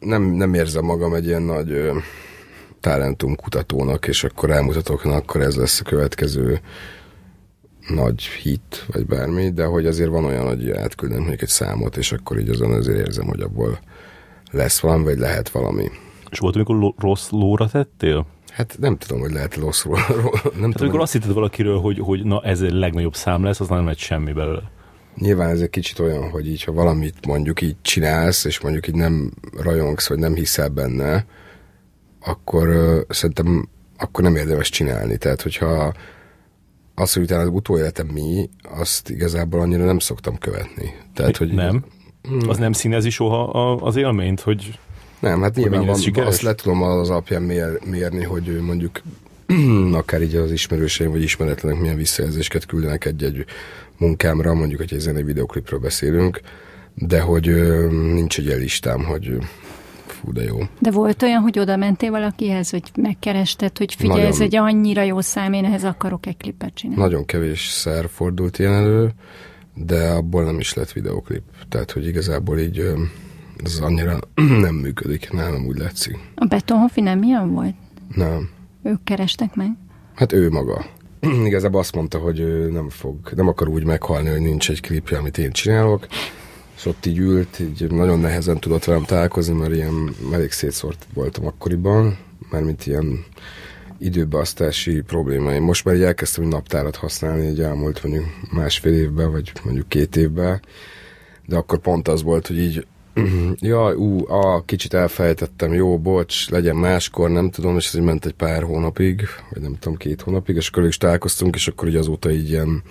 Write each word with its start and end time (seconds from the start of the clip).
Nem, 0.00 0.22
nem 0.22 0.54
érzem 0.54 0.84
magam 0.84 1.14
egy 1.14 1.26
ilyen 1.26 1.42
nagy 1.42 1.70
ö, 1.70 1.96
talentum 2.80 3.36
kutatónak, 3.36 4.06
és 4.06 4.24
akkor 4.24 4.50
elmutatok, 4.50 5.04
na 5.04 5.14
akkor 5.14 5.40
ez 5.40 5.56
lesz 5.56 5.80
a 5.80 5.84
következő 5.84 6.60
nagy 7.88 8.22
hit, 8.22 8.86
vagy 8.92 9.06
bármi, 9.06 9.50
de 9.50 9.64
hogy 9.64 9.86
azért 9.86 10.10
van 10.10 10.24
olyan, 10.24 10.46
hogy 10.46 10.70
átküldem 10.70 11.18
mondjuk 11.18 11.42
egy 11.42 11.48
számot, 11.48 11.96
és 11.96 12.12
akkor 12.12 12.38
így 12.38 12.48
azon 12.48 12.72
azért 12.72 12.98
érzem, 12.98 13.26
hogy 13.26 13.40
abból 13.40 13.78
lesz 14.50 14.80
valami, 14.80 15.04
vagy 15.04 15.18
lehet 15.18 15.48
valami. 15.48 15.90
És 16.30 16.38
volt, 16.38 16.54
amikor 16.54 16.76
lo- 16.76 16.94
rossz 16.98 17.28
lóra 17.30 17.68
tettél? 17.68 18.26
Hát 18.50 18.76
nem 18.80 18.96
tudom, 18.96 19.20
hogy 19.20 19.32
lehet 19.32 19.56
rosszról. 19.56 19.98
Nem 19.98 20.10
Tehát 20.10 20.52
tudom, 20.52 20.72
amikor 20.78 21.00
azt 21.00 21.12
hitted 21.12 21.32
valakiről, 21.32 21.78
hogy, 21.78 21.98
hogy 21.98 22.24
na 22.24 22.40
ez 22.42 22.60
a 22.60 22.66
legnagyobb 22.70 23.14
szám 23.14 23.44
lesz, 23.44 23.60
az 23.60 23.68
nem 23.68 23.86
lett 23.86 23.98
semmi 23.98 24.32
belőle. 24.32 24.70
Nyilván 25.20 25.50
ez 25.50 25.60
egy 25.60 25.70
kicsit 25.70 25.98
olyan, 25.98 26.30
hogy 26.30 26.48
így, 26.48 26.64
ha 26.64 26.72
valamit 26.72 27.26
mondjuk 27.26 27.60
így 27.60 27.76
csinálsz, 27.82 28.44
és 28.44 28.60
mondjuk 28.60 28.88
így 28.88 28.94
nem 28.94 29.32
rajongsz, 29.62 30.08
vagy 30.08 30.18
nem 30.18 30.34
hiszel 30.34 30.68
benne, 30.68 31.26
akkor 32.20 32.68
uh, 32.68 33.00
szerintem 33.08 33.68
akkor 34.00 34.24
nem 34.24 34.36
érdemes 34.36 34.68
csinálni. 34.68 35.16
Tehát, 35.16 35.42
hogyha 35.42 35.92
azt, 36.94 37.14
hogy 37.14 37.22
utána 37.22 37.42
az 37.42 37.48
utóéletem 37.48 38.06
mi, 38.06 38.48
azt 38.62 39.10
igazából 39.10 39.60
annyira 39.60 39.84
nem 39.84 39.98
szoktam 39.98 40.38
követni. 40.38 40.94
Tehát, 41.14 41.36
hogy 41.36 41.52
nem? 41.52 41.84
Az 42.48 42.58
nem 42.58 42.72
színezi 42.72 43.10
soha 43.10 43.48
a, 43.50 43.76
az 43.76 43.96
élményt, 43.96 44.40
hogy 44.40 44.78
Nem, 45.20 45.42
hát 45.42 45.54
nyilván 45.54 45.86
van, 45.86 45.96
sikeres? 45.96 46.28
azt 46.28 46.42
le 46.42 46.54
tudom 46.54 46.82
az 46.82 47.10
alapján 47.10 47.42
mér, 47.42 47.78
mérni, 47.84 48.24
hogy 48.24 48.60
mondjuk 48.60 49.02
akár 49.92 50.22
így 50.22 50.34
az 50.34 50.52
ismerőseim 50.52 51.10
vagy 51.10 51.22
ismeretlenek 51.22 51.80
milyen 51.80 51.96
visszajelzéseket 51.96 52.66
küldenek 52.66 53.04
egy-egy 53.04 53.44
munkámra, 54.00 54.54
mondjuk, 54.54 54.80
hogy 54.80 54.94
egy 54.94 55.00
zenei 55.00 55.22
videoklipről 55.22 55.80
beszélünk, 55.80 56.40
de 56.94 57.20
hogy 57.20 57.46
nincs 57.90 58.38
egy 58.38 58.46
listám, 58.46 59.04
hogy 59.04 59.38
fú, 60.06 60.32
de 60.32 60.42
jó. 60.42 60.58
De 60.78 60.90
volt 60.90 61.22
olyan, 61.22 61.42
hogy 61.42 61.58
oda 61.58 61.76
mentél 61.76 62.10
valakihez, 62.10 62.70
hogy 62.70 62.90
megkerested, 62.96 63.78
hogy 63.78 63.94
figyelj, 63.94 64.20
ez 64.20 64.38
Nagyon. 64.38 64.46
egy 64.46 64.56
annyira 64.56 65.02
jó 65.02 65.20
szám, 65.20 65.52
én 65.52 65.64
ehhez 65.64 65.84
akarok 65.84 66.26
egy 66.26 66.36
klipet 66.36 66.74
csinálni. 66.74 67.02
Nagyon 67.02 67.24
kevés 67.24 67.68
szer 67.68 68.08
fordult 68.08 68.58
ilyen 68.58 68.72
elő, 68.72 69.10
de 69.74 70.08
abból 70.08 70.44
nem 70.44 70.58
is 70.58 70.74
lett 70.74 70.92
videoklip. 70.92 71.42
Tehát, 71.68 71.90
hogy 71.90 72.06
igazából 72.06 72.58
így 72.58 72.92
ez 73.64 73.78
annyira 73.82 74.18
nem 74.64 74.74
működik, 74.74 75.30
nálam 75.32 75.66
úgy 75.66 75.78
látszik. 75.78 76.18
A 76.34 76.44
Betonhofi 76.44 77.00
nem 77.00 77.22
ilyen 77.22 77.52
volt? 77.52 77.74
Nem. 78.14 78.48
Ők 78.82 79.04
kerestek 79.04 79.54
meg? 79.54 79.70
Hát 80.14 80.32
ő 80.32 80.50
maga. 80.50 80.84
Igazából 81.44 81.80
azt 81.80 81.94
mondta, 81.94 82.18
hogy 82.18 82.68
nem 82.70 82.88
fog, 82.88 83.16
nem 83.34 83.48
akar 83.48 83.68
úgy 83.68 83.84
meghalni, 83.84 84.28
hogy 84.28 84.40
nincs 84.40 84.70
egy 84.70 84.80
klipje, 84.80 85.18
amit 85.18 85.38
én 85.38 85.50
csinálok. 85.50 86.06
És 86.76 86.86
ott 86.86 87.06
így 87.06 87.18
ült, 87.18 87.58
így 87.58 87.90
nagyon 87.90 88.20
nehezen 88.20 88.58
tudott 88.58 88.84
velem 88.84 89.04
találkozni, 89.04 89.54
mert 89.54 89.74
ilyen 89.74 90.14
elég 90.32 90.50
szétszórt 90.50 91.06
voltam 91.14 91.46
akkoriban, 91.46 92.18
mert 92.50 92.64
mint 92.64 92.86
ilyen 92.86 93.24
időbeasztási 93.98 95.00
problémáim. 95.00 95.62
Most 95.62 95.84
már 95.84 95.94
így 95.94 96.02
elkezdtem 96.02 96.44
egy 96.44 96.50
naptárat 96.50 96.96
használni, 96.96 97.48
így 97.48 97.60
elmúlt 97.60 98.02
mondjuk 98.02 98.24
másfél 98.52 98.92
évben, 98.92 99.30
vagy 99.30 99.52
mondjuk 99.64 99.88
két 99.88 100.16
évben, 100.16 100.60
de 101.46 101.56
akkor 101.56 101.78
pont 101.78 102.08
az 102.08 102.22
volt, 102.22 102.46
hogy 102.46 102.58
így 102.58 102.86
jaj, 103.60 103.94
ú, 103.94 104.26
a, 104.28 104.62
kicsit 104.64 104.94
elfelejtettem, 104.94 105.72
jó, 105.72 105.98
bocs, 105.98 106.50
legyen 106.50 106.76
máskor, 106.76 107.30
nem 107.30 107.50
tudom, 107.50 107.76
és 107.76 107.86
ez 107.86 107.94
így 107.94 108.04
ment 108.04 108.26
egy 108.26 108.32
pár 108.32 108.62
hónapig, 108.62 109.22
vagy 109.50 109.62
nem 109.62 109.76
tudom, 109.78 109.96
két 109.96 110.20
hónapig, 110.20 110.56
és 110.56 110.68
akkor 110.68 110.84
is 110.86 110.96
találkoztunk, 110.96 111.54
és 111.54 111.68
akkor 111.68 111.88
így 111.88 111.96
azóta 111.96 112.30
így 112.30 112.48
ilyen, 112.48 112.82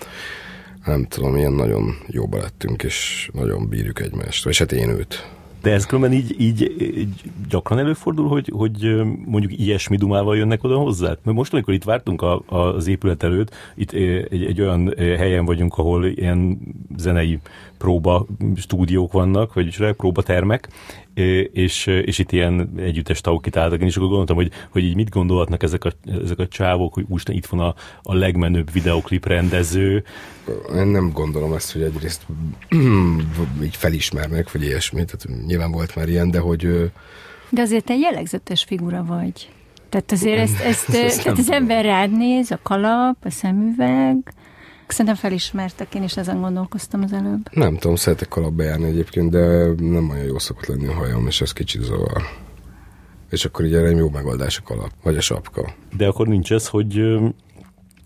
nem 0.84 1.04
tudom, 1.04 1.36
ilyen 1.36 1.52
nagyon 1.52 1.96
jóba 2.06 2.38
lettünk, 2.38 2.82
és 2.82 3.30
nagyon 3.32 3.68
bírjuk 3.68 4.00
egymást, 4.00 4.44
vagy 4.44 4.58
hát 4.58 4.72
én 4.72 4.88
őt. 4.88 5.28
De 5.62 5.72
ez 5.72 5.86
különben 5.86 6.12
így, 6.12 6.40
így, 6.40 6.74
így 6.98 7.30
gyakran 7.48 7.78
előfordul, 7.78 8.28
hogy, 8.28 8.52
hogy 8.54 9.02
mondjuk 9.24 9.58
ilyesmi 9.58 9.96
dumával 9.96 10.36
jönnek 10.36 10.64
oda 10.64 10.76
hozzá? 10.76 11.08
Mert 11.22 11.36
most, 11.36 11.52
amikor 11.52 11.74
itt 11.74 11.84
vártunk 11.84 12.22
a, 12.22 12.42
a, 12.46 12.56
az 12.56 12.86
épület 12.86 13.22
előtt, 13.22 13.54
itt 13.74 13.92
egy, 13.92 14.44
egy 14.44 14.60
olyan 14.60 14.94
helyen 14.96 15.44
vagyunk, 15.44 15.78
ahol 15.78 16.06
ilyen 16.06 16.58
zenei 16.96 17.38
próba 17.80 18.26
stúdiók 18.56 19.12
vannak, 19.12 19.54
vagyis 19.54 19.80
próbatermek, 19.96 20.68
ö, 21.14 21.40
és, 21.40 21.86
és 21.86 22.18
itt 22.18 22.32
ilyen 22.32 22.72
együttes 22.76 23.20
tagok 23.20 23.46
itt 23.46 23.56
álltak, 23.56 23.80
én 23.80 23.86
is 23.86 23.96
akkor 23.96 24.08
gondoltam, 24.08 24.36
hogy, 24.36 24.52
hogy 24.70 24.84
így 24.84 24.94
mit 24.94 25.10
gondolhatnak 25.10 25.62
ezek 25.62 25.84
a, 25.84 25.92
ezek 26.22 26.38
a 26.38 26.48
csávok, 26.48 26.94
hogy 26.94 27.04
úristen, 27.08 27.34
itt 27.34 27.46
van 27.46 27.60
a, 27.60 27.74
a 28.02 28.14
legmenőbb 28.14 28.72
videoklip 28.72 29.26
rendező, 29.26 30.04
Én 30.74 30.86
nem 30.86 31.10
gondolom 31.12 31.52
ezt, 31.52 31.72
hogy 31.72 31.82
egyrészt 31.82 32.26
így 33.62 33.76
felismernek, 33.76 34.52
vagy 34.52 34.62
ilyesmi, 34.62 35.04
tehát 35.04 35.46
nyilván 35.46 35.70
volt 35.70 35.96
már 35.96 36.08
ilyen, 36.08 36.30
de 36.30 36.38
hogy 36.38 36.92
De 37.50 37.60
azért 37.60 37.84
te 37.84 37.94
jellegzetes 37.94 38.64
figura 38.64 39.04
vagy. 39.04 39.50
Tehát 39.88 40.12
azért 40.12 40.38
ezt, 40.38 40.60
ezt, 40.60 40.88
Ezt 40.94 41.22
tehát 41.22 41.38
az 41.38 41.50
ember 41.50 41.84
rád 41.84 42.16
néz, 42.16 42.50
a 42.50 42.58
kalap, 42.62 43.16
a 43.24 43.30
szemüveg. 43.30 44.32
Szerintem 44.90 45.14
felismertek, 45.14 45.94
én 45.94 46.02
is 46.02 46.16
ezen 46.16 46.40
gondolkoztam 46.40 47.02
az 47.02 47.12
előbb. 47.12 47.48
nem 47.52 47.76
tudom, 47.76 47.96
szeretek 47.96 48.28
kalapba 48.28 48.62
járni 48.62 48.84
egyébként, 48.84 49.30
de 49.30 49.66
nem 49.76 50.10
olyan 50.10 50.24
jó 50.24 50.38
szokott 50.38 50.66
lenni 50.66 50.86
a 50.86 50.92
hajam, 50.92 51.26
és 51.26 51.40
ez 51.40 51.52
kicsit 51.52 51.82
zavar. 51.82 52.22
És 53.30 53.44
akkor 53.44 53.64
így 53.64 53.74
erre 53.74 53.90
jó 53.90 54.10
megoldás 54.10 54.58
a 54.58 54.62
kalap, 54.62 54.90
vagy 55.02 55.16
a 55.16 55.20
sapka. 55.20 55.74
de 55.96 56.06
akkor 56.06 56.26
nincs 56.26 56.52
ez, 56.52 56.68
hogy 56.68 57.18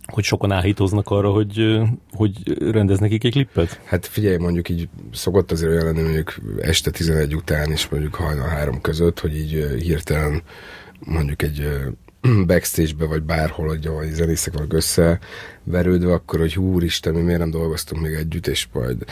hogy 0.06 0.24
sokan 0.24 0.52
áhítoznak 0.52 1.10
arra, 1.10 1.30
hogy, 1.30 1.80
hogy 2.12 2.58
rendeznek 2.72 3.12
egy 3.12 3.30
klippet? 3.30 3.80
Hát 3.84 4.06
figyelj, 4.06 4.36
mondjuk 4.36 4.68
így 4.68 4.88
szokott 5.12 5.52
azért 5.52 5.72
olyan 5.72 5.84
lenni, 5.84 6.02
mondjuk 6.02 6.34
este 6.60 6.90
11 6.90 7.34
után 7.34 7.70
és 7.70 7.88
mondjuk 7.88 8.14
hajnal 8.14 8.48
három 8.48 8.80
között, 8.80 9.20
hogy 9.20 9.36
így 9.36 9.66
hirtelen 9.80 10.42
mondjuk 10.98 11.42
egy 11.42 11.68
backstage-be, 12.46 13.06
vagy 13.06 13.22
bárhol, 13.22 13.68
hogy 13.68 13.86
a 13.86 14.02
zenészek 14.12 14.54
vannak 14.54 14.72
összeverődve, 14.72 16.12
akkor, 16.12 16.38
hogy 16.38 16.58
úristen, 16.58 17.14
mi 17.14 17.20
miért 17.20 17.38
nem 17.38 17.50
dolgoztunk 17.50 18.02
még 18.02 18.12
együtt, 18.12 18.46
és 18.46 18.66
majd 18.72 19.04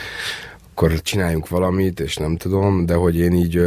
akkor 0.71 1.01
csináljunk 1.01 1.49
valamit, 1.49 1.99
és 1.99 2.15
nem 2.15 2.37
tudom, 2.37 2.85
de 2.85 2.93
hogy 2.93 3.15
én 3.15 3.33
így 3.33 3.61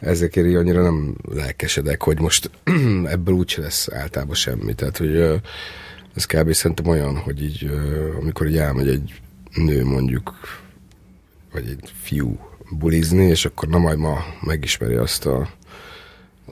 ezekért 0.00 0.46
így 0.46 0.54
annyira 0.54 0.82
nem 0.82 1.14
lelkesedek, 1.34 2.02
hogy 2.02 2.20
most 2.20 2.50
ebből 3.04 3.34
úgyse 3.34 3.60
lesz 3.60 3.88
általában 3.92 4.34
semmi. 4.34 4.74
Tehát, 4.74 4.96
hogy 4.96 5.16
ez 6.14 6.24
kb. 6.24 6.52
szerintem 6.52 6.86
olyan, 6.86 7.16
hogy 7.16 7.42
így, 7.42 7.70
amikor 8.20 8.46
így 8.46 8.56
elmegy 8.56 8.88
egy 8.88 9.20
nő 9.54 9.84
mondjuk, 9.84 10.34
vagy 11.52 11.66
egy 11.68 11.92
fiú 12.02 12.38
bulizni, 12.70 13.24
és 13.24 13.44
akkor 13.44 13.68
na 13.68 13.78
majd 13.78 13.98
ma 13.98 14.24
megismeri 14.40 14.94
azt 14.94 15.26
a, 15.26 15.48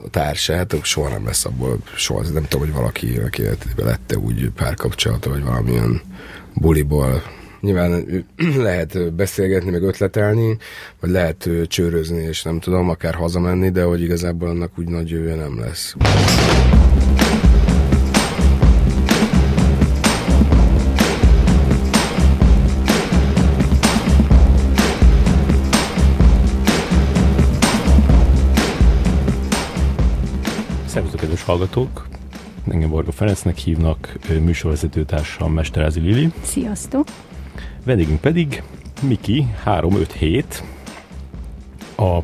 a 0.05 0.09
társát, 0.09 0.73
akkor 0.73 0.85
soha 0.85 1.09
nem 1.09 1.25
lesz 1.25 1.45
abból, 1.45 1.77
soha, 1.95 2.21
nem 2.21 2.47
tudom, 2.47 2.65
hogy 2.65 2.75
valaki, 2.75 3.17
aki 3.17 3.41
életében 3.41 3.85
lette 3.85 4.17
úgy 4.17 4.49
párkapcsolata, 4.55 5.29
vagy 5.29 5.43
valamilyen 5.43 6.01
buliból. 6.53 7.23
Nyilván 7.61 8.25
lehet 8.57 9.13
beszélgetni, 9.13 9.71
meg 9.71 9.83
ötletelni, 9.83 10.57
vagy 10.99 11.09
lehet 11.09 11.49
csőrözni, 11.67 12.23
és 12.23 12.43
nem 12.43 12.59
tudom, 12.59 12.89
akár 12.89 13.13
hazamenni, 13.13 13.69
de 13.69 13.83
hogy 13.83 14.01
igazából 14.01 14.49
annak 14.49 14.71
úgy 14.77 14.87
nagy 14.87 15.09
jövője 15.09 15.35
nem 15.35 15.59
lesz. 15.59 15.95
Kedves 31.41 31.45
hallgatók! 31.45 32.07
Engem 32.71 32.89
Varga 32.89 33.11
Ferencnek 33.11 33.57
hívnak, 33.57 34.17
műsorvezetőtársam 34.27 35.53
Mesterázi 35.53 35.99
Lili. 35.99 36.31
Sziasztok! 36.41 37.07
Vendégünk 37.85 38.21
pedig 38.21 38.63
Miki 39.01 39.47
357, 39.63 40.63
a 41.97 42.03
az 42.03 42.23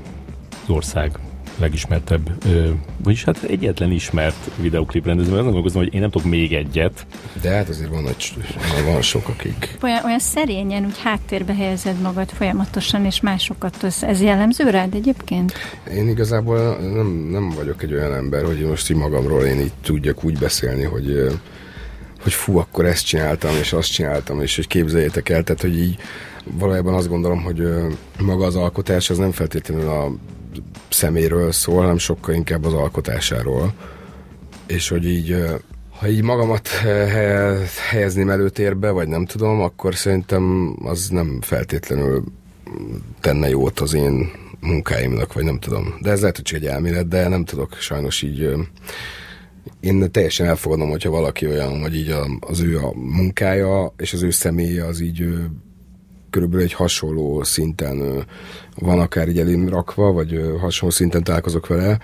ország 0.74 1.20
legismertebb, 1.60 2.46
ö, 2.46 2.70
vagyis 3.04 3.24
hát 3.24 3.44
egyetlen 3.44 3.92
ismert 3.92 4.52
videoklip 4.56 5.06
rendező, 5.06 5.30
mert 5.30 5.42
azon 5.42 5.54
gondolkozom, 5.54 5.84
hogy 5.84 5.94
én 5.94 6.02
nem 6.02 6.10
tudok 6.10 6.28
még 6.28 6.54
egyet. 6.54 7.06
De 7.42 7.50
hát 7.50 7.70
azért 7.70 7.90
van, 7.90 8.08
egy, 8.08 8.34
van 8.86 9.02
sok, 9.02 9.28
akik 9.28 9.78
Olyan, 9.82 10.06
olyan 10.06 10.20
szerényen, 10.20 10.86
úgy 10.86 11.00
háttérbe 11.00 11.54
helyezed 11.54 12.02
magad 12.02 12.30
folyamatosan, 12.30 13.06
és 13.06 13.22
másokat 13.22 13.84
össze. 13.84 14.08
Ez 14.08 14.22
jellemző 14.22 14.70
rád 14.70 14.94
egyébként? 14.94 15.54
Én 15.94 16.08
igazából 16.08 16.78
nem, 16.78 17.28
nem 17.32 17.50
vagyok 17.50 17.84
egy 17.84 17.94
olyan 17.94 18.14
ember, 18.14 18.46
hogy 18.46 18.60
most 18.60 18.90
így 18.90 18.98
magamról 18.98 19.44
én 19.44 19.60
így 19.60 19.74
tudjak 19.84 20.24
úgy 20.24 20.38
beszélni, 20.38 20.84
hogy, 20.84 21.28
hogy 22.24 22.34
fú, 22.34 22.58
akkor 22.58 22.86
ezt 22.86 23.06
csináltam, 23.06 23.56
és 23.60 23.74
azt 23.74 23.92
csináltam, 23.92 24.42
és 24.42 24.56
hogy 24.56 24.68
képzeljétek 24.68 25.30
el, 25.30 25.44
tehát 25.44 25.62
hogy 25.62 25.78
így 25.78 25.98
valójában 26.52 26.94
azt 26.94 27.10
gondolom, 27.10 27.44
hogy 27.44 27.68
maga 28.20 28.46
az 28.46 28.56
alkotás 28.56 29.10
az 29.10 29.18
nem 29.18 29.32
feltétlenül 29.32 29.90
a 29.90 30.12
szeméről 30.90 31.52
szól, 31.52 31.82
hanem 31.82 31.98
sokkal 31.98 32.36
inkább 32.36 32.66
az 32.66 32.74
alkotásáról. 32.74 33.74
És 34.68 34.90
hogy 34.90 35.06
így, 35.06 35.36
ha 36.00 36.08
így 36.08 36.24
magamat 36.24 36.68
he- 36.68 37.70
helyezném 37.90 38.30
előtérbe, 38.30 38.90
vagy 38.90 39.08
nem 39.08 39.26
tudom, 39.26 39.62
akkor 39.62 39.96
szerintem 39.96 40.76
az 40.84 41.10
nem 41.10 41.40
feltétlenül 41.42 42.24
tenne 43.22 43.50
jót 43.50 43.80
az 43.80 43.94
én 43.94 44.32
munkáimnak, 44.60 45.34
vagy 45.34 45.44
nem 45.44 45.60
tudom. 45.60 45.96
De 46.02 46.12
ez 46.12 46.20
lehet, 46.20 46.36
hogy 46.36 46.46
csak 46.46 46.58
egy 46.60 46.66
elmélet, 46.66 47.08
de 47.08 47.28
nem 47.28 47.46
tudok 47.46 47.76
sajnos 47.76 48.22
így 48.22 48.50
én 49.80 50.12
teljesen 50.12 50.48
elfogadom, 50.48 50.90
hogyha 50.90 51.10
valaki 51.10 51.48
olyan, 51.48 51.82
hogy 51.82 51.96
így 51.96 52.16
az 52.40 52.60
ő 52.62 52.78
a 52.78 52.94
munkája 52.94 53.94
és 53.98 54.14
az 54.14 54.24
ő 54.24 54.30
személye 54.30 54.86
az 54.86 55.00
így 55.00 55.30
körülbelül 56.30 56.66
egy 56.66 56.74
hasonló 56.74 57.44
szinten 57.44 58.26
van 58.76 59.00
akár 59.00 59.28
így 59.28 59.40
elém 59.40 59.70
rakva, 59.70 60.12
vagy 60.12 60.42
hasonló 60.60 60.94
szinten 60.94 61.24
találkozok 61.24 61.68
vele, 61.68 62.00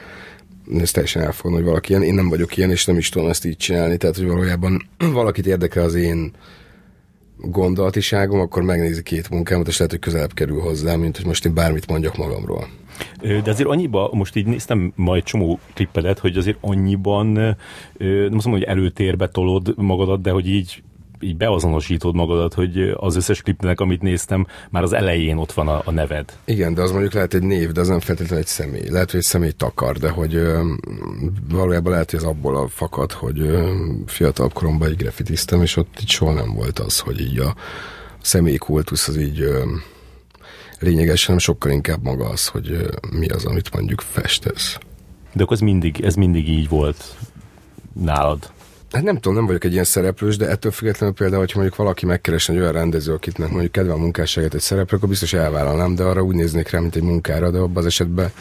ezt 0.77 0.93
teljesen 0.93 1.21
elfogadom, 1.21 1.57
hogy 1.57 1.67
valaki 1.67 1.89
ilyen. 1.89 2.03
Én 2.03 2.13
nem 2.13 2.29
vagyok 2.29 2.57
ilyen, 2.57 2.71
és 2.71 2.85
nem 2.85 2.97
is 2.97 3.09
tudom 3.09 3.29
ezt 3.29 3.45
így 3.45 3.57
csinálni. 3.57 3.97
Tehát, 3.97 4.15
hogy 4.15 4.27
valójában 4.27 4.89
valakit 5.13 5.45
érdekel 5.45 5.83
az 5.83 5.95
én 5.95 6.31
gondolatiságom, 7.37 8.39
akkor 8.39 8.63
megnézi 8.63 9.03
két 9.03 9.29
munkámat, 9.29 9.67
és 9.67 9.77
lehet, 9.77 9.91
hogy 9.91 10.01
közelebb 10.01 10.33
kerül 10.33 10.59
hozzá, 10.59 10.95
mint 10.95 11.17
hogy 11.17 11.25
most 11.25 11.45
én 11.45 11.53
bármit 11.53 11.87
mondjak 11.87 12.17
magamról. 12.17 12.67
De 13.21 13.51
azért 13.51 13.69
annyiba, 13.69 14.09
most 14.13 14.35
így 14.35 14.45
néztem 14.45 14.93
majd 14.95 15.23
csomó 15.23 15.59
klippedet, 15.73 16.19
hogy 16.19 16.37
azért 16.37 16.57
annyiban, 16.61 17.27
nem 17.27 17.55
azt 18.23 18.31
mondom, 18.31 18.51
hogy 18.51 18.63
előtérbe 18.63 19.27
tolod 19.27 19.73
magadat, 19.77 20.21
de 20.21 20.31
hogy 20.31 20.47
így 20.47 20.83
így 21.23 21.37
beazonosítod 21.37 22.15
magadat, 22.15 22.53
hogy 22.53 22.93
az 22.95 23.15
összes 23.15 23.41
klipnek, 23.41 23.79
amit 23.79 24.01
néztem, 24.01 24.47
már 24.69 24.83
az 24.83 24.93
elején 24.93 25.37
ott 25.37 25.51
van 25.51 25.67
a, 25.67 25.81
a 25.85 25.91
neved. 25.91 26.37
Igen, 26.45 26.73
de 26.73 26.81
az 26.81 26.91
mondjuk 26.91 27.13
lehet 27.13 27.33
egy 27.33 27.43
név, 27.43 27.71
de 27.71 27.81
az 27.81 27.87
nem 27.87 27.99
feltétlenül 27.99 28.43
egy 28.43 28.49
személy. 28.49 28.89
Lehet, 28.89 29.11
hogy 29.11 29.19
egy 29.19 29.25
személy 29.25 29.51
takar, 29.51 29.97
de 29.97 30.09
hogy 30.09 30.35
ö, 30.35 30.73
valójában 31.49 31.91
lehet, 31.91 32.11
hogy 32.11 32.19
ez 32.19 32.25
abból 32.25 32.55
a 32.55 32.67
fakad, 32.67 33.11
hogy 33.11 33.39
ö, 33.39 33.71
fiatalabb 34.05 34.53
koromban 34.53 34.87
egy 34.87 34.95
grafitiztem, 34.95 35.61
és 35.61 35.75
ott 35.75 35.97
így 36.01 36.09
soha 36.09 36.33
nem 36.33 36.53
volt 36.53 36.79
az, 36.79 36.99
hogy 36.99 37.21
így 37.21 37.39
a 37.39 37.55
személyi 38.21 38.57
kultusz 38.57 39.07
az 39.07 39.17
így 39.17 39.41
ö, 39.41 39.63
lényeges, 40.79 41.25
hanem 41.25 41.39
sokkal 41.39 41.71
inkább 41.71 42.03
maga 42.03 42.29
az, 42.29 42.47
hogy 42.47 42.71
ö, 42.71 42.87
mi 43.11 43.27
az, 43.27 43.45
amit 43.45 43.73
mondjuk 43.73 44.01
festesz. 44.01 44.77
De 45.33 45.43
akkor 45.43 45.55
ez 45.55 45.61
mindig, 45.61 46.01
ez 46.01 46.15
mindig 46.15 46.49
így 46.49 46.69
volt 46.69 47.15
nálad? 47.93 48.51
Hát 48.94 49.04
nem 49.04 49.16
tudom, 49.16 49.34
nem 49.38 49.45
vagyok 49.45 49.63
egy 49.63 49.72
ilyen 49.72 49.84
szereplős, 49.84 50.38
de 50.38 50.48
ettől 50.48 50.72
függetlenül 50.72 51.16
például, 51.16 51.40
hogyha 51.40 51.60
mondjuk 51.60 51.80
valaki 51.80 52.06
megkeres 52.06 52.50
egy 52.50 52.57
olyan 52.57 52.72
rendező, 52.72 53.13
akitnek 53.13 53.50
mondjuk 53.50 53.72
kedve 53.72 53.94
a 53.94 53.98
munkásságát 53.98 54.54
egy 54.54 54.60
szereplő, 54.62 54.98
akkor 54.98 55.10
biztos 55.10 55.34
elvállalnám, 55.34 55.95
de 55.95 56.04
arra 56.04 56.22
úgy 56.22 56.36
néznék 56.36 56.69
rá, 56.69 56.80
mint 56.80 56.95
egy 56.95 57.01
munkára, 57.01 57.51
de 57.51 57.57
abban 57.57 57.78
az 57.78 57.86
esetben 57.86 58.31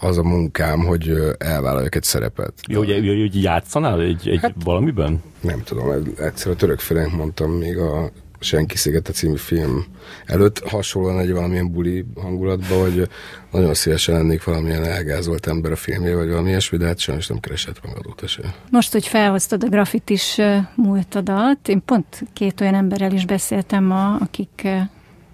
az 0.00 0.18
a 0.18 0.22
munkám, 0.22 0.78
hogy 0.78 1.12
elvállaljak 1.38 1.94
egy 1.94 2.02
szerepet. 2.02 2.52
Jó, 2.66 2.78
hogy, 2.78 2.90
hogy 2.90 3.42
játszanál 3.42 4.00
egy, 4.00 4.28
egy 4.28 4.40
hát, 4.40 4.54
valamiben? 4.64 5.22
Nem 5.40 5.62
tudom, 5.62 6.12
egyszer 6.18 6.52
a 6.52 6.56
török 6.56 6.80
mondtam 7.16 7.50
még 7.50 7.78
a 7.78 8.10
Senki 8.40 8.76
Szigete 8.76 9.12
című 9.12 9.36
film 9.36 9.84
előtt 10.26 10.58
hasonlóan 10.58 11.18
egy 11.18 11.32
valamilyen 11.32 11.72
buli 11.72 12.04
hangulatba, 12.14 12.80
hogy 12.80 13.08
nagyon 13.50 13.74
szívesen 13.74 14.14
lennék 14.14 14.44
valamilyen 14.44 14.84
elgázolt 14.84 15.46
ember 15.46 15.72
a 15.72 15.76
filmje, 15.76 16.14
vagy 16.14 16.28
valami 16.28 16.48
ilyesmi, 16.48 16.78
de 16.78 16.86
hát 16.86 16.98
sajnos 16.98 17.26
nem 17.26 17.40
keresett 17.40 17.86
meg 17.86 17.96
adóta 17.96 18.26
se. 18.26 18.54
Most, 18.70 18.92
hogy 18.92 19.06
felhoztad 19.06 19.64
a 19.64 19.68
grafitis 19.68 20.40
múltadat, 20.74 21.68
én 21.68 21.82
pont 21.84 22.24
két 22.32 22.60
olyan 22.60 22.74
emberrel 22.74 23.12
is 23.12 23.26
beszéltem 23.26 23.84
ma, 23.84 24.14
akik 24.16 24.68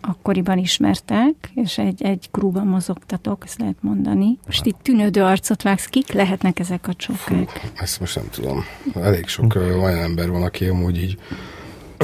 akkoriban 0.00 0.58
ismertek, 0.58 1.34
és 1.54 1.78
egy, 1.78 2.02
egy 2.02 2.28
grúban 2.32 2.66
mozogtatok, 2.66 3.42
ezt 3.44 3.58
lehet 3.58 3.76
mondani. 3.80 4.38
Most 4.46 4.64
itt 4.64 4.78
tűnődő 4.82 5.22
arcot 5.22 5.62
vágsz, 5.62 5.86
kik 5.86 6.12
lehetnek 6.12 6.58
ezek 6.58 6.88
a 6.88 6.94
csókák? 6.94 7.70
Ezt 7.74 8.00
most 8.00 8.16
nem 8.16 8.28
tudom. 8.30 8.64
Elég 8.94 9.26
sok 9.26 9.54
olyan 9.54 9.98
ember 9.98 10.30
van, 10.30 10.42
aki 10.42 10.66
amúgy 10.66 11.02
így 11.02 11.18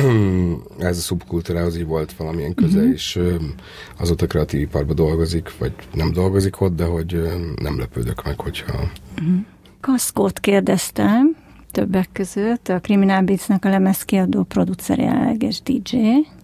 ez 0.78 0.96
a 0.96 1.00
szubkultúrához 1.00 1.76
így 1.76 1.86
volt 1.86 2.12
valamilyen 2.12 2.54
köze, 2.54 2.78
uh-huh. 2.78 2.92
és 2.92 3.18
azóta 3.98 4.26
kreatív 4.26 4.60
iparban 4.60 4.94
dolgozik, 4.94 5.58
vagy 5.58 5.72
nem 5.92 6.12
dolgozik 6.12 6.60
ott, 6.60 6.76
de 6.76 6.84
hogy 6.84 7.22
nem 7.56 7.78
lepődök 7.78 8.24
meg, 8.24 8.40
hogyha... 8.40 8.72
Uh-huh. 8.72 9.38
Kaszkót 9.80 10.38
kérdeztem, 10.38 11.36
többek 11.70 12.08
között, 12.12 12.68
a 12.68 12.80
Criminal 12.80 13.22
Beats-nek 13.22 13.64
a 13.64 13.68
lemezkiadó 13.68 14.42
producer 14.42 14.98
jelenleges 14.98 15.62
DJ, 15.62 15.96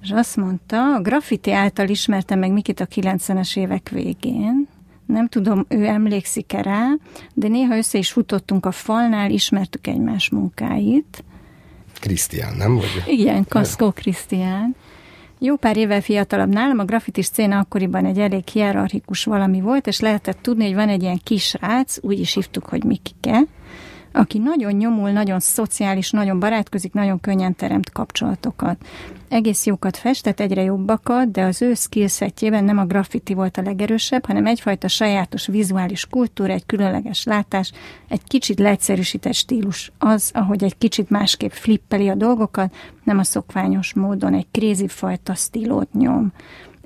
és 0.03 0.11
azt 0.11 0.37
mondta, 0.37 0.95
a 0.95 1.01
graffiti 1.01 1.53
által 1.53 1.89
ismertem 1.89 2.39
meg 2.39 2.53
Mikit 2.53 2.81
a 2.81 2.87
90-es 2.87 3.57
évek 3.59 3.89
végén, 3.89 4.69
nem 5.07 5.29
tudom, 5.29 5.65
ő 5.69 5.85
emlékszik-e 5.85 6.63
rá, 6.63 6.87
de 7.35 7.49
néha 7.49 7.77
össze 7.77 7.99
is 7.99 8.13
futottunk 8.13 8.67
a 8.67 8.71
falnál, 8.71 9.31
ismertük 9.31 9.87
egymás 9.87 10.31
munkáit, 10.31 11.25
Krisztián, 11.99 12.55
nem? 12.57 12.75
Vagy? 12.75 13.03
Igen, 13.07 13.47
Kaszkó 13.49 13.91
Krisztián. 13.91 14.77
Jó 15.39 15.57
pár 15.57 15.77
évvel 15.77 16.01
fiatalabb 16.01 16.53
nálam, 16.53 16.79
a 16.79 16.85
grafitis 16.85 17.27
széna 17.27 17.59
akkoriban 17.59 18.05
egy 18.05 18.19
elég 18.19 18.49
hierarchikus 18.49 19.25
valami 19.25 19.61
volt, 19.61 19.87
és 19.87 20.01
lehetett 20.01 20.39
tudni, 20.43 20.65
hogy 20.65 20.75
van 20.75 20.89
egy 20.89 21.03
ilyen 21.03 21.21
kisrác, 21.25 21.97
úgy 22.01 22.21
is 22.21 22.35
hívtuk, 22.35 22.67
hogy 22.67 22.85
Mikike, 22.85 23.41
aki 24.17 24.39
nagyon 24.39 24.73
nyomul, 24.73 25.11
nagyon 25.11 25.41
szociális, 25.41 26.11
nagyon 26.11 26.39
barátkozik, 26.39 26.93
nagyon 26.93 27.21
könnyen 27.21 27.55
teremt 27.55 27.91
kapcsolatokat. 27.91 28.77
Egész 29.29 29.67
jókat 29.67 29.97
festett, 29.97 30.41
egyre 30.41 30.63
jobbakat, 30.63 31.31
de 31.31 31.43
az 31.43 31.63
ő 31.63 31.75
skillsetjében 31.75 32.65
nem 32.65 32.79
a 32.79 32.85
graffiti 32.85 33.35
volt 33.35 33.57
a 33.57 33.63
legerősebb, 33.63 34.27
hanem 34.27 34.47
egyfajta 34.47 34.89
sajátos 34.89 35.47
vizuális 35.47 36.07
kultúra, 36.07 36.53
egy 36.53 36.67
különleges 36.67 37.25
látás, 37.25 37.73
egy 38.09 38.23
kicsit 38.25 38.59
leegyszerűsített 38.59 39.35
stílus. 39.35 39.93
Az, 39.99 40.31
ahogy 40.35 40.65
egy 40.65 40.79
kicsit 40.79 41.11
másképp 41.11 41.51
flippeli 41.51 42.09
a 42.09 42.15
dolgokat, 42.15 42.75
nem 43.05 43.19
a 43.19 43.25
szokványos 43.25 43.95
módon, 43.95 44.35
egy 44.35 44.47
krézi 44.51 44.89
fajta 44.89 45.35
stílót 45.35 45.93
nyom. 45.93 46.33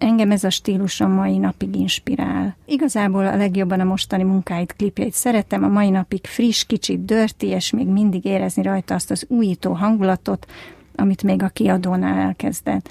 Engem 0.00 0.30
ez 0.30 0.44
a 0.44 0.50
stílus 0.50 1.00
a 1.00 1.08
mai 1.08 1.38
napig 1.38 1.74
inspirál. 1.76 2.56
Igazából 2.66 3.26
a 3.26 3.36
legjobban 3.36 3.80
a 3.80 3.84
mostani 3.84 4.22
munkáit, 4.22 4.74
klipjeit 4.76 5.12
szeretem, 5.12 5.64
a 5.64 5.68
mai 5.68 5.90
napig 5.90 6.26
friss, 6.26 6.64
kicsit 6.64 7.04
dörti, 7.04 7.46
és 7.46 7.70
még 7.70 7.86
mindig 7.86 8.24
érezni 8.24 8.62
rajta 8.62 8.94
azt 8.94 9.10
az 9.10 9.24
újító 9.28 9.72
hangulatot, 9.72 10.46
amit 10.94 11.22
még 11.22 11.42
a 11.42 11.48
kiadónál 11.48 12.18
elkezdett. 12.18 12.88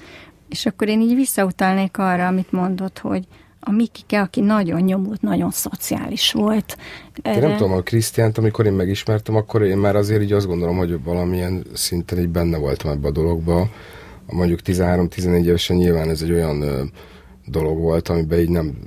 És 0.48 0.66
akkor 0.66 0.88
én 0.88 1.00
így 1.00 1.14
visszautalnék 1.14 1.98
arra, 1.98 2.26
amit 2.26 2.52
mondott, 2.52 2.98
hogy 2.98 3.26
a 3.60 3.70
Mikike, 3.70 4.20
aki 4.20 4.40
nagyon 4.40 4.80
nyomult, 4.80 5.22
nagyon 5.22 5.50
szociális 5.50 6.32
volt. 6.32 6.76
Én 7.22 7.38
nem 7.38 7.56
tudom, 7.56 7.72
a 7.72 7.80
Krisztiánt, 7.80 8.38
amikor 8.38 8.66
én 8.66 8.72
megismertem, 8.72 9.36
akkor 9.36 9.62
én 9.62 9.76
már 9.76 9.96
azért 9.96 10.22
így 10.22 10.32
azt 10.32 10.46
gondolom, 10.46 10.76
hogy 10.76 11.02
valamilyen 11.04 11.64
szinten 11.72 12.18
így 12.18 12.28
benne 12.28 12.58
voltam 12.58 12.90
ebbe 12.90 13.08
a 13.08 13.12
dologba, 13.12 13.68
mondjuk 14.30 14.60
13-14 14.64 15.44
évesen 15.44 15.76
nyilván 15.76 16.08
ez 16.08 16.22
egy 16.22 16.32
olyan 16.32 16.62
ö, 16.62 16.82
dolog 17.46 17.78
volt, 17.78 18.08
amiben 18.08 18.38
így 18.38 18.48
nem, 18.48 18.78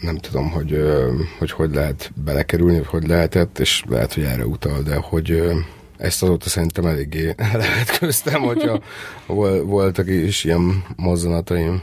nem 0.00 0.16
tudom, 0.16 0.50
hogy, 0.50 0.72
ö, 0.72 1.12
hogy 1.38 1.50
hogy 1.50 1.74
lehet 1.74 2.12
belekerülni, 2.24 2.76
vagy 2.76 2.86
hogy 2.86 3.06
lehetett, 3.06 3.58
és 3.58 3.84
lehet, 3.88 4.14
hogy 4.14 4.22
erre 4.22 4.46
utal, 4.46 4.82
de 4.82 4.96
hogy 4.96 5.30
ö, 5.30 5.52
ezt 5.96 6.22
azóta 6.22 6.48
szerintem 6.48 6.86
eléggé 6.86 7.34
lehet 7.52 7.98
köztem, 7.98 8.40
hogyha 8.42 8.80
voltak 9.64 10.08
is 10.08 10.44
ilyen 10.44 10.84
mozzanataim. 10.96 11.82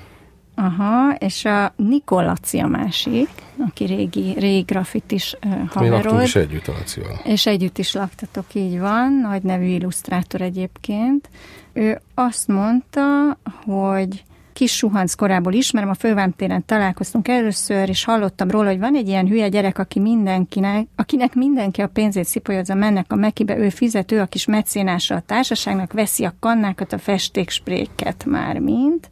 Aha, 0.59 1.13
és 1.13 1.45
a 1.45 1.73
Nikolaci 1.75 2.59
a 2.59 2.67
másik, 2.67 3.29
aki 3.67 3.85
régi, 3.85 4.33
régi 4.39 4.61
grafitis 4.61 5.35
uh, 5.45 5.69
haverod. 5.69 5.97
Mi 5.97 6.03
laktunk 6.03 6.23
is 6.23 6.35
együtt 6.35 6.67
a 6.67 6.71
Lacival. 6.71 7.19
És 7.23 7.45
együtt 7.45 7.77
is 7.77 7.93
laktatok, 7.93 8.45
így 8.53 8.79
van, 8.79 9.13
nagy 9.13 9.41
nevű 9.41 9.65
illusztrátor 9.65 10.41
egyébként. 10.41 11.29
Ő 11.73 12.01
azt 12.13 12.47
mondta, 12.47 13.37
hogy 13.65 14.23
kis 14.53 14.75
suhanc 14.75 15.13
korából 15.13 15.53
ismerem, 15.53 15.89
a 15.89 15.93
fővámtéren 15.93 16.65
találkoztunk 16.65 17.27
először, 17.27 17.89
és 17.89 18.03
hallottam 18.03 18.49
róla, 18.49 18.69
hogy 18.69 18.79
van 18.79 18.95
egy 18.95 19.07
ilyen 19.07 19.27
hülye 19.27 19.47
gyerek, 19.47 19.77
aki 19.77 19.99
mindenkinek, 19.99 20.87
akinek 20.95 21.35
mindenki 21.35 21.81
a 21.81 21.87
pénzét 21.87 22.25
szipolyozza, 22.25 22.73
mennek 22.73 23.11
a 23.11 23.15
Mekibe, 23.15 23.57
ő 23.57 23.69
fizető, 23.69 24.19
a 24.19 24.25
kis 24.25 24.45
mecénása 24.45 25.15
a 25.15 25.19
társaságnak, 25.19 25.93
veszi 25.93 26.25
a 26.25 26.33
kannákat, 26.39 26.93
a 26.93 26.97
festékspréket 26.97 28.25
már 28.25 28.59
mind. 28.59 29.09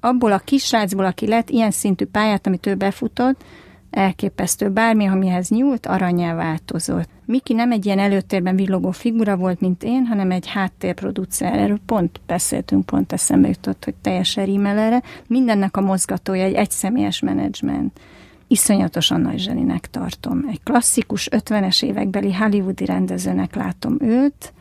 Abból 0.00 0.32
a 0.32 0.38
kisrácból, 0.38 1.04
aki 1.04 1.26
lett 1.26 1.50
ilyen 1.50 1.70
szintű 1.70 2.04
pályát, 2.04 2.46
amit 2.46 2.66
ő 2.66 2.74
befutott, 2.74 3.44
elképesztő. 3.90 4.68
Bármi, 4.68 5.06
amihez 5.06 5.48
nyúlt, 5.48 5.86
aranyá 5.86 6.34
változott. 6.34 7.08
Miki 7.24 7.52
nem 7.52 7.72
egy 7.72 7.86
ilyen 7.86 7.98
előtérben 7.98 8.56
villogó 8.56 8.90
figura 8.90 9.36
volt, 9.36 9.60
mint 9.60 9.82
én, 9.82 10.06
hanem 10.06 10.30
egy 10.30 10.46
háttérproducer. 10.46 11.58
Erről 11.58 11.80
pont 11.86 12.20
beszéltünk, 12.26 12.86
pont 12.86 13.12
eszembe 13.12 13.48
jutott, 13.48 13.84
hogy 13.84 13.94
teljesen 13.94 14.44
rímel 14.44 14.78
erre. 14.78 15.02
Mindennek 15.26 15.76
a 15.76 15.80
mozgatója 15.80 16.44
egy 16.44 16.54
egyszemélyes 16.54 17.20
menedzsment. 17.20 18.00
Iszonyatosan 18.46 19.20
nagy 19.20 19.38
zseninek 19.38 19.90
tartom. 19.90 20.44
Egy 20.50 20.62
klasszikus 20.62 21.28
50-es 21.30 21.84
évekbeli 21.84 22.32
hollywoodi 22.32 22.84
rendezőnek 22.84 23.54
látom 23.54 23.96
őt, 24.00 24.52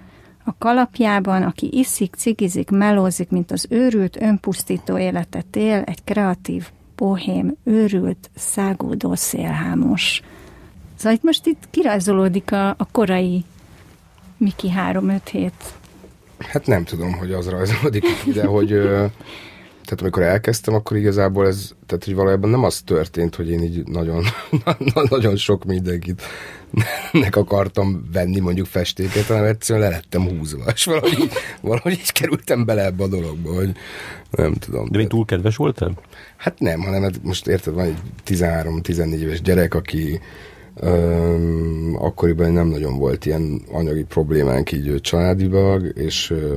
a 0.48 0.56
kalapjában, 0.58 1.44
aki 1.44 1.70
iszik, 1.72 2.16
cigizik, 2.16 2.70
melózik, 2.70 3.30
mint 3.30 3.52
az 3.52 3.66
őrült, 3.70 4.22
önpusztító 4.22 4.98
életet 4.98 5.56
él, 5.56 5.82
egy 5.86 6.04
kreatív, 6.04 6.70
bohém, 6.96 7.56
őrült, 7.64 8.30
szágódó 8.36 9.16
szélhámos. 9.16 10.22
Szóval 10.96 11.14
itt 11.14 11.24
most 11.24 11.46
itt 11.46 11.68
kirajzolódik 11.70 12.52
a, 12.52 12.70
a 12.70 12.88
korai 12.92 13.44
Miki 14.38 14.72
3-5 14.92 15.20
hét. 15.32 15.74
Hát 16.38 16.68
nem 16.68 16.84
tudom, 16.84 17.14
hogy 17.14 17.32
az 17.34 17.50
rajzolódik 17.50 18.06
de 18.34 18.46
hogy 18.46 18.72
tehát 19.88 20.02
amikor 20.02 20.24
elkezdtem, 20.24 20.74
akkor 20.74 20.98
igazából 20.98 21.48
ez, 21.48 21.72
tehát 21.86 22.04
hogy 22.04 22.16
valójában 22.16 22.50
nem 22.50 22.64
az 22.64 22.82
történt, 22.82 23.36
hogy 23.36 23.50
én 23.50 23.64
így 23.64 23.88
nagyon, 23.88 24.24
nagyon 25.10 25.36
sok 25.36 25.66
mindenkit 25.66 26.22
nek 27.12 27.36
akartam 27.36 28.08
venni 28.14 28.40
mondjuk 28.40 28.66
festéket, 28.66 29.26
hanem 29.26 29.44
egyszerűen 29.44 29.90
le 29.90 29.96
lettem 29.96 30.30
húzva, 30.30 30.64
és 30.74 30.86
valahogy, 30.86 31.20
így, 31.20 31.32
valahogy 31.62 31.92
így 31.92 32.12
kerültem 32.12 32.66
bele 32.66 32.86
ebbe 32.86 33.04
a 33.04 33.08
dologba, 33.08 33.54
hogy 33.54 33.72
nem 34.32 34.54
tudom. 34.54 34.88
De 34.92 34.98
még 34.98 35.08
túl 35.08 35.26
kedves 35.26 35.56
voltál? 35.56 35.92
Hát 36.38 36.60
nem, 36.60 36.82
hanem 36.82 37.02
hát 37.02 37.24
most 37.24 37.48
érted, 37.48 37.74
van 37.74 37.86
egy 37.86 37.98
13-14 38.28 39.20
éves 39.20 39.42
gyerek, 39.42 39.74
aki 39.74 40.20
öm, 40.76 41.96
akkoriban 42.00 42.52
nem 42.52 42.68
nagyon 42.68 42.98
volt 42.98 43.26
ilyen 43.26 43.62
anyagi 43.72 44.04
problémánk 44.04 44.72
így 44.72 45.02
családilag, 45.02 45.92
és 45.96 46.30
ö, 46.30 46.56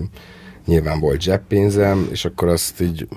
nyilván 0.67 1.01
volt 1.01 1.21
zseppénzem, 1.21 2.09
és 2.11 2.25
akkor 2.25 2.49
azt 2.49 2.81
így 2.81 3.09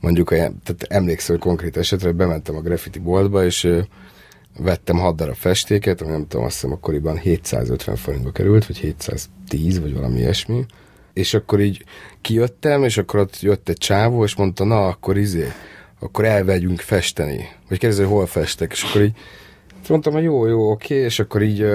mondjuk, 0.00 0.28
tehát 0.28 0.82
emlékszem, 0.88 1.36
hogy 1.36 1.44
konkrét 1.44 1.76
esetre 1.76 2.12
bementem 2.12 2.56
a 2.56 2.60
graffiti 2.60 2.98
boltba, 2.98 3.44
és 3.44 3.68
vettem 4.58 4.98
6 4.98 5.16
darab 5.16 5.34
festéket, 5.34 6.00
ami 6.00 6.10
nem 6.10 6.26
tudom, 6.26 6.44
azt 6.46 6.54
hiszem 6.54 6.72
akkoriban 6.72 7.16
750 7.16 7.96
forintba 7.96 8.30
került, 8.30 8.66
vagy 8.66 8.76
710, 8.76 9.80
vagy 9.80 9.94
valami 9.94 10.18
ilyesmi. 10.18 10.64
És 11.12 11.34
akkor 11.34 11.60
így 11.60 11.84
kijöttem, 12.20 12.84
és 12.84 12.98
akkor 12.98 13.20
ott 13.20 13.40
jött 13.40 13.68
egy 13.68 13.78
csávó, 13.78 14.24
és 14.24 14.36
mondta, 14.36 14.64
na, 14.64 14.86
akkor 14.86 15.16
izé, 15.16 15.46
akkor 16.00 16.24
elvegyünk 16.24 16.80
festeni. 16.80 17.48
Vagy 17.68 17.78
kérdezi, 17.78 18.02
hogy 18.02 18.12
hol 18.12 18.26
festek, 18.26 18.72
és 18.72 18.82
akkor 18.82 19.02
így 19.02 19.16
mondtam, 19.88 20.12
hogy 20.12 20.22
jó, 20.22 20.46
jó, 20.46 20.70
oké, 20.70 20.94
és 20.94 21.18
akkor 21.18 21.42
így 21.42 21.66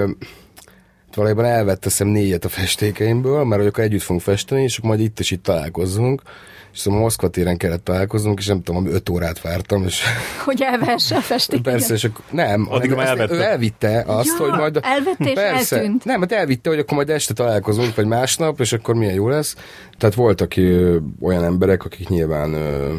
valójában 1.14 1.44
elvetteszem 1.44 2.08
négyet 2.08 2.44
a 2.44 2.48
festékeimből, 2.48 3.44
mert 3.44 3.60
hogy 3.60 3.70
akkor 3.70 3.84
együtt 3.84 4.02
fogunk 4.02 4.22
festeni, 4.22 4.62
és 4.62 4.76
akkor 4.76 4.88
majd 4.88 5.00
itt 5.00 5.20
és 5.20 5.30
itt 5.30 5.42
találkozzunk 5.42 6.22
és 6.72 6.78
szóval 6.78 7.00
Moszkva 7.00 7.28
téren 7.28 7.56
kellett 7.56 7.84
találkoznunk, 7.84 8.38
és 8.38 8.46
nem 8.46 8.62
tudom, 8.62 8.86
öt 8.86 9.08
órát 9.08 9.40
vártam. 9.40 9.84
És 9.84 10.02
hogy 10.44 10.62
elvesse 10.62 11.16
a 11.16 11.20
festéket. 11.20 11.64
Persze, 11.64 11.94
és 11.94 12.04
akkor 12.04 12.24
nem, 12.30 12.66
Addig 12.70 12.90
már 12.90 13.06
elvette. 13.06 13.34
ő 13.34 13.42
elvitte 13.42 14.04
azt, 14.06 14.38
ja, 14.38 14.44
hogy 14.44 14.58
majd... 14.58 14.78
Elvette 14.82 15.24
és 15.24 15.32
persze, 15.32 15.76
eltűnt. 15.76 16.04
Nem, 16.04 16.20
hát 16.20 16.32
elvitte, 16.32 16.68
hogy 16.68 16.78
akkor 16.78 16.96
majd 16.96 17.10
este 17.10 17.34
találkozunk, 17.34 17.94
vagy 17.94 18.06
másnap, 18.06 18.60
és 18.60 18.72
akkor 18.72 18.94
milyen 18.94 19.14
jó 19.14 19.28
lesz. 19.28 19.56
Tehát 19.98 20.14
voltak 20.14 20.56
ö, 20.56 20.96
olyan 21.20 21.44
emberek, 21.44 21.84
akik 21.84 22.08
nyilván 22.08 22.52
ö, 22.52 22.94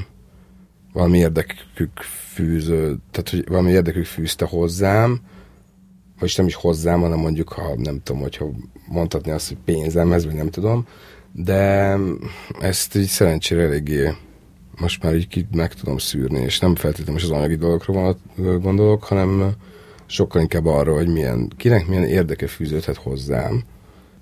valami 0.94 1.18
érdekük 1.18 2.00
fűző, 2.34 2.98
tehát 3.12 3.30
hogy 3.30 3.44
valami 3.48 3.72
érdekük 3.72 4.06
fűzte 4.06 4.46
hozzám, 4.46 5.20
vagy 6.22 6.34
nem 6.38 6.46
is 6.46 6.56
hozzám, 6.56 7.02
hanem 7.02 7.20
mondjuk, 7.20 7.50
ha 7.50 7.76
nem 7.76 8.02
tudom, 8.04 8.22
hogyha 8.22 8.50
mondhatni 8.88 9.32
azt, 9.32 9.48
hogy 9.48 9.58
pénzemhez, 9.66 10.26
vagy 10.26 10.36
nem 10.36 10.50
tudom, 10.50 10.88
de 11.32 11.96
ezt 12.60 12.96
így 12.96 13.08
szerencsére 13.08 13.62
eléggé 13.62 14.10
most 14.82 15.04
már 15.04 15.16
így 15.16 15.46
meg 15.52 15.74
tudom 15.74 15.98
szűrni, 15.98 16.40
és 16.40 16.60
nem 16.60 16.76
feltétlenül 16.76 17.22
az 17.22 17.30
anyagi 17.30 17.56
dolgokra 17.56 18.16
gondolok, 18.36 19.04
hanem 19.04 19.52
sokkal 20.06 20.42
inkább 20.42 20.66
arra, 20.66 20.94
hogy 20.94 21.08
milyen, 21.08 21.52
kinek 21.58 21.88
milyen 21.88 22.04
érdeke 22.04 22.48
fűződhet 22.48 22.96
hozzám. 22.96 23.64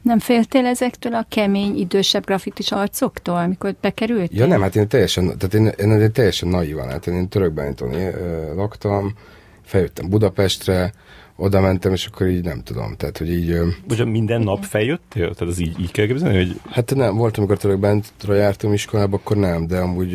Nem 0.02 0.20
féltél 0.20 0.66
ezektől 0.66 1.14
a 1.14 1.26
kemény, 1.30 1.78
idősebb 1.78 2.26
grafitis 2.26 2.72
arcoktól, 2.72 3.36
amikor 3.36 3.76
bekerültél? 3.82 4.40
Ja 4.40 4.46
nem, 4.46 4.62
hát 4.62 4.76
én 4.76 4.88
teljesen, 4.88 5.38
tehát 5.38 5.54
én, 5.54 5.92
én, 5.92 6.02
én 6.02 6.12
teljesen 6.12 6.50
naívan, 6.50 6.90
hát 6.90 7.08
én 7.08 7.28
Törökbáníton 7.28 7.94
laktam, 8.56 9.14
feljöttem 9.64 10.10
Budapestre, 10.10 10.94
oda 11.40 11.62
mentem, 11.62 11.94
és 11.94 12.06
akkor 12.06 12.28
így 12.28 12.44
nem 12.44 12.62
tudom, 12.64 12.96
tehát, 12.96 13.18
hogy 13.18 13.32
így... 13.32 13.60
Most 13.88 14.06
minden 14.06 14.42
nap 14.42 14.64
feljöttél? 14.64 15.34
Tehát 15.34 15.54
ez 15.54 15.60
így, 15.60 15.80
így 15.80 15.92
kell 15.92 16.06
képzelni, 16.06 16.38
hogy... 16.38 16.60
Hát 16.70 16.96
nem, 16.96 17.16
volt, 17.16 17.38
amikor 17.38 17.58
török 17.58 17.80
bentra 17.80 18.34
jártam 18.34 18.74
iskolába, 18.74 19.16
akkor 19.16 19.38
nem, 19.38 19.68
de 19.68 19.78
amúgy 19.78 20.12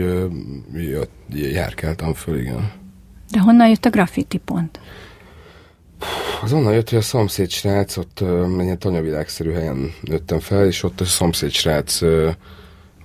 jött, 0.74 1.10
járkáltam 1.32 2.14
föl, 2.14 2.38
igen. 2.38 2.72
De 3.30 3.40
honnan 3.40 3.68
jött 3.68 3.84
a 3.84 3.90
graffiti 3.90 4.38
pont? 4.38 4.80
Az 6.42 6.52
onnan 6.52 6.72
jött, 6.72 6.88
hogy 6.88 6.98
a 6.98 7.02
szomszéd 7.02 7.50
srác, 7.50 7.96
ott 7.96 8.20
egy 8.20 8.62
ilyen 8.62 8.78
tanyavilágszerű 8.78 9.52
helyen 9.52 9.92
nőttem 10.00 10.38
fel, 10.38 10.66
és 10.66 10.82
ott 10.82 11.00
a 11.00 11.04
szomszéd 11.04 11.50
srác 11.50 12.00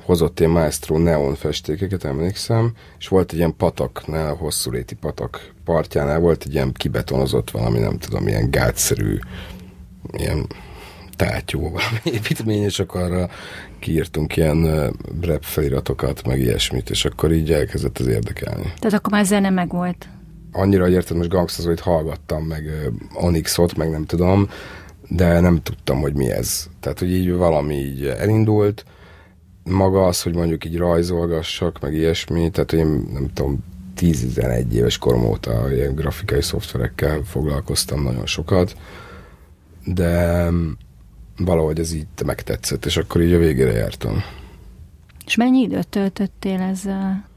hozott 0.09 0.39
ilyen 0.39 0.51
maestro 0.51 0.97
neon 0.97 1.35
festékeket, 1.35 2.03
emlékszem, 2.03 2.71
és 2.99 3.07
volt 3.07 3.31
egy 3.31 3.37
ilyen 3.37 3.55
pataknál, 3.55 4.33
hosszú 4.33 4.71
réti 4.71 4.95
patak 4.95 5.51
partjánál 5.63 6.19
volt 6.19 6.43
egy 6.45 6.53
ilyen 6.53 6.71
kibetonozott 6.73 7.51
valami, 7.51 7.79
nem 7.79 7.97
tudom, 7.97 8.27
ilyen 8.27 8.51
gátszerű, 8.51 9.17
ilyen 10.11 10.47
tátyó 11.15 11.59
valami 11.61 11.99
építmény, 12.17 12.63
és 12.63 12.79
akkor 12.79 13.01
arra 13.01 13.29
kiírtunk 13.79 14.35
ilyen 14.35 14.91
rap 15.21 15.43
feliratokat, 15.43 16.27
meg 16.27 16.39
ilyesmit, 16.39 16.89
és 16.89 17.05
akkor 17.05 17.31
így 17.31 17.51
elkezdett 17.51 17.97
az 17.97 18.07
érdekelni. 18.07 18.73
Tehát 18.79 18.99
akkor 18.99 19.11
már 19.11 19.25
zene 19.25 19.49
meg 19.49 19.71
volt. 19.71 20.07
Annyira, 20.51 20.83
hogy 20.83 20.93
érted, 20.93 21.17
most 21.17 21.29
gangstazóit 21.29 21.79
hallgattam, 21.79 22.43
meg 22.43 22.63
Onyxot, 23.13 23.75
meg 23.75 23.89
nem 23.89 24.05
tudom, 24.05 24.49
de 25.07 25.39
nem 25.39 25.61
tudtam, 25.61 25.99
hogy 25.99 26.13
mi 26.13 26.31
ez. 26.31 26.67
Tehát, 26.79 26.99
hogy 26.99 27.11
így 27.11 27.31
valami 27.31 27.75
így 27.75 28.05
elindult, 28.05 28.85
maga 29.69 30.05
az, 30.05 30.21
hogy 30.21 30.35
mondjuk 30.35 30.65
így 30.65 30.77
rajzolgassak, 30.77 31.79
meg 31.79 31.93
ilyesmi, 31.93 32.49
tehát 32.49 32.73
én 32.73 33.09
nem 33.13 33.29
tudom, 33.33 33.63
10-11 33.97 34.71
éves 34.71 34.97
korom 34.97 35.25
óta 35.25 35.73
ilyen 35.73 35.95
grafikai 35.95 36.41
szoftverekkel 36.41 37.21
foglalkoztam 37.23 38.03
nagyon 38.03 38.25
sokat, 38.25 38.75
de 39.85 40.45
valahogy 41.37 41.79
ez 41.79 41.93
így 41.93 42.07
megtetszett, 42.25 42.85
és 42.85 42.97
akkor 42.97 43.21
így 43.21 43.33
a 43.33 43.37
végére 43.37 43.71
jártam. 43.71 44.23
És 45.25 45.35
mennyi 45.35 45.59
időt 45.59 45.87
töltöttél 45.87 46.59
ezzel? 46.59 47.27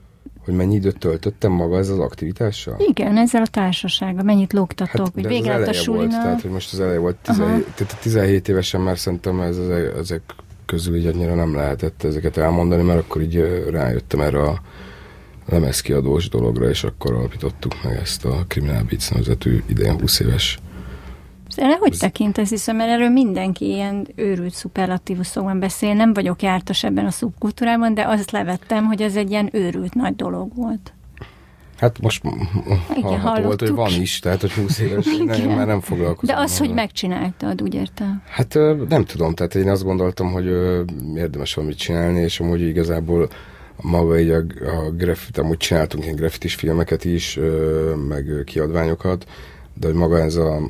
Hogy 0.45 0.55
mennyi 0.55 0.75
időt 0.75 0.99
töltöttem 0.99 1.53
maga 1.53 1.79
ezzel 1.79 1.95
az 1.95 2.01
aktivitással? 2.01 2.77
Igen, 2.79 3.17
ezzel 3.17 3.43
a 3.43 3.47
társasággal. 3.47 4.23
Mennyit 4.23 4.53
lógtatok? 4.53 5.07
Hát, 5.07 5.15
hogy 5.15 5.27
vége 5.27 5.55
az 5.55 5.61
a 5.61 5.71
eleje 5.71 5.87
volt, 5.87 6.09
tehát 6.09 6.41
hogy 6.41 6.51
most 6.51 6.73
az 6.73 6.81
eleje 6.81 6.99
volt, 6.99 7.17
17, 7.17 7.67
tehát 7.75 7.99
17 8.01 8.49
évesen 8.49 8.81
már 8.81 8.99
szerintem 8.99 9.41
ez, 9.41 9.59
ezek 9.99 10.23
közül 10.73 10.97
így 10.97 11.07
annyira 11.07 11.35
nem 11.35 11.55
lehetett 11.55 12.03
ezeket 12.03 12.37
elmondani, 12.37 12.83
mert 12.83 12.99
akkor 12.99 13.23
így 13.23 13.65
rájöttem 13.71 14.21
erre 14.21 14.43
a 14.43 14.61
lemezkiadós 15.47 16.29
dologra, 16.29 16.69
és 16.69 16.85
akkor 16.85 17.13
alapítottuk 17.15 17.83
meg 17.83 17.97
ezt 17.97 18.25
a 18.25 18.45
Criminal 18.49 18.83
Beats 18.83 19.11
nevezetű 19.11 19.63
idén 19.67 20.01
20 20.01 20.21
éves 20.21 20.59
erre 21.57 21.77
hogy 21.77 21.99
tekintesz, 21.99 22.49
hiszen 22.49 22.77
mert 22.77 22.91
erről 22.91 23.09
mindenki 23.09 23.67
ilyen 23.67 24.09
őrült 24.15 24.55
szuperlatívuszokban 24.55 25.59
beszél, 25.59 25.95
nem 25.95 26.13
vagyok 26.13 26.43
jártas 26.43 26.85
ebben 26.85 27.07
a 27.07 27.11
szubkultúrában, 27.11 27.95
de 27.95 28.07
azt 28.07 28.31
levettem, 28.31 28.85
hogy 28.85 29.03
ez 29.03 29.17
egy 29.17 29.31
ilyen 29.31 29.49
őrült 29.53 29.95
nagy 29.95 30.17
dolog 30.17 30.55
volt. 30.55 30.93
Hát 31.83 32.01
most 32.01 32.23
Igen, 32.97 33.21
hallható 33.21 33.43
volt, 33.43 33.61
hogy 33.61 33.71
van 33.71 33.93
is, 33.93 34.19
tehát 34.19 34.41
hogy 34.41 34.53
20 34.53 34.79
éves, 34.79 35.07
nem, 35.25 35.51
már 35.51 35.67
nem 35.67 35.81
foglalkozom. 35.81 36.35
De 36.35 36.43
az, 36.43 36.59
hogy 36.59 36.75
megcsináltad, 36.75 37.63
úgy 37.63 37.75
értem? 37.75 38.23
Hát 38.29 38.59
nem 38.89 39.05
tudom, 39.05 39.35
tehát 39.35 39.55
én 39.55 39.69
azt 39.69 39.85
gondoltam, 39.85 40.33
hogy 40.33 40.47
érdemes 41.15 41.55
valamit 41.55 41.79
csinálni, 41.79 42.21
és 42.21 42.41
amúgy 42.41 42.61
igazából 42.61 43.29
maga 43.77 44.19
így 44.19 44.31
a, 44.31 44.39
a 44.67 44.91
graffiti, 44.91 45.41
amúgy 45.41 45.57
csináltunk 45.57 46.05
ilyen 46.05 46.17
graffitis 46.17 46.55
filmeket 46.55 47.05
is, 47.05 47.39
meg 48.09 48.43
kiadványokat, 48.45 49.27
de 49.75 49.87
hogy 49.87 49.97
maga 49.97 50.19
ez 50.19 50.37
a, 50.37 50.61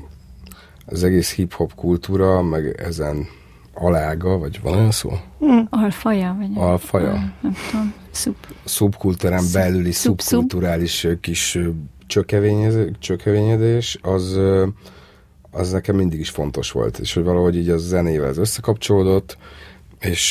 az 0.86 1.04
egész 1.04 1.34
hip-hop 1.34 1.74
kultúra, 1.74 2.42
meg 2.42 2.80
ezen 2.80 3.26
alága, 3.74 4.38
vagy 4.38 4.60
van 4.62 4.74
olyan 4.74 4.90
szó? 4.90 5.10
Mm. 5.44 5.60
Alfaja? 5.70 6.36
Vagy 6.38 6.50
Alfaja? 6.54 7.10
Al, 7.10 7.32
nem 7.40 7.54
tudom. 7.70 7.94
Szub. 8.10 8.36
Szubkultúrán 8.64 9.44
belüli 9.52 9.92
szub, 9.92 10.20
szubkulturális 10.20 11.06
kis 11.20 11.58
csökevényedés, 12.98 13.98
az, 14.02 14.38
az 15.50 15.70
nekem 15.70 15.96
mindig 15.96 16.20
is 16.20 16.30
fontos 16.30 16.70
volt, 16.70 16.98
és 16.98 17.14
hogy 17.14 17.24
valahogy 17.24 17.56
így 17.56 17.68
a 17.68 17.78
zenével 17.78 18.28
ez 18.28 18.38
összekapcsolódott, 18.38 19.36
és 20.00 20.30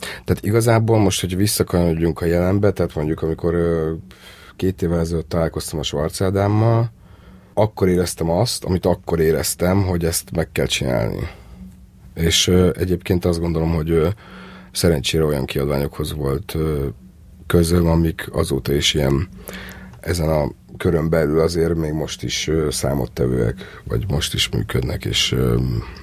tehát 0.00 0.38
igazából 0.40 0.98
most, 0.98 1.20
hogy 1.20 1.36
visszakanyarodjunk 1.36 2.20
a 2.20 2.24
jelenbe, 2.24 2.70
tehát 2.70 2.94
mondjuk 2.94 3.22
amikor 3.22 3.54
két 4.56 4.82
évvel 4.82 5.00
ezelőtt 5.00 5.28
találkoztam 5.28 5.78
a 5.78 5.82
Schwarzádámmal, 5.82 6.90
akkor 7.54 7.88
éreztem 7.88 8.30
azt, 8.30 8.64
amit 8.64 8.86
akkor 8.86 9.20
éreztem, 9.20 9.82
hogy 9.82 10.04
ezt 10.04 10.30
meg 10.30 10.48
kell 10.52 10.66
csinálni. 10.66 11.28
És 12.14 12.48
egyébként 12.74 13.24
azt 13.24 13.40
gondolom, 13.40 13.74
hogy 13.74 14.08
szerencsére 14.72 15.24
olyan 15.24 15.44
kiadványokhoz 15.44 16.14
volt 16.14 16.56
közöm, 17.46 17.86
amik 17.86 18.28
azóta 18.32 18.74
is 18.74 18.94
ilyen 18.94 19.28
ezen 20.00 20.28
a 20.28 20.50
körön 20.76 21.10
belül 21.10 21.40
azért 21.40 21.74
még 21.74 21.92
most 21.92 22.22
is 22.22 22.50
számottevőek, 22.68 23.82
vagy 23.88 24.04
most 24.08 24.34
is 24.34 24.48
működnek, 24.48 25.04
és 25.04 25.36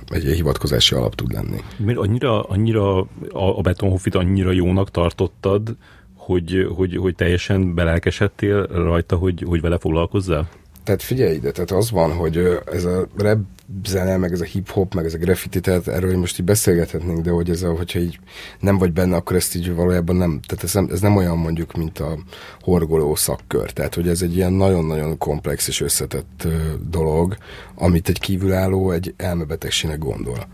egy 0.08 0.24
ilyen 0.24 0.36
hivatkozási 0.36 0.96
alap 0.96 1.16
tud 1.16 1.32
lenni. 1.32 1.58
Mert 1.78 1.98
annyira, 1.98 2.44
annyira 2.44 3.00
a 3.32 3.62
betonhofit 3.62 4.16
annyira 4.16 4.52
jónak 4.52 4.92
tartottad, 4.92 5.76
hogy, 6.16 6.68
hogy, 6.76 6.98
hogy 6.98 7.16
teljesen 7.16 7.74
belelkesedtél 7.74 8.68
rajta, 8.68 9.16
hogy, 9.16 9.44
hogy 9.48 9.62
vele 9.62 9.78
foglalkozzál? 9.78 10.50
Tehát 10.90 11.04
figyelj 11.04 11.36
ide, 11.36 11.52
tehát 11.52 11.72
az 11.72 11.92
van, 11.92 12.14
hogy 12.14 12.60
ez 12.72 12.84
a 12.84 13.08
rap 13.18 13.40
zene, 13.86 14.18
meg 14.18 14.32
ez 14.32 14.42
a 14.42 14.46
hip-hop, 14.46 14.94
meg 14.94 15.06
ez 15.06 15.14
a 15.14 15.18
graffiti, 15.18 15.60
tehát 15.60 15.88
erről 15.88 16.18
most 16.18 16.40
így 16.40 16.46
beszélgethetnénk, 16.46 17.22
de 17.22 17.32
hogy 17.32 17.50
ez 17.50 17.64
a, 17.64 17.74
hogyha 17.74 18.00
így 18.00 18.20
nem 18.60 18.78
vagy 18.78 18.94
benne, 18.94 19.16
akkor 19.16 19.36
ezt 19.36 19.56
így 19.56 19.76
valójában 19.76 20.16
nem, 20.16 20.40
tehát 20.48 20.64
ez 20.64 20.74
nem, 20.74 20.90
ez 20.92 21.00
nem 21.00 21.16
olyan 21.16 21.38
mondjuk, 21.38 21.74
mint 21.74 22.00
a 22.00 22.18
horgoló 22.62 23.16
szakkör, 23.16 23.72
tehát 23.72 23.96
hogy 23.96 24.08
ez 24.08 24.22
egy 24.22 24.36
ilyen 24.36 24.54
nagyon-nagyon 24.54 25.18
komplex 25.18 25.68
és 25.68 25.82
összetett 25.82 26.48
dolog, 26.90 27.38
amit 27.76 28.10
egy 28.10 28.20
kívülálló 28.20 28.92
egy 28.92 29.14
elmebetegségnek 29.18 30.00
gondol. 30.00 30.48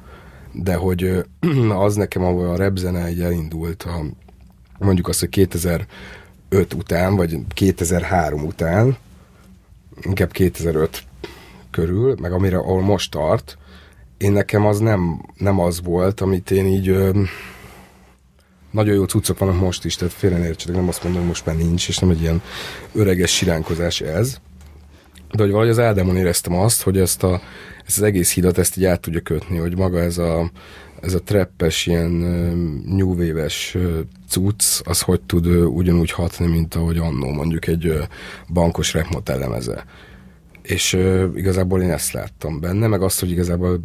De 0.52 0.76
hogy 0.76 1.26
az 1.86 1.96
nekem, 1.96 2.24
ahol 2.24 2.50
a 2.50 2.56
rap 2.56 2.78
zene 2.78 3.06
egy 3.06 3.22
elindult, 3.22 3.84
a, 3.84 4.02
mondjuk 4.80 5.08
azt, 5.08 5.20
hogy 5.20 5.30
2005 5.30 5.88
után, 6.74 7.16
vagy 7.16 7.38
2003 7.54 8.44
után, 8.44 8.98
inkább 10.02 10.32
2005 10.32 11.04
körül, 11.72 12.16
meg 12.22 12.32
amire 12.32 12.58
ahol 12.58 12.82
most 12.82 13.12
tart, 13.12 13.58
én 14.18 14.32
nekem 14.32 14.66
az 14.66 14.80
nem, 14.80 15.26
nem 15.38 15.60
az 15.60 15.82
volt, 15.82 16.22
amit 16.22 16.52
én 16.52 16.66
így 16.66 16.88
ö, 16.88 17.22
nagyon 18.72 18.96
jó 18.96 19.04
cuccok 19.04 19.38
vannak 19.38 19.60
most 19.60 19.86
is, 19.86 19.96
tehát 19.96 20.14
félre 20.14 20.38
ne 20.38 20.46
értsetek, 20.46 20.76
nem 20.76 20.88
azt 20.88 21.04
mondom, 21.04 21.22
hogy 21.22 21.30
most 21.30 21.46
már 21.46 21.56
nincs, 21.56 21.88
és 21.88 21.98
nem 21.98 22.10
egy 22.10 22.22
ilyen 22.22 22.42
öreges 22.94 23.36
siránkozás 23.36 24.02
ez. 24.02 24.38
De 25.32 25.44
hogy 25.44 25.52
valahogy 25.52 25.72
az 25.72 25.80
Ádámon 25.80 26.18
éreztem 26.18 26.54
azt, 26.54 26.82
hogy 26.82 26.98
ezt, 26.98 27.24
a, 27.24 27.42
ezt 27.86 27.98
az 27.98 28.04
egész 28.04 28.34
hidat 28.34 28.58
ezt 28.58 28.78
így 28.78 28.86
át 28.86 29.02
tudja 29.02 29.22
kötni, 29.22 29.58
hogy 29.58 29.78
maga 29.78 30.00
ez 30.00 30.18
a, 30.18 30.52
ez 31.02 31.14
a 31.14 31.24
treppes, 31.24 31.86
ilyen 31.86 32.12
nyúvéves 32.96 33.78
cucc, 34.30 34.82
az 34.84 35.02
hogy 35.02 35.22
tud 35.22 35.46
ugyanúgy 35.56 36.12
hatni, 36.12 36.48
mint 36.48 36.76
ahogy 36.76 36.98
annó 36.98 37.32
mondjuk 37.32 37.68
egy 37.68 37.94
bankos 38.48 38.94
repmot 38.94 39.30
elemeze. 39.30 39.86
És 40.62 40.94
igazából 41.36 41.82
én 41.82 41.92
ezt 41.92 42.12
láttam 42.12 42.60
benne, 42.60 42.88
meg 42.88 43.02
azt, 43.02 43.20
hogy 43.20 43.32
igazából 43.32 43.80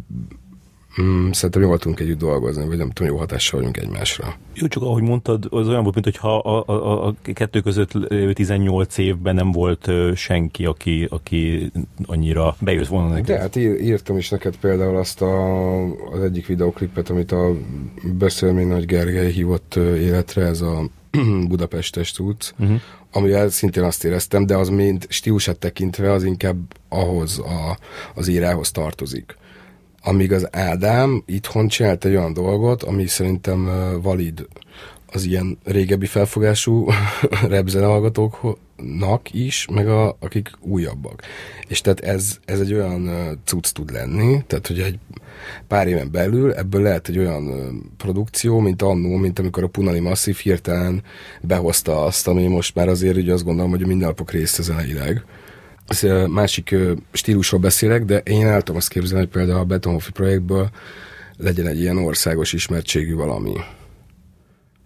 Mm, 1.01 1.31
szerintem 1.31 1.61
jól 1.61 1.77
tudunk 1.77 1.99
együtt 1.99 2.17
dolgozni, 2.17 2.67
vagy 2.67 2.77
nem 2.77 2.89
tudom, 2.89 3.11
jó 3.11 3.19
hatással 3.19 3.59
vagyunk 3.59 3.77
egymásra. 3.77 4.35
Jó, 4.53 4.67
csak 4.67 4.83
ahogy 4.83 5.01
mondtad, 5.01 5.47
az 5.49 5.67
olyan 5.67 5.83
volt, 5.83 5.95
mintha 5.95 6.37
a, 6.37 6.63
a, 6.67 7.07
a, 7.07 7.15
kettő 7.33 7.59
között 7.61 7.91
18 8.33 8.97
évben 8.97 9.35
nem 9.35 9.51
volt 9.51 9.91
senki, 10.15 10.65
aki, 10.65 11.07
aki 11.09 11.71
annyira 12.05 12.55
bejött 12.59 12.87
volna 12.87 13.09
neked. 13.09 13.25
De 13.25 13.39
hát 13.39 13.55
írtam 13.55 14.17
is 14.17 14.29
neked 14.29 14.55
például 14.55 14.97
azt 14.97 15.21
a, 15.21 15.83
az 15.83 16.23
egyik 16.23 16.45
videoklipet, 16.45 17.09
amit 17.09 17.31
a 17.31 17.51
Beszélmény 18.17 18.67
Nagy 18.67 18.85
Gergely 18.85 19.31
hívott 19.31 19.75
életre, 19.75 20.45
ez 20.45 20.61
a 20.61 20.89
Budapestes 21.47 22.11
tudsz, 22.11 22.53
uh-huh. 22.59 22.81
amivel 23.11 23.49
szintén 23.49 23.83
azt 23.83 24.03
éreztem, 24.03 24.45
de 24.45 24.55
az 24.55 24.69
mind 24.69 25.05
stílusát 25.09 25.57
tekintve 25.57 26.11
az 26.11 26.23
inkább 26.23 26.57
ahhoz 26.89 27.39
a, 27.39 27.77
az 28.15 28.27
írához 28.27 28.71
tartozik. 28.71 29.39
Amíg 30.03 30.31
az 30.31 30.55
Ádám 30.55 31.23
itthon 31.25 31.67
csinált 31.67 32.05
egy 32.05 32.15
olyan 32.15 32.33
dolgot, 32.33 32.83
ami 32.83 33.07
szerintem 33.07 33.69
valid 34.01 34.47
az 35.13 35.23
ilyen 35.23 35.57
régebbi 35.63 36.05
felfogású 36.05 36.87
repzene 37.47 37.85
hallgatóknak 37.85 39.33
is, 39.33 39.67
meg 39.71 39.87
a, 39.87 40.17
akik 40.19 40.49
újabbak. 40.59 41.21
És 41.67 41.81
tehát 41.81 41.99
ez, 41.99 42.39
ez 42.45 42.59
egy 42.59 42.73
olyan 42.73 43.09
cucc 43.45 43.71
tud 43.71 43.91
lenni, 43.91 44.43
tehát 44.47 44.67
hogy 44.67 44.79
egy 44.79 44.99
pár 45.67 45.87
éven 45.87 46.11
belül 46.11 46.53
ebből 46.53 46.81
lehet 46.81 47.07
egy 47.07 47.17
olyan 47.17 47.51
produkció, 47.97 48.59
mint 48.59 48.81
annó, 48.81 49.15
mint 49.15 49.39
amikor 49.39 49.63
a 49.63 49.67
Punani 49.67 49.99
Massive 49.99 50.37
hirtelen 50.43 51.03
behozta 51.41 52.03
azt, 52.03 52.27
ami 52.27 52.47
most 52.47 52.75
már 52.75 52.87
azért 52.87 53.17
ugye 53.17 53.33
azt 53.33 53.43
gondolom, 53.43 53.71
hogy 53.71 53.85
minden 53.85 54.07
napok 54.07 54.31
része 54.31 54.61
zeneileg. 54.61 55.23
Ez 55.87 56.07
másik 56.27 56.75
stílusról 57.11 57.59
beszélek, 57.59 58.05
de 58.05 58.17
én 58.17 58.47
el 58.47 58.59
tudom 58.59 58.75
azt 58.75 58.89
képzelni, 58.89 59.23
hogy 59.23 59.33
például 59.33 59.59
a 59.59 59.65
Betonhofi 59.65 60.11
projektből 60.11 60.69
legyen 61.37 61.67
egy 61.67 61.79
ilyen 61.79 61.97
országos 61.97 62.53
ismertségű 62.53 63.15
valami, 63.15 63.53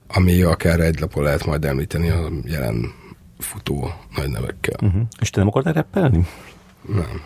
ami 0.07 0.41
akár 0.41 0.79
egy 0.79 0.99
lapon 0.99 1.23
lehet 1.23 1.45
majd 1.45 1.65
említeni 1.65 2.09
a 2.09 2.29
jelen 2.45 2.93
futó 3.39 3.93
nagy 4.15 4.29
nevekkel. 4.29 4.75
Uh-huh. 4.81 5.01
És 5.19 5.29
te 5.29 5.39
nem 5.39 5.47
akartál 5.47 5.73
reppelni? 5.73 6.27
Nem. 6.87 7.21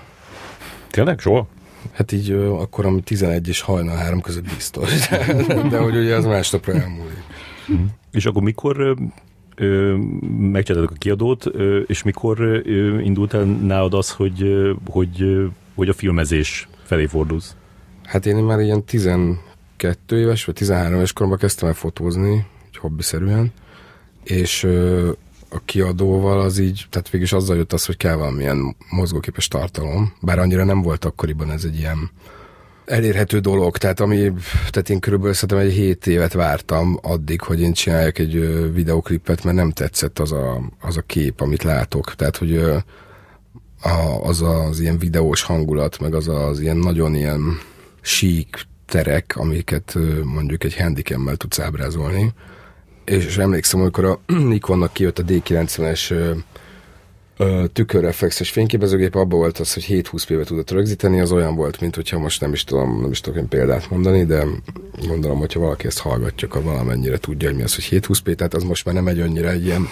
Tényleg? 0.89 1.19
Soha? 1.19 1.47
Hát 1.91 2.11
így 2.11 2.31
akkor, 2.31 2.85
ami 2.85 3.01
11 3.01 3.47
és 3.47 3.61
hajnal 3.61 3.95
három 3.95 4.21
között 4.21 4.43
biztos. 4.43 5.07
De, 5.09 5.43
de 5.69 5.77
hogy 5.77 5.95
ugye 5.95 6.15
az 6.15 6.25
másnapra 6.25 6.73
elmúlik. 6.73 7.23
Uh-huh. 7.67 7.87
És 8.11 8.25
akkor 8.25 8.41
mikor 8.41 8.97
megcsináltad 10.39 10.91
a 10.95 10.97
kiadót, 10.97 11.45
és 11.87 12.03
mikor 12.03 12.61
indult 13.03 13.33
el 13.33 13.43
nálad 13.43 13.93
az, 13.93 14.11
hogy, 14.11 14.45
hogy, 14.89 15.47
hogy 15.75 15.89
a 15.89 15.93
filmezés 15.93 16.67
felé 16.83 17.05
fordulsz? 17.05 17.55
Hát 18.03 18.25
én 18.25 18.35
már 18.35 18.59
ilyen 18.59 18.83
12 18.83 20.19
éves, 20.19 20.45
vagy 20.45 20.55
13 20.55 20.95
éves 20.95 21.13
koromban 21.13 21.39
kezdtem 21.39 21.67
el 21.67 21.73
fotózni, 21.73 22.45
egy 22.71 22.77
hobbiszerűen, 22.77 23.51
és 24.23 24.63
a 25.49 25.59
kiadóval 25.65 26.39
az 26.39 26.57
így, 26.57 26.85
tehát 26.89 27.09
végig 27.09 27.33
azzal 27.33 27.55
jött 27.55 27.73
az, 27.73 27.85
hogy 27.85 27.97
kell 27.97 28.15
valamilyen 28.15 28.75
mozgóképes 28.89 29.47
tartalom, 29.47 30.13
bár 30.21 30.39
annyira 30.39 30.63
nem 30.63 30.81
volt 30.81 31.05
akkoriban 31.05 31.51
ez 31.51 31.63
egy 31.63 31.77
ilyen 31.77 32.11
elérhető 32.89 33.39
dolog, 33.39 33.77
tehát 33.77 33.99
ami, 33.99 34.31
tehát 34.69 34.89
én 34.89 34.99
körülbelül 34.99 35.33
szerintem 35.33 35.67
egy 35.67 35.73
hét 35.73 36.07
évet 36.07 36.33
vártam 36.33 36.99
addig, 37.01 37.41
hogy 37.41 37.61
én 37.61 37.73
csináljak 37.73 38.17
egy 38.17 38.73
videoklipet, 38.73 39.43
mert 39.43 39.55
nem 39.55 39.71
tetszett 39.71 40.19
az 40.19 40.31
a, 40.31 40.61
az 40.81 40.97
a 40.97 41.01
kép, 41.01 41.41
amit 41.41 41.63
látok, 41.63 42.15
tehát 42.15 42.37
hogy 42.37 42.57
a, 43.81 44.21
az 44.23 44.41
az 44.41 44.79
ilyen 44.79 44.97
videós 44.97 45.41
hangulat, 45.41 45.99
meg 45.99 46.13
az 46.13 46.27
az 46.27 46.59
ilyen 46.59 46.77
nagyon 46.77 47.15
ilyen 47.15 47.41
sík 48.01 48.67
terek, 48.85 49.33
amiket 49.35 49.97
mondjuk 50.23 50.63
egy 50.63 50.77
handicam 50.77 51.29
tudsz 51.37 51.59
ábrázolni, 51.59 52.33
és 53.05 53.37
emlékszem, 53.37 53.79
amikor 53.79 54.05
a 54.05 54.19
Nikonnak 54.53 54.93
kijött 54.93 55.19
a 55.19 55.23
D90-es 55.23 56.33
tükörreflexes 57.73 58.51
fényképezőgép, 58.51 59.15
abban 59.15 59.39
volt 59.39 59.57
az, 59.57 59.73
hogy 59.73 59.85
720p-be 59.89 60.43
tudott 60.43 60.71
rögzíteni, 60.71 61.19
az 61.19 61.31
olyan 61.31 61.55
volt, 61.55 61.81
mint 61.81 61.95
hogyha 61.95 62.19
most 62.19 62.41
nem 62.41 62.53
is 62.53 62.63
tudom, 62.63 63.01
nem 63.01 63.11
is 63.11 63.21
tudok 63.21 63.39
én 63.39 63.47
példát 63.47 63.89
mondani, 63.89 64.25
de 64.25 64.45
gondolom, 65.07 65.39
hogyha 65.39 65.59
valaki 65.59 65.87
ezt 65.87 65.99
hallgatja, 65.99 66.47
akkor 66.47 66.63
valamennyire 66.63 67.17
tudja, 67.17 67.47
hogy 67.47 67.57
mi 67.57 67.63
az, 67.63 67.75
hogy 67.75 67.87
720p, 67.91 68.35
tehát 68.35 68.53
az 68.53 68.63
most 68.63 68.85
már 68.85 68.95
nem 68.95 69.07
egy 69.07 69.19
annyira 69.19 69.49
egy 69.49 69.65
ilyen 69.65 69.87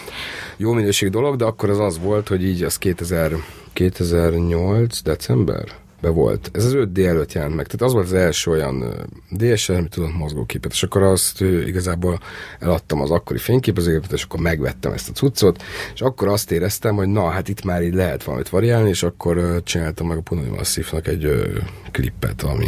jó 0.57 0.73
minőség 0.73 1.09
dolog, 1.09 1.35
de 1.35 1.45
akkor 1.45 1.69
az 1.69 1.79
az 1.79 1.99
volt, 1.99 2.27
hogy 2.27 2.43
így 2.43 2.63
az 2.63 2.77
2000, 2.77 3.31
2008 3.73 5.01
december, 5.01 5.65
be 6.01 6.09
volt. 6.09 6.49
Ez 6.53 6.65
az 6.65 6.73
5D 6.75 7.05
előtt 7.05 7.33
jelent 7.33 7.55
meg. 7.55 7.65
Tehát 7.65 7.81
az 7.81 7.93
volt 7.93 8.05
az 8.05 8.13
első 8.13 8.51
olyan 8.51 8.83
DSL, 9.29 9.73
amit 9.73 9.89
tudott 9.89 10.17
mozgóképet, 10.17 10.71
és 10.71 10.83
akkor 10.83 11.01
azt 11.01 11.41
igazából 11.41 12.19
eladtam 12.59 13.01
az 13.01 13.11
akkori 13.11 13.39
fényképezőgépet, 13.39 14.11
és 14.11 14.23
akkor 14.23 14.39
megvettem 14.39 14.91
ezt 14.91 15.09
a 15.09 15.13
cuccot, 15.13 15.63
és 15.93 16.01
akkor 16.01 16.27
azt 16.27 16.51
éreztem, 16.51 16.95
hogy 16.95 17.07
na, 17.07 17.29
hát 17.29 17.49
itt 17.49 17.63
már 17.63 17.83
így 17.83 17.93
lehet 17.93 18.23
valamit 18.23 18.49
variálni, 18.49 18.89
és 18.89 19.03
akkor 19.03 19.61
csináltam 19.63 20.07
meg 20.07 20.17
a 20.17 20.21
Punani 20.21 20.49
Massivnak 20.49 21.07
egy 21.07 21.25
ö, 21.25 21.59
klippet, 21.91 22.41
ami 22.41 22.67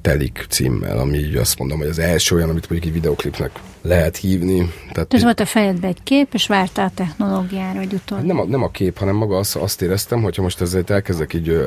Telik 0.00 0.46
címmel, 0.48 0.98
ami 0.98 1.18
így 1.18 1.36
azt 1.36 1.58
mondom, 1.58 1.78
hogy 1.78 1.86
az 1.86 1.98
első 1.98 2.34
olyan, 2.34 2.48
amit 2.48 2.68
mondjuk 2.70 2.94
egy 2.94 3.00
videoklipnek 3.00 3.50
lehet 3.82 4.16
hívni. 4.16 4.72
Tehát 4.92 5.14
Ez 5.14 5.22
volt 5.22 5.40
a 5.40 5.44
fejedbe 5.44 5.86
egy 5.86 6.02
kép, 6.02 6.34
és 6.34 6.46
vártál 6.46 6.86
a 6.86 6.90
technológiára, 6.94 7.78
hogy 7.78 7.92
utol. 7.92 8.18
Nem 8.18 8.38
a, 8.38 8.44
nem 8.44 8.62
a 8.62 8.70
kép, 8.70 8.98
hanem 8.98 9.14
maga 9.14 9.36
azt, 9.36 9.56
azt 9.56 9.82
éreztem, 9.82 10.22
hogyha 10.22 10.42
most 10.42 10.60
ezzel 10.60 10.82
elkezdek 10.86 11.34
így 11.34 11.60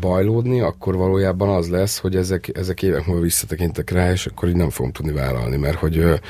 bajlódni, 0.00 0.60
akkor 0.60 0.96
valójában 0.96 1.48
az 1.48 1.68
lesz, 1.68 1.98
hogy 1.98 2.16
ezek, 2.16 2.50
ezek 2.54 2.82
évek 2.82 3.06
múlva 3.06 3.22
visszatekintek 3.22 3.90
rá, 3.90 4.12
és 4.12 4.26
akkor 4.26 4.48
így 4.48 4.56
nem 4.56 4.70
fogom 4.70 4.92
tudni 4.92 5.12
vállalni, 5.12 5.56
mert 5.56 5.78
hogy 5.78 6.20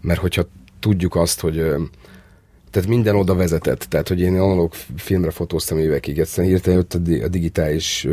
mert 0.00 0.20
hogyha 0.20 0.42
tudjuk 0.80 1.14
azt, 1.14 1.40
hogy 1.40 1.54
tehát 2.70 2.88
minden 2.88 3.16
oda 3.16 3.34
vezetett, 3.34 3.80
tehát 3.80 4.08
hogy 4.08 4.20
én 4.20 4.38
analóg 4.38 4.72
filmre 4.96 5.30
fotóztam 5.30 5.78
évekig, 5.78 6.18
egyszerűen 6.18 6.52
hirtelen 6.52 6.78
jött 6.78 7.22
a 7.24 7.28
digitális 7.28 8.06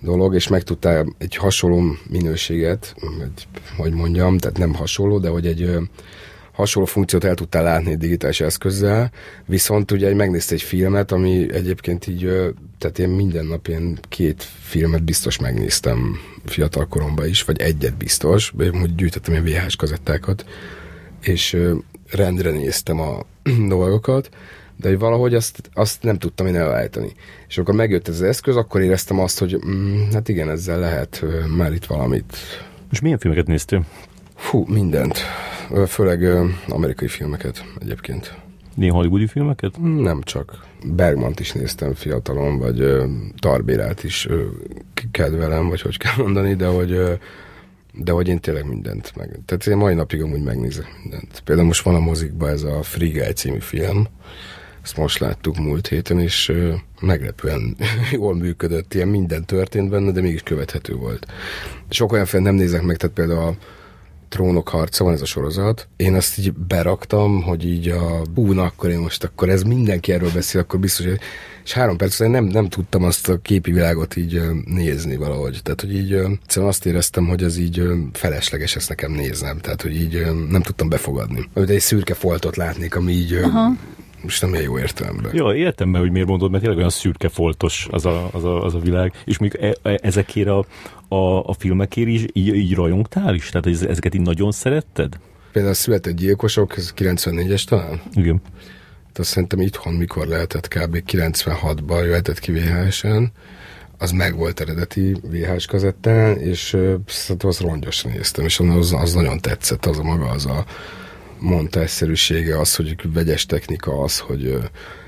dolog, 0.00 0.34
és 0.34 0.48
meg 0.48 0.62
tudtál 0.62 1.14
egy 1.18 1.36
hasonló 1.36 1.82
minőséget, 2.08 2.94
egy, 3.20 3.46
hogy 3.76 3.92
mondjam, 3.92 4.38
tehát 4.38 4.58
nem 4.58 4.74
hasonló, 4.74 5.18
de 5.18 5.28
hogy 5.28 5.46
egy 5.46 5.70
hasonló 6.52 6.88
funkciót 6.88 7.24
el 7.24 7.34
tudtál 7.34 7.62
látni 7.62 7.90
egy 7.90 7.98
digitális 7.98 8.40
eszközzel, 8.40 9.10
viszont 9.46 9.90
ugye 9.90 10.14
megnézte 10.14 10.54
egy 10.54 10.62
filmet, 10.62 11.12
ami 11.12 11.52
egyébként 11.52 12.06
így, 12.06 12.20
tehát 12.78 12.98
én 12.98 13.08
minden 13.08 13.46
nap 13.46 13.68
ilyen 13.68 13.98
két 14.08 14.42
filmet 14.60 15.02
biztos 15.02 15.38
megnéztem 15.38 16.18
fiatal 16.44 16.86
koromban 16.86 17.26
is, 17.26 17.42
vagy 17.42 17.60
egyet 17.60 17.96
biztos, 17.96 18.52
hogy 18.56 18.94
gyűjtöttem 18.94 19.46
ilyen 19.46 19.64
VHS 19.64 19.76
kazettákat, 19.76 20.44
és 21.20 21.56
rendre 22.10 22.50
néztem 22.50 23.00
a 23.00 23.18
dolgokat, 23.68 24.28
de 24.76 24.88
hogy 24.88 24.98
valahogy 24.98 25.34
azt, 25.34 25.70
azt 25.74 26.02
nem 26.02 26.18
tudtam 26.18 26.46
én 26.46 26.56
elállítani. 26.56 27.12
És 27.48 27.58
akkor 27.58 27.74
megjött 27.74 28.08
ez 28.08 28.14
az 28.14 28.22
eszköz, 28.22 28.56
akkor 28.56 28.80
éreztem 28.80 29.18
azt, 29.18 29.38
hogy 29.38 29.58
mm, 29.66 30.10
hát 30.12 30.28
igen, 30.28 30.50
ezzel 30.50 30.78
lehet 30.78 31.24
már 31.56 31.72
itt 31.72 31.84
valamit. 31.84 32.36
És 32.90 33.00
milyen 33.00 33.18
filmeket 33.18 33.46
néztél? 33.46 33.84
Fú, 34.36 34.64
mindent. 34.68 35.18
Főleg 35.86 36.24
amerikai 36.68 37.08
filmeket 37.08 37.64
egyébként. 37.80 38.34
Ilyen 38.76 38.94
hollywoodi 38.94 39.26
filmeket? 39.26 39.80
Nem 39.80 40.22
csak. 40.22 40.64
Bergmant 40.84 41.40
is 41.40 41.52
néztem 41.52 41.94
fiatalon, 41.94 42.58
vagy 42.58 42.80
ö, 42.80 43.04
Tarbérát 43.38 44.04
is 44.04 44.26
ö, 44.26 44.44
kedvelem, 45.10 45.68
vagy 45.68 45.80
hogy 45.80 45.96
kell 45.96 46.14
mondani, 46.16 46.54
de 46.54 46.66
hogy 46.66 46.92
ö, 46.92 47.12
de 47.94 48.12
hogy 48.12 48.28
én 48.28 48.40
tényleg 48.40 48.68
mindent 48.68 49.12
meg... 49.16 49.38
Tehát 49.46 49.66
én 49.66 49.76
mai 49.76 49.94
napig 49.94 50.22
amúgy 50.22 50.42
megnézek 50.42 50.86
mindent. 51.02 51.42
Például 51.44 51.66
most 51.66 51.82
van 51.82 51.94
a 51.94 51.98
mozikban 51.98 52.48
ez 52.48 52.62
a 52.62 52.82
Free 52.82 53.10
Guy 53.10 53.32
című 53.32 53.58
film, 53.58 54.06
ezt 54.82 54.96
most 54.96 55.18
láttuk 55.18 55.56
múlt 55.56 55.86
héten, 55.86 56.20
és 56.20 56.48
ö, 56.48 56.74
meglepően 57.00 57.76
jól 58.12 58.34
működött, 58.34 58.94
ilyen 58.94 59.08
minden 59.08 59.44
történt 59.44 59.90
benne, 59.90 60.10
de 60.10 60.20
mégis 60.20 60.42
követhető 60.42 60.94
volt. 60.94 61.26
Sok 61.88 62.12
olyan 62.12 62.26
film 62.26 62.42
nem 62.42 62.54
nézek 62.54 62.82
meg, 62.82 62.96
tehát 62.96 63.16
például 63.16 63.40
a 63.40 63.56
Trónok 64.32 64.68
harca 64.68 65.04
van 65.04 65.12
ez 65.12 65.20
a 65.20 65.24
sorozat. 65.24 65.88
Én 65.96 66.14
azt 66.14 66.38
így 66.38 66.52
beraktam, 66.52 67.42
hogy 67.42 67.66
így 67.66 67.88
a 67.88 68.22
búna, 68.34 68.62
akkor 68.62 68.90
én 68.90 68.98
most 68.98 69.24
akkor 69.24 69.48
ez 69.48 69.62
mindenki 69.62 70.12
erről 70.12 70.30
beszél, 70.34 70.60
akkor 70.60 70.80
biztos, 70.80 71.06
hogy 71.06 71.18
és 71.64 71.72
három 71.72 71.96
perc 71.96 72.14
után 72.14 72.30
nem, 72.30 72.44
nem 72.44 72.68
tudtam 72.68 73.02
azt 73.02 73.28
a 73.28 73.38
képi 73.38 73.72
világot 73.72 74.16
így 74.16 74.42
nézni 74.64 75.16
valahogy. 75.16 75.60
Tehát, 75.62 75.80
hogy 75.80 75.94
így 75.94 76.12
egyszerűen 76.12 76.70
azt 76.70 76.86
éreztem, 76.86 77.28
hogy 77.28 77.42
ez 77.42 77.56
így 77.56 77.82
felesleges 78.12 78.76
ezt 78.76 78.88
nekem 78.88 79.12
néznem. 79.12 79.58
Tehát, 79.58 79.82
hogy 79.82 79.96
így 79.96 80.26
nem 80.48 80.62
tudtam 80.62 80.88
befogadni. 80.88 81.48
Amit 81.54 81.70
egy 81.70 81.80
szürke 81.80 82.14
foltot 82.14 82.56
látnék, 82.56 82.96
ami 82.96 83.12
így 83.12 83.34
Aha. 83.34 83.72
Most 84.22 84.40
nem 84.40 84.50
ilyen 84.50 84.62
jó 84.62 84.78
értelemben. 84.78 85.34
Jó, 85.34 85.52
értem 85.52 85.92
be, 85.92 85.98
hogy 85.98 86.10
miért 86.10 86.26
mondod, 86.28 86.50
mert 86.50 86.60
tényleg 86.62 86.78
olyan 86.78 86.90
szürke 86.90 87.28
foltos 87.28 87.88
az 87.90 88.06
a, 88.06 88.28
az 88.32 88.44
a, 88.44 88.62
az 88.64 88.74
a 88.74 88.78
világ. 88.78 89.12
És 89.24 89.38
még 89.38 89.58
e, 89.60 89.76
e, 89.82 89.98
ezekért 90.02 90.48
a, 90.48 90.64
a, 91.08 91.48
a 91.48 91.52
filmekért 91.58 92.08
is 92.08 92.24
így, 92.32 92.54
így 92.54 92.74
rajongtál 92.74 93.34
is? 93.34 93.48
Tehát 93.48 93.66
ez- 93.66 93.82
ezeket 93.86 94.14
így 94.14 94.20
nagyon 94.20 94.52
szeretted? 94.52 95.18
Például 95.52 95.74
a 95.74 95.76
született 95.76 96.16
gyilkosok, 96.16 96.76
ez 96.76 96.92
94-es 96.96 97.64
talán? 97.64 98.00
Igen. 98.14 98.40
azt 99.14 99.28
szerintem 99.28 99.60
itthon 99.60 99.94
mikor 99.94 100.26
lehetett 100.26 100.68
kb. 100.68 101.02
96-ban 101.06 102.04
jöhetett 102.04 102.38
ki 102.38 102.52
VHS-en, 102.52 103.32
az 103.98 104.10
meg 104.10 104.36
volt 104.36 104.60
eredeti 104.60 105.16
VHS 105.22 105.66
kazettán, 105.66 106.38
és 106.38 106.76
szerintem 107.06 107.48
azt 107.48 107.60
rongyosan 107.60 108.10
néztem, 108.10 108.44
és 108.44 108.60
az, 108.60 108.92
az 108.92 109.12
nagyon 109.14 109.38
tetszett, 109.38 109.86
az 109.86 109.98
a 109.98 110.02
maga, 110.02 110.28
az 110.28 110.46
a 110.46 110.64
montásszerűsége, 111.42 112.58
az, 112.58 112.76
hogy 112.76 113.12
vegyes 113.12 113.46
technika, 113.46 114.02
az, 114.02 114.18
hogy 114.18 114.58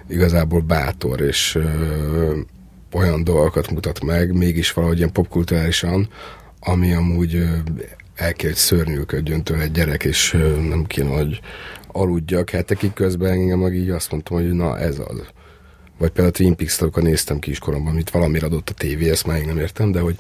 igazából 0.09 0.61
bátor, 0.61 1.21
és 1.21 1.59
olyan 2.93 3.25
dolgokat 3.25 3.71
mutat 3.71 4.05
meg, 4.05 4.37
mégis 4.37 4.73
valahogy 4.73 4.97
ilyen 4.97 5.13
popkulturálisan, 5.13 6.09
ami 6.61 6.93
amúgy 6.93 7.35
el 8.15 8.33
kell, 8.33 8.51
hogy 8.51 8.59
szörnyűködjön 8.59 9.43
tőle 9.43 9.63
egy 9.63 9.71
gyerek, 9.71 10.05
és 10.05 10.31
nem 10.69 10.85
kéne, 10.87 11.17
hogy 11.17 11.41
aludjak 11.93 12.51
hetekig 12.51 12.93
közben 12.93 13.31
engem 13.31 13.59
meg 13.59 13.75
így 13.75 13.91
azt 13.91 14.11
mondtam, 14.11 14.37
hogy 14.37 14.53
na 14.53 14.79
ez 14.79 14.99
az. 14.99 15.23
Vagy 15.99 16.11
például 16.11 16.29
a 16.29 16.31
Twin 16.31 16.57
peaks 16.57 16.81
néztem 16.95 17.39
kiskoromban, 17.39 17.93
amit 17.93 18.11
valamire 18.11 18.47
adott 18.47 18.71
a 18.71 18.75
tévé, 18.75 19.11
ezt 19.11 19.27
már 19.27 19.41
nem 19.41 19.59
értem, 19.59 19.93
de 19.93 20.01
hogy 20.01 20.19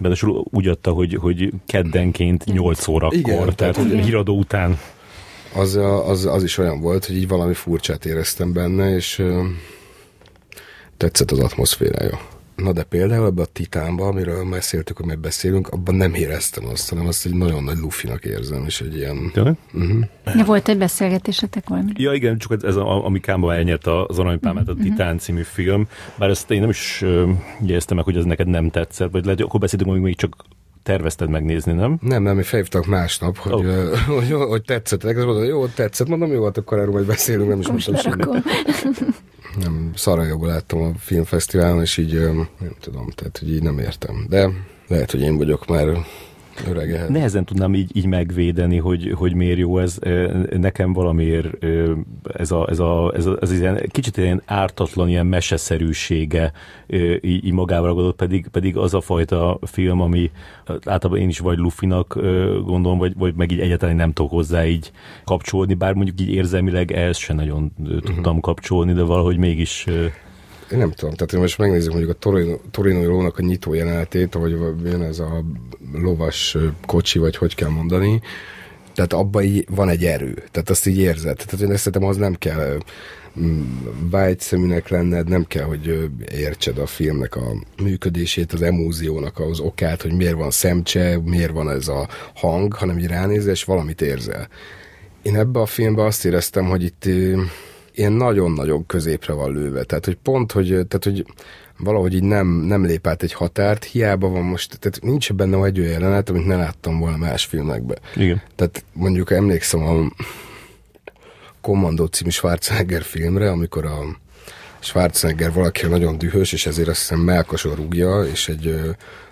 Ráadásul 0.00 0.44
úgy 0.50 0.66
adta, 0.68 0.90
hogy, 0.90 1.14
hogy 1.14 1.52
keddenként 1.66 2.44
8 2.44 2.88
órakor, 2.88 3.18
Igen, 3.18 3.54
tehát, 3.54 3.74
tehát 3.74 4.04
híradó 4.04 4.38
után. 4.38 4.78
Az, 5.54 5.74
az, 6.06 6.24
az 6.24 6.42
is 6.42 6.58
olyan 6.58 6.80
volt, 6.80 7.04
hogy 7.04 7.16
így 7.16 7.28
valami 7.28 7.54
furcsát 7.54 8.04
éreztem 8.04 8.52
benne, 8.52 8.94
és 8.94 9.22
tetszett 10.96 11.30
az 11.30 11.38
atmoszférája. 11.38 12.20
Na 12.56 12.72
de 12.72 12.82
például 12.82 13.26
ebbe 13.26 13.42
a 13.42 13.46
Titánba, 13.46 14.06
amiről 14.06 14.48
beszéltük, 14.50 14.96
hogy 14.96 15.06
meg 15.06 15.18
beszélünk, 15.18 15.68
abban 15.68 15.94
nem 15.94 16.14
éreztem 16.14 16.66
azt, 16.66 16.88
hanem 16.88 17.06
azt 17.06 17.26
egy 17.26 17.34
nagyon 17.34 17.64
nagy 17.64 17.78
lufinak 17.78 18.24
érzem, 18.24 18.64
és 18.66 18.80
egy 18.80 18.96
ilyen... 18.96 19.30
Tényleg? 19.32 19.56
De 20.24 20.44
volt 20.44 20.68
egy 20.68 20.78
beszélgetésetek 20.78 21.68
valami? 21.68 21.90
Ja 21.94 22.12
igen, 22.12 22.38
csak 22.38 22.62
ez 22.62 22.76
a, 22.76 23.04
ami 23.04 23.20
Kámba 23.20 23.54
elnyerte 23.54 24.00
az 24.00 24.18
Aranypálmát, 24.18 24.68
a 24.68 24.74
Titán 24.74 25.18
című 25.18 25.42
film, 25.42 25.88
bár 26.18 26.30
ezt 26.30 26.50
én 26.50 26.60
nem 26.60 26.68
is 26.68 27.04
jegyeztem 27.60 27.96
meg, 27.96 28.04
hogy 28.04 28.16
ez 28.16 28.24
neked 28.24 28.46
nem 28.46 28.70
tetszett, 28.70 29.10
vagy 29.10 29.22
lehet, 29.22 29.38
hogy 29.38 29.48
akkor 29.48 29.60
beszéltünk, 29.60 29.90
hogy 29.90 30.00
még 30.00 30.16
csak 30.16 30.36
tervezted 30.88 31.28
megnézni, 31.28 31.72
nem? 31.72 31.98
Nem, 32.02 32.22
nem, 32.22 32.36
mi 32.36 32.42
felhívtak 32.42 32.86
másnap, 32.86 33.36
hogy, 33.36 33.52
oh. 33.52 33.98
hogy, 34.18 34.30
hogy, 34.30 34.48
hogy 34.48 34.62
tetszett 34.62 35.02
neked, 35.02 35.24
mondom, 35.24 35.44
jó, 35.44 35.66
tetszett, 35.66 36.08
mondom, 36.08 36.32
jó, 36.32 36.44
hát 36.44 36.56
akkor 36.56 36.78
erről 36.78 36.92
majd 36.92 37.06
beszélünk, 37.06 37.48
nem 37.48 37.60
is 37.60 37.68
Most 37.68 37.86
lerakom. 37.86 38.42
Nem, 39.58 39.90
Szarajogban 39.94 40.48
láttam 40.48 40.82
a 40.82 40.90
filmfesztiválon, 40.98 41.80
és 41.80 41.96
így 41.96 42.20
nem 42.58 42.74
tudom, 42.80 43.10
tehát 43.10 43.38
hogy 43.38 43.52
így 43.52 43.62
nem 43.62 43.78
értem. 43.78 44.26
De 44.28 44.50
lehet, 44.86 45.10
hogy 45.10 45.20
én 45.20 45.36
vagyok 45.36 45.66
már 45.66 45.86
öreg 46.68 46.92
ehhez. 46.92 47.08
Nehezen 47.08 47.44
tudnám 47.44 47.74
így, 47.74 47.96
így 47.96 48.06
megvédeni, 48.06 48.76
hogy, 48.76 49.12
hogy 49.14 49.34
miért 49.34 49.58
jó 49.58 49.78
ez. 49.78 49.98
Nekem 50.50 50.92
valamiért 50.92 51.64
ez 52.34 52.50
a, 52.50 52.66
ez 52.70 52.78
a, 52.78 53.12
ez 53.16 53.26
a 53.26 53.36
ez 53.40 53.52
ilyen, 53.52 53.82
kicsit 53.88 54.16
ilyen 54.16 54.42
ártatlan, 54.44 55.08
ilyen 55.08 55.26
meseszerűsége 55.26 56.52
így, 57.20 57.44
így 57.44 57.52
magával 57.52 57.86
ragadott, 57.88 58.16
pedig, 58.16 58.48
pedig 58.48 58.76
az 58.76 58.94
a 58.94 59.00
fajta 59.00 59.58
film, 59.62 60.00
ami 60.00 60.30
általában 60.66 61.18
én 61.18 61.28
is 61.28 61.38
vagy 61.38 61.58
Lufinak 61.58 62.14
ö, 62.14 62.58
gondolom, 62.64 62.98
vagy, 62.98 63.14
vagy 63.16 63.34
meg 63.34 63.52
így 63.52 63.60
egyáltalán 63.60 63.96
nem 63.96 64.12
tudok 64.12 64.30
hozzá 64.30 64.66
így 64.66 64.92
kapcsolódni, 65.24 65.74
bár 65.74 65.94
mondjuk 65.94 66.20
így 66.20 66.30
érzelmileg 66.30 66.92
ehhez 66.92 67.16
se 67.16 67.34
nagyon 67.34 67.72
ö, 67.88 67.98
tudtam 68.00 68.40
kapcsolni, 68.40 68.92
de 68.92 69.02
valahogy 69.02 69.36
mégis 69.36 69.86
Én 70.72 70.78
nem 70.78 70.90
tudom, 70.90 71.14
tehát 71.14 71.32
most 71.32 71.58
megnézzük 71.58 71.92
mondjuk 71.92 72.12
a 72.12 72.18
Torino, 72.18 72.56
Torinoi 72.70 73.04
lónak 73.04 73.38
a 73.38 73.42
nyitó 73.42 73.74
jelenetét, 73.74 74.34
ahogy 74.34 74.56
jön 74.84 75.02
ez 75.02 75.18
a 75.18 75.44
lovas 75.92 76.56
kocsi, 76.86 77.18
vagy 77.18 77.36
hogy 77.36 77.54
kell 77.54 77.68
mondani, 77.68 78.20
tehát 78.94 79.12
abban 79.12 79.42
így 79.42 79.66
van 79.70 79.88
egy 79.88 80.04
erő, 80.04 80.34
tehát 80.50 80.70
azt 80.70 80.86
így 80.86 80.98
érzed. 80.98 81.36
Tehát 81.36 81.70
én 81.70 81.76
szerintem 81.76 82.08
az 82.08 82.16
nem 82.16 82.34
kell 82.34 82.78
vágyszeműnek 84.10 84.88
lenned, 84.88 85.28
nem 85.28 85.44
kell, 85.44 85.64
hogy 85.64 86.10
értsed 86.32 86.78
a 86.78 86.86
filmnek 86.86 87.36
a 87.36 87.52
működését, 87.82 88.52
az 88.52 88.62
emóziónak 88.62 89.38
az 89.38 89.60
okát, 89.60 90.02
hogy 90.02 90.12
miért 90.12 90.34
van 90.34 90.50
szemcse, 90.50 91.20
miért 91.24 91.52
van 91.52 91.70
ez 91.70 91.88
a 91.88 92.08
hang, 92.34 92.72
hanem 92.72 92.98
így 92.98 93.06
ránézel, 93.06 93.50
és 93.50 93.64
valamit 93.64 94.02
érzel. 94.02 94.48
Én 95.22 95.36
ebbe 95.36 95.60
a 95.60 95.66
filmben 95.66 96.06
azt 96.06 96.24
éreztem, 96.24 96.64
hogy 96.64 96.82
itt 96.82 97.08
ilyen 97.98 98.12
nagyon-nagyon 98.12 98.86
középre 98.86 99.32
van 99.32 99.52
lőve. 99.52 99.82
Tehát, 99.82 100.04
hogy 100.04 100.18
pont, 100.22 100.52
hogy, 100.52 100.66
tehát, 100.66 101.04
hogy 101.04 101.24
valahogy 101.78 102.14
így 102.14 102.22
nem, 102.22 102.46
nem 102.46 102.84
lép 102.84 103.06
át 103.06 103.22
egy 103.22 103.32
határt, 103.32 103.84
hiába 103.84 104.28
van 104.28 104.42
most, 104.42 104.78
tehát 104.78 105.00
nincs 105.02 105.32
benne 105.32 105.64
egy 105.64 105.80
olyan 105.80 105.92
jelenet, 105.92 106.28
amit 106.28 106.46
ne 106.46 106.56
láttam 106.56 106.98
volna 106.98 107.16
más 107.16 107.44
filmekben. 107.44 107.98
igen. 108.16 108.42
Tehát 108.54 108.84
mondjuk 108.92 109.30
emlékszem 109.30 109.82
a 109.82 110.12
Kommandó 111.60 112.04
című 112.04 112.30
Schwarzenegger 112.30 113.02
filmre, 113.02 113.50
amikor 113.50 113.84
a 113.84 113.98
Schwarzenegger 114.78 115.52
valaki 115.52 115.86
nagyon 115.86 116.18
dühös, 116.18 116.52
és 116.52 116.66
ezért 116.66 116.88
azt 116.88 116.98
hiszem 116.98 117.18
melkason 117.18 117.74
rúgja, 117.74 118.22
és 118.22 118.48
egy 118.48 118.80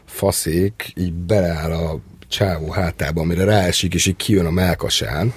faszék 0.05 0.93
így 0.97 1.13
beleáll 1.13 1.73
a 1.73 1.99
csávó 2.29 2.71
hátába, 2.71 3.21
amire 3.21 3.45
ráesik, 3.45 3.95
és 3.95 4.07
így 4.07 4.17
kijön 4.17 4.47
a 4.47 4.51
melkasán. 4.51 5.33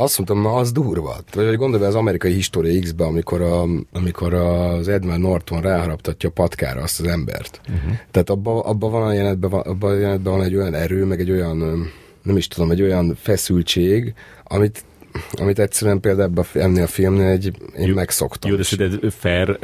Azt 0.00 0.18
mondtam, 0.18 0.42
na 0.42 0.58
az 0.58 0.72
durva. 0.72 1.16
Vagy 1.34 1.46
hogy 1.46 1.56
gondolj 1.56 1.84
az 1.84 1.94
amerikai 1.94 2.32
History 2.32 2.78
X-be, 2.78 3.04
amikor, 3.04 3.42
a, 3.42 3.64
amikor 3.92 4.34
az 4.34 4.88
Edward 4.88 5.20
Norton 5.20 5.60
ráharaptatja 5.60 6.28
a 6.28 6.32
patkára 6.32 6.82
azt 6.82 7.00
az 7.00 7.06
embert. 7.06 7.60
Uh-huh. 7.68 7.92
Tehát 8.10 8.30
abban 8.30 8.58
abba 8.58 8.88
van 8.88 9.02
a 9.02 9.12
jelenetben, 9.12 9.50
abban 9.50 9.90
a 9.90 9.94
jelenetben 9.94 10.32
van 10.32 10.42
egy 10.42 10.56
olyan 10.56 10.74
erő, 10.74 11.04
meg 11.04 11.20
egy 11.20 11.30
olyan, 11.30 11.58
nem 12.22 12.36
is 12.36 12.48
tudom, 12.48 12.70
egy 12.70 12.82
olyan 12.82 13.16
feszültség, 13.20 14.14
amit 14.44 14.84
amit 15.40 15.58
egyszerűen 15.58 16.00
például 16.00 16.28
ebben 16.28 16.44
ennél 16.62 16.82
a 16.82 16.86
filmnél 16.86 17.26
egy, 17.26 17.52
én 17.78 17.86
Jó- 17.86 17.94
megszoktam. 17.94 18.50
Jó, 18.50 18.56
de 18.56 18.62
szerinted 18.62 19.12
fair 19.12 19.58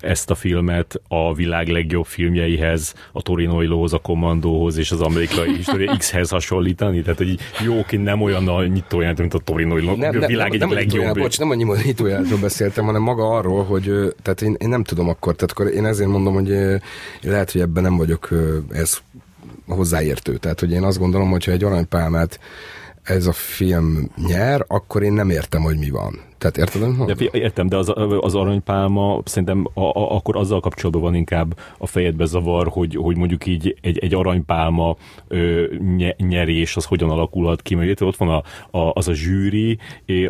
ezt 0.00 0.30
a 0.30 0.34
filmet 0.34 1.00
a 1.08 1.34
világ 1.34 1.68
legjobb 1.68 2.04
filmjeihez, 2.04 2.94
a 3.12 3.22
Torinoi 3.22 3.66
Lóhoz, 3.66 3.92
a 3.92 3.98
Kommandóhoz 3.98 4.76
és 4.76 4.90
az 4.90 5.00
amerikai 5.00 5.54
History 5.56 5.90
X-hez 5.98 6.28
hasonlítani? 6.30 7.02
Tehát, 7.02 7.18
hogy 7.18 7.38
jó, 7.64 7.84
ki 7.84 7.96
nem 7.96 8.22
olyan 8.22 8.48
a 8.48 8.66
nyitóját, 8.66 9.18
mint 9.18 9.34
a 9.34 9.38
Torinoi 9.38 9.82
Ló, 9.82 9.90
a 9.90 10.26
világ 10.26 10.46
egyik 10.46 10.60
nem, 10.60 10.72
legjobb. 10.72 11.18
bocs, 11.18 11.38
nem 11.38 11.50
a 11.50 11.54
nyimo- 11.54 11.84
nyitójáról 11.84 12.38
beszéltem, 12.40 12.84
hanem 12.84 13.02
maga 13.02 13.28
arról, 13.28 13.64
hogy 13.64 14.14
tehát 14.22 14.42
én, 14.42 14.56
én 14.58 14.68
nem 14.68 14.84
tudom 14.84 15.08
akkor, 15.08 15.34
tehát 15.34 15.50
akkor 15.50 15.66
én 15.66 15.86
ezért 15.86 16.10
mondom, 16.10 16.34
hogy 16.34 16.48
lehet, 17.22 17.50
hogy 17.52 17.60
ebben 17.60 17.82
nem 17.82 17.96
vagyok 17.96 18.28
ez 18.72 18.98
hozzáértő. 19.66 20.36
Tehát, 20.36 20.60
hogy 20.60 20.72
én 20.72 20.82
azt 20.82 20.98
gondolom, 20.98 21.30
hogy 21.30 21.44
ha 21.44 21.52
egy 21.52 21.64
aranypálmát 21.64 22.38
ez 23.04 23.26
a 23.26 23.32
film 23.32 24.10
nyer, 24.16 24.64
akkor 24.68 25.02
én 25.02 25.12
nem 25.12 25.30
értem, 25.30 25.62
hogy 25.62 25.78
mi 25.78 25.90
van. 25.90 26.20
Tehát 26.38 26.56
érted, 26.56 26.82
amit 26.82 27.16
De, 27.16 27.38
értem, 27.38 27.68
de 27.68 27.76
az, 27.76 27.92
az 28.20 28.34
aranypálma 28.34 29.20
szerintem 29.24 29.68
a, 29.74 29.80
a, 29.80 30.14
akkor 30.14 30.36
azzal 30.36 30.60
kapcsolatban 30.60 31.02
van 31.02 31.14
inkább 31.14 31.58
a 31.78 31.86
fejedbe 31.86 32.24
zavar, 32.24 32.68
hogy, 32.68 32.94
hogy 32.94 33.16
mondjuk 33.16 33.46
így 33.46 33.76
egy, 33.80 33.98
egy 33.98 34.14
aranypálma 34.14 34.96
ö, 35.28 35.64
nye, 35.96 36.14
nyerés 36.18 36.76
az 36.76 36.84
hogyan 36.84 37.10
alakulhat 37.10 37.62
ki, 37.62 37.74
mert 37.74 38.00
ott 38.00 38.16
van 38.16 38.28
a, 38.28 38.42
a, 38.78 38.90
az 38.94 39.08
a 39.08 39.14
zsűri, 39.14 39.78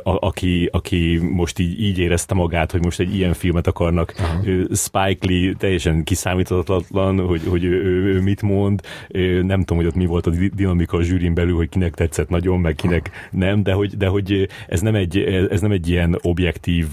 a, 0.02 0.26
aki, 0.26 0.68
aki 0.72 1.18
most 1.32 1.58
így, 1.58 1.80
így 1.80 1.98
érezte 1.98 2.34
magát, 2.34 2.70
hogy 2.70 2.84
most 2.84 3.00
egy 3.00 3.14
ilyen 3.14 3.32
filmet 3.32 3.66
akarnak. 3.66 4.14
Ö, 4.44 4.62
Spike 4.74 5.26
Lee 5.26 5.54
teljesen 5.58 6.04
kiszámíthatatlan, 6.04 7.26
hogy, 7.26 7.42
hogy 7.48 7.64
ő, 7.64 7.82
ő, 7.82 8.14
ő 8.14 8.20
mit 8.20 8.42
mond, 8.42 8.80
nem 9.42 9.58
tudom, 9.60 9.76
hogy 9.76 9.86
ott 9.86 9.94
mi 9.94 10.06
volt 10.06 10.26
a 10.26 10.30
di- 10.30 10.52
dinamika 10.54 10.96
a 10.96 11.02
zsűrin 11.02 11.34
belül, 11.34 11.56
hogy 11.56 11.68
kinek 11.68 11.94
tetszett 11.94 12.28
nagyon, 12.28 12.60
meg 12.60 12.74
kinek 12.74 13.10
nem, 13.30 13.62
de 13.62 13.72
hogy, 13.72 13.96
de 13.96 14.06
hogy 14.06 14.48
ez 14.68 14.80
nem 14.80 14.94
egy, 14.94 15.18
ez 15.50 15.60
nem 15.60 15.70
egy 15.70 15.88
ilyen 15.94 16.18
objektív 16.22 16.86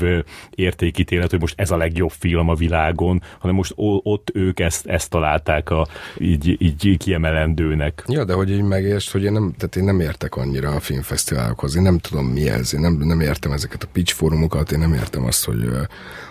értékítélet, 0.49 1.29
hogy 1.29 1.39
most 1.39 1.59
ez 1.59 1.71
a 1.71 1.77
legjobb 1.77 2.11
film 2.11 2.49
a 2.49 2.55
világon, 2.55 3.21
hanem 3.39 3.55
most 3.55 3.73
ott 4.03 4.29
ők 4.33 4.59
ezt, 4.59 4.85
ezt 4.85 5.09
találták 5.09 5.69
a, 5.69 5.87
így, 6.17 6.55
így 6.61 6.97
kiemelendőnek. 6.97 8.03
Ja, 8.07 8.23
de 8.25 8.33
hogy 8.33 8.51
így 8.51 8.61
megértsd, 8.61 9.11
hogy 9.11 9.23
én 9.23 9.31
nem, 9.31 9.53
tehát 9.57 9.75
én 9.75 9.83
nem 9.83 9.99
értek 9.99 10.35
annyira 10.35 10.69
a 10.69 10.79
filmfesztiválokhoz, 10.79 11.75
én 11.75 11.81
nem 11.81 11.97
tudom 11.97 12.25
mi 12.25 12.49
ez, 12.49 12.73
én 12.73 12.79
nem, 12.79 12.93
nem 12.93 13.19
értem 13.19 13.51
ezeket 13.51 13.83
a 13.83 13.87
pitch 13.91 14.13
fórumokat, 14.13 14.71
én 14.71 14.79
nem 14.79 14.93
értem 14.93 15.25
azt, 15.25 15.45
hogy 15.45 15.69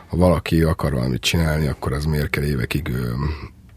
ha 0.08 0.16
valaki 0.16 0.62
akar 0.62 0.92
valamit 0.92 1.20
csinálni, 1.20 1.66
akkor 1.66 1.92
az 1.92 2.04
miért 2.04 2.30
kell 2.30 2.44
évekig 2.44 2.90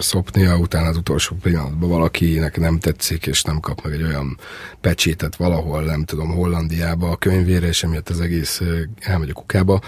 szopnia, 0.03 0.57
utána 0.57 0.87
az 0.87 0.97
utolsó 0.97 1.35
pillanatban 1.41 1.89
valakinek 1.89 2.57
nem 2.57 2.79
tetszik, 2.79 3.25
és 3.27 3.43
nem 3.43 3.59
kap 3.59 3.81
meg 3.83 3.93
egy 3.93 4.03
olyan 4.03 4.37
pecsétet 4.81 5.35
valahol, 5.35 5.83
nem 5.83 6.03
tudom, 6.03 6.29
Hollandiába 6.29 7.09
a 7.09 7.15
könyvére, 7.15 7.67
és 7.67 7.83
emiatt 7.83 8.09
az 8.09 8.19
egész 8.19 8.61
elmegy 8.99 9.29
a 9.29 9.33
kukába. 9.33 9.81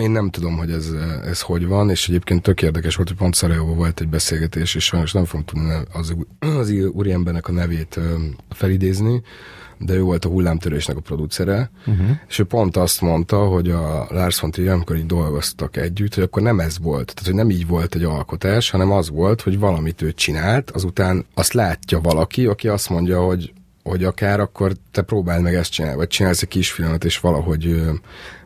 Én 0.00 0.10
nem 0.10 0.30
tudom, 0.30 0.56
hogy 0.56 0.70
ez, 0.70 0.88
ez 1.24 1.40
hogy 1.40 1.66
van, 1.66 1.90
és 1.90 2.08
egyébként 2.08 2.42
tök 2.42 2.62
érdekes 2.62 2.96
volt, 2.96 3.08
hogy 3.08 3.16
pont 3.16 3.34
Szarajóban 3.34 3.76
volt 3.76 4.00
egy 4.00 4.08
beszélgetés, 4.08 4.74
és 4.74 4.84
sajnos 4.84 5.12
nem 5.12 5.24
fogom 5.24 5.44
tudni 5.44 5.72
az, 5.92 6.14
az 6.60 6.70
úriembernek 6.92 7.48
a 7.48 7.52
nevét 7.52 8.00
felidézni, 8.50 9.22
de 9.80 9.94
ő 9.94 10.02
volt 10.02 10.24
a 10.24 10.28
hullámtörésnek 10.28 10.96
a 10.96 11.00
producere, 11.00 11.70
uh-huh. 11.86 12.10
és 12.28 12.38
ő 12.38 12.44
pont 12.44 12.76
azt 12.76 13.00
mondta, 13.00 13.44
hogy 13.46 13.70
a 13.70 14.06
Lars 14.10 14.40
von 14.40 14.50
Trier, 14.50 14.72
amikor 14.72 14.96
így 14.96 15.06
dolgoztak 15.06 15.76
együtt, 15.76 16.14
hogy 16.14 16.24
akkor 16.24 16.42
nem 16.42 16.60
ez 16.60 16.78
volt, 16.78 17.04
tehát 17.14 17.24
hogy 17.24 17.34
nem 17.34 17.50
így 17.50 17.66
volt 17.66 17.94
egy 17.94 18.04
alkotás, 18.04 18.70
hanem 18.70 18.92
az 18.92 19.10
volt, 19.10 19.40
hogy 19.40 19.58
valamit 19.58 20.02
ő 20.02 20.12
csinált, 20.12 20.70
azután 20.70 21.26
azt 21.34 21.52
látja 21.52 22.00
valaki, 22.00 22.46
aki 22.46 22.68
azt 22.68 22.88
mondja, 22.88 23.20
hogy 23.20 23.52
hogy 23.82 24.04
akár 24.04 24.40
akkor 24.40 24.72
te 24.92 25.02
próbáld 25.02 25.42
meg 25.42 25.54
ezt 25.54 25.70
csinálni, 25.70 25.96
vagy 25.96 26.08
csinálsz 26.08 26.42
egy 26.42 26.48
kisfilmet, 26.48 27.04
és 27.04 27.18
valahogy 27.18 27.66
ö, 27.66 27.92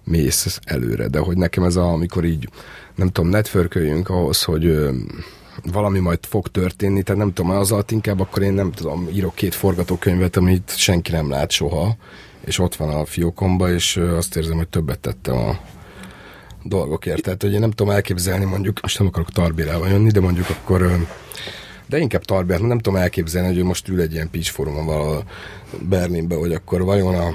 mész 0.04 0.58
előre. 0.64 1.08
De 1.08 1.18
hogy 1.18 1.36
nekem 1.36 1.62
ez 1.62 1.76
a, 1.76 1.92
amikor 1.92 2.24
így, 2.24 2.48
nem 2.94 3.08
tudom, 3.08 3.30
networköljünk 3.30 4.08
ahhoz, 4.08 4.42
hogy 4.42 4.66
ö, 4.66 4.90
valami 5.72 5.98
majd 5.98 6.18
fog 6.26 6.48
történni, 6.48 7.02
tehát 7.02 7.20
nem 7.20 7.32
tudom, 7.32 7.50
az 7.50 7.72
alatt 7.72 7.90
inkább 7.90 8.20
akkor 8.20 8.42
én 8.42 8.52
nem 8.52 8.72
tudom, 8.72 9.08
írok 9.12 9.34
két 9.34 9.54
forgatókönyvet, 9.54 10.36
amit 10.36 10.72
senki 10.76 11.10
nem 11.10 11.30
lát 11.30 11.50
soha, 11.50 11.96
és 12.44 12.58
ott 12.58 12.74
van 12.74 12.88
a 12.88 13.04
fiókomba, 13.04 13.72
és 13.72 13.96
azt 13.96 14.36
érzem, 14.36 14.56
hogy 14.56 14.68
többet 14.68 14.98
tettem 14.98 15.36
a 15.36 15.58
dolgokért. 16.62 17.22
Tehát, 17.22 17.42
hogy 17.42 17.52
én 17.52 17.60
nem 17.60 17.70
tudom 17.70 17.92
elképzelni, 17.92 18.44
mondjuk, 18.44 18.80
most 18.80 18.98
nem 18.98 19.08
akarok 19.08 19.30
Tarbérával 19.30 19.88
jönni, 19.88 20.10
de 20.10 20.20
mondjuk 20.20 20.48
akkor 20.48 21.06
de 21.94 22.00
inkább 22.00 22.24
Tarbért, 22.24 22.62
nem 22.62 22.78
tudom 22.78 23.00
elképzelni, 23.00 23.48
hogy 23.48 23.58
ő 23.58 23.64
most 23.64 23.88
ül 23.88 24.00
egy 24.00 24.12
ilyen 24.12 24.30
pitch 24.30 24.50
fórumon 24.50 24.86
valahol 24.86 25.24
Berlinbe, 25.88 26.34
hogy 26.34 26.52
akkor 26.52 26.84
vajon 26.84 27.14
a 27.14 27.28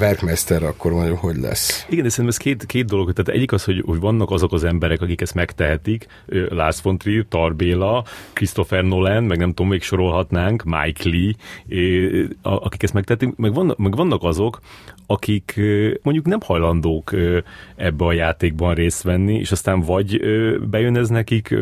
Werkmeister 0.00 0.62
akkor 0.62 0.92
mondjuk 0.92 1.18
hogy 1.18 1.36
lesz. 1.36 1.86
Igen, 1.88 2.04
de 2.04 2.10
szerintem 2.10 2.28
ez 2.28 2.36
két, 2.36 2.66
két 2.66 2.86
dolog. 2.86 3.12
Tehát 3.12 3.40
egyik 3.40 3.52
az, 3.52 3.64
hogy, 3.64 3.82
hogy 3.86 4.00
vannak 4.00 4.30
azok 4.30 4.52
az 4.52 4.64
emberek, 4.64 5.00
akik 5.00 5.20
ezt 5.20 5.34
megtehetik, 5.34 6.06
Lars 6.48 6.82
von 6.82 6.98
Trier, 6.98 7.26
Tarbéla, 7.28 8.04
Christopher 8.32 8.84
Nolan, 8.84 9.24
meg 9.24 9.38
nem 9.38 9.48
tudom, 9.48 9.68
még 9.68 9.82
sorolhatnánk, 9.82 10.62
Mike 10.64 11.08
Lee, 11.08 11.34
akik 12.42 12.82
ezt 12.82 12.92
megtehetik, 12.92 13.36
meg 13.36 13.54
vannak, 13.54 13.78
meg 13.78 13.96
vannak 13.96 14.22
azok, 14.22 14.60
akik 15.06 15.60
mondjuk 16.02 16.26
nem 16.26 16.40
hajlandók 16.44 17.10
ebbe 17.76 18.04
a 18.04 18.12
játékban 18.12 18.74
részt 18.74 19.02
venni, 19.02 19.34
és 19.34 19.52
aztán 19.52 19.80
vagy 19.80 20.20
bejön 20.70 20.96
ez 20.96 21.08
nekik, 21.08 21.54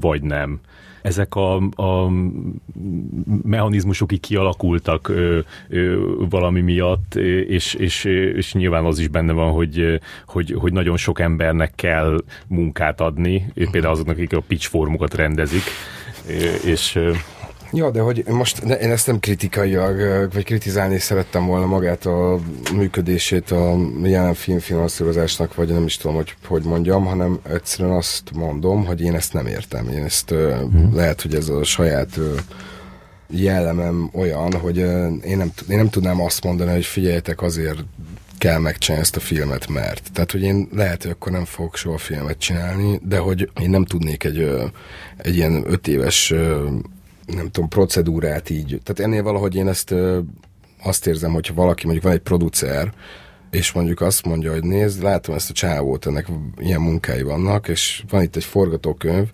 vagy 0.00 0.22
nem 0.22 0.60
ezek 1.02 1.34
a, 1.34 1.56
a 1.56 2.10
mechanizmusok 3.42 4.12
így 4.12 4.20
kialakultak 4.20 5.08
ö, 5.08 5.38
ö, 5.68 6.00
valami 6.30 6.60
miatt, 6.60 7.14
és, 7.46 7.74
és, 7.74 8.04
és 8.04 8.52
nyilván 8.52 8.84
az 8.84 8.98
is 8.98 9.08
benne 9.08 9.32
van, 9.32 9.52
hogy, 9.52 10.00
hogy, 10.26 10.54
hogy 10.58 10.72
nagyon 10.72 10.96
sok 10.96 11.20
embernek 11.20 11.72
kell 11.74 12.24
munkát 12.46 13.00
adni, 13.00 13.52
például 13.70 13.92
azoknak, 13.92 14.16
akik 14.16 14.32
a 14.32 14.40
pitch 14.40 14.68
formukat 14.68 15.14
rendezik, 15.14 15.62
és 16.64 16.98
Ja, 17.72 17.90
de 17.90 18.00
hogy 18.00 18.24
most 18.28 18.66
de 18.66 18.78
én 18.78 18.90
ezt 18.90 19.06
nem 19.06 19.20
kritikaiak, 19.20 20.32
vagy 20.32 20.44
kritizálni 20.44 20.98
szerettem 20.98 21.46
volna 21.46 21.66
magát 21.66 22.06
a 22.06 22.38
működését 22.74 23.50
a 23.50 23.76
jelen 24.02 24.34
filmfinanszírozásnak, 24.34 25.54
vagy 25.54 25.68
nem 25.68 25.84
is 25.84 25.96
tudom, 25.96 26.16
hogy 26.16 26.34
hogy 26.46 26.62
mondjam, 26.62 27.04
hanem 27.04 27.40
egyszerűen 27.48 27.94
azt 27.94 28.22
mondom, 28.34 28.84
hogy 28.84 29.00
én 29.00 29.14
ezt 29.14 29.32
nem 29.32 29.46
értem. 29.46 29.88
Én 29.88 30.04
ezt 30.04 30.30
hmm. 30.30 30.94
lehet, 30.94 31.22
hogy 31.22 31.34
ez 31.34 31.48
a 31.48 31.64
saját 31.64 32.18
jellemem 33.30 34.10
olyan, 34.12 34.52
hogy 34.52 34.76
én 35.24 35.36
nem, 35.36 35.52
én 35.68 35.76
nem 35.76 35.90
tudnám 35.90 36.20
azt 36.20 36.44
mondani, 36.44 36.72
hogy 36.72 36.84
figyeljetek, 36.84 37.42
azért 37.42 37.78
kell 38.38 38.58
megcsinálni 38.58 39.04
ezt 39.04 39.16
a 39.16 39.20
filmet, 39.20 39.68
mert. 39.68 40.10
Tehát, 40.12 40.30
hogy 40.32 40.42
én 40.42 40.68
lehet, 40.72 41.02
hogy 41.02 41.10
akkor 41.10 41.32
nem 41.32 41.44
fogok 41.44 41.76
soha 41.76 41.98
filmet 41.98 42.38
csinálni, 42.38 43.00
de 43.08 43.18
hogy 43.18 43.50
én 43.60 43.70
nem 43.70 43.84
tudnék 43.84 44.24
egy, 44.24 44.50
egy 45.16 45.36
ilyen 45.36 45.64
öt 45.66 45.88
éves 45.88 46.34
nem 47.34 47.50
tudom, 47.50 47.68
procedúrát 47.68 48.50
így. 48.50 48.80
Tehát 48.82 49.00
ennél 49.00 49.22
valahogy 49.22 49.54
én 49.54 49.68
ezt 49.68 49.94
azt 50.82 51.06
érzem, 51.06 51.32
hogyha 51.32 51.54
valaki 51.54 51.82
mondjuk 51.84 52.04
van 52.04 52.14
egy 52.14 52.20
producer, 52.20 52.92
és 53.50 53.72
mondjuk 53.72 54.00
azt 54.00 54.24
mondja, 54.24 54.52
hogy 54.52 54.64
nézd, 54.64 55.02
látom 55.02 55.34
ezt 55.34 55.50
a 55.50 55.52
csávót, 55.52 56.06
ennek 56.06 56.26
ilyen 56.58 56.80
munkái 56.80 57.22
vannak, 57.22 57.68
és 57.68 58.04
van 58.10 58.22
itt 58.22 58.36
egy 58.36 58.44
forgatókönyv, 58.44 59.28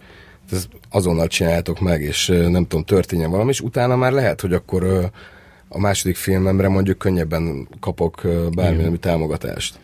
ez 0.52 0.66
azonnal 0.90 1.26
csináljátok 1.26 1.80
meg, 1.80 2.02
és 2.02 2.26
nem 2.26 2.66
tudom, 2.66 2.84
történjen 2.84 3.30
valami, 3.30 3.50
és 3.50 3.60
utána 3.60 3.96
már 3.96 4.12
lehet, 4.12 4.40
hogy 4.40 4.52
akkor 4.52 5.10
a 5.68 5.78
második 5.78 6.16
filmemre 6.16 6.68
mondjuk 6.68 6.98
könnyebben 6.98 7.68
kapok 7.80 8.22
bármilyen 8.54 9.00
támogatást 9.00 9.78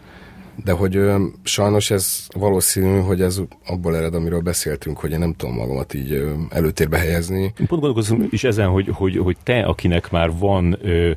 de 0.64 0.72
hogy 0.72 0.96
ö, 0.96 1.24
sajnos 1.42 1.90
ez 1.90 2.26
valószínű, 2.34 2.98
hogy 2.98 3.20
ez 3.20 3.40
abból 3.66 3.96
ered, 3.96 4.14
amiről 4.14 4.40
beszéltünk, 4.40 4.98
hogy 4.98 5.10
én 5.10 5.18
nem 5.18 5.34
tudom 5.34 5.54
magamat 5.54 5.94
így 5.94 6.12
ö, 6.12 6.32
előtérbe 6.50 6.98
helyezni. 6.98 7.52
Pont 7.56 7.68
gondolkozom 7.68 8.26
is 8.30 8.44
ezen, 8.44 8.68
hogy, 8.68 8.88
hogy, 8.92 9.16
hogy 9.16 9.36
te, 9.42 9.60
akinek 9.60 10.10
már 10.10 10.30
van 10.38 10.78
ö, 10.82 11.10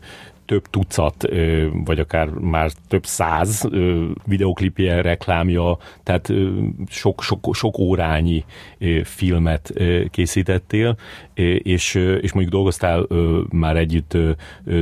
több 0.46 0.68
tucat, 0.70 1.28
vagy 1.86 2.00
akár 2.00 2.30
már 2.30 2.72
több 2.88 3.06
száz 3.06 3.70
videoklipje, 4.26 5.02
reklámja, 5.02 5.78
tehát 6.04 6.34
sok, 6.88 7.22
sok, 7.24 7.56
sok 7.56 7.78
órányi 7.78 8.46
filmet 9.04 9.74
készítettél, 10.12 10.98
és, 11.58 11.96
és 11.96 12.34
mondjuk 12.34 12.54
dolgoztál 12.54 13.08
már 13.50 13.78
együtt 13.78 14.18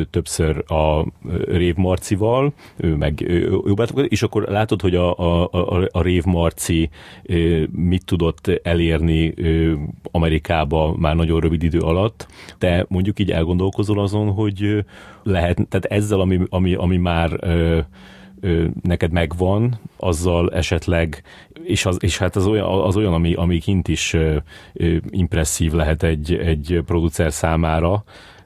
többször 0.10 0.64
a 0.72 1.06
Rév 1.48 1.76
Marcival, 1.76 2.54
meg 2.78 3.20
jobbátokat, 3.66 4.06
és 4.06 4.24
akkor 4.24 4.44
látod, 4.44 4.82
hogy 4.82 4.96
a, 4.96 5.18
a, 5.18 5.50
a, 5.52 5.88
a 5.92 6.02
Rév 6.02 6.24
Marci 6.24 6.90
mit 7.72 8.06
tudott 8.06 8.48
elérni 8.64 9.34
Amerikába 10.12 10.96
már 10.98 11.16
nagyon 11.16 11.40
rövid 11.40 11.64
idő 11.64 11.80
alatt, 11.80 12.28
te 12.58 12.86
mondjuk 12.90 13.20
így 13.20 13.32
elgondolkozol 13.32 14.00
azon, 14.00 14.32
hogy 14.32 14.86
lehet, 15.24 15.68
tehát 15.70 15.86
ezzel, 15.86 16.20
ami, 16.20 16.40
ami, 16.50 16.74
ami 16.74 16.98
már 16.98 17.38
ö, 17.40 17.80
ö, 18.40 18.66
neked 18.82 19.12
megvan, 19.12 19.80
azzal 19.98 20.52
esetleg, 20.52 21.24
és, 21.64 21.86
az, 21.86 21.98
és 22.00 22.18
hát 22.18 22.36
az 22.36 22.48
olyan, 22.48 22.66
az 22.66 22.96
olyan 22.96 23.14
ami, 23.14 23.34
ami 23.34 23.60
kint 23.60 23.88
is 23.88 24.14
ö, 24.14 24.38
ö, 24.74 24.96
impresszív 25.10 25.72
lehet 25.72 26.04
egy, 26.04 26.34
egy 26.34 26.82
producer 26.86 27.34
számára. 27.34 28.04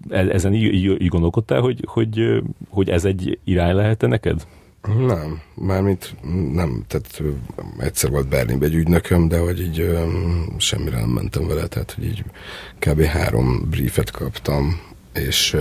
E, 0.10 0.20
ezen 0.20 0.54
így, 0.54 0.74
így, 0.74 1.02
így 1.02 1.08
gondolkodtál, 1.08 1.62
hogy, 1.62 1.84
hogy, 1.88 2.44
hogy 2.70 2.90
ez 2.90 3.06
egy 3.06 3.40
irány 3.44 3.76
lehet 3.76 4.02
neked? 4.02 4.48
Nem, 4.96 5.42
mármint 5.54 6.16
nem, 6.54 6.84
tehát 6.88 7.22
egyszer 7.78 8.10
volt 8.10 8.28
Berlinben 8.28 8.70
egy 8.70 8.76
ügynököm, 8.76 9.28
de 9.28 9.40
hogy 9.40 9.62
így 9.62 9.98
semmire 10.58 11.00
nem 11.00 11.10
mentem 11.10 11.48
vele, 11.48 11.68
tehát 11.68 11.92
hogy 11.92 12.04
így 12.04 12.24
kb. 12.80 13.02
három 13.02 13.68
briefet 13.70 14.12
kaptam, 14.12 14.80
és 15.14 15.56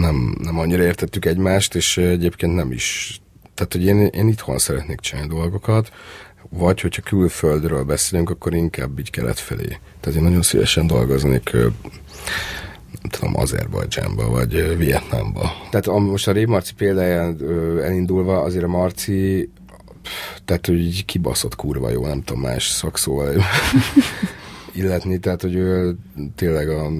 nem, 0.00 0.36
nem 0.42 0.58
annyira 0.58 0.82
értettük 0.82 1.24
egymást, 1.24 1.74
és 1.74 1.96
egyébként 1.96 2.54
nem 2.54 2.72
is. 2.72 3.18
Tehát, 3.54 3.72
hogy 3.72 3.84
én, 3.84 4.06
én 4.06 4.28
itthon 4.28 4.58
szeretnék 4.58 5.00
csinálni 5.00 5.28
dolgokat, 5.28 5.92
vagy 6.48 6.80
hogyha 6.80 7.02
külföldről 7.02 7.82
beszélünk, 7.84 8.30
akkor 8.30 8.54
inkább 8.54 8.98
így 8.98 9.10
kelet 9.10 9.38
felé. 9.38 9.78
Tehát 10.00 10.18
én 10.18 10.24
nagyon 10.24 10.42
szívesen 10.42 10.86
dolgoznék 10.86 11.52
nem 11.52 13.10
tudom, 13.10 13.36
Azerbajdzsánba, 13.36 14.28
vagy 14.28 14.76
Vietnámba. 14.76 15.52
Tehát 15.70 16.00
most 16.00 16.28
a 16.28 16.32
Rév 16.32 16.46
Marci 16.46 16.74
példáján 16.74 17.38
elindulva, 17.82 18.40
azért 18.40 18.64
a 18.64 18.68
Marci 18.68 19.50
tehát, 20.44 20.66
hogy 20.66 21.04
kibaszott 21.04 21.56
kurva 21.56 21.90
jó, 21.90 22.06
nem 22.06 22.22
tudom 22.22 22.42
más 22.42 22.68
szakszóval 22.68 23.34
illetni, 24.74 25.18
tehát 25.18 25.42
hogy 25.42 25.54
ő 25.54 25.96
tényleg 26.34 26.68
a 26.68 26.90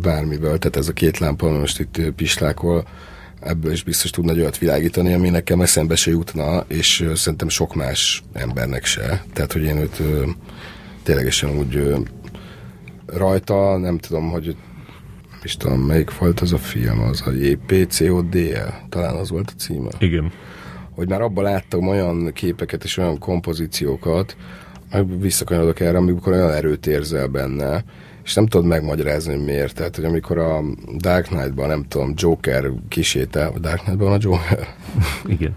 bármiből, 0.00 0.58
tehát 0.58 0.76
ez 0.76 0.88
a 0.88 0.92
két 0.92 1.18
lámpa, 1.18 1.48
most 1.48 1.80
itt 1.80 2.12
pislákol, 2.16 2.88
ebből 3.40 3.72
is 3.72 3.82
biztos 3.82 4.10
tudna 4.10 4.32
egy 4.32 4.38
olyat 4.38 4.58
világítani, 4.58 5.12
ami 5.12 5.28
nekem 5.28 5.60
eszembe 5.60 5.96
se 5.96 6.10
jutna, 6.10 6.64
és 6.68 7.10
szerintem 7.14 7.48
sok 7.48 7.74
más 7.74 8.22
embernek 8.32 8.84
se. 8.84 9.24
Tehát, 9.32 9.52
hogy 9.52 9.62
én 9.62 9.76
őt 9.76 10.02
ténylegesen 11.02 11.58
úgy 11.58 11.94
rajta, 13.06 13.78
nem 13.78 13.98
tudom, 13.98 14.30
hogy 14.30 14.56
is 15.42 15.56
tudom, 15.56 15.80
melyik 15.80 16.18
volt 16.18 16.40
az 16.40 16.52
a 16.52 16.58
film, 16.58 17.00
az 17.00 17.22
a 17.26 17.30
JPCODL, 17.30 18.68
talán 18.88 19.14
az 19.14 19.30
volt 19.30 19.52
a 19.56 19.60
címe. 19.60 19.90
Igen 19.98 20.32
hogy 21.00 21.08
már 21.08 21.20
abban 21.20 21.44
láttam 21.44 21.88
olyan 21.88 22.32
képeket 22.32 22.84
és 22.84 22.96
olyan 22.96 23.18
kompozíciókat, 23.18 24.36
visszakanyarodok 25.18 25.80
erre, 25.80 25.98
amikor 25.98 26.32
olyan 26.32 26.52
erőt 26.52 26.86
érzel 26.86 27.26
benne, 27.26 27.84
és 28.24 28.34
nem 28.34 28.46
tudod 28.46 28.66
megmagyarázni, 28.66 29.34
hogy 29.34 29.44
miért. 29.44 29.74
Tehát, 29.74 29.96
hogy 29.96 30.04
amikor 30.04 30.38
a 30.38 30.62
Dark 30.96 31.26
Knight-ban, 31.26 31.68
nem 31.68 31.84
tudom, 31.88 32.12
Joker 32.16 32.70
kisétál, 32.88 33.52
a 33.54 33.58
Dark 33.58 33.80
Knight-ban 33.80 34.12
a 34.12 34.18
Joker? 34.20 34.74
Igen. 35.36 35.54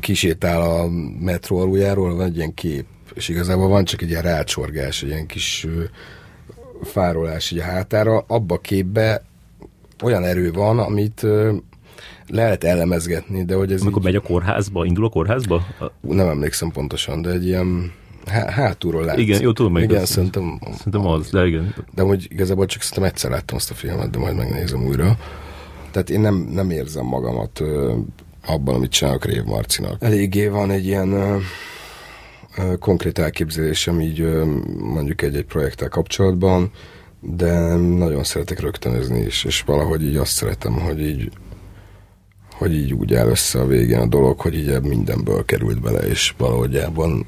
Kisétál 0.00 0.60
a 0.60 0.88
metró 1.20 1.58
aluljáról, 1.58 2.14
van 2.14 2.26
egy 2.26 2.36
ilyen 2.36 2.54
kép, 2.54 2.86
és 3.14 3.28
igazából 3.28 3.68
van 3.68 3.84
csak 3.84 4.02
egy 4.02 4.08
ilyen 4.08 4.22
rácsorgás, 4.22 5.02
egy 5.02 5.08
ilyen 5.08 5.26
kis 5.26 5.66
fárolás 6.82 7.50
így 7.50 7.58
a 7.58 7.62
hátára. 7.62 8.24
Abba 8.26 8.54
a 8.54 8.58
képbe 8.60 9.22
olyan 10.02 10.24
erő 10.24 10.52
van, 10.52 10.78
amit 10.78 11.26
lehet 12.26 12.64
elemezgetni, 12.64 13.44
de 13.44 13.54
hogy 13.54 13.72
ez 13.72 13.80
Amikor 13.80 14.00
így... 14.00 14.06
megy 14.06 14.16
a 14.16 14.20
kórházba, 14.20 14.84
indul 14.84 15.04
a 15.04 15.08
kórházba? 15.08 15.66
Nem 16.00 16.28
emlékszem 16.28 16.70
pontosan, 16.70 17.22
de 17.22 17.30
egy 17.30 17.46
ilyen 17.46 17.92
há- 18.28 18.50
hátulról 18.50 19.04
látsz. 19.04 19.18
Igen, 19.18 19.40
jó, 19.40 19.52
tudom, 19.52 19.76
Igen, 19.76 20.02
az, 20.02 20.08
szerintem, 20.08 20.60
szerintem 20.76 21.06
az, 21.06 21.30
de 21.30 21.46
igen. 21.46 21.74
De 21.94 22.02
hogy 22.02 22.26
igazából 22.30 22.66
csak 22.66 22.82
szerintem 22.82 23.12
egyszer 23.12 23.30
láttam 23.30 23.56
azt 23.56 23.70
a 23.70 23.74
filmet, 23.74 24.10
de 24.10 24.18
majd 24.18 24.36
megnézem 24.36 24.86
újra. 24.86 25.16
Tehát 25.90 26.10
én 26.10 26.20
nem, 26.20 26.34
nem 26.34 26.70
érzem 26.70 27.04
magamat 27.04 27.60
ö, 27.60 27.94
abban, 28.46 28.74
amit 28.74 28.90
csinálok 28.90 29.24
Rév 29.24 29.44
Marcinak. 29.44 29.96
Eléggé 30.02 30.46
van 30.46 30.70
egy 30.70 30.86
ilyen 30.86 31.12
ö, 31.12 31.36
ö, 32.56 32.76
konkrét 32.76 33.18
elképzelésem 33.18 34.00
így 34.00 34.20
ö, 34.20 34.44
mondjuk 34.78 35.22
egy-egy 35.22 35.44
projekttel 35.44 35.88
kapcsolatban, 35.88 36.70
de 37.20 37.74
nagyon 37.76 38.24
szeretek 38.24 38.60
rögtönözni 38.60 39.20
is, 39.20 39.44
és 39.44 39.62
valahogy 39.62 40.02
így 40.02 40.16
azt 40.16 40.32
szeretem, 40.32 40.72
hogy 40.72 41.00
így 41.00 41.30
hogy 42.58 42.74
így 42.74 42.92
úgy 42.92 43.14
áll 43.14 43.28
össze 43.28 43.60
a 43.60 43.66
végén 43.66 43.98
a 43.98 44.06
dolog, 44.06 44.40
hogy 44.40 44.54
így 44.54 44.80
mindenből 44.82 45.44
került 45.44 45.80
bele, 45.80 45.98
és 45.98 46.34
valahogy 46.38 46.76
abban 46.76 47.26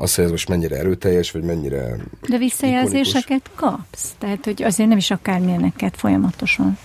az, 0.00 0.14
hogy 0.14 0.24
ez 0.24 0.30
most 0.30 0.48
mennyire 0.48 0.76
erőteljes, 0.76 1.30
vagy 1.30 1.42
mennyire 1.42 1.96
De 2.28 2.38
visszajelzéseket 2.38 3.50
ikonikus. 3.52 3.78
kapsz? 3.78 4.14
Tehát, 4.18 4.44
hogy 4.44 4.62
azért 4.62 4.88
nem 4.88 4.98
is 4.98 5.10
akármilyeneket 5.10 5.96
folyamatosan. 5.96 6.78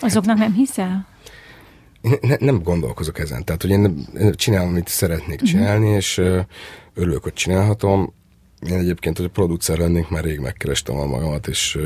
Azoknak 0.00 0.38
nem 0.38 0.52
hiszel? 0.52 1.06
Ne, 2.20 2.36
nem 2.38 2.62
gondolkozok 2.62 3.18
ezen. 3.18 3.44
Tehát, 3.44 3.62
hogy 3.62 3.70
én 3.70 4.06
csinálom, 4.34 4.68
amit 4.68 4.88
szeretnék 4.88 5.40
mhm. 5.40 5.50
csinálni, 5.50 5.84
uh-huh. 5.84 5.96
és 5.96 6.18
örülök, 6.94 7.22
hogy 7.22 7.32
csinálhatom. 7.32 8.12
Én 8.68 8.78
egyébként, 8.78 9.16
hogy 9.16 9.26
a 9.26 9.30
producer 9.30 9.78
lennék, 9.78 10.08
már 10.08 10.24
rég 10.24 10.38
megkerestem 10.38 10.96
a 10.96 11.06
magamat, 11.06 11.46
és 11.46 11.78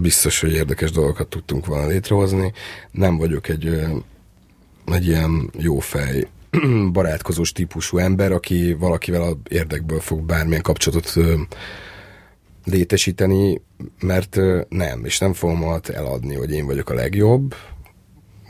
biztos, 0.00 0.40
hogy 0.40 0.52
érdekes 0.52 0.90
dolgokat 0.90 1.28
tudtunk 1.28 1.66
volna 1.66 1.86
létrehozni. 1.86 2.52
Nem 2.90 3.16
vagyok 3.16 3.48
egy, 3.48 3.80
egy 4.92 5.06
ilyen 5.06 5.50
jó 5.58 5.78
fej 5.78 6.28
barátkozós 6.92 7.52
típusú 7.52 7.98
ember, 7.98 8.32
aki 8.32 8.74
valakivel 8.74 9.22
a 9.22 9.36
érdekből 9.48 10.00
fog 10.00 10.22
bármilyen 10.22 10.62
kapcsolatot 10.62 11.14
létesíteni, 12.64 13.60
mert 14.00 14.36
nem, 14.68 15.04
és 15.04 15.18
nem 15.18 15.32
fogom 15.32 15.80
eladni, 15.92 16.34
hogy 16.34 16.52
én 16.52 16.66
vagyok 16.66 16.90
a 16.90 16.94
legjobb, 16.94 17.54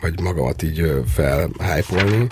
vagy 0.01 0.21
magamat 0.21 0.63
így 0.63 1.03
felhájpolni, 1.07 2.27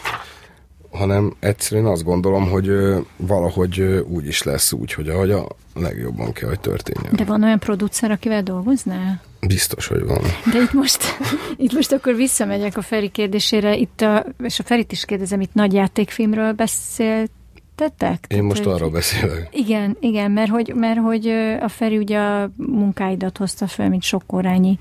hanem 0.91 1.35
egyszerűen 1.41 1.87
azt 1.87 2.05
gondolom, 2.05 2.51
hogy 2.51 2.71
valahogy 3.17 3.81
úgy 4.09 4.27
is 4.27 4.43
lesz 4.43 4.73
úgy, 4.73 4.93
hogy 4.93 5.09
ahogy 5.09 5.31
a 5.31 5.47
legjobban 5.75 6.33
kell, 6.33 6.49
hogy 6.49 6.61
történjen. 6.61 7.17
De 7.17 7.25
van 7.25 7.43
olyan 7.43 7.59
producer, 7.59 8.11
akivel 8.11 8.43
dolgoznál? 8.43 9.21
Biztos, 9.47 9.87
hogy 9.87 10.05
van. 10.07 10.23
De 10.53 10.61
itt 10.61 10.73
most, 10.73 11.03
itt 11.57 11.73
most 11.73 11.93
akkor 11.93 12.15
visszamegyek 12.15 12.77
a 12.77 12.83
Feri 12.83 13.09
kérdésére, 13.09 13.77
itt 13.77 14.01
a, 14.01 14.27
és 14.43 14.59
a 14.59 14.63
Ferit 14.63 14.93
is 14.93 15.05
kérdezem, 15.05 15.41
itt 15.41 15.55
nagy 15.55 15.73
játékfilmről 15.73 16.53
beszélt 16.53 17.31
tettek? 17.75 18.25
Én 18.29 18.43
most 18.43 18.67
arról 18.67 18.91
beszélek. 18.91 19.49
Igen, 19.53 19.97
igen, 20.01 20.31
mert 20.31 20.51
hogy, 20.51 20.73
mert 20.75 20.99
hogy 20.99 21.27
a 21.61 21.69
Feri 21.69 21.99
ugye 21.99 22.19
a 22.19 22.51
munkáidat 22.57 23.39
hozta 23.39 23.67
fel, 23.67 23.89
mint 23.89 24.03
sokkorányi 24.03 24.79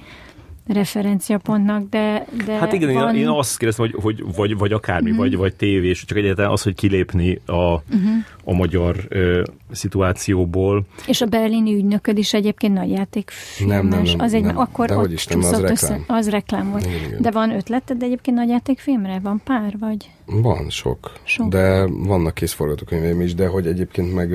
referenciapontnak, 0.71 1.89
de, 1.89 2.25
de 2.45 2.53
Hát 2.53 2.73
igen, 2.73 2.93
van... 2.93 3.15
én, 3.15 3.27
azt 3.27 3.57
kérdeztem, 3.57 3.89
hogy, 3.89 4.03
hogy 4.03 4.35
vagy, 4.35 4.57
vagy 4.57 4.71
akármi, 4.71 5.09
uh-huh. 5.09 5.25
vagy, 5.25 5.37
vagy 5.37 5.55
tévés, 5.55 6.05
csak 6.05 6.17
egyáltalán 6.17 6.51
az, 6.51 6.61
hogy 6.61 6.75
kilépni 6.75 7.41
a, 7.45 7.53
uh-huh. 7.53 7.81
a 8.43 8.53
magyar 8.53 8.95
ö, 9.07 9.43
szituációból. 9.71 10.83
És 11.07 11.21
a 11.21 11.25
berlini 11.25 11.73
ügynököd 11.73 12.17
is 12.17 12.33
egyébként 12.33 12.73
nagy 12.73 12.89
játékfilmes. 12.89 13.75
Nem, 13.75 13.87
nem, 13.87 14.01
nem, 14.01 14.19
az 14.19 14.33
egy, 14.33 14.43
nem. 14.43 14.57
akkor 14.57 14.87
de 14.87 14.93
hogy 14.93 15.11
is 15.11 15.25
nem, 15.25 15.39
az 15.39 15.49
reklám. 15.49 15.71
Össze, 15.71 15.99
az 16.07 16.29
reklám 16.29 16.69
volt. 16.69 16.85
Igen, 16.85 17.03
igen. 17.07 17.21
De 17.21 17.31
van 17.31 17.51
ötleted 17.51 18.03
egyébként 18.03 18.37
nagy 18.37 18.49
játékfilmre? 18.49 19.19
Van 19.19 19.41
pár, 19.43 19.75
vagy? 19.79 20.09
Van, 20.31 20.69
sok. 20.69 21.11
sok. 21.23 21.49
De 21.49 21.85
vannak 21.85 22.33
kész 22.33 22.51
forgatókönyvém 22.51 23.21
is, 23.21 23.35
de 23.35 23.47
hogy 23.47 23.67
egyébként 23.67 24.13
meg 24.13 24.29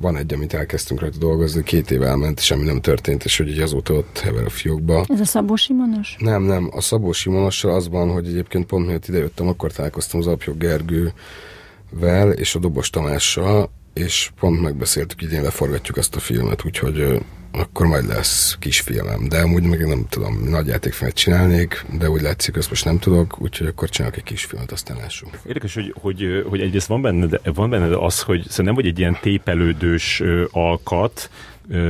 van 0.00 0.16
egy, 0.16 0.34
amit 0.34 0.54
elkezdtünk 0.54 1.00
rajta 1.00 1.18
dolgozni, 1.18 1.62
két 1.62 1.90
év 1.90 2.02
elment, 2.02 2.40
semmi 2.40 2.64
nem 2.64 2.80
történt, 2.80 3.24
és 3.24 3.36
hogy 3.36 3.48
így 3.48 3.60
azóta 3.60 3.94
ott 3.94 4.18
hever 4.18 4.44
a 4.44 4.50
fiókba. 4.50 5.04
Ez 5.08 5.20
a 5.20 5.24
Szabó 5.24 5.56
Simonos? 5.56 6.16
Nem, 6.18 6.42
nem. 6.42 6.70
A 6.72 6.80
Szabó 6.80 7.12
Simonossal 7.12 7.74
az 7.74 7.88
van, 7.88 8.10
hogy 8.12 8.26
egyébként 8.26 8.66
pont 8.66 8.86
miatt 8.86 9.08
idejöttem, 9.08 9.48
akkor 9.48 9.72
találkoztam 9.72 10.20
az 10.20 10.26
Apjog 10.26 10.56
Gergővel 10.58 12.32
és 12.32 12.54
a 12.54 12.58
Dobos 12.58 12.90
Tamással, 12.90 13.70
és 13.94 14.30
pont 14.40 14.60
megbeszéltük, 14.60 15.22
idén 15.22 15.42
leforgatjuk 15.42 15.96
ezt 15.96 16.16
a 16.16 16.20
filmet, 16.20 16.64
úgyhogy 16.64 17.22
akkor 17.58 17.86
majd 17.86 18.06
lesz 18.06 18.56
kisfilmem. 18.58 19.28
De 19.28 19.40
amúgy 19.40 19.62
meg 19.62 19.86
nem 19.86 20.06
tudom, 20.08 20.48
nagy 20.48 20.66
játékfilmet 20.66 21.16
csinálnék, 21.16 21.84
de 21.98 22.10
úgy 22.10 22.20
látszik, 22.20 22.56
ezt 22.56 22.68
most 22.68 22.84
nem 22.84 22.98
tudok, 22.98 23.40
úgyhogy 23.40 23.66
akkor 23.66 23.88
csinálok 23.88 24.16
egy 24.16 24.22
kisfilmet, 24.22 24.72
aztán 24.72 24.96
lássuk. 24.96 25.28
Érdekes, 25.46 25.74
hogy, 25.74 25.94
hogy, 26.00 26.44
hogy 26.48 26.60
egyrészt 26.60 26.86
van 26.86 27.02
benned, 27.02 27.40
van 27.54 27.70
benned 27.70 27.92
az, 27.92 28.22
hogy 28.22 28.40
szerintem 28.40 28.64
nem 28.64 28.74
vagy 28.74 28.86
egy 28.86 28.98
ilyen 28.98 29.18
tépelődős 29.20 30.22
alkat, 30.50 31.30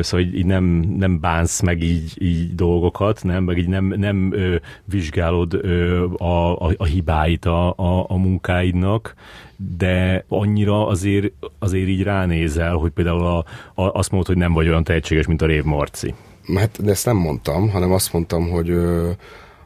szóval 0.01 0.27
így, 0.27 0.35
így 0.35 0.47
nem, 0.47 0.65
nem 0.99 1.21
bánsz 1.21 1.61
meg 1.61 1.83
így, 1.83 2.23
így 2.23 2.55
dolgokat, 2.55 3.23
nem, 3.23 3.45
meg 3.45 3.59
így 3.59 3.69
nem, 3.69 3.85
nem 3.85 4.33
ö, 4.33 4.57
vizsgálod 4.85 5.55
ö, 5.55 6.05
a, 6.13 6.67
a, 6.67 6.73
a 6.77 6.85
hibáit 6.85 7.45
a, 7.45 7.69
a, 7.77 8.05
a 8.09 8.17
munkáidnak, 8.17 9.15
de 9.57 10.25
annyira 10.29 10.87
azért, 10.87 11.33
azért 11.59 11.89
így 11.89 12.03
ránézel, 12.03 12.75
hogy 12.75 12.91
például 12.91 13.27
a, 13.27 13.45
a, 13.83 13.99
azt 13.99 14.11
mondod, 14.11 14.29
hogy 14.29 14.39
nem 14.39 14.53
vagy 14.53 14.69
olyan 14.69 14.85
tehetséges, 14.85 15.27
mint 15.27 15.43
a 15.43 15.47
Rév 15.55 15.65
Marci. 15.65 16.15
Hát, 16.55 16.83
de 16.85 16.91
ezt 16.91 17.05
nem 17.07 17.17
mondtam, 17.17 17.71
hanem 17.71 17.93
azt 17.93 18.13
mondtam, 18.13 18.51
hogy 18.51 18.77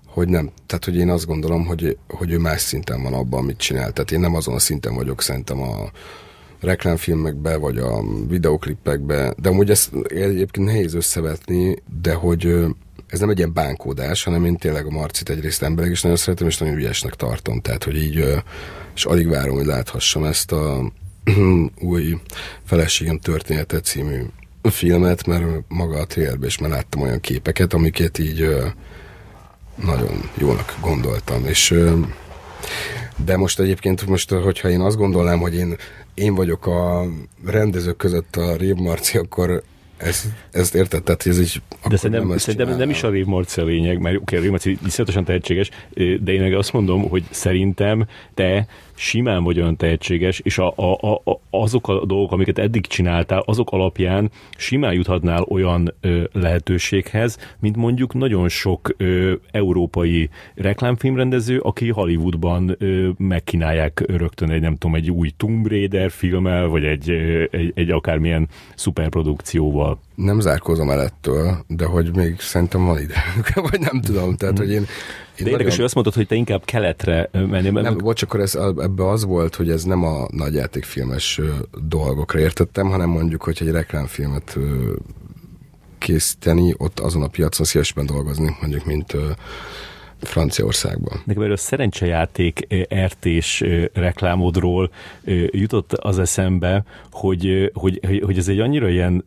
hogy 0.07 0.29
nem, 0.29 0.51
tehát 0.66 0.85
hogy 0.85 0.96
én 0.96 1.11
azt 1.11 1.27
gondolom, 1.27 1.66
hogy, 1.66 1.96
hogy 2.09 2.31
ő 2.31 2.38
más 2.38 2.61
szinten 2.61 3.03
van 3.03 3.14
abban, 3.14 3.40
amit 3.40 3.57
csinál. 3.57 3.92
Tehát 3.92 4.11
én 4.11 4.20
nem 4.20 4.35
azon 4.35 4.55
a 4.55 4.59
szinten 4.59 4.94
vagyok 4.94 5.22
szerintem 5.22 5.62
a, 5.62 5.90
reklámfilmekbe, 6.61 7.57
vagy 7.57 7.79
a 7.79 8.03
videoklipekbe, 8.29 9.35
de 9.37 9.48
amúgy 9.48 9.70
ezt 9.70 9.90
egyébként 10.09 10.66
nehéz 10.66 10.94
összevetni, 10.94 11.77
de 12.01 12.14
hogy 12.14 12.66
ez 13.07 13.20
nem 13.20 13.31
egy 13.31 13.38
ilyen 13.38 13.53
bánkódás, 13.53 14.24
hanem 14.24 14.44
én 14.44 14.57
tényleg 14.57 14.87
a 14.87 14.90
Marcit 14.90 15.29
egyrészt 15.29 15.62
emberek 15.62 15.90
is 15.90 16.03
nagyon 16.03 16.18
szeretem, 16.18 16.46
és 16.46 16.59
nagyon 16.59 16.77
ügyesnek 16.77 17.14
tartom, 17.14 17.61
tehát 17.61 17.85
hogy 17.85 17.96
így, 17.96 18.24
és 18.94 19.05
alig 19.05 19.29
várom, 19.29 19.57
hogy 19.57 19.66
láthassam 19.66 20.24
ezt 20.24 20.53
a 20.53 20.92
új 21.81 22.18
feleségem 22.64 23.18
története 23.18 23.81
című 23.81 24.22
filmet, 24.62 25.27
mert 25.27 25.44
maga 25.68 25.99
a 25.99 26.07
trailerben 26.07 26.49
is 26.49 26.59
már 26.59 26.71
láttam 26.71 27.03
olyan 27.03 27.21
képeket, 27.21 27.73
amiket 27.73 28.18
így 28.18 28.49
nagyon 29.85 30.31
jónak 30.38 30.77
gondoltam, 30.81 31.44
és 31.47 31.75
de 33.25 33.37
most 33.37 33.61
egyébként, 33.61 34.07
most, 34.07 34.31
hogyha 34.31 34.68
én 34.68 34.81
azt 34.81 34.97
gondolnám, 34.97 35.38
hogy 35.38 35.55
én 35.55 35.77
én 36.18 36.35
vagyok 36.35 36.66
a 36.66 37.07
rendezők 37.47 37.97
között 37.97 38.37
a 38.37 38.57
Rév 38.57 38.75
Marci, 38.75 39.18
akkor 39.18 39.62
ezt, 39.97 40.27
ezt 40.51 40.75
érted? 40.75 41.03
Tehát, 41.03 41.23
hogy 41.23 41.33
ez 41.33 41.40
így 41.40 41.62
de 41.88 41.97
szerintem, 41.97 42.29
nem, 42.29 42.38
szerintem 42.38 42.77
nem 42.77 42.90
is 42.90 43.03
a 43.03 43.11
Rév 43.11 43.27
Marci 43.27 43.61
a 43.61 43.64
lényeg, 43.64 44.01
mert 44.01 44.16
oké, 44.16 44.23
okay, 44.23 44.38
a 44.38 44.40
Rév 44.40 44.51
Marci 44.51 44.79
iszonyatosan 44.87 45.25
tehetséges, 45.25 45.71
de 45.94 46.33
én 46.33 46.40
meg 46.40 46.55
azt 46.55 46.73
mondom, 46.73 47.09
hogy 47.09 47.25
szerintem 47.31 48.07
te 48.35 48.66
simán 48.99 49.45
vagy 49.45 49.61
olyan 49.61 49.77
tehetséges, 49.77 50.41
és 50.41 50.59
a, 50.59 50.73
a, 50.77 51.13
a, 51.25 51.41
azok 51.51 51.89
a 51.89 52.07
dolgok, 52.07 52.33
amiket 52.33 52.59
eddig 52.59 52.87
csináltál, 52.87 53.43
azok 53.47 53.71
alapján 53.71 54.31
simán 54.57 54.93
juthatnál 54.93 55.43
olyan 55.43 55.95
ö, 56.01 56.23
lehetőséghez, 56.33 57.39
mint 57.61 57.77
mondjuk 57.77 58.15
nagyon 58.15 58.49
sok 58.49 58.95
ö, 58.97 59.33
európai 59.51 60.29
reklámfilmrendező, 60.55 61.59
aki 61.59 61.91
Hollywoodban 61.91 62.75
ö, 62.79 63.09
megkínálják 63.19 64.03
rögtön 64.07 64.51
egy, 64.51 64.61
nem 64.61 64.77
tudom, 64.77 64.96
egy 64.96 65.11
új 65.11 65.31
Tomb 65.37 65.67
Raider 65.67 66.11
filmmel, 66.11 66.67
vagy 66.67 66.85
egy, 66.85 67.11
egy, 67.51 67.73
egy 67.75 67.90
akármilyen 67.90 68.49
szuperprodukcióval 68.75 69.99
nem 70.19 70.40
zárkózom 70.40 70.90
el 70.90 71.02
ettől, 71.02 71.64
de 71.66 71.85
hogy 71.85 72.16
még 72.16 72.40
szerintem 72.40 72.85
van 72.85 73.00
ide, 73.00 73.23
vagy 73.71 73.81
nem 73.81 74.00
tudom, 74.00 74.37
tehát, 74.37 74.58
hogy 74.58 74.71
én... 74.71 74.81
én 74.81 74.87
de 75.44 75.50
érdekes, 75.50 75.56
nagyon... 75.58 75.77
hogy 75.77 75.85
azt 75.85 75.94
mondod, 75.94 76.14
hogy 76.14 76.27
te 76.27 76.35
inkább 76.35 76.64
keletre 76.64 77.29
mennél. 77.33 77.73
Nem, 77.73 77.83
meg... 77.83 77.96
bocs, 77.96 78.23
akkor 78.23 78.40
ez, 78.40 78.54
ebbe 78.54 79.08
az 79.08 79.25
volt, 79.25 79.54
hogy 79.54 79.71
ez 79.71 79.83
nem 79.83 80.04
a 80.04 80.27
nagyjátékfilmes 80.31 81.40
dolgokra 81.88 82.38
értettem, 82.38 82.88
hanem 82.88 83.08
mondjuk, 83.08 83.42
hogy 83.42 83.58
egy 83.60 83.71
reklámfilmet 83.71 84.58
készíteni, 85.98 86.75
ott 86.77 87.00
azon 87.00 87.23
a 87.23 87.29
piacon 87.29 87.66
szívesben 87.66 88.06
dolgozni, 88.06 88.56
mondjuk, 88.60 88.85
mint 88.85 89.16
Franciaországban. 90.23 91.23
Nekem 91.25 91.42
erről 91.42 91.56
szerencsejáték 91.56 92.66
RT-s 92.94 93.64
reklámodról 93.92 94.90
jutott 95.50 95.92
az 95.92 96.19
eszembe, 96.19 96.85
hogy, 97.10 97.71
hogy, 97.75 98.21
hogy 98.23 98.38
ez 98.38 98.48
egy 98.48 98.60
annyira 98.60 98.88
ilyen, 98.88 99.25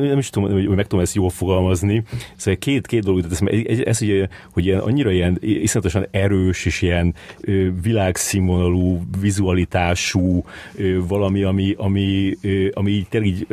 nem 0.00 0.18
is 0.18 0.30
tudom, 0.30 0.52
hogy 0.52 0.68
meg 0.68 0.86
tudom 0.86 1.04
ezt 1.04 1.14
jól 1.14 1.30
fogalmazni, 1.30 2.02
szóval 2.36 2.58
két, 2.58 2.86
két 2.86 3.02
dolog 3.02 3.16
jutott 3.16 3.32
eszembe. 3.32 3.70
Ez, 3.70 3.78
ez 3.78 3.98
hogy, 3.98 4.28
hogy 4.52 4.66
ilyen, 4.66 4.80
annyira 4.80 5.10
ilyen 5.10 5.38
iszonyatosan 5.40 6.06
erős 6.10 6.64
és 6.64 6.82
ilyen 6.82 7.14
világszínvonalú, 7.82 9.02
vizualitású 9.20 10.44
valami, 11.08 11.42
ami, 11.42 11.74
ami, 11.76 12.36
ami 12.72 12.90
így 12.90 13.08
tényleg 13.08 13.30
így, 13.30 13.46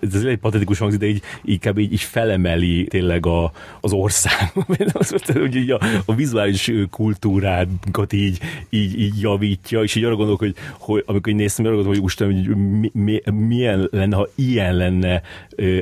ez 0.00 0.24
egy 0.24 0.38
patetikus 0.38 0.78
hangzik, 0.78 1.00
de 1.00 1.06
így, 1.06 1.22
inkább 1.44 1.78
így, 1.78 1.92
így 1.92 2.00
felemeli 2.00 2.84
tényleg 2.84 3.26
a, 3.26 3.52
az 3.80 3.92
ország, 3.92 4.52
hogy 5.34 5.56
így 5.56 5.70
a, 5.70 5.80
a 6.04 6.14
vizuális 6.14 6.72
kultúránkat 6.90 8.12
így, 8.12 8.38
így, 8.70 9.00
így 9.00 9.20
javítja, 9.20 9.82
és 9.82 9.94
így 9.94 10.04
arra 10.04 10.16
gondolok, 10.16 10.38
hogy, 10.38 10.54
hogy 10.78 11.02
amikor 11.06 11.32
így 11.32 11.38
néztem, 11.38 11.64
arra 11.64 11.74
gondolok, 11.74 11.96
hogy 11.96 12.04
Úristen, 12.04 12.32
hogy 12.32 12.56
mi, 12.56 12.90
mi, 12.94 13.22
milyen 13.32 13.88
lenne, 13.90 14.16
ha 14.16 14.28
ilyen 14.34 14.76
lenne 14.76 15.22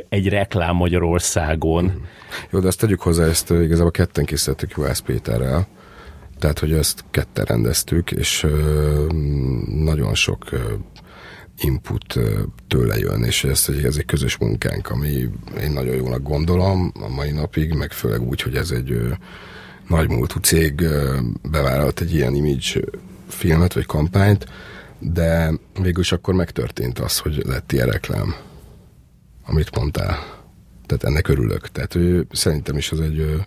egy 0.08 0.28
reklám 0.28 0.76
Magyarországon. 0.76 2.06
Jó, 2.50 2.60
de 2.60 2.66
azt 2.66 2.78
tegyük 2.78 3.00
hozzá, 3.00 3.24
ezt 3.24 3.50
igazából 3.50 3.90
ketten 3.90 4.24
készítettük 4.24 4.72
Juhász 4.76 5.00
Péterrel, 5.00 5.68
tehát, 6.38 6.58
hogy 6.58 6.72
ezt 6.72 7.04
ketten 7.10 7.44
rendeztük, 7.44 8.10
és 8.10 8.46
nagyon 9.66 10.14
sok 10.14 10.44
input 11.62 12.18
tőle 12.68 12.98
jön, 12.98 13.22
és 13.22 13.44
ez 13.44 13.66
ez 13.84 13.96
egy 13.96 14.04
közös 14.04 14.36
munkánk, 14.36 14.90
ami 14.90 15.08
én 15.60 15.72
nagyon 15.72 15.94
jónak 15.94 16.22
gondolom 16.22 16.92
a 17.00 17.08
mai 17.08 17.30
napig, 17.30 17.72
meg 17.72 17.92
főleg 17.92 18.22
úgy, 18.22 18.42
hogy 18.42 18.54
ez 18.54 18.70
egy 18.70 18.98
nagymúltú 19.90 20.38
cég 20.38 20.84
bevállalt 21.50 22.00
egy 22.00 22.14
ilyen 22.14 22.34
image 22.34 22.80
filmet 23.28 23.72
vagy 23.72 23.86
kampányt, 23.86 24.46
de 24.98 25.52
végül 25.82 26.02
is 26.02 26.12
akkor 26.12 26.34
megtörtént 26.34 26.98
az, 26.98 27.18
hogy 27.18 27.42
lett 27.46 27.72
ilyen 27.72 27.86
reklám, 27.86 28.34
amit 29.46 29.76
mondtál. 29.76 30.38
Tehát 30.86 31.04
ennek 31.04 31.28
örülök. 31.28 31.68
Tehát 31.68 31.94
ő, 31.94 32.26
szerintem 32.32 32.76
is 32.76 32.92
az 32.92 33.00
egy 33.00 33.42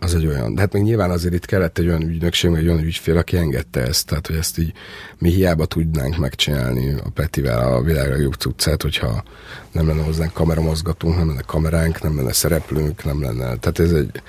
az 0.00 0.14
egy 0.14 0.26
olyan, 0.26 0.54
de 0.54 0.60
hát 0.60 0.72
még 0.72 0.82
nyilván 0.82 1.10
azért 1.10 1.34
itt 1.34 1.44
kellett 1.44 1.78
egy 1.78 1.86
olyan 1.86 2.02
ügynökség, 2.02 2.54
egy 2.54 2.66
olyan 2.66 2.84
ügyfél, 2.84 3.16
aki 3.16 3.36
engedte 3.36 3.80
ezt, 3.80 4.06
tehát 4.06 4.26
hogy 4.26 4.36
ezt 4.36 4.58
így 4.58 4.72
mi 5.18 5.30
hiába 5.30 5.66
tudnánk 5.66 6.16
megcsinálni 6.16 6.92
a 6.92 7.10
Petivel 7.14 7.72
a 7.72 7.82
világ 7.82 8.08
legjobb 8.08 8.34
cuccát, 8.34 8.82
hogyha 8.82 9.24
nem 9.72 9.86
lenne 9.86 10.02
hozzánk 10.02 10.32
kameramozgatunk, 10.32 11.16
nem 11.16 11.28
lenne 11.28 11.42
kameránk, 11.46 12.02
nem 12.02 12.16
lenne 12.16 12.32
szereplőnk, 12.32 13.04
nem 13.04 13.22
lenne, 13.22 13.56
tehát 13.56 13.78
ez 13.78 13.92
egy, 13.92 14.22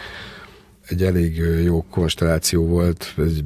egy 0.87 1.03
elég 1.03 1.35
jó 1.63 1.85
konstelláció 1.89 2.65
volt, 2.65 3.13
egy 3.17 3.43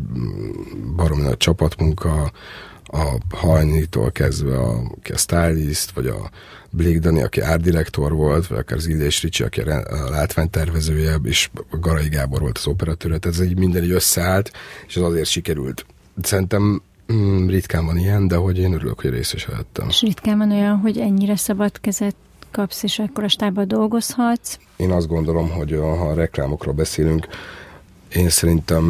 baromi 0.96 1.22
nagy 1.22 1.38
csapatmunka, 1.38 2.32
a 2.94 3.18
hajnitól 3.36 4.12
kezdve 4.12 4.58
a, 4.58 4.82
a 5.14 5.18
stylist, 5.18 5.92
vagy 5.92 6.08
a 6.08 6.30
Blake 6.70 7.00
Dani, 7.00 7.22
aki 7.22 7.42
árdirektor 7.42 8.14
volt, 8.14 8.48
vagy 8.48 8.58
akár 8.58 8.78
az 8.78 8.88
Illés 8.88 9.22
Ricsi, 9.22 9.44
aki 9.44 9.62
a 9.62 10.10
látványtervezője, 10.10 11.16
és 11.24 11.50
Garai 11.80 12.10
Gábor 12.10 12.40
volt 12.40 12.58
az 12.58 12.68
operatőr, 12.68 13.20
tehát 13.20 13.40
ez 13.40 13.46
így 13.46 13.58
minden 13.58 13.84
így 13.84 13.92
összeállt, 13.92 14.52
és 14.88 14.98
az 14.98 15.04
azért 15.04 15.26
sikerült. 15.26 15.86
Szerintem 16.22 16.82
mm, 17.14 17.48
ritkán 17.48 17.86
van 17.86 17.98
ilyen, 17.98 18.28
de 18.28 18.36
hogy 18.36 18.58
én 18.58 18.74
örülök, 18.74 19.02
hogy 19.02 19.10
részes 19.10 19.48
lettem. 19.48 19.88
És 19.88 20.02
ritkán 20.02 20.38
van 20.38 20.52
olyan, 20.52 20.78
hogy 20.78 20.98
ennyire 20.98 21.36
szabad 21.36 21.80
kezet 21.80 22.16
kapsz, 22.52 22.84
és 22.84 23.00
akkor 23.00 23.24
a 23.24 23.28
stábban 23.28 23.68
dolgozhatsz? 23.68 24.58
Én 24.76 24.92
azt 24.92 25.08
gondolom, 25.08 25.50
hogy 25.50 25.72
ha 25.72 26.08
a 26.08 26.14
reklámokról 26.14 26.74
beszélünk, 26.74 27.28
én 28.16 28.30
szerintem 28.30 28.84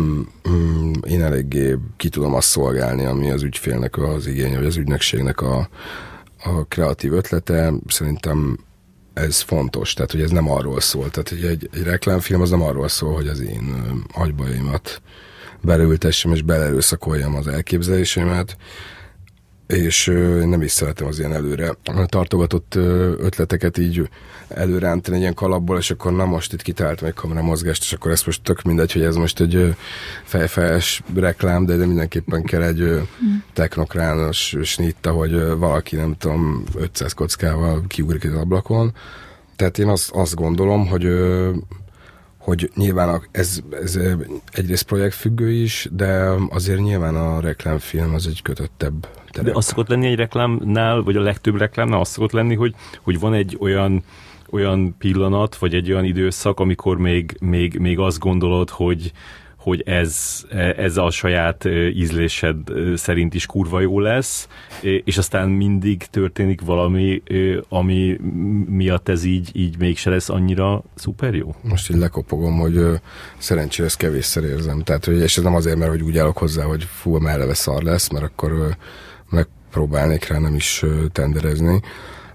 mm, 0.50 0.92
én 1.08 1.24
eléggé 1.24 1.78
ki 1.98 2.10
tudom 2.10 2.34
azt 2.34 2.48
szolgálni, 2.48 3.06
ami 3.06 3.32
az 3.32 3.44
ügyfélnek 3.44 3.98
az 3.98 4.28
igénye, 4.28 4.58
vagy 4.58 4.66
az 4.66 4.78
ügynökségnek 4.78 5.42
a, 5.42 5.70
a 6.44 6.64
kreatív 6.68 7.14
ötlete. 7.14 7.74
Szerintem 7.88 8.58
ez 9.14 9.40
fontos, 9.42 9.94
tehát 9.94 10.12
hogy 10.12 10.22
ez 10.22 10.30
nem 10.30 10.50
arról 10.50 10.80
szól. 10.80 11.10
Tehát 11.10 11.30
hogy 11.30 11.44
egy, 11.44 11.70
egy 11.74 11.84
reklámfilm 11.84 12.42
az 12.42 12.50
nem 12.50 12.62
arról 12.62 12.88
szól, 12.88 13.14
hogy 13.14 13.28
az 13.28 13.40
én 13.40 13.76
agybajaimat 14.14 15.02
beleültessem 15.62 16.32
és 16.32 16.42
belerőszakoljam 16.42 17.36
az 17.36 17.48
elképzeléseimet, 17.48 18.58
és 19.72 20.06
nem 20.46 20.62
is 20.62 20.72
szeretem 20.72 21.08
az 21.08 21.20
ilyen 21.20 21.34
előre 21.34 21.76
tartogatott 22.06 22.76
ötleteket 23.18 23.78
így 23.78 24.10
előrántani 24.48 25.16
egy 25.16 25.22
ilyen 25.22 25.34
kalapból, 25.34 25.78
és 25.78 25.92
akkor 25.92 26.12
na 26.12 26.26
most 26.26 26.54
itt 26.54 26.62
kitáltam 26.62 27.08
egy 27.08 27.14
kamera 27.14 27.42
mozgást, 27.42 27.84
és 27.84 27.94
akkor 27.94 28.12
ez 28.12 28.24
most 28.24 28.42
tök 28.44 28.62
mindegy, 28.62 28.92
hogy 28.92 29.02
ez 29.02 29.16
most 29.16 29.40
egy 29.40 29.76
fejfejes 30.24 31.02
reklám, 31.16 31.66
de, 31.66 31.76
de 31.76 31.86
mindenképpen 31.86 32.44
kell 32.44 32.62
egy 32.62 33.02
technokrános 33.54 34.56
snitta, 34.64 35.12
hogy 35.12 35.58
valaki 35.58 35.96
nem 35.96 36.16
tudom 36.18 36.64
500 36.76 37.14
kockával 37.14 37.84
kiugrik 37.88 38.24
az 38.26 38.34
ablakon. 38.34 38.94
Tehát 39.56 39.78
én 39.78 39.88
azt, 39.88 40.12
azt 40.12 40.36
gondolom, 40.36 40.88
hogy 40.88 41.08
hogy 42.38 42.72
nyilván 42.76 43.22
ez, 43.32 43.60
ez 43.82 44.00
egyrészt 44.52 44.84
projektfüggő 44.84 45.52
is, 45.52 45.88
de 45.92 46.30
azért 46.50 46.80
nyilván 46.80 47.16
a 47.16 47.40
reklámfilm 47.40 48.14
az 48.14 48.28
egy 48.28 48.42
kötöttebb. 48.42 49.08
De 49.42 49.52
az 49.54 49.66
szokott 49.66 49.88
lenni 49.88 50.08
egy 50.08 50.16
reklámnál, 50.16 51.02
vagy 51.02 51.16
a 51.16 51.22
legtöbb 51.22 51.58
reklámnál 51.58 52.00
az 52.00 52.10
szokott 52.10 52.32
lenni, 52.32 52.56
hogy, 52.56 52.76
hogy 53.02 53.20
van 53.20 53.34
egy 53.34 53.58
olyan 53.60 54.04
olyan 54.52 54.96
pillanat, 54.98 55.56
vagy 55.56 55.76
egy 55.76 55.92
olyan 55.92 56.04
időszak, 56.04 56.60
amikor 56.60 56.98
még, 56.98 57.38
még, 57.40 57.78
még 57.78 58.00
azt 58.00 58.20
gondolod, 58.20 58.70
hogy, 58.70 59.12
hogy 59.56 59.82
ez, 59.86 60.44
ez 60.78 60.98
a 60.98 61.10
saját 61.10 61.66
ízlésed 61.94 62.58
szerint 62.96 63.34
is 63.34 63.46
kurva 63.46 63.80
jó 63.80 64.00
lesz, 64.00 64.48
és 64.82 65.18
aztán 65.18 65.50
mindig 65.50 66.06
történik 66.06 66.62
valami, 66.62 67.22
ami 67.70 68.18
miatt 68.68 69.10
ez 69.10 69.24
így, 69.24 69.50
így 69.54 69.78
mégse 69.78 70.10
lesz 70.10 70.30
annyira 70.30 70.84
szuper 70.96 71.34
jó? 71.34 71.56
Most 71.62 71.90
így 71.90 71.98
lekopogom, 71.98 72.58
hogy 72.58 72.80
szerencsére 73.38 73.88
ezt 73.88 73.98
kevésszer 73.98 74.44
érzem. 74.44 74.84
Tehát, 74.84 75.06
hogy, 75.06 75.20
és 75.20 75.38
ez 75.38 75.44
nem 75.44 75.56
azért, 75.56 75.78
mert 75.78 75.92
hogy 75.92 76.02
úgy 76.02 76.18
állok 76.18 76.38
hozzá, 76.38 76.64
hogy 76.64 76.84
fú, 76.84 77.18
melleve 77.18 77.54
szar 77.54 77.84
lesz, 77.84 78.10
mert 78.10 78.26
akkor 78.26 78.76
megpróbálnék 79.32 80.28
rá 80.28 80.38
nem 80.38 80.56
is 80.56 80.86
tenderezni, 81.12 81.82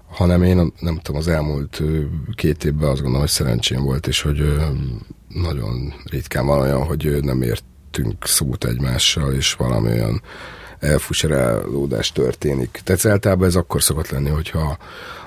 hanem 0.09 0.43
én 0.43 0.73
nem 0.79 0.99
tudom, 1.01 1.19
az 1.19 1.27
elmúlt 1.27 1.81
két 2.35 2.63
évben 2.63 2.89
azt 2.89 2.97
gondolom, 2.97 3.19
hogy 3.19 3.29
szerencsém 3.29 3.83
volt, 3.83 4.07
és 4.07 4.21
hogy 4.21 4.55
nagyon 5.27 5.93
ritkán 6.05 6.45
van 6.45 6.59
olyan, 6.59 6.83
hogy 6.83 7.17
nem 7.21 7.41
értünk 7.41 8.25
szót 8.25 8.65
egymással, 8.65 9.33
és 9.33 9.53
valami 9.53 9.91
olyan 9.91 10.21
elfuserálódás 10.79 12.11
történik. 12.11 12.79
Tehát 12.83 13.05
általában 13.05 13.47
ez 13.47 13.55
akkor 13.55 13.83
szokott 13.83 14.09
lenni, 14.09 14.29
hogyha 14.29 14.77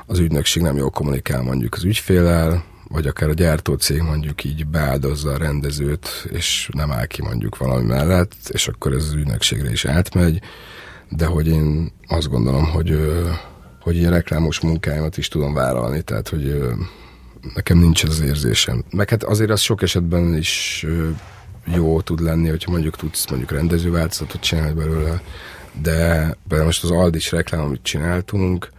az 0.07 0.19
ügynökség 0.19 0.63
nem 0.63 0.77
jól 0.77 0.91
kommunikál 0.91 1.43
mondjuk 1.43 1.75
az 1.75 1.85
ügyfélel, 1.85 2.65
vagy 2.89 3.07
akár 3.07 3.29
a 3.29 3.35
gyártócég 3.35 4.01
mondjuk 4.01 4.45
így 4.45 4.67
beáldozza 4.67 5.31
a 5.31 5.37
rendezőt, 5.37 6.29
és 6.33 6.69
nem 6.73 6.91
áll 6.91 7.07
ki 7.07 7.23
mondjuk 7.23 7.57
valami 7.57 7.87
mellett, 7.87 8.33
és 8.49 8.69
akkor 8.69 8.93
ez 8.93 9.05
az 9.05 9.13
ügynökségre 9.13 9.71
is 9.71 9.85
átmegy, 9.85 10.41
de 11.11 11.27
hogy 11.27 11.49
én 11.49 11.93
azt 12.07 12.29
gondolom, 12.29 12.65
hogy, 12.65 12.99
hogy 13.81 13.97
ilyen 13.97 14.11
reklámos 14.11 14.61
munkáimat 14.61 15.17
is 15.17 15.29
tudom 15.29 15.55
vállalni, 15.55 16.03
tehát 16.03 16.29
hogy 16.29 16.63
nekem 17.55 17.79
nincs 17.79 18.05
az 18.05 18.21
érzésem. 18.21 18.85
Meg 18.91 19.09
hát 19.11 19.23
azért 19.23 19.51
az 19.51 19.61
sok 19.61 19.83
esetben 19.83 20.35
is 20.35 20.87
jó 21.65 22.01
tud 22.01 22.21
lenni, 22.21 22.49
hogyha 22.49 22.71
mondjuk 22.71 22.97
tudsz 22.97 23.31
mondjuk 23.31 23.51
rendezőváltozatot 23.51 24.41
csinálni 24.41 24.73
belőle, 24.73 25.23
de 25.83 26.27
például 26.49 26.65
most 26.65 26.85
az 26.85 26.91
Aldis 26.91 27.31
reklám, 27.31 27.61
amit 27.61 27.83
csináltunk, 27.83 28.71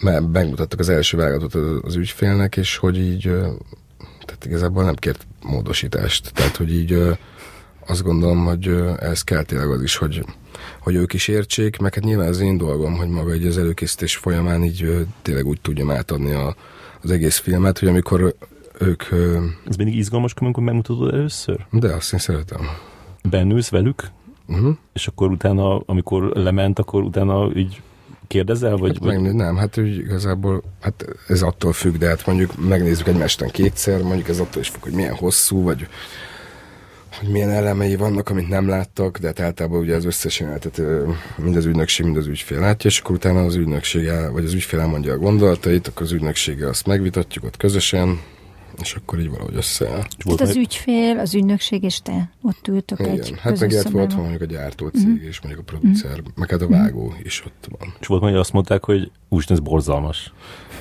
mert 0.00 0.32
megmutattak 0.32 0.78
az 0.78 0.88
első 0.88 1.16
válogatot 1.16 1.84
az 1.84 1.94
ügyfélnek, 1.94 2.56
és 2.56 2.76
hogy 2.76 2.98
így 2.98 3.22
tehát 4.24 4.44
igazából 4.44 4.84
nem 4.84 4.94
kért 4.94 5.26
módosítást. 5.42 6.32
Tehát, 6.32 6.56
hogy 6.56 6.72
így 6.74 7.18
azt 7.86 8.02
gondolom, 8.02 8.44
hogy 8.44 8.76
ez 8.98 9.22
kell 9.22 9.42
tényleg 9.42 9.70
az 9.70 9.82
is, 9.82 9.96
hogy, 9.96 10.24
hogy 10.80 10.94
ők 10.94 11.12
is 11.12 11.28
értsék, 11.28 11.78
meg 11.78 11.94
hát 11.94 12.04
nyilván 12.04 12.28
az 12.28 12.40
én 12.40 12.56
dolgom, 12.56 12.96
hogy 12.96 13.08
maga 13.08 13.32
egy 13.32 13.46
az 13.46 13.58
előkészítés 13.58 14.16
folyamán 14.16 14.64
így 14.64 15.06
tényleg 15.22 15.46
úgy 15.46 15.60
tudjam 15.60 15.90
átadni 15.90 16.32
a, 16.32 16.54
az 17.02 17.10
egész 17.10 17.38
filmet, 17.38 17.78
hogy 17.78 17.88
amikor 17.88 18.34
ők... 18.78 19.02
Ez 19.68 19.76
mindig 19.76 19.96
izgalmas, 19.96 20.32
amikor 20.34 20.62
megmutatod 20.62 21.14
először? 21.14 21.66
De 21.70 21.92
azt 21.92 22.12
én 22.12 22.18
szeretem. 22.18 22.60
Bennülsz 23.30 23.68
velük? 23.68 24.10
Uh-huh. 24.46 24.76
És 24.92 25.06
akkor 25.06 25.30
utána, 25.30 25.78
amikor 25.78 26.22
lement, 26.22 26.78
akkor 26.78 27.02
utána 27.02 27.50
így 27.54 27.82
kérdezel? 28.26 28.76
Vagy, 28.76 28.98
hát 29.02 29.04
vagy... 29.04 29.34
Nem, 29.34 29.56
hát 29.56 29.78
úgy 29.78 29.96
igazából 29.96 30.62
hát 30.80 31.06
ez 31.28 31.42
attól 31.42 31.72
függ, 31.72 31.96
de 31.96 32.08
hát 32.08 32.26
mondjuk 32.26 32.68
megnézzük 32.68 33.06
egymástán 33.06 33.50
kétszer, 33.50 34.02
mondjuk 34.02 34.28
ez 34.28 34.38
attól 34.38 34.62
is 34.62 34.68
függ, 34.68 34.82
hogy 34.82 34.92
milyen 34.92 35.14
hosszú, 35.14 35.62
vagy 35.62 35.88
hogy 37.24 37.32
milyen 37.32 37.50
elemei 37.50 37.96
vannak, 37.96 38.30
amit 38.30 38.48
nem 38.48 38.68
láttak, 38.68 39.18
de 39.18 39.26
hát 39.26 39.40
általában 39.40 39.80
ugye 39.80 39.94
az 39.94 40.04
összes 40.04 40.40
jelenetet 40.40 40.80
mind 41.36 41.56
az 41.56 41.64
ügynökség, 41.64 42.04
mind 42.04 42.16
az 42.16 42.26
ügyfél 42.26 42.60
látja, 42.60 42.90
és 42.90 42.98
akkor 42.98 43.14
utána 43.14 43.44
az 43.44 43.54
ügynökség, 43.54 44.10
vagy 44.32 44.44
az 44.44 44.52
ügyfél 44.52 44.80
elmondja 44.80 45.12
a 45.12 45.18
gondolatait, 45.18 45.86
akkor 45.86 46.02
az 46.02 46.12
ügynökséggel 46.12 46.68
azt 46.68 46.86
megvitatjuk 46.86 47.44
ott 47.44 47.56
közösen, 47.56 48.20
és 48.82 48.94
akkor 48.94 49.18
így 49.18 49.30
valahogy 49.30 49.56
összeáll. 49.56 50.02
Tehát 50.18 50.40
az 50.40 50.56
ügyfél, 50.56 51.18
az 51.18 51.34
ügynökség 51.34 51.82
és 51.82 52.00
te 52.00 52.30
ott 52.42 52.68
ültök 52.68 52.98
Igen. 53.00 53.12
egy 53.12 53.34
Hát 53.40 53.60
meg 53.60 53.70
ilyet 53.70 53.90
volt 53.90 54.12
van 54.12 54.20
mondjuk 54.20 54.42
a 54.42 54.52
gyártó 54.52 54.88
cég, 54.88 55.08
uh-huh. 55.08 55.24
és 55.24 55.40
mondjuk 55.40 55.66
a 55.68 55.70
producer, 55.72 56.10
uh-huh. 56.10 56.26
meg 56.34 56.50
hát 56.50 56.62
a 56.62 56.68
vágó 56.68 57.04
uh-huh. 57.04 57.24
is 57.24 57.44
ott 57.46 57.66
van. 57.78 57.94
És 58.00 58.06
volt 58.06 58.22
hogy 58.22 58.34
azt 58.34 58.52
mondták, 58.52 58.84
hogy 58.84 59.10
úgy 59.28 59.44
ez 59.48 59.60
borzalmas. 59.60 60.32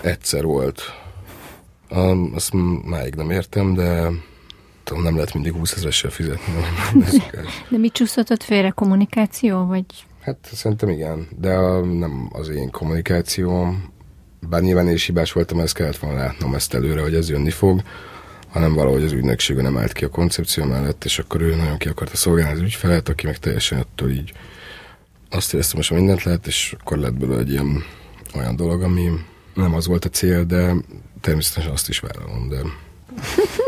Egyszer 0.02 0.44
volt. 0.44 0.82
Um, 1.90 2.32
azt 2.36 2.54
máig 2.86 3.16
nem 3.16 3.30
értem, 3.30 3.74
de 3.74 4.10
tudom, 4.84 5.04
nem 5.04 5.16
lehet 5.16 5.34
mindig 5.34 5.54
20 5.54 5.72
ezeressel 5.72 6.10
fizetni. 6.10 6.54
de 7.70 7.78
mit 7.78 7.94
csúszhatott 7.94 8.44
félre? 8.44 8.70
Kommunikáció, 8.70 9.66
vagy? 9.66 9.86
Hát 10.22 10.50
szerintem 10.54 10.90
igen, 10.90 11.28
de 11.40 11.56
nem 11.80 12.30
az 12.32 12.50
én 12.50 12.72
kommunikációm, 12.72 13.92
bár 14.50 14.62
nyilván 14.62 14.88
én 14.88 14.94
is 14.94 15.06
hibás 15.06 15.32
voltam, 15.32 15.60
ezt 15.60 15.74
kellett 15.74 15.98
volna 15.98 16.18
látnom 16.18 16.56
ezt 16.56 16.74
előre, 16.74 17.02
hogy 17.02 17.16
ez 17.16 17.30
jönni 17.30 17.50
fog, 17.50 17.82
hanem 18.50 18.74
valahogy 18.74 19.04
az 19.04 19.12
ügynökség 19.12 19.56
nem 19.56 19.78
állt 19.78 19.94
ki 19.94 20.06
a 20.06 20.10
koncepció 20.10 20.66
mellett, 20.66 21.04
és 21.04 21.20
akkor 21.20 21.42
ő 21.42 21.56
nagyon 21.56 21.78
ki 21.78 21.88
akarta 21.88 22.16
szolgálni 22.16 22.54
az 22.54 22.62
ügyfelet, 22.62 23.10
aki 23.10 23.26
meg 23.26 23.38
teljesen 23.38 23.80
attól 23.80 24.10
így 24.10 24.34
azt 25.30 25.54
éreztem, 25.54 25.82
hogy 25.88 25.98
mindent 25.98 26.24
lehet, 26.24 26.48
és 26.48 26.76
akkor 26.80 26.98
lett 26.98 27.14
belőle 27.14 27.40
egy 27.40 27.52
ilyen 27.52 27.84
olyan 28.36 28.56
dolog, 28.56 28.82
ami 28.82 29.10
nem 29.54 29.74
az 29.74 29.88
volt 29.88 30.06
a 30.06 30.10
cél, 30.10 30.44
de 30.44 30.74
természetesen 31.22 31.72
azt 31.72 31.90
is 31.90 32.00
vállalom, 32.00 32.50
de... 32.50 32.58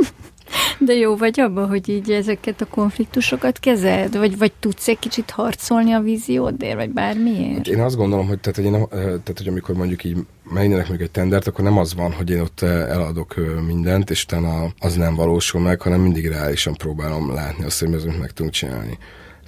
De 0.79 0.93
jó 0.93 1.15
vagy 1.15 1.39
abban, 1.39 1.67
hogy 1.67 1.89
így 1.89 2.11
ezeket 2.11 2.61
a 2.61 2.65
konfliktusokat 2.65 3.59
kezeld? 3.59 4.17
Vagy, 4.17 4.37
vagy 4.37 4.51
tudsz 4.59 4.87
egy 4.87 4.99
kicsit 4.99 5.29
harcolni 5.29 5.91
a 5.91 5.99
víziódért, 5.99 6.75
vagy 6.75 6.89
bármiért? 6.89 7.55
Hát 7.55 7.67
én 7.67 7.81
azt 7.81 7.95
gondolom, 7.95 8.27
hogy, 8.27 8.39
tehát, 8.39 8.55
hogy, 8.55 8.65
én, 8.65 8.87
tehát, 8.89 9.37
hogy 9.37 9.47
amikor 9.47 9.75
mondjuk 9.75 10.03
így 10.03 10.17
megnyerek 10.53 10.89
még 10.89 11.01
egy 11.01 11.11
tendert, 11.11 11.47
akkor 11.47 11.63
nem 11.63 11.77
az 11.77 11.95
van, 11.95 12.11
hogy 12.11 12.29
én 12.29 12.39
ott 12.39 12.61
eladok 12.61 13.35
mindent, 13.67 14.09
és 14.09 14.23
utána 14.23 14.73
az 14.79 14.95
nem 14.95 15.15
valósul 15.15 15.61
meg, 15.61 15.81
hanem 15.81 16.01
mindig 16.01 16.27
reálisan 16.27 16.73
próbálom 16.73 17.33
látni 17.33 17.65
azt, 17.65 17.79
hogy 17.79 17.89
mi 17.89 17.95
az, 17.95 18.03
amit 18.03 18.19
meg 18.19 18.31
tudunk 18.31 18.53
csinálni. 18.53 18.97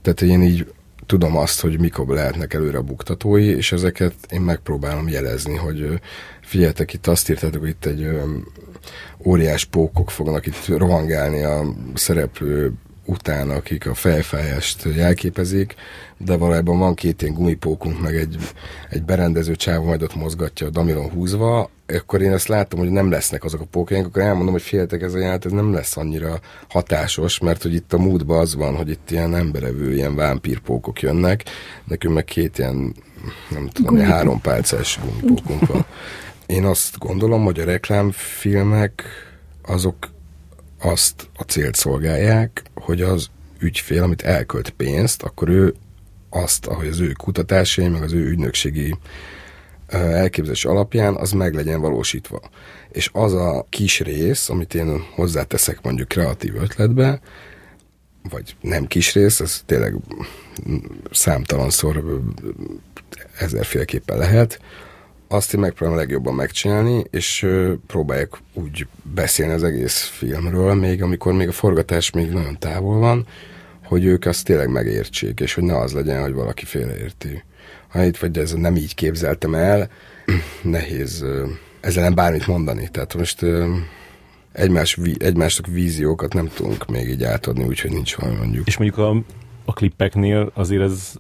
Tehát, 0.01 0.19
hogy 0.19 0.29
én 0.29 0.41
így 0.41 0.67
tudom 1.05 1.37
azt, 1.37 1.61
hogy 1.61 1.79
mikor 1.79 2.07
lehetnek 2.07 2.53
előre 2.53 2.77
a 2.77 2.81
buktatói, 2.81 3.45
és 3.45 3.71
ezeket 3.71 4.13
én 4.31 4.41
megpróbálom 4.41 5.07
jelezni, 5.07 5.55
hogy 5.55 5.99
figyeljetek, 6.41 6.93
itt 6.93 7.07
azt 7.07 7.29
írtátok, 7.29 7.61
hogy 7.61 7.69
itt 7.69 7.85
egy 7.85 8.07
óriás 9.25 9.65
pókok 9.65 10.11
fognak 10.11 10.45
itt 10.45 10.67
rohangálni 10.67 11.43
a 11.43 11.65
szereplő 11.93 12.73
után, 13.07 13.49
akik 13.49 13.87
a 13.87 13.93
fejfájást 13.93 14.83
jelképezik, 14.95 15.75
de 16.17 16.37
valójában 16.37 16.79
van 16.79 16.93
két 16.93 17.21
ilyen 17.21 17.33
gumipókunk, 17.33 18.01
meg 18.01 18.15
egy, 18.15 18.37
egy 18.89 19.03
berendező 19.03 19.55
csáv 19.55 19.83
majd 19.83 20.01
ott 20.01 20.15
mozgatja 20.15 20.67
a 20.67 20.69
damilon 20.69 21.09
húzva, 21.09 21.69
akkor 21.87 22.21
én 22.21 22.31
ezt 22.31 22.47
látom, 22.47 22.79
hogy 22.79 22.89
nem 22.89 23.09
lesznek 23.09 23.43
azok 23.43 23.61
a 23.61 23.65
pókjaink, 23.65 24.05
akkor 24.05 24.21
elmondom, 24.21 24.53
hogy 24.53 24.61
féltek 24.61 25.01
ez 25.01 25.13
a 25.13 25.19
jelent, 25.19 25.45
ez 25.45 25.51
nem 25.51 25.73
lesz 25.73 25.97
annyira 25.97 26.39
hatásos, 26.69 27.39
mert 27.39 27.61
hogy 27.61 27.73
itt 27.73 27.93
a 27.93 27.97
múltban 27.97 28.39
az 28.39 28.55
van, 28.55 28.75
hogy 28.75 28.89
itt 28.89 29.11
ilyen 29.11 29.35
emberevő, 29.35 29.93
ilyen 29.93 30.15
vámpírpókok 30.15 31.01
jönnek, 31.01 31.43
nekünk 31.83 32.13
meg 32.13 32.25
két 32.25 32.57
ilyen, 32.57 32.95
nem 33.49 33.67
tudom, 33.67 33.95
ilyen 33.95 34.09
három 34.09 34.41
pálcás 34.41 34.99
gumipókunk 35.03 35.65
van. 35.67 35.85
Én 36.47 36.65
azt 36.65 36.97
gondolom, 36.97 37.43
hogy 37.43 37.59
a 37.59 37.65
reklámfilmek 37.65 39.03
azok 39.61 40.09
azt 40.79 41.29
a 41.35 41.43
célt 41.43 41.75
szolgálják, 41.75 42.63
hogy 42.73 43.01
az 43.01 43.29
ügyfél, 43.59 44.03
amit 44.03 44.21
elkölt 44.21 44.69
pénzt, 44.69 45.23
akkor 45.23 45.49
ő 45.49 45.73
azt, 46.29 46.65
ahogy 46.65 46.87
az 46.87 46.99
ő 46.99 47.11
kutatásai, 47.11 47.87
meg 47.87 48.01
az 48.01 48.13
ő 48.13 48.27
ügynökségi 48.29 48.95
elképzelés 49.87 50.65
alapján 50.65 51.15
az 51.15 51.31
meg 51.31 51.53
legyen 51.53 51.81
valósítva. 51.81 52.41
És 52.91 53.09
az 53.13 53.33
a 53.33 53.65
kis 53.69 53.99
rész, 53.99 54.49
amit 54.49 54.73
én 54.73 55.03
hozzáteszek 55.15 55.81
mondjuk 55.81 56.07
kreatív 56.07 56.55
ötletbe, 56.55 57.19
vagy 58.29 58.55
nem 58.61 58.85
kis 58.85 59.13
rész, 59.13 59.39
ez 59.39 59.61
tényleg 59.65 59.95
számtalanszor 61.11 62.21
ezerféleképpen 63.37 64.17
lehet, 64.17 64.59
azt 65.27 65.53
én 65.53 65.59
megpróbálom 65.59 65.99
legjobban 66.01 66.33
megcsinálni, 66.33 67.03
és 67.09 67.47
próbálják 67.87 68.29
úgy 68.53 68.87
beszélni 69.13 69.53
az 69.53 69.63
egész 69.63 70.03
filmről, 70.03 70.73
még 70.73 71.03
amikor 71.03 71.33
még 71.33 71.47
a 71.47 71.51
forgatás 71.51 72.11
még 72.11 72.29
nagyon 72.29 72.59
távol 72.59 72.99
van, 72.99 73.27
hogy 73.83 74.05
ők 74.05 74.25
azt 74.25 74.45
tényleg 74.45 74.69
megértsék, 74.69 75.39
és 75.39 75.53
hogy 75.53 75.63
ne 75.63 75.77
az 75.77 75.91
legyen, 75.91 76.21
hogy 76.21 76.33
valaki 76.33 76.65
félreérti. 76.65 77.43
Ha 77.87 78.03
itt 78.03 78.17
vagy 78.17 78.37
ez 78.37 78.53
nem 78.53 78.75
így 78.75 78.95
képzeltem 78.95 79.55
el, 79.55 79.89
nehéz 80.61 81.25
ezzel 81.79 82.03
nem 82.03 82.15
bármit 82.15 82.47
mondani. 82.47 82.89
Tehát 82.91 83.13
most 83.13 83.45
egymás, 84.51 84.99
egymásnak 85.17 85.67
víziókat 85.67 86.33
nem 86.33 86.49
tudunk 86.55 86.87
még 86.87 87.09
így 87.09 87.23
átadni, 87.23 87.63
úgyhogy 87.63 87.91
nincs 87.91 88.15
valami 88.15 88.37
mondjuk. 88.37 88.67
És 88.67 88.77
mondjuk 88.77 88.99
a 88.99 89.21
a 89.67 89.73
klippeknél 89.73 90.51
azért 90.53 90.81
ez 90.81 91.13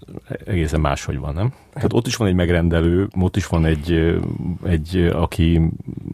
egészen 0.45 0.79
máshogy 0.79 1.17
van, 1.17 1.33
nem? 1.33 1.53
Tehát 1.73 1.93
ott 1.93 2.07
is 2.07 2.15
van 2.15 2.27
egy 2.27 2.33
megrendelő, 2.33 3.07
ott 3.19 3.35
is 3.35 3.47
van 3.47 3.65
egy, 3.65 4.19
egy 4.65 4.97
aki, 5.13 5.61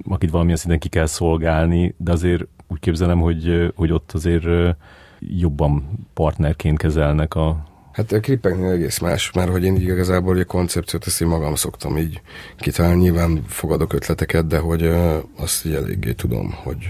akit 0.07 0.29
valamilyen 0.29 0.57
szinten 0.57 0.79
ki 0.79 0.89
kell 0.89 1.05
szolgálni, 1.05 1.95
de 1.97 2.11
azért 2.11 2.43
úgy 2.67 2.79
képzelem, 2.79 3.19
hogy, 3.19 3.71
hogy 3.75 3.91
ott 3.91 4.11
azért 4.11 4.75
jobban 5.19 6.05
partnerként 6.13 6.77
kezelnek 6.77 7.35
a, 7.35 7.71
Hát 7.91 8.11
a 8.11 8.19
klipeknél 8.19 8.71
egész 8.71 8.99
más, 8.99 9.31
mert 9.31 9.49
hogy 9.49 9.63
én 9.63 9.75
igazából 9.75 10.37
a 10.37 10.43
koncepciót 10.43 11.07
ezt 11.07 11.21
én 11.21 11.27
magam 11.27 11.55
szoktam 11.55 11.97
így 11.97 12.21
kitalálni, 12.57 13.01
nyilván 13.01 13.43
fogadok 13.47 13.93
ötleteket, 13.93 14.47
de 14.47 14.57
hogy 14.57 14.91
azt 15.37 15.65
így 15.65 15.73
eléggé 15.73 16.13
tudom, 16.13 16.51
hogy, 16.63 16.87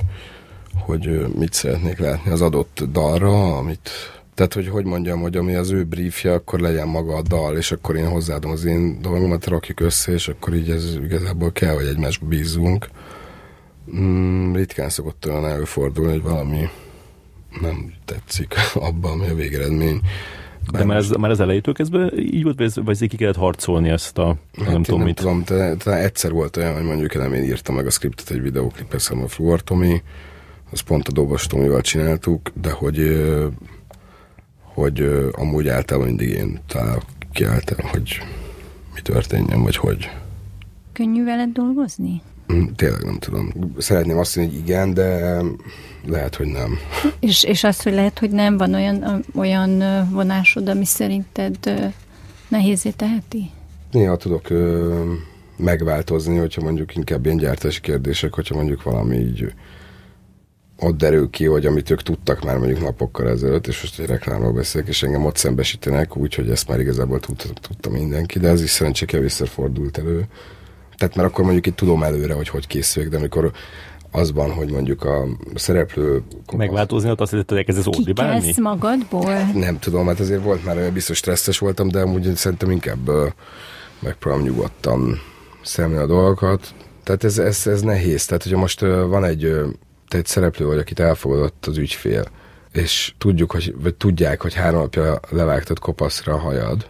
hogy 0.75 1.35
mit 1.37 1.53
szeretnék 1.53 1.97
látni 1.97 2.31
az 2.31 2.41
adott 2.41 2.83
dalra, 2.91 3.57
amit 3.57 3.89
tehát, 4.33 4.53
hogy 4.53 4.67
hogy 4.67 4.85
mondjam, 4.85 5.21
hogy 5.21 5.37
ami 5.37 5.55
az 5.55 5.71
ő 5.71 5.83
briefje, 5.83 6.33
akkor 6.33 6.59
legyen 6.59 6.87
maga 6.87 7.15
a 7.15 7.21
dal, 7.21 7.57
és 7.57 7.71
akkor 7.71 7.95
én 7.95 8.07
hozzáadom 8.07 8.51
az 8.51 8.65
én 8.65 9.01
dolgomat, 9.01 9.45
rakjuk 9.45 9.79
össze, 9.79 10.11
és 10.11 10.27
akkor 10.27 10.53
így 10.53 10.69
ez 10.69 10.97
igazából 11.03 11.51
kell, 11.51 11.73
hogy 11.73 11.85
egymásba 11.85 12.25
bízzunk. 12.27 12.89
Mm, 13.95 14.53
ritkán 14.53 14.89
szokott 14.89 15.25
olyan 15.27 15.45
előfordulni, 15.45 16.11
hogy 16.11 16.21
valami 16.21 16.69
nem 17.61 17.93
tetszik 18.05 18.55
abban, 18.73 19.11
ami 19.11 19.27
a 19.27 19.35
végeredmény. 19.35 20.01
Bár 20.71 20.81
de 20.81 20.87
már 20.87 20.97
ez, 20.97 21.09
már 21.09 21.31
az 21.31 21.39
elejétől 21.39 21.73
kezdve 21.73 22.11
így 22.15 22.43
volt, 22.43 22.57
vagy, 22.57 22.83
vagy 22.83 23.07
ki 23.07 23.17
kellett 23.17 23.35
harcolni 23.35 23.89
ezt 23.89 24.17
a 24.17 24.37
hát 24.57 24.67
nem 24.67 24.83
tudom 24.83 24.99
nem 24.99 25.07
mit? 25.07 25.15
Tudom, 25.15 25.43
de, 25.45 25.75
de 25.83 26.03
egyszer 26.03 26.31
volt 26.31 26.57
olyan, 26.57 26.73
hogy 26.73 26.83
mondjuk 26.83 27.15
nem 27.15 27.33
én 27.33 27.43
írtam 27.43 27.75
meg 27.75 27.85
a 27.85 27.89
skriptet 27.89 28.29
egy 28.29 28.41
videóklipet, 28.41 29.11
a 29.23 29.27
Fluor 29.27 29.61
Tomi, 29.61 30.01
az 30.71 30.79
pont 30.79 31.07
a 31.07 31.11
Dobos 31.11 31.47
Tomival 31.47 31.81
csináltuk, 31.81 32.51
de 32.61 32.71
hogy 32.71 32.97
hogy 34.73 35.01
uh, 35.01 35.27
amúgy 35.31 35.67
általában 35.67 36.07
mindig 36.07 36.29
én 36.29 36.59
kiálltam, 37.31 37.87
hogy 37.87 38.17
mi 38.93 39.01
történjen, 39.01 39.61
vagy 39.63 39.75
hogy. 39.75 40.09
Könnyű 40.93 41.23
veled 41.23 41.49
dolgozni? 41.49 42.21
Mm, 42.53 42.65
tényleg 42.75 43.03
nem 43.03 43.17
tudom. 43.19 43.51
Szeretném 43.77 44.17
azt 44.17 44.35
mondani, 44.35 44.57
hogy 44.57 44.67
igen, 44.67 44.93
de 44.93 45.41
lehet, 46.05 46.35
hogy 46.35 46.47
nem. 46.47 46.77
És, 47.19 47.43
és 47.43 47.63
azt, 47.63 47.83
hogy 47.83 47.93
lehet, 47.93 48.19
hogy 48.19 48.29
nem, 48.29 48.57
van 48.57 48.73
olyan, 48.73 49.25
olyan 49.35 49.83
vonásod, 50.11 50.67
ami 50.69 50.85
szerinted 50.85 51.57
nehézé 52.47 52.89
teheti? 52.89 53.49
Néha 53.91 54.17
tudok 54.17 54.49
ö, 54.49 55.13
megváltozni, 55.57 56.37
hogyha 56.37 56.61
mondjuk 56.61 56.95
inkább 56.95 57.25
ilyen 57.25 57.37
gyártási 57.37 57.81
kérdések, 57.81 58.33
hogyha 58.33 58.55
mondjuk 58.55 58.83
valami 58.83 59.15
így 59.15 59.53
ott 60.83 60.97
derül 60.97 61.29
ki, 61.29 61.45
hogy 61.45 61.65
amit 61.65 61.89
ők 61.89 62.01
tudtak 62.01 62.43
már 62.43 62.57
mondjuk 62.57 62.81
napokkal 62.81 63.29
ezelőtt, 63.29 63.67
és 63.67 63.81
most 63.81 63.99
egy 63.99 64.05
reklámról 64.05 64.51
beszélek, 64.51 64.87
és 64.87 65.03
engem 65.03 65.25
ott 65.25 65.35
szembesítenek, 65.35 66.17
úgyhogy 66.17 66.49
ezt 66.49 66.67
már 66.67 66.79
igazából 66.79 67.19
tudta, 67.19 67.47
tudta 67.61 67.89
mindenki, 67.89 68.39
de 68.39 68.47
ez 68.49 68.61
is 68.61 68.69
szerencsé 68.69 69.05
kevésszer 69.05 69.47
fordult 69.47 69.97
elő. 69.97 70.27
Tehát 70.97 71.15
mert 71.15 71.29
akkor 71.29 71.43
mondjuk 71.43 71.65
itt 71.65 71.75
tudom 71.75 72.03
előre, 72.03 72.33
hogy 72.33 72.47
hogy 72.47 72.67
készüljek, 72.67 73.11
de 73.11 73.17
amikor 73.17 73.51
az 74.11 74.31
van, 74.31 74.51
hogy 74.51 74.71
mondjuk 74.71 75.03
a 75.03 75.25
szereplő... 75.55 76.23
Megváltozni, 76.57 77.09
ott 77.09 77.21
azt 77.21 77.31
hiszed, 77.31 77.49
hogy 77.49 77.57
elkezdesz 77.57 77.87
ordibálni? 77.87 78.53
magadból? 78.61 79.33
Nem 79.53 79.79
tudom, 79.79 80.07
hát 80.07 80.19
azért 80.19 80.43
volt 80.43 80.65
már, 80.65 80.91
biztos 80.91 81.17
stresszes 81.17 81.57
voltam, 81.57 81.87
de 81.87 82.01
amúgy 82.01 82.35
szerintem 82.35 82.71
inkább 82.71 83.09
megpróbálom 83.99 84.45
nyugodtan 84.45 85.21
szemlélni 85.61 86.03
a 86.03 86.07
dolgokat. 86.07 86.73
Tehát 87.03 87.23
ez, 87.23 87.37
ez, 87.37 87.67
ez 87.67 87.81
nehéz. 87.81 88.25
Tehát, 88.25 88.43
hogyha 88.43 88.57
most 88.57 88.79
van 88.81 89.23
egy 89.23 89.55
te 90.07 90.17
egy 90.17 90.25
szereplő 90.25 90.65
vagy, 90.65 90.77
akit 90.77 90.99
elfogadott 90.99 91.65
az 91.65 91.77
ügyfél, 91.77 92.25
és 92.71 93.13
tudjuk, 93.17 93.51
hogy, 93.51 93.75
vagy 93.77 93.95
tudják, 93.95 94.41
hogy 94.41 94.53
három 94.53 94.79
napja 94.79 95.19
levágtad 95.29 95.79
kopaszra 95.79 96.33
a 96.33 96.37
hajad, 96.37 96.89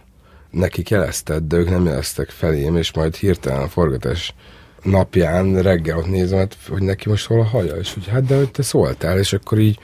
nekik 0.50 0.90
jelezted, 0.90 1.42
de 1.42 1.56
ők 1.56 1.70
nem 1.70 1.84
jeleztek 1.84 2.30
felém, 2.30 2.76
és 2.76 2.92
majd 2.92 3.14
hirtelen 3.14 3.62
a 3.62 3.68
forgatás 3.68 4.34
napján 4.82 5.62
reggel 5.62 5.98
ott 5.98 6.06
nézem, 6.06 6.38
hát, 6.38 6.56
hogy 6.68 6.82
neki 6.82 7.08
most 7.08 7.26
hol 7.26 7.40
a 7.40 7.44
haja, 7.44 7.74
és 7.74 7.94
hogy 7.94 8.08
hát 8.08 8.24
de 8.24 8.36
hogy 8.36 8.50
te 8.50 8.62
szóltál, 8.62 9.18
és 9.18 9.32
akkor 9.32 9.58
így 9.58 9.78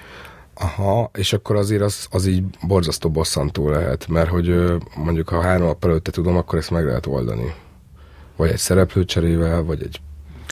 aha, 0.55 1.11
és 1.15 1.33
akkor 1.33 1.57
azért 1.57 1.83
az, 1.83 2.07
az 2.11 2.27
így 2.27 2.45
borzasztó 2.67 3.11
bosszantó 3.11 3.71
lehet, 3.71 4.09
mert 4.09 4.29
hogy 4.29 4.55
mondjuk 4.97 5.29
ha 5.29 5.41
három 5.41 5.67
nap 5.67 5.85
előtte 5.85 6.11
tudom, 6.11 6.37
akkor 6.37 6.59
ezt 6.59 6.71
meg 6.71 6.85
lehet 6.85 7.07
oldani. 7.07 7.55
Vagy 8.37 8.51
egy 8.51 8.59
szereplőcserével, 8.59 9.63
vagy 9.63 9.83
egy 9.83 10.01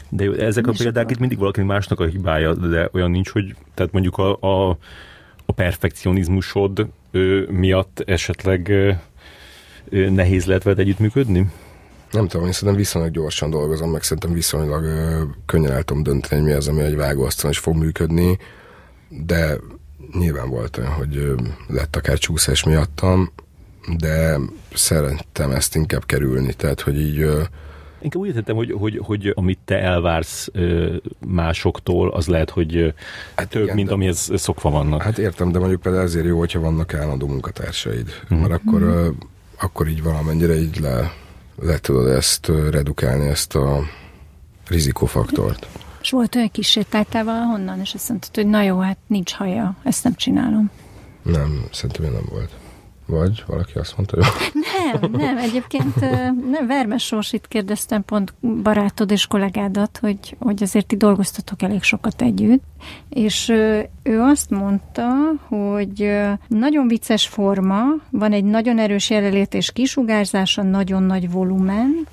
De 0.09 0.25
jó, 0.25 0.33
ezek 0.33 0.67
a 0.67 0.73
példák 0.79 1.11
itt 1.11 1.19
mindig 1.19 1.39
valaki 1.39 1.63
másnak 1.63 2.01
a 2.01 2.05
hibája, 2.05 2.55
de 2.55 2.89
olyan 2.93 3.11
nincs, 3.11 3.29
hogy 3.31 3.55
tehát 3.75 3.93
mondjuk 3.93 4.19
a, 4.19 4.39
a, 4.41 4.79
a 5.47 5.53
perfekcionizmusod 5.53 6.89
ö, 7.11 7.43
miatt 7.51 8.03
esetleg 8.07 8.69
ö, 8.69 8.93
ö, 9.89 10.11
nehéz 10.11 10.45
lehet 10.45 10.63
veled 10.63 10.79
együttműködni? 10.79 11.47
Nem 12.11 12.29
tudom, 12.29 12.47
én 12.47 12.53
szerintem 12.53 12.77
viszonylag 12.77 13.13
gyorsan 13.13 13.51
dolgozom, 13.51 13.91
meg 13.91 14.03
szerintem 14.03 14.33
viszonylag 14.33 14.83
ö, 14.83 15.23
könnyen 15.47 15.73
el 15.73 15.83
tudom 15.83 16.03
dönteni, 16.03 16.41
hogy 16.41 16.51
mi 16.51 16.57
az, 16.57 16.69
ami 16.69 16.83
egy 16.83 16.97
vágóasztalon 16.97 17.53
is 17.53 17.59
fog 17.59 17.77
működni, 17.77 18.39
de 19.09 19.57
nyilván 20.19 20.49
volt 20.49 20.77
olyan, 20.77 20.93
hogy 20.93 21.17
ö, 21.17 21.35
lett 21.67 21.97
akár 21.97 22.19
csúszás 22.19 22.65
miattam, 22.65 23.33
de 23.97 24.39
szerettem 24.75 25.51
ezt 25.51 25.75
inkább 25.75 26.07
kerülni, 26.07 26.53
tehát 26.53 26.81
hogy 26.81 27.01
így 27.01 27.21
ö, 27.21 27.43
Inkább 28.01 28.23
úgy 28.23 28.29
értettem, 28.29 28.57
hogy, 28.57 28.75
hogy, 28.79 29.01
hogy 29.03 29.33
amit 29.35 29.59
te 29.65 29.79
elvársz 29.83 30.49
ö, 30.53 30.97
másoktól, 31.27 32.11
az 32.11 32.27
lehet, 32.27 32.51
hogy 32.51 32.95
Hát 33.37 33.49
több, 33.49 33.63
igen, 33.63 33.75
mint 33.75 33.89
de- 33.89 33.95
amihez 33.95 34.31
szokva 34.35 34.71
vannak. 34.71 35.03
Hát 35.03 35.19
értem, 35.19 35.53
de 35.53 35.59
mondjuk 35.59 35.81
például 35.81 36.05
ezért 36.05 36.27
jó, 36.27 36.39
hogyha 36.39 36.61
vannak 36.61 36.95
állandó 36.95 37.27
munkatársaid. 37.27 38.09
Mhm. 38.29 38.41
Mert 38.41 38.53
akkor, 38.53 38.83
ö, 38.83 39.09
akkor 39.61 39.89
így 39.89 40.03
valamennyire 40.03 40.57
így 40.57 40.79
le, 40.81 41.13
le 41.63 41.79
tudod 41.79 42.07
ezt 42.07 42.49
ö, 42.49 42.71
redukálni, 42.71 43.27
ezt 43.29 43.55
a 43.55 43.81
rizikófaktort. 44.67 45.67
És 46.01 46.11
volt 46.11 46.35
olyan 46.35 46.51
kísértáltál 46.51 47.25
valahonnan, 47.25 47.81
és 47.81 47.95
azt 47.95 48.09
mondtad, 48.09 48.35
hogy 48.35 48.47
na 48.47 48.63
jó, 48.63 48.79
hát 48.79 48.99
nincs 49.07 49.33
haja, 49.33 49.77
ezt 49.83 50.05
nem 50.05 50.15
csinálom. 50.15 50.71
Nem, 51.23 51.65
szerintem 51.73 52.03
ilyen 52.03 52.15
nem 52.15 52.25
volt. 52.31 52.51
Vagy 53.09 53.45
valaki 53.47 53.79
azt 53.79 53.97
mondta, 53.97 54.17
hogy 54.17 54.53
Nem, 55.01 55.11
nem, 55.11 55.37
egyébként 55.37 56.01
nem, 56.51 56.67
Vermes 56.67 57.05
Sorsit 57.05 57.47
kérdeztem 57.49 58.05
pont 58.05 58.35
barátod 58.63 59.11
és 59.11 59.27
kollégádat, 59.27 59.99
hogy, 59.99 60.37
hogy 60.39 60.63
azért 60.63 60.87
ti 60.87 60.97
dolgoztatok 60.97 61.63
elég 61.63 61.83
sokat 61.83 62.23
együtt, 62.23 62.63
és 63.09 63.49
ő 64.03 64.21
azt 64.21 64.51
mondta, 64.51 65.07
hogy 65.47 66.11
nagyon 66.49 66.89
vicces 66.89 67.27
forma, 67.27 67.81
van 68.11 68.33
egy 68.33 68.45
nagyon 68.45 68.79
erős 68.79 69.11
jelenlét 69.11 69.55
és 69.55 69.73
kisugárzása, 69.73 70.63
nagyon 70.63 71.03
nagy 71.03 71.31
volumen, 71.31 72.07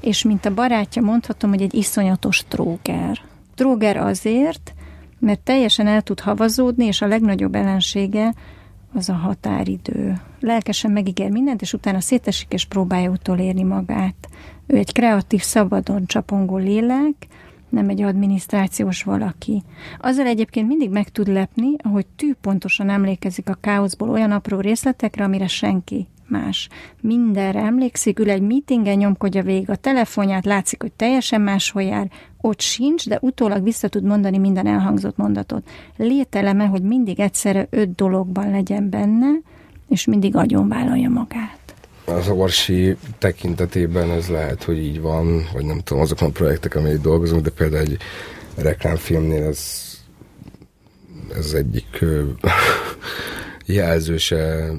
és 0.00 0.22
mint 0.22 0.46
a 0.46 0.54
barátja 0.54 1.02
mondhatom, 1.02 1.50
hogy 1.50 1.62
egy 1.62 1.74
iszonyatos 1.74 2.44
tróger. 2.48 3.18
Tróger 3.54 3.96
azért, 3.96 4.74
mert 5.18 5.40
teljesen 5.40 5.86
el 5.86 6.02
tud 6.02 6.20
havazódni, 6.20 6.84
és 6.84 7.02
a 7.02 7.06
legnagyobb 7.06 7.54
ellensége 7.54 8.34
az 8.94 9.08
a 9.08 9.12
határidő. 9.12 10.20
Lelkesen 10.40 10.90
megígér 10.90 11.30
mindent, 11.30 11.62
és 11.62 11.72
utána 11.72 12.00
szétesik, 12.00 12.52
és 12.52 12.64
próbálja 12.64 13.10
utolérni 13.10 13.62
magát. 13.62 14.28
Ő 14.66 14.76
egy 14.76 14.92
kreatív, 14.92 15.40
szabadon 15.40 16.06
csapongó 16.06 16.56
lélek, 16.56 17.14
nem 17.68 17.88
egy 17.88 18.02
adminisztrációs 18.02 19.02
valaki. 19.02 19.62
Azzal 19.98 20.26
egyébként 20.26 20.68
mindig 20.68 20.90
meg 20.90 21.08
tud 21.08 21.28
lepni, 21.28 21.68
ahogy 21.78 22.06
tű 22.16 22.34
pontosan 22.40 22.90
emlékezik 22.90 23.48
a 23.48 23.54
káoszból 23.60 24.10
olyan 24.10 24.30
apró 24.30 24.60
részletekre, 24.60 25.24
amire 25.24 25.46
senki 25.46 26.06
más. 26.32 26.68
Mindenre 27.00 27.60
emlékszik, 27.60 28.18
ül 28.18 28.30
egy 28.30 28.42
meetingen, 28.42 28.96
nyomkodja 28.96 29.42
végig 29.42 29.70
a 29.70 29.76
telefonját, 29.76 30.44
látszik, 30.44 30.80
hogy 30.82 30.92
teljesen 30.92 31.40
máshol 31.40 31.82
jár, 31.82 32.10
ott 32.40 32.60
sincs, 32.60 33.08
de 33.08 33.18
utólag 33.20 33.62
vissza 33.62 33.88
tud 33.88 34.04
mondani 34.04 34.38
minden 34.38 34.66
elhangzott 34.66 35.16
mondatot. 35.16 35.68
Lételeme, 35.96 36.64
hogy 36.64 36.82
mindig 36.82 37.20
egyszerre 37.20 37.66
öt 37.70 37.94
dologban 37.94 38.50
legyen 38.50 38.90
benne, 38.90 39.28
és 39.88 40.04
mindig 40.04 40.36
agyonvállalja 40.36 41.08
magát. 41.08 41.74
az 42.06 42.28
orsi 42.28 42.96
tekintetében 43.18 44.10
ez 44.10 44.28
lehet, 44.28 44.62
hogy 44.62 44.78
így 44.78 45.00
van, 45.00 45.48
vagy 45.52 45.64
nem 45.64 45.80
tudom, 45.84 46.02
azokon 46.02 46.28
a 46.28 46.32
projektek, 46.32 46.74
amelyik 46.74 47.00
dolgozunk, 47.00 47.42
de 47.42 47.50
például 47.50 47.82
egy 47.82 47.98
reklámfilmnél 48.56 49.42
ez, 49.42 49.92
ez 51.36 51.52
egyik 51.52 52.04
jelzőse 53.66 54.70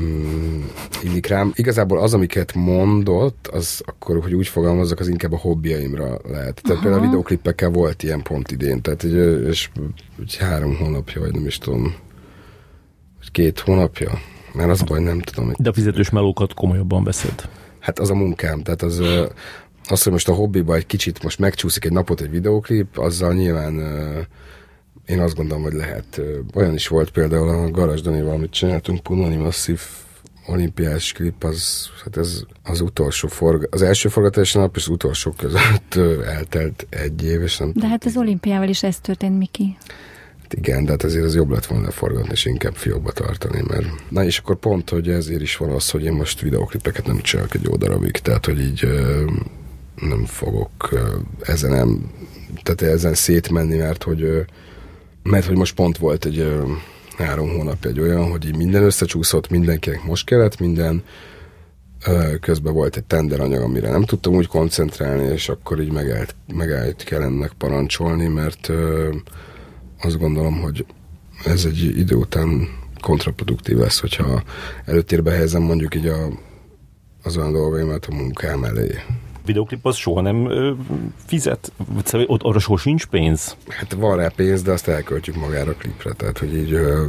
mm, 0.00 0.62
illik 1.02 1.26
rám. 1.26 1.52
Igazából 1.54 1.98
az, 1.98 2.14
amiket 2.14 2.54
mondott, 2.54 3.46
az 3.52 3.82
akkor, 3.84 4.22
hogy 4.22 4.34
úgy 4.34 4.48
fogalmazzak, 4.48 5.00
az 5.00 5.08
inkább 5.08 5.32
a 5.32 5.38
hobbiaimra 5.38 6.06
lehet. 6.06 6.60
Tehát 6.62 6.70
Aha. 6.70 6.80
például 6.80 7.02
a 7.02 7.06
videóklippekkel 7.06 7.70
volt 7.70 8.02
ilyen 8.02 8.22
pont 8.22 8.50
idén, 8.50 8.82
tehát 8.82 9.04
egy, 9.04 9.46
és 9.46 9.70
egy 10.20 10.36
három 10.36 10.76
hónapja, 10.76 11.20
vagy 11.20 11.32
nem 11.32 11.46
is 11.46 11.58
tudom, 11.58 11.94
két 13.32 13.58
hónapja, 13.58 14.10
mert 14.52 14.70
az 14.70 14.82
baj, 14.82 15.00
nem 15.00 15.20
tudom, 15.20 15.52
De 15.58 15.68
a 15.68 15.72
fizetős 15.72 16.10
melókat 16.10 16.54
komolyabban 16.54 17.04
veszed. 17.04 17.48
Hát 17.78 17.98
az 17.98 18.10
a 18.10 18.14
munkám, 18.14 18.62
tehát 18.62 18.82
az, 18.82 19.02
az, 19.88 20.02
hogy 20.02 20.12
most 20.12 20.28
a 20.28 20.34
hobbiba 20.34 20.74
egy 20.74 20.86
kicsit 20.86 21.22
most 21.22 21.38
megcsúszik 21.38 21.84
egy 21.84 21.92
napot 21.92 22.20
egy 22.20 22.30
videóklip, 22.30 22.98
azzal 22.98 23.32
nyilván 23.32 23.74
én 25.08 25.20
azt 25.20 25.34
gondolom, 25.34 25.62
hogy 25.62 25.72
lehet. 25.72 26.20
Olyan 26.54 26.74
is 26.74 26.88
volt 26.88 27.10
például 27.10 27.48
a 27.48 27.70
Garas 27.70 28.00
Danival, 28.00 28.34
amit 28.34 28.50
csináltunk, 28.50 29.02
Punani 29.02 29.36
Masszív 29.36 29.80
olimpiás 30.46 31.12
klip, 31.12 31.44
az, 31.44 31.88
hát 32.04 32.16
ez 32.16 32.42
az 32.64 32.80
utolsó 32.80 33.28
forg, 33.28 33.68
az 33.70 33.82
első 33.82 34.08
forgatási 34.08 34.58
nap 34.58 34.76
és 34.76 34.82
az 34.82 34.88
utolsó 34.88 35.30
között 35.30 35.94
eltelt 36.26 36.86
egy 36.90 37.24
év, 37.24 37.42
és 37.42 37.56
nem 37.58 37.72
De 37.74 37.86
hát 37.86 38.04
az 38.04 38.16
olimpiával 38.16 38.68
is 38.68 38.82
ez 38.82 39.00
történt, 39.00 39.38
Miki. 39.38 39.76
Hát 40.42 40.54
igen, 40.54 40.84
de 40.84 40.90
hát 40.90 41.02
azért 41.02 41.24
az 41.24 41.34
jobb 41.34 41.50
lett 41.50 41.66
volna 41.66 41.90
forgatni, 41.90 42.30
és 42.30 42.44
inkább 42.44 42.74
fiókba 42.74 43.12
tartani, 43.12 43.62
mert... 43.68 43.86
Na 44.08 44.24
és 44.24 44.38
akkor 44.38 44.56
pont, 44.56 44.90
hogy 44.90 45.08
ezért 45.08 45.42
is 45.42 45.56
van 45.56 45.70
az, 45.70 45.90
hogy 45.90 46.04
én 46.04 46.12
most 46.12 46.40
videoklipeket 46.40 47.06
nem 47.06 47.20
csinálok 47.20 47.54
egy 47.54 47.62
jó 47.62 47.76
darabig, 47.76 48.10
tehát, 48.10 48.46
hogy 48.46 48.60
így 48.60 48.86
nem 49.94 50.24
fogok 50.24 50.88
ezen 51.40 51.70
nem, 51.70 52.10
tehát 52.62 52.94
ezen 52.94 53.14
szétmenni, 53.14 53.76
mert 53.76 54.02
hogy 54.02 54.46
mert 55.30 55.46
hogy 55.46 55.56
most 55.56 55.74
pont 55.74 55.98
volt 55.98 56.24
egy 56.24 56.52
három 57.16 57.48
hónap 57.48 57.84
egy 57.84 58.00
olyan, 58.00 58.30
hogy 58.30 58.56
minden 58.56 58.82
összecsúszott, 58.82 59.48
mindenkinek 59.50 60.04
most 60.04 60.26
kellett 60.26 60.58
minden, 60.58 61.02
Ö, 62.06 62.34
közben 62.40 62.72
volt 62.72 62.96
egy 62.96 63.04
tenderanyag, 63.04 63.62
amire 63.62 63.90
nem 63.90 64.04
tudtam 64.04 64.34
úgy 64.34 64.46
koncentrálni, 64.46 65.32
és 65.32 65.48
akkor 65.48 65.80
így 65.80 65.92
megállt, 65.92 66.34
megállt 66.54 67.04
kell 67.04 67.22
ennek 67.22 67.52
parancsolni, 67.52 68.26
mert 68.26 68.68
ö, 68.68 69.14
azt 70.00 70.18
gondolom, 70.18 70.60
hogy 70.60 70.86
ez 71.44 71.64
egy 71.64 71.98
idő 71.98 72.14
után 72.14 72.68
kontraproduktív 73.00 73.76
lesz, 73.76 74.00
hogyha 74.00 74.42
előtérbe 74.84 75.30
helyezem 75.30 75.62
mondjuk 75.62 75.94
így 75.94 76.06
a, 76.06 76.28
az 77.22 77.36
olyan 77.36 77.52
dolgaimat 77.52 78.06
a 78.06 78.14
munkám 78.14 78.64
elé. 78.64 78.94
Videoklip 79.48 79.86
az 79.86 79.96
soha 79.96 80.20
nem 80.20 80.50
ö, 80.50 80.72
fizet? 81.26 81.72
Szóval 82.04 82.26
ott 82.28 82.42
arra 82.42 82.58
soha 82.58 82.78
sincs 82.78 83.06
pénz? 83.06 83.56
Hát 83.68 83.92
van 83.92 84.16
rá 84.16 84.28
pénz, 84.36 84.62
de 84.62 84.72
azt 84.72 84.88
elköltjük 84.88 85.36
magára 85.36 85.70
a 85.70 85.74
klipre, 85.74 86.12
tehát 86.12 86.38
hogy 86.38 86.56
így 86.56 86.72
ö, 86.72 87.06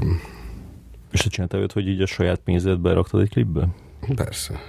És 1.11 1.21
te 1.21 1.29
csináltál 1.29 1.59
olyat, 1.59 1.71
hogy 1.71 1.87
így 1.87 2.01
a 2.01 2.05
saját 2.05 2.39
pénzedbe 2.39 2.93
raktad 2.93 3.21
egy 3.21 3.29
klipbe? 3.29 3.67
persze. 4.15 4.59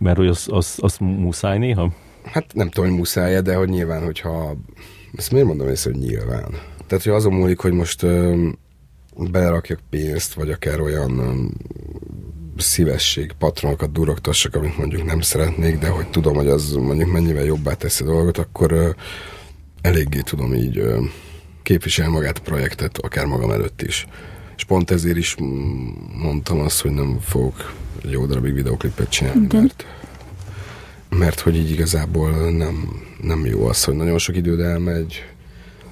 Mert 0.00 0.16
hogy 0.16 0.26
az, 0.26 0.46
az, 0.50 0.78
az 0.80 0.96
muszáj 0.98 1.58
néha? 1.58 1.92
Hát 2.24 2.54
nem 2.54 2.68
tudom, 2.68 2.90
hogy 2.90 2.98
muszáj 2.98 3.40
de 3.40 3.54
hogy 3.54 3.68
nyilván, 3.68 4.04
hogyha... 4.04 4.56
Ezt 5.16 5.30
miért 5.30 5.46
mondom 5.46 5.68
észre, 5.68 5.90
hogy 5.90 6.00
nyilván? 6.00 6.48
Tehát, 6.86 7.04
hogy 7.04 7.12
azon 7.12 7.32
múlik, 7.32 7.58
hogy 7.58 7.72
most 7.72 8.02
ö, 8.02 8.46
belerakjak 9.30 9.80
pénzt, 9.90 10.34
vagy 10.34 10.50
akár 10.50 10.80
olyan 10.80 11.20
szívesség, 12.56 13.32
patronokat 13.38 13.92
durogtassak, 13.92 14.54
amit 14.54 14.78
mondjuk 14.78 15.04
nem 15.04 15.20
szeretnék, 15.20 15.78
de 15.78 15.88
hogy 15.88 16.06
tudom, 16.06 16.34
hogy 16.34 16.48
az 16.48 16.72
mondjuk 16.72 17.12
mennyivel 17.12 17.44
jobbá 17.44 17.74
teszi 17.74 18.02
a 18.02 18.06
dolgot, 18.06 18.38
akkor 18.38 18.72
ö, 18.72 18.90
eléggé 19.80 20.20
tudom 20.20 20.54
így 20.54 20.78
ö, 20.78 21.00
képviselni 21.62 22.12
magát 22.12 22.38
a 22.38 22.42
projektet, 22.42 22.98
akár 22.98 23.26
magam 23.26 23.50
előtt 23.50 23.82
is. 23.82 24.06
És 24.56 24.64
pont 24.64 24.90
ezért 24.90 25.16
is 25.16 25.36
mm, 25.42 25.88
mondtam 26.22 26.60
azt, 26.60 26.80
hogy 26.80 26.90
nem 26.90 27.18
fogok 27.20 27.72
jó 28.02 28.26
darabig 28.26 28.54
videoklipet 28.54 29.08
csinálni, 29.08 29.46
De- 29.46 29.58
mert 29.58 29.84
mert 31.18 31.40
hogy 31.40 31.56
így 31.56 31.70
igazából 31.70 32.50
nem, 32.50 33.02
nem 33.22 33.46
jó 33.46 33.66
az, 33.66 33.84
hogy 33.84 33.94
nagyon 33.94 34.18
sok 34.18 34.36
időd 34.36 34.60
elmegy, 34.60 35.24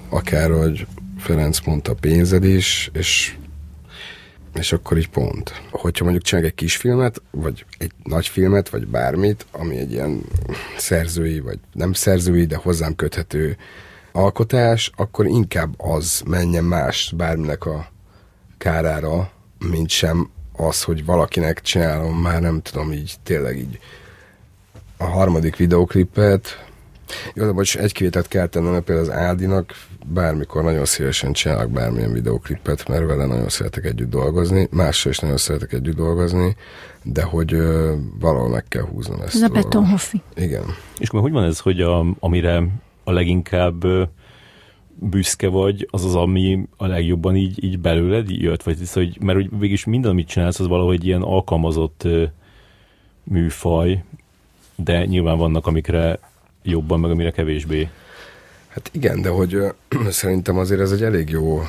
akár, 0.09 0.51
hogy 0.51 0.87
Ferenc 1.17 1.59
mondta, 1.59 1.93
pénzed 1.93 2.43
is, 2.43 2.89
és, 2.93 3.35
és 4.53 4.71
akkor 4.71 4.97
így 4.97 5.09
pont. 5.09 5.61
Hogyha 5.71 6.03
mondjuk 6.03 6.25
csinálok 6.25 6.49
egy 6.49 6.55
kis 6.55 6.75
filmet, 6.75 7.21
vagy 7.31 7.65
egy 7.77 7.91
nagy 8.03 8.27
filmet, 8.27 8.69
vagy 8.69 8.87
bármit, 8.87 9.45
ami 9.51 9.77
egy 9.77 9.91
ilyen 9.91 10.21
szerzői, 10.77 11.39
vagy 11.39 11.59
nem 11.73 11.93
szerzői, 11.93 12.45
de 12.45 12.55
hozzám 12.55 12.95
köthető 12.95 13.57
alkotás, 14.11 14.91
akkor 14.95 15.25
inkább 15.25 15.73
az 15.77 16.23
menjen 16.25 16.63
más 16.63 17.13
bárminek 17.17 17.65
a 17.65 17.87
kárára, 18.57 19.31
mint 19.69 19.89
sem 19.89 20.29
az, 20.55 20.83
hogy 20.83 21.05
valakinek 21.05 21.61
csinálom, 21.61 22.21
már 22.21 22.41
nem 22.41 22.61
tudom, 22.61 22.91
így 22.91 23.15
tényleg 23.23 23.57
így 23.57 23.79
a 24.97 25.03
harmadik 25.03 25.55
videoklipet, 25.55 26.65
jó, 27.33 27.45
de 27.45 27.51
most 27.51 27.75
egy 27.75 27.91
kivételt 27.91 28.27
kell 28.27 28.47
tennem, 28.47 28.83
például 28.83 29.07
az 29.09 29.15
Ádinak 29.15 29.73
bármikor 30.05 30.63
nagyon 30.63 30.85
szívesen 30.85 31.33
csinálok 31.33 31.71
bármilyen 31.71 32.13
videoklipet, 32.13 32.87
mert 32.87 33.05
vele 33.05 33.25
nagyon 33.25 33.49
szeretek 33.49 33.85
együtt 33.85 34.09
dolgozni, 34.09 34.67
mással 34.71 35.11
is 35.11 35.19
nagyon 35.19 35.37
szeretek 35.37 35.73
együtt 35.73 35.95
dolgozni, 35.95 36.55
de 37.03 37.23
hogy 37.23 37.53
ö, 37.53 37.95
valahol 38.19 38.49
meg 38.49 38.65
kell 38.67 38.83
húznom 38.83 39.21
ezt. 39.21 39.35
Ez 39.35 39.41
a 39.41 39.47
dolgot. 39.47 39.63
betonhoffi. 39.63 40.21
Igen. 40.35 40.63
És 40.99 41.07
akkor 41.07 41.21
hogy 41.21 41.31
van 41.31 41.43
ez, 41.43 41.59
hogy 41.59 41.81
a, 41.81 42.05
amire 42.19 42.63
a 43.03 43.11
leginkább 43.11 43.85
büszke 44.95 45.47
vagy, 45.47 45.87
az 45.91 46.05
az, 46.05 46.15
ami 46.15 46.67
a 46.77 46.87
legjobban 46.87 47.35
így, 47.35 47.63
így 47.63 47.79
belőled 47.79 48.29
jött? 48.29 48.63
Vagy 48.63 48.77
hisz, 48.77 48.93
hogy, 48.93 49.17
mert 49.21 49.37
hogy 49.37 49.49
végülis 49.59 49.85
minden, 49.85 50.11
amit 50.11 50.27
csinálsz, 50.27 50.59
az 50.59 50.67
valahogy 50.67 51.05
ilyen 51.05 51.21
alkalmazott 51.21 52.07
műfaj, 53.23 54.03
de 54.75 55.05
nyilván 55.05 55.37
vannak, 55.37 55.67
amikre 55.67 56.19
jobban, 56.63 56.99
meg 56.99 57.11
amire 57.11 57.31
kevésbé. 57.31 57.89
Hát 58.73 58.89
igen, 58.91 59.21
de 59.21 59.29
hogy 59.29 59.53
ö, 59.53 59.69
szerintem 60.09 60.57
azért 60.57 60.81
ez 60.81 60.91
egy 60.91 61.03
elég 61.03 61.29
jó 61.29 61.63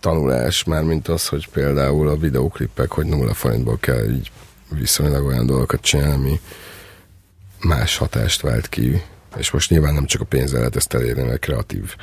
tanulás, 0.00 0.64
már 0.64 0.82
mint 0.82 1.08
az, 1.08 1.28
hogy 1.28 1.48
például 1.48 2.08
a 2.08 2.16
videóklipek, 2.16 2.90
hogy 2.90 3.06
nulla 3.06 3.34
forintból 3.34 3.78
kell 3.80 4.10
így 4.10 4.30
viszonylag 4.68 5.26
olyan 5.26 5.46
dolgokat 5.46 5.80
csinálni, 5.80 6.14
ami 6.14 6.40
más 7.60 7.96
hatást 7.96 8.40
vált 8.40 8.68
ki, 8.68 9.02
és 9.36 9.50
most 9.50 9.70
nyilván 9.70 9.94
nem 9.94 10.06
csak 10.06 10.20
a 10.20 10.24
pénzzel 10.24 10.58
lehet 10.58 10.76
ezt 10.76 10.94
elérni, 10.94 11.22
mert 11.22 11.40
kreatív 11.40 11.94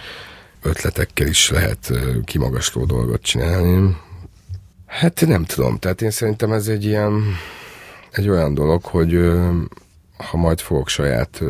ötletekkel 0.62 1.28
is 1.28 1.50
lehet 1.50 1.92
kimagasló 2.26 2.86
dolgot 2.86 3.22
csinálni. 3.22 3.98
Hát 4.86 5.26
nem 5.28 5.46
tudom, 5.46 5.78
tehát 5.78 6.02
én 6.02 6.12
szerintem 6.12 6.52
ez 6.52 6.68
egy 6.68 6.86
ilyen, 6.86 7.24
egy 8.12 8.30
olyan 8.30 8.54
dolog, 8.54 8.84
hogy 8.84 9.32
ha 10.18 10.38
majd 10.38 10.60
fogok 10.60 10.88
saját 10.88 11.42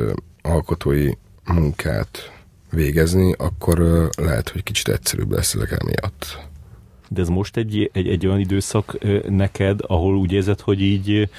alkotói 0.41 1.11
munkát 1.43 2.31
végezni, 2.71 3.33
akkor 3.37 4.09
lehet, 4.17 4.49
hogy 4.49 4.63
kicsit 4.63 4.87
egyszerűbb 4.87 5.31
lesz 5.31 5.53
ezek 5.53 5.71
emiatt. 5.81 6.47
De 7.11 7.21
ez 7.21 7.29
most 7.29 7.57
egy, 7.57 7.89
egy, 7.93 8.07
egy 8.07 8.25
olyan 8.25 8.39
időszak 8.39 8.97
neked, 9.29 9.79
ahol 9.87 10.17
úgy 10.17 10.31
érzed, 10.31 10.59
hogy 10.59 10.81
így, 10.81 11.29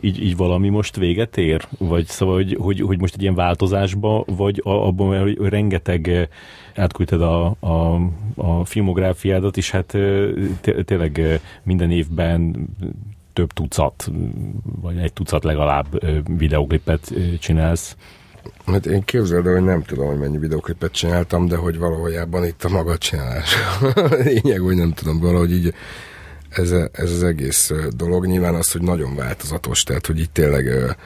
így, 0.00 0.22
így 0.22 0.36
valami 0.36 0.68
most 0.68 0.96
véget 0.96 1.36
ér? 1.36 1.68
Vagy 1.78 2.06
szóval, 2.06 2.34
hogy, 2.34 2.56
hogy, 2.60 2.80
hogy 2.80 3.00
most 3.00 3.14
egy 3.14 3.22
ilyen 3.22 3.34
változásba, 3.34 4.24
vagy 4.26 4.60
abban, 4.64 5.20
hogy 5.20 5.38
rengeteg 5.38 6.28
átküldted 6.74 7.22
a, 7.22 7.56
a, 7.60 8.00
a 8.34 8.64
filmográfiádat, 8.64 9.56
és 9.56 9.70
hát 9.70 9.96
tényleg 10.84 11.40
minden 11.62 11.90
évben 11.90 12.68
több 13.32 13.52
tucat, 13.52 14.10
vagy 14.62 14.96
egy 14.96 15.12
tucat 15.12 15.44
legalább 15.44 15.86
videoklipet 16.38 17.14
csinálsz. 17.38 17.96
Hát 18.66 18.86
én 18.86 19.04
képzeld 19.04 19.46
hogy 19.46 19.62
nem 19.62 19.82
tudom, 19.82 20.06
hogy 20.06 20.18
mennyi 20.18 20.38
videoklipet 20.38 20.92
csináltam, 20.92 21.46
de 21.46 21.56
hogy 21.56 21.78
valahol 21.78 22.44
itt 22.44 22.64
a 22.64 22.68
maga 22.68 22.98
csinálás. 22.98 23.56
Lényeg, 24.24 24.60
hogy 24.60 24.76
nem 24.76 24.92
tudom, 24.92 25.20
valahogy 25.20 25.52
így 25.52 25.74
ez, 26.48 26.70
ez 26.92 27.10
az 27.10 27.22
egész 27.22 27.72
dolog. 27.96 28.26
Nyilván 28.26 28.54
az, 28.54 28.72
hogy 28.72 28.82
nagyon 28.82 29.14
változatos, 29.14 29.82
tehát 29.82 30.06
hogy 30.06 30.20
itt 30.20 30.32
tényleg 30.32 30.96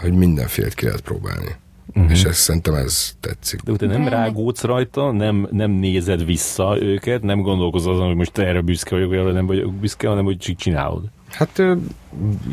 hogy 0.00 0.12
mindenfélet 0.12 0.74
ki 0.74 0.84
lehet 0.84 1.00
próbálni. 1.00 1.56
Uh-huh. 1.94 2.10
És 2.10 2.24
ez, 2.24 2.36
szerintem 2.36 2.74
ez 2.74 3.16
tetszik. 3.20 3.60
De 3.60 3.72
utána 3.72 3.92
nem 3.92 4.08
rágódsz 4.08 4.62
rajta, 4.62 5.12
nem, 5.12 5.48
nem 5.50 5.70
nézed 5.70 6.24
vissza 6.24 6.76
őket, 6.80 7.22
nem 7.22 7.40
gondolkozol 7.40 7.92
azon, 7.94 8.06
hogy 8.06 8.16
most 8.16 8.38
erre 8.38 8.60
büszke 8.60 8.94
vagyok, 8.94 9.24
vagy 9.24 9.32
nem 9.32 9.46
vagyok 9.46 9.74
büszke, 9.74 10.08
hanem 10.08 10.24
hogy 10.24 10.54
csinálod. 10.56 11.02
Hát 11.30 11.62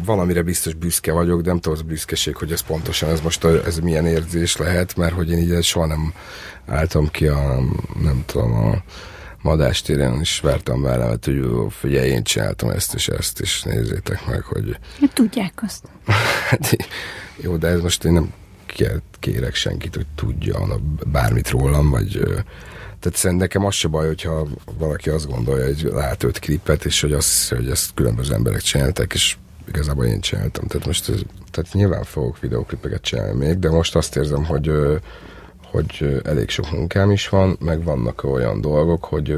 valamire 0.06 0.42
biztos 0.42 0.74
büszke 0.74 1.12
vagyok, 1.12 1.42
de 1.42 1.50
nem 1.50 1.60
tudom, 1.60 1.78
az 1.78 1.86
büszkeség, 1.86 2.36
hogy 2.36 2.52
ez 2.52 2.62
pontosan, 2.62 3.10
ez 3.10 3.22
most 3.22 3.44
a, 3.44 3.66
ez 3.66 3.80
milyen 3.80 4.06
érzés 4.06 4.58
lehet, 4.58 4.96
mert 4.96 5.14
hogy 5.14 5.32
én 5.32 5.38
így 5.38 5.64
soha 5.64 5.86
nem 5.86 6.14
álltam 6.66 7.08
ki 7.12 7.28
a, 7.28 7.60
nem 8.02 8.24
tudom, 8.26 8.54
a 8.54 8.84
madástéren 9.42 10.20
is 10.22 10.40
vártam 10.40 10.82
velem, 10.82 11.08
hogy 11.08 11.46
figyelj, 11.70 12.10
én 12.10 12.24
csináltam 12.24 12.70
ezt 12.70 12.94
és 12.94 13.08
ezt, 13.08 13.40
és 13.40 13.64
nézzétek 13.64 14.26
meg, 14.26 14.42
hogy... 14.42 14.78
Hát 15.00 15.14
tudják 15.14 15.54
azt. 15.62 15.86
hát, 16.50 16.76
jó, 17.36 17.58
de 17.58 17.68
ez 17.68 17.82
most 17.82 18.04
én 18.04 18.12
nem 18.12 18.34
kérek 19.20 19.56
senkit, 19.56 19.96
hogy 19.96 20.06
tudja 20.16 20.80
bármit 21.06 21.50
rólam, 21.50 21.90
vagy 21.90 22.22
tehát 23.06 23.20
szerintem 23.20 23.48
nekem 23.48 23.66
az 23.66 23.74
se 23.74 23.88
baj, 23.88 24.08
hogyha 24.08 24.48
valaki 24.78 25.10
azt 25.10 25.28
gondolja, 25.28 25.66
hogy 25.66 25.82
lát 25.94 26.24
öt 26.24 26.40
klipet, 26.40 26.86
és 26.86 27.02
hogy, 27.02 27.14
az, 27.14 27.50
hogy 27.50 27.70
ezt 27.70 27.94
különböző 27.94 28.34
emberek 28.34 28.62
csináltak, 28.62 29.14
és 29.14 29.38
igazából 29.68 30.06
én 30.06 30.20
csináltam. 30.20 30.68
Tehát 30.68 30.88
most 30.88 31.10
ez, 31.10 31.20
tehát 31.52 31.74
nyilván 31.74 32.04
fogok 32.04 32.40
videoklipeket 32.40 33.02
csinálni 33.02 33.46
még, 33.46 33.60
de 33.60 33.70
most 33.70 33.96
azt 33.96 34.16
érzem, 34.16 34.46
hogy 34.46 34.72
hogy 35.72 36.22
elég 36.24 36.50
sok 36.50 36.72
munkám 36.72 37.12
is 37.12 37.30
van, 37.30 37.58
meg 37.60 37.84
vannak 37.84 38.24
olyan 38.24 38.62
dolgok, 38.62 39.04
hogy, 39.04 39.36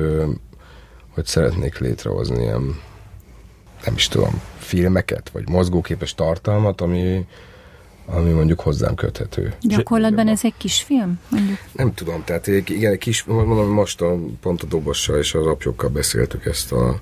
hogy 1.13 1.25
szeretnék 1.25 1.77
létrehozni 1.77 2.41
ilyen, 2.41 2.79
nem 3.85 3.93
is 3.95 4.07
tudom, 4.07 4.41
filmeket, 4.57 5.29
vagy 5.29 5.49
mozgóképes 5.49 6.15
tartalmat, 6.15 6.81
ami, 6.81 7.25
ami 8.09 8.31
mondjuk 8.31 8.59
hozzám 8.59 8.95
köthető. 8.95 9.53
Gyakorlatban 9.61 10.27
ez 10.27 10.39
egy 10.43 10.53
kis 10.57 10.81
film, 10.81 11.19
mondjuk? 11.29 11.57
Nem 11.71 11.93
tudom, 11.93 12.23
tehát 12.23 12.47
igen, 12.47 12.97
kis, 12.97 13.23
mondom, 13.23 13.69
most 13.69 14.01
a, 14.01 14.19
pont 14.41 14.61
a 14.61 14.65
dobossal 14.65 15.17
és 15.17 15.33
az 15.33 15.45
apjokkal 15.45 15.89
beszéltük 15.89 16.45
ezt 16.45 16.71
a 16.71 16.99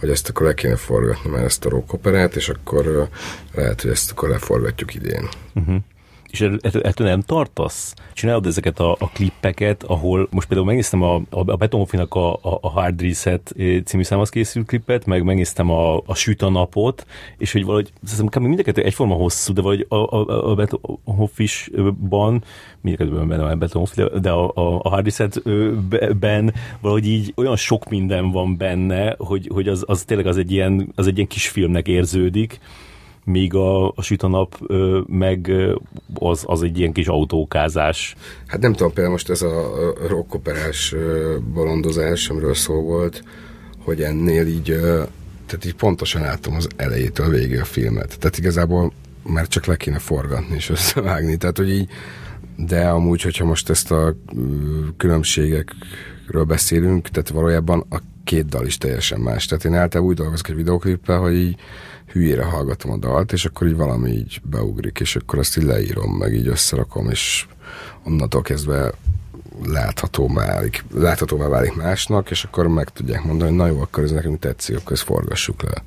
hogy 0.00 0.10
ezt 0.10 0.28
akkor 0.28 0.46
le 0.46 0.54
kéne 0.54 0.76
forgatni 0.76 1.30
már 1.30 1.44
ezt 1.44 1.64
a 1.64 1.68
rock 1.68 1.92
operát, 1.92 2.36
és 2.36 2.48
akkor 2.48 3.08
lehet, 3.54 3.80
hogy 3.80 3.90
ezt 3.90 4.10
akkor 4.10 4.28
leforgatjuk 4.28 4.94
idén. 4.94 5.28
Uh-huh 5.54 5.76
és 6.32 6.40
ettől 6.62 7.06
nem 7.06 7.20
tartasz? 7.20 7.94
Csinálod 8.12 8.46
ezeket 8.46 8.80
a, 8.80 8.96
a 8.98 9.08
klippeket, 9.08 9.82
ahol 9.82 10.28
most 10.30 10.46
például 10.48 10.68
megnéztem 10.68 11.02
a, 11.02 11.14
a, 11.14 11.50
a 11.50 11.56
Betonfinak 11.56 12.14
a, 12.14 12.32
a, 12.32 12.58
a 12.60 12.70
Hard 12.70 13.02
Reset 13.02 13.54
eh, 13.58 13.80
című 13.84 14.02
számhoz 14.02 14.28
készült 14.28 14.66
klippet, 14.66 15.06
meg 15.06 15.22
megnéztem 15.22 15.70
a, 15.70 15.96
a 15.96 16.14
Süt 16.14 16.42
a 16.42 16.50
napot, 16.50 17.06
és 17.38 17.52
hogy 17.52 17.64
valahogy, 17.64 17.92
szerintem 18.04 18.42
mindeket 18.42 18.78
egyforma 18.78 19.14
hosszú, 19.14 19.52
de 19.52 19.60
vagy 19.60 19.86
a, 19.88 19.94
a, 19.96 20.50
a 20.50 20.54
Betonhofisban, 20.54 22.44
mindkettőben 22.80 23.28
benne 23.28 23.44
a 23.44 23.56
Betonhof, 23.56 23.94
de 24.20 24.30
a, 24.30 24.52
a, 24.54 24.80
a 24.82 24.88
Hard 24.88 25.04
Reset-ben 25.04 26.54
valahogy 26.80 27.06
így 27.06 27.32
olyan 27.36 27.56
sok 27.56 27.88
minden 27.88 28.30
van 28.30 28.56
benne, 28.56 29.14
hogy, 29.18 29.48
hogy 29.52 29.68
az, 29.68 29.84
az 29.86 30.04
tényleg 30.04 30.26
az 30.26 30.36
egy, 30.36 30.52
ilyen, 30.52 30.92
az 30.94 31.06
egy 31.06 31.16
ilyen 31.16 31.28
kis 31.28 31.48
filmnek 31.48 31.88
érződik, 31.88 32.60
míg 33.24 33.54
a, 33.54 33.88
a 33.88 34.02
sütanap 34.02 34.56
ö, 34.66 35.00
meg 35.06 35.52
az, 36.14 36.42
az 36.46 36.62
egy 36.62 36.78
ilyen 36.78 36.92
kis 36.92 37.06
autókázás. 37.06 38.14
Hát 38.46 38.60
nem 38.60 38.72
tudom, 38.72 38.92
például 38.92 39.14
most 39.14 39.30
ez 39.30 39.42
a 39.42 39.70
rockoperás 40.08 40.94
bolondozás, 41.54 42.28
amiről 42.28 42.54
szó 42.54 42.74
volt, 42.74 43.24
hogy 43.84 44.02
ennél 44.02 44.46
így, 44.46 44.64
tehát 45.46 45.64
így 45.64 45.74
pontosan 45.74 46.22
látom 46.22 46.54
az 46.54 46.68
elejétől 46.76 47.28
végig 47.28 47.60
a 47.60 47.64
filmet. 47.64 48.18
Tehát 48.18 48.38
igazából 48.38 48.92
már 49.22 49.48
csak 49.48 49.66
le 49.66 49.76
kéne 49.76 49.98
forgatni 49.98 50.54
és 50.54 50.70
összevágni. 50.70 51.36
Tehát, 51.36 51.56
hogy 51.56 51.70
így, 51.70 51.88
de 52.56 52.88
amúgy, 52.88 53.22
hogyha 53.22 53.44
most 53.44 53.70
ezt 53.70 53.90
a 53.90 54.16
különbségekről 54.96 56.44
beszélünk, 56.46 57.08
tehát 57.08 57.28
valójában 57.28 57.84
a 57.90 57.98
két 58.24 58.46
dal 58.46 58.66
is 58.66 58.78
teljesen 58.78 59.20
más. 59.20 59.46
Tehát 59.46 59.64
én 59.64 59.74
általában 59.74 60.12
úgy 60.12 60.16
dolgozok 60.16 60.48
egy 60.48 60.56
videoklippel, 60.56 61.18
hogy 61.18 61.34
így 61.34 61.56
hülyére 62.12 62.44
hallgatom 62.44 62.90
a 62.90 62.96
dalt, 62.96 63.32
és 63.32 63.44
akkor 63.44 63.66
így 63.66 63.76
valami 63.76 64.10
így 64.10 64.40
beugrik, 64.44 65.00
és 65.00 65.16
akkor 65.16 65.38
azt 65.38 65.56
így 65.56 65.64
leírom, 65.64 66.10
meg 66.10 66.34
így 66.34 66.46
összerakom, 66.46 67.10
és 67.10 67.46
onnantól 68.04 68.42
kezdve 68.42 68.92
látható 69.64 70.28
válik, 70.28 70.84
látható 70.94 71.36
válik 71.36 71.74
másnak, 71.74 72.30
és 72.30 72.44
akkor 72.44 72.68
meg 72.68 72.88
tudják 72.88 73.24
mondani, 73.24 73.50
hogy 73.50 73.58
na 73.58 73.66
jó, 73.66 73.80
akkor 73.80 74.02
ez 74.02 74.10
nekünk 74.10 74.38
tetszik, 74.38 74.76
akkor 74.76 74.92
ezt 74.92 75.02
forgassuk 75.02 75.62
le 75.62 75.82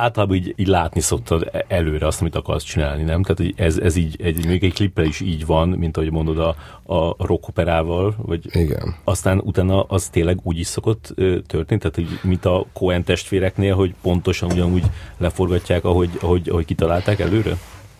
általában 0.00 0.36
így, 0.36 0.54
így 0.56 0.66
látni 0.66 1.00
szoktad 1.00 1.50
előre 1.68 2.06
azt, 2.06 2.20
amit 2.20 2.34
akarsz 2.34 2.64
csinálni, 2.64 3.02
nem? 3.02 3.22
Tehát 3.22 3.52
ez, 3.56 3.76
ez 3.76 3.96
így, 3.96 4.16
egy, 4.22 4.46
még 4.46 4.64
egy 4.64 4.74
klippel 4.74 5.04
is 5.04 5.20
így 5.20 5.46
van, 5.46 5.68
mint 5.68 5.96
ahogy 5.96 6.10
mondod 6.10 6.38
a, 6.38 6.48
a 6.94 7.26
rock 7.26 7.48
operával, 7.48 8.14
vagy 8.18 8.56
Igen. 8.56 8.94
aztán 9.04 9.38
utána 9.38 9.82
az 9.82 10.08
tényleg 10.08 10.38
úgy 10.42 10.58
is 10.58 10.66
szokott 10.66 11.14
történni, 11.46 11.80
tehát 11.80 11.94
hogy, 11.94 12.18
mint 12.22 12.44
a 12.44 12.66
Coen 12.72 13.04
testvéreknél, 13.04 13.74
hogy 13.74 13.94
pontosan 14.02 14.50
ugyanúgy 14.50 14.84
leforgatják, 15.18 15.84
ahogy, 15.84 16.10
ahogy, 16.20 16.48
ahogy 16.48 16.64
kitalálták 16.64 17.20
előre? 17.20 17.56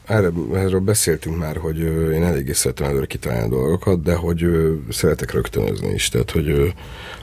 Erre, 0.07 0.30
erről 0.55 0.80
beszéltünk 0.80 1.38
már, 1.38 1.57
hogy 1.57 1.78
én 2.12 2.22
eléggé 2.22 2.53
szeretem 2.53 2.86
előre 2.86 3.07
kitalálni 3.07 3.44
a 3.44 3.57
dolgokat, 3.59 4.03
de 4.03 4.14
hogy 4.14 4.46
szeretek 4.88 5.32
rögtönözni 5.32 5.92
is, 5.92 6.09
tehát 6.09 6.30
hogy 6.30 6.74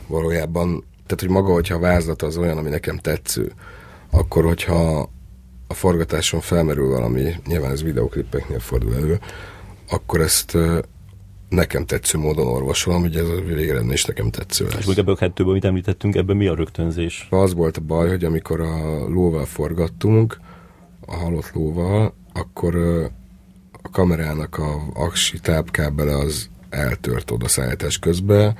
valójában, 0.07 0.83
tehát 1.05 1.19
hogy 1.19 1.29
maga, 1.29 1.53
hogyha 1.53 1.75
a 1.75 1.79
vázlat 1.79 2.21
az 2.21 2.37
olyan, 2.37 2.57
ami 2.57 2.69
nekem 2.69 2.97
tetsző, 2.97 3.51
akkor 4.11 4.43
hogyha 4.43 5.09
a 5.67 5.73
forgatáson 5.73 6.39
felmerül 6.39 6.87
valami, 6.87 7.33
nyilván 7.47 7.71
ez 7.71 7.83
videoklippeknél 7.83 8.59
fordul 8.59 8.95
elő, 8.95 9.19
akkor 9.89 10.21
ezt 10.21 10.57
nekem 11.49 11.85
tetsző 11.85 12.17
módon 12.17 12.47
orvosolom, 12.47 13.01
hogy 13.01 13.15
ez 13.15 13.27
a 13.27 13.41
végeredmény 13.41 13.91
is 13.93 14.05
nekem 14.05 14.29
tetsző 14.29 14.65
lesz. 14.65 14.77
És 14.77 14.85
még 14.85 14.97
ebből 14.97 15.13
a 15.13 15.17
kettőből, 15.17 15.51
amit 15.51 15.65
említettünk, 15.65 16.15
ebben 16.15 16.37
mi 16.37 16.47
a 16.47 16.55
rögtönzés? 16.55 17.27
Az 17.29 17.53
volt 17.53 17.77
a 17.77 17.81
baj, 17.81 18.09
hogy 18.09 18.23
amikor 18.23 18.61
a 18.61 19.07
lóval 19.07 19.45
forgattunk, 19.45 20.37
a 21.05 21.15
halott 21.15 21.51
lóval, 21.53 22.13
akkor 22.33 22.75
a 23.81 23.89
kamerának 23.91 24.57
a 24.57 24.81
aksi 24.93 25.39
tápkábele 25.39 26.15
az 26.15 26.49
eltört 26.69 27.31
oda 27.31 27.47
szállítás 27.47 27.99
közben, 27.99 28.57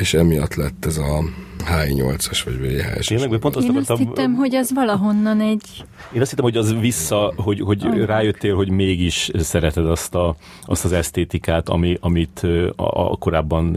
és 0.00 0.14
emiatt 0.14 0.54
lett 0.54 0.84
ez 0.84 0.96
a 0.96 1.22
H8-as 1.64 2.40
vagy 2.44 2.58
VHS. 2.58 3.06
Tényleg, 3.06 3.38
pont 3.38 3.56
azt 3.56 3.66
Én 3.66 3.76
azt 3.76 3.96
hittem, 3.96 4.34
hogy 4.34 4.54
az 4.54 4.72
valahonnan 4.72 5.40
egy... 5.40 5.84
Én 6.12 6.20
azt 6.20 6.30
hittem, 6.30 6.44
hogy 6.44 6.56
az 6.56 6.74
vissza, 6.80 7.32
hogy, 7.36 7.60
hogy 7.60 7.82
rájöttél, 8.04 8.54
hogy 8.54 8.70
mégis 8.70 9.30
szereted 9.38 9.86
azt, 9.86 10.14
a, 10.14 10.36
azt 10.62 10.84
az 10.84 10.92
esztétikát, 10.92 11.68
ami, 11.68 11.96
amit 12.00 12.40
a, 12.76 13.10
a 13.10 13.16
korábban 13.16 13.74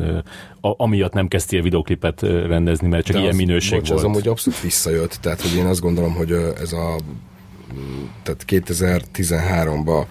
a, 0.62 0.84
amiatt 0.84 1.14
nem 1.14 1.28
kezdtél 1.28 1.62
videoklipet 1.62 2.22
rendezni, 2.22 2.88
mert 2.88 3.06
csak 3.06 3.14
De 3.16 3.22
ilyen 3.22 3.32
az- 3.32 3.38
minőség 3.38 3.80
bocs, 3.80 3.88
volt. 3.88 4.00
az 4.00 4.06
amúgy 4.06 4.28
abszolút 4.28 4.62
visszajött, 4.62 5.18
tehát 5.22 5.42
hogy 5.42 5.56
én 5.56 5.66
azt 5.66 5.82
gondolom, 5.82 6.14
hogy 6.14 6.32
ez 6.62 6.74
a 6.74 6.96
tehát 8.24 8.46
2013-ban 8.48 10.06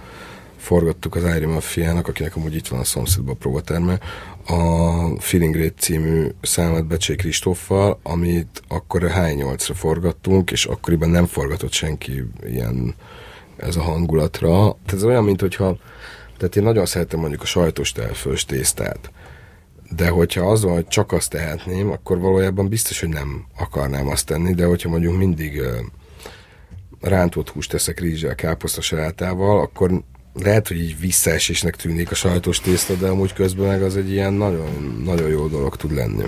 forgattuk 0.57 1.15
az 1.15 1.37
Iron 1.37 1.53
Mafia-nak, 1.53 2.09
akinek 2.09 2.37
amúgy 2.37 2.55
itt 2.55 2.69
van 2.69 2.81
a 2.81 2.85
szomszédban 2.85 3.35
a 3.35 3.39
próbaterme, 3.39 3.99
a 4.47 5.21
Feeling 5.21 5.55
Rate 5.55 5.75
című 5.79 6.27
számát 6.43 6.87
Becsé 6.87 7.15
Kristóffal, 7.15 8.01
amit 8.03 8.63
akkor 8.69 9.05
a 9.05 9.09
H8-ra 9.09 9.73
forgattunk, 9.75 10.51
és 10.51 10.65
akkoriban 10.65 11.09
nem 11.09 11.27
forgatott 11.27 11.73
senki 11.73 12.25
ilyen 12.45 12.95
ez 13.57 13.77
a 13.77 13.83
hangulatra. 13.83 14.51
Tehát 14.51 14.93
ez 14.93 15.05
olyan, 15.05 15.25
mint 15.25 15.41
hogyha 15.41 15.77
tehát 16.37 16.57
én 16.57 16.63
nagyon 16.63 16.87
szeretem 16.87 17.21
mondjuk 17.21 17.43
a 17.43 17.47
sajtos 17.47 17.93
telfős 17.93 18.45
tésztát, 18.45 19.11
de 19.97 20.09
hogyha 20.09 20.51
az 20.51 20.63
van, 20.63 20.75
hogy 20.75 20.89
csak 20.89 21.13
azt 21.13 21.31
tehetném, 21.31 21.91
akkor 21.91 22.19
valójában 22.19 22.69
biztos, 22.69 23.01
hogy 23.01 23.09
nem 23.09 23.47
akarnám 23.59 24.09
azt 24.09 24.27
tenni, 24.27 24.55
de 24.55 24.65
hogyha 24.65 24.89
mondjuk 24.89 25.17
mindig 25.17 25.63
rántott 27.01 27.49
húst 27.49 27.71
teszek 27.71 28.01
rizssel, 28.01 28.35
káposzta 28.35 28.81
salátával, 28.81 29.61
akkor 29.61 30.03
lehet, 30.35 30.69
hogy 30.69 30.77
így 30.77 31.01
visszaesésnek 31.01 31.77
tűnik 31.77 32.11
a 32.11 32.15
sajtos 32.15 32.61
tészta, 32.61 32.95
de 32.95 33.09
amúgy 33.09 33.33
közben 33.33 33.67
meg 33.67 33.83
az 33.83 33.97
egy 33.97 34.11
ilyen 34.11 34.33
nagyon, 34.33 35.01
nagyon 35.05 35.29
jó 35.29 35.47
dolog 35.47 35.77
tud 35.77 35.93
lenni. 35.93 36.25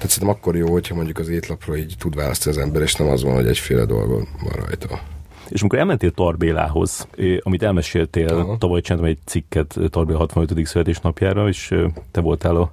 Tehát 0.00 0.14
szerintem 0.14 0.38
akkor 0.38 0.56
jó, 0.56 0.70
hogyha 0.70 0.94
mondjuk 0.94 1.18
az 1.18 1.28
étlapról 1.28 1.76
így 1.76 1.94
tud 1.98 2.14
választani 2.14 2.56
az 2.56 2.62
ember, 2.62 2.82
és 2.82 2.94
nem 2.94 3.08
az 3.08 3.22
van, 3.22 3.34
hogy 3.34 3.46
egyféle 3.46 3.84
dolga 3.84 4.14
van 4.16 4.64
rajta. 4.64 5.00
És 5.48 5.60
amikor 5.60 5.78
elmentél 5.78 6.10
Tarbélához, 6.10 7.08
amit 7.40 7.62
elmeséltél, 7.62 8.28
Aha. 8.28 8.58
tavaly 8.58 8.80
csináltam 8.80 9.10
egy 9.10 9.18
cikket 9.24 9.76
Tarbéla 9.90 10.18
65. 10.18 10.66
születésnapjára, 10.66 11.48
és 11.48 11.74
te 12.10 12.20
voltál 12.20 12.56
a 12.56 12.72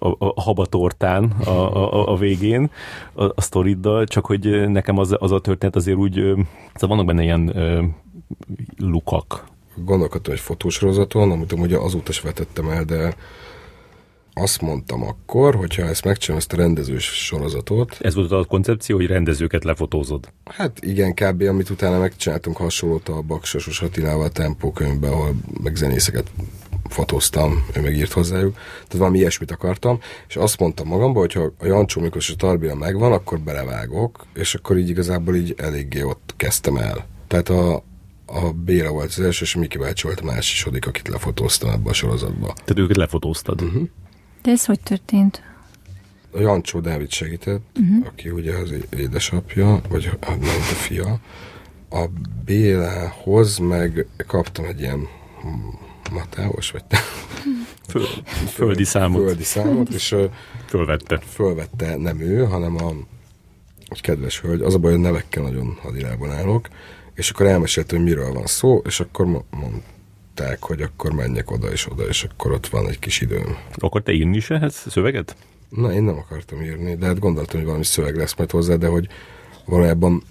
a, 0.00 0.16
a 0.18 0.40
habatortán 0.40 1.24
a, 1.24 1.50
a, 1.50 2.12
a 2.12 2.16
végén 2.16 2.70
a, 3.12 3.24
a 3.24 3.40
sztoriddal, 3.40 4.06
csak 4.06 4.26
hogy 4.26 4.68
nekem 4.68 4.98
az, 4.98 5.16
az 5.18 5.32
a 5.32 5.40
történet 5.40 5.76
azért 5.76 5.96
úgy, 5.96 6.14
szóval 6.74 6.96
vannak 6.96 7.06
benne 7.06 7.22
ilyen 7.22 7.56
ö, 7.56 7.82
lukak. 8.76 9.44
Gondolkodtam 9.74 10.32
egy 10.32 10.40
fotósorozaton, 10.40 11.30
amit 11.30 11.52
amúgy 11.52 11.72
azóta 11.72 12.10
is 12.10 12.20
vetettem 12.20 12.68
el, 12.68 12.84
de 12.84 13.14
azt 14.34 14.60
mondtam 14.60 15.02
akkor, 15.02 15.54
hogyha 15.54 15.82
ezt 15.82 16.04
megcsinálom, 16.04 16.42
ezt 16.42 16.52
a 16.52 16.56
rendezős 16.62 17.04
sorozatot, 17.04 17.98
Ez 18.00 18.14
volt 18.14 18.32
a 18.32 18.44
koncepció, 18.44 18.96
hogy 18.96 19.06
rendezőket 19.06 19.64
lefotózod. 19.64 20.32
Hát 20.44 20.78
igen, 20.80 21.14
kb. 21.14 21.42
amit 21.42 21.70
utána 21.70 21.98
megcsináltunk 21.98 22.56
hasonlót 22.56 23.08
a 23.08 23.22
Baksasos 23.22 23.82
Attilával 23.82 24.24
a 24.24 24.28
Tempó 24.28 24.72
könyvben, 24.72 25.12
ahol 25.12 25.34
meg 25.62 25.76
zenészeket 25.76 26.30
fotóztam, 26.88 27.66
ő 27.76 27.80
meg 27.80 27.96
írt 27.96 28.12
hozzájuk. 28.12 28.54
Tehát 28.54 28.92
valami 28.92 29.18
ilyesmit 29.18 29.50
akartam, 29.50 29.98
és 30.28 30.36
azt 30.36 30.58
mondtam 30.58 30.86
magamban, 30.86 31.22
hogy 31.22 31.32
ha 31.32 31.52
a 31.58 31.66
Jancsó 31.66 32.00
Miklós 32.00 32.28
és 32.28 32.34
a 32.34 32.36
Tarbila 32.36 32.74
megvan, 32.74 33.12
akkor 33.12 33.40
belevágok, 33.40 34.26
és 34.34 34.54
akkor 34.54 34.78
így 34.78 34.88
igazából 34.88 35.34
így 35.34 35.54
eléggé 35.56 36.02
ott 36.02 36.34
kezdtem 36.36 36.76
el. 36.76 37.06
Tehát 37.26 37.48
a, 37.48 37.74
a 38.26 38.52
Béla 38.64 38.90
volt 38.90 39.08
az 39.08 39.20
első, 39.20 39.44
és 39.44 39.54
Miki 39.54 39.78
bácsi 39.78 40.06
volt 40.06 40.20
a 40.20 40.24
második, 40.24 40.86
akit 40.86 41.08
lefotóztam 41.08 41.70
ebbe 41.70 41.90
a 41.90 41.92
sorozatba. 41.92 42.46
Tehát 42.46 42.78
őket 42.78 42.96
lefotóztad. 42.96 43.62
Uh-huh. 43.62 43.88
De 44.42 44.50
ez 44.50 44.64
hogy 44.64 44.80
történt? 44.80 45.42
A 46.32 46.40
Jancsó 46.40 46.80
Dávid 46.80 47.10
segített, 47.10 47.62
uh-huh. 47.80 48.06
aki 48.06 48.30
ugye 48.30 48.56
az 48.56 48.74
édesapja, 48.96 49.80
vagy 49.88 50.10
nem 50.28 50.38
a 50.70 50.74
fia. 50.74 51.18
A 51.90 52.04
Bélához 52.44 53.58
meg 53.58 54.06
kaptam 54.26 54.64
egy 54.64 54.80
ilyen 54.80 55.08
Matáos, 56.10 56.70
vagy 56.70 56.82
Föl, 57.88 58.06
földi 58.52 58.84
számot 58.84 59.22
földi 59.22 59.42
számot, 59.42 59.88
és 59.88 60.16
fölvette. 60.66 61.18
fölvette 61.32 61.96
nem 61.96 62.20
ő, 62.20 62.44
hanem 62.44 62.76
a 62.84 62.92
egy 63.88 64.00
kedves 64.00 64.40
hölgy. 64.40 64.60
Az 64.62 64.74
a 64.74 64.78
baj, 64.78 64.90
hogy 64.92 65.00
nevekkel 65.00 65.42
nagyon 65.42 65.78
hadilában 65.82 66.30
állok, 66.30 66.68
és 67.14 67.30
akkor 67.30 67.46
elmesélte, 67.46 67.96
hogy 67.96 68.04
miről 68.04 68.32
van 68.32 68.46
szó, 68.46 68.82
és 68.84 69.00
akkor 69.00 69.26
mo- 69.26 69.44
mondták, 69.50 70.62
hogy 70.62 70.82
akkor 70.82 71.12
menjek 71.12 71.50
oda 71.50 71.70
és 71.70 71.86
oda, 71.90 72.02
és 72.08 72.24
akkor 72.24 72.52
ott 72.52 72.66
van 72.66 72.88
egy 72.88 72.98
kis 72.98 73.20
időm. 73.20 73.56
Akkor 73.74 74.02
te 74.02 74.12
írni 74.12 74.36
is 74.36 74.50
ehhez 74.50 74.84
szöveget? 74.88 75.36
Na, 75.68 75.92
én 75.92 76.02
nem 76.02 76.16
akartam 76.18 76.62
írni, 76.62 76.94
de 76.96 77.06
hát 77.06 77.18
gondoltam, 77.18 77.56
hogy 77.56 77.66
valami 77.66 77.84
szöveg 77.84 78.16
lesz 78.16 78.34
majd 78.36 78.50
hozzá, 78.50 78.74
de 78.74 78.86
hogy 78.86 79.08
valójában 79.64 80.22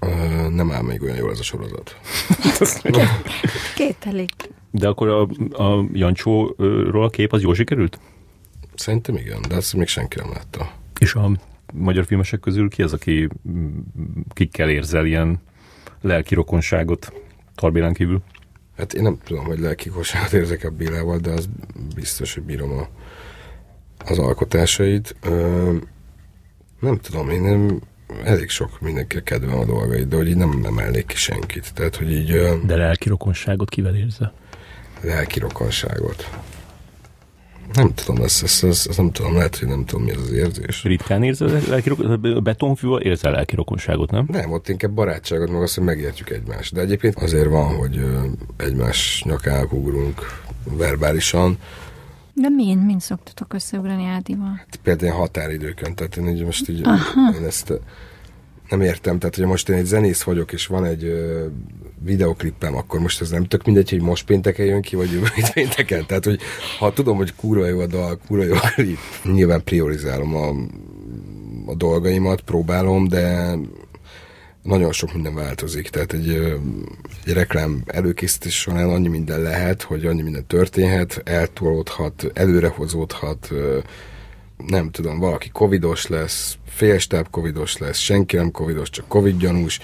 ö, 0.00 0.08
nem 0.48 0.70
áll 0.72 0.82
még 0.82 1.02
olyan 1.02 1.16
jól 1.16 1.30
ez 1.30 1.38
a 1.38 1.42
sorozat. 1.42 1.96
Két 3.74 3.96
elég. 4.04 4.30
De 4.78 4.88
akkor 4.88 5.08
a, 5.08 5.22
a 5.62 5.84
Jancsóról 5.92 7.04
a 7.04 7.10
kép 7.10 7.32
az 7.32 7.42
jól 7.42 7.54
sikerült? 7.54 7.98
Szerintem 8.74 9.16
igen, 9.16 9.38
de 9.48 9.54
ezt 9.54 9.74
még 9.74 9.86
senki 9.86 10.16
nem 10.18 10.30
látta. 10.30 10.70
És 10.98 11.14
a 11.14 11.30
magyar 11.74 12.04
filmesek 12.04 12.40
közül 12.40 12.68
ki 12.68 12.82
az, 12.82 12.92
aki 12.92 13.28
kikkel 14.28 14.70
érzel 14.70 15.06
ilyen 15.06 15.40
lelki 16.00 16.34
rokonságot 16.34 17.12
Tarbélán 17.54 17.92
kívül? 17.92 18.22
Hát 18.76 18.94
én 18.94 19.02
nem 19.02 19.18
tudom, 19.24 19.44
hogy 19.44 19.58
lelki 19.58 19.88
kosárát 19.88 20.32
érzek 20.32 20.64
a 20.64 20.70
Bélával, 20.70 21.18
de 21.18 21.30
az 21.30 21.48
biztos, 21.94 22.34
hogy 22.34 22.42
bírom 22.42 22.70
a, 22.70 22.88
az 24.04 24.18
alkotásait. 24.18 25.16
Ö, 25.22 25.72
nem 26.80 26.98
tudom, 26.98 27.30
én 27.30 27.42
nem, 27.42 27.80
elég 28.24 28.48
sok 28.48 28.80
mindenki 28.80 29.22
kedvem 29.22 29.58
a 29.58 29.64
dolgait, 29.64 30.08
de 30.08 30.16
hogy 30.16 30.28
így 30.28 30.36
nem 30.36 30.62
emelnék 30.64 31.06
ki 31.06 31.16
senkit. 31.16 31.74
Tehát, 31.74 31.96
hogy 31.96 32.12
így 32.12 32.30
ö, 32.30 32.54
De 32.66 32.76
lelki 32.76 33.08
rokonságot 33.08 33.68
kivel 33.68 33.96
érzel? 33.96 34.32
Lelki 35.06 35.38
rokonságot. 35.38 36.30
Nem 37.74 37.94
tudom, 37.94 38.24
ezt, 38.24 38.42
ezt, 38.42 38.64
ezt, 38.64 38.88
ezt 38.88 38.96
nem 38.98 39.10
tudom, 39.12 39.34
lehet, 39.34 39.56
hogy 39.56 39.68
nem 39.68 39.84
tudom, 39.84 40.04
mi 40.04 40.10
ez 40.10 40.16
az 40.20 40.32
érzés. 40.32 40.82
Ritkán 40.82 41.22
érzel 41.22 41.60
lelki 41.68 41.88
rokonságot? 41.88 42.42
Betonfűvel 42.42 43.00
érzel 43.00 43.32
lelki 43.32 43.54
rokonságot, 43.54 44.10
nem? 44.10 44.24
Nem, 44.32 44.52
ott 44.52 44.68
inkább 44.68 44.90
barátságot, 44.90 45.50
meg 45.50 45.62
azt, 45.62 45.74
hogy 45.74 45.84
megértjük 45.84 46.30
egymást. 46.30 46.74
De 46.74 46.80
egyébként 46.80 47.14
azért 47.14 47.48
van, 47.48 47.76
hogy 47.76 48.04
egymás 48.56 49.22
nyakának 49.26 49.72
ugrunk 49.72 50.20
verbálisan, 50.76 51.58
De 52.32 52.48
mind, 52.48 52.84
mind 52.84 53.00
szoktatok 53.00 53.52
összeugrani 53.54 54.04
Ádival? 54.06 54.60
például 54.82 55.06
ilyen 55.06 55.20
határidőkön, 55.20 55.94
tehát 55.94 56.16
én 56.16 56.28
így 56.28 56.44
most 56.44 56.68
így, 56.68 56.86
én 57.38 57.44
ezt 57.46 57.72
nem 58.68 58.80
értem, 58.80 59.18
tehát 59.18 59.36
hogy 59.36 59.44
most 59.44 59.68
én 59.68 59.76
egy 59.76 59.84
zenész 59.84 60.22
vagyok, 60.22 60.52
és 60.52 60.66
van 60.66 60.84
egy 60.84 61.04
ö, 61.04 61.46
videoklippem, 62.04 62.76
akkor 62.76 63.00
most 63.00 63.20
ez 63.20 63.30
nem 63.30 63.44
tök 63.44 63.64
mindegy, 63.64 63.90
hogy 63.90 64.00
most 64.00 64.26
pénteken 64.26 64.66
jön 64.66 64.82
ki, 64.82 64.96
vagy 64.96 65.12
jövő 65.12 65.26
pénteken. 65.54 66.06
Tehát, 66.06 66.24
hogy 66.24 66.40
ha 66.78 66.92
tudom, 66.92 67.16
hogy 67.16 67.34
kurva 67.34 67.66
jó 67.66 67.80
a 67.80 67.86
dal, 67.86 68.18
kurva 68.26 68.44
jó 68.44 68.54
a 68.54 68.70
klip, 68.74 68.98
nyilván 69.22 69.64
priorizálom 69.64 70.34
a, 70.34 70.48
a 71.70 71.74
dolgaimat, 71.74 72.40
próbálom, 72.40 73.08
de 73.08 73.54
nagyon 74.62 74.92
sok 74.92 75.12
minden 75.12 75.34
változik, 75.34 75.88
tehát 75.88 76.12
egy, 76.12 76.28
egy 77.24 77.32
reklám 77.32 77.82
előkészítés 77.86 78.60
során 78.60 78.88
annyi 78.88 79.08
minden 79.08 79.40
lehet, 79.40 79.82
hogy 79.82 80.06
annyi 80.06 80.22
minden 80.22 80.46
történhet, 80.46 81.20
eltolódhat, 81.24 82.26
előrehozódhat, 82.34 83.50
nem 84.66 84.90
tudom, 84.90 85.18
valaki 85.18 85.48
covidos 85.48 86.06
lesz, 86.06 86.58
félstáb 86.76 87.26
covidos 87.30 87.78
lesz, 87.78 87.98
senki 87.98 88.36
nem 88.36 88.50
covidos, 88.50 88.90
csak 88.90 89.08
covid 89.08 89.38
gyanús, 89.38 89.78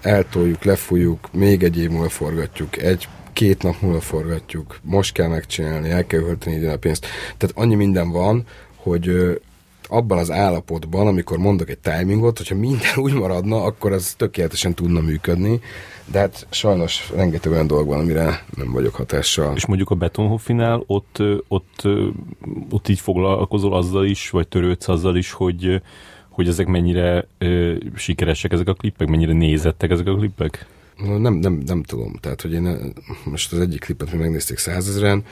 eltoljuk, 0.00 0.64
lefújjuk, 0.64 1.32
még 1.32 1.62
egy 1.62 1.78
év 1.78 1.90
múlva 1.90 2.08
forgatjuk, 2.08 2.76
egy 2.76 3.08
két 3.32 3.62
nap 3.62 3.80
múlva 3.80 4.00
forgatjuk, 4.00 4.78
most 4.82 5.12
kell 5.12 5.28
megcsinálni, 5.28 5.90
el 5.90 6.06
kell 6.06 6.20
költeni 6.20 6.56
ide 6.56 6.70
a 6.70 6.78
pénzt. 6.78 7.06
Tehát 7.36 7.56
annyi 7.56 7.74
minden 7.74 8.10
van, 8.10 8.44
hogy 8.76 9.36
abban 9.88 10.18
az 10.18 10.30
állapotban, 10.30 11.06
amikor 11.06 11.38
mondok 11.38 11.68
egy 11.68 11.78
timingot, 11.78 12.38
hogyha 12.38 12.54
minden 12.54 12.96
úgy 13.04 13.12
maradna, 13.12 13.62
akkor 13.62 13.92
az 13.92 14.14
tökéletesen 14.16 14.74
tudna 14.74 15.00
működni, 15.00 15.60
de 16.04 16.18
hát 16.18 16.46
sajnos 16.50 17.10
rengeteg 17.14 17.52
olyan 17.52 17.66
dolog 17.66 17.86
van, 17.86 18.00
amire 18.00 18.44
nem 18.56 18.72
vagyok 18.72 18.94
hatással. 18.94 19.54
És 19.56 19.66
mondjuk 19.66 19.90
a 19.90 19.94
Betonhoffinál 19.94 20.82
ott, 20.86 21.22
ott, 21.48 21.82
ott 22.70 22.88
így 22.88 23.00
foglalkozol 23.00 23.74
azzal 23.74 24.04
is, 24.04 24.30
vagy 24.30 24.48
törődsz 24.48 24.88
azzal 24.88 25.16
is, 25.16 25.32
hogy, 25.32 25.82
hogy 26.36 26.48
ezek 26.48 26.66
mennyire 26.66 27.26
ö, 27.38 27.74
sikeresek 27.94 28.52
ezek 28.52 28.68
a 28.68 28.74
klippek, 28.74 29.08
mennyire 29.08 29.32
nézettek 29.32 29.90
ezek 29.90 30.06
a 30.06 30.16
klippek? 30.16 30.66
Nem, 31.18 31.34
nem, 31.34 31.62
nem 31.66 31.82
tudom. 31.82 32.12
Tehát, 32.20 32.42
hogy 32.42 32.52
én 32.52 32.92
most 33.24 33.52
az 33.52 33.60
egyik 33.60 33.80
klipet 33.80 34.12
mi 34.12 34.18
megnézték 34.18 34.58
százezeren, 34.58 35.24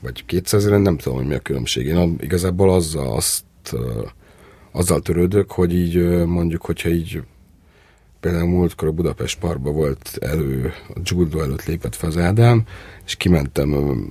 vagy 0.00 0.24
kétszázezeren, 0.24 0.80
nem 0.80 0.96
tudom, 0.96 1.18
hogy 1.18 1.26
mi 1.26 1.34
a 1.34 1.38
különbség. 1.38 1.86
Én 1.86 2.16
igazából 2.20 2.72
azzal, 2.72 3.16
azt, 3.16 3.44
azzal 4.72 5.00
törődök, 5.00 5.50
hogy 5.50 5.74
így 5.74 6.24
mondjuk, 6.26 6.64
hogyha 6.64 6.88
így 6.88 7.22
például 8.20 8.48
múltkor 8.48 8.88
a 8.88 8.92
Budapest 8.92 9.38
Parkba 9.38 9.70
volt 9.70 10.18
elő, 10.20 10.72
a 10.94 11.00
Judo 11.02 11.40
előtt 11.40 11.64
lépett 11.64 11.94
fel 11.94 12.08
az 12.08 12.16
Ádám, 12.16 12.62
és 13.06 13.16
kimentem 13.16 14.10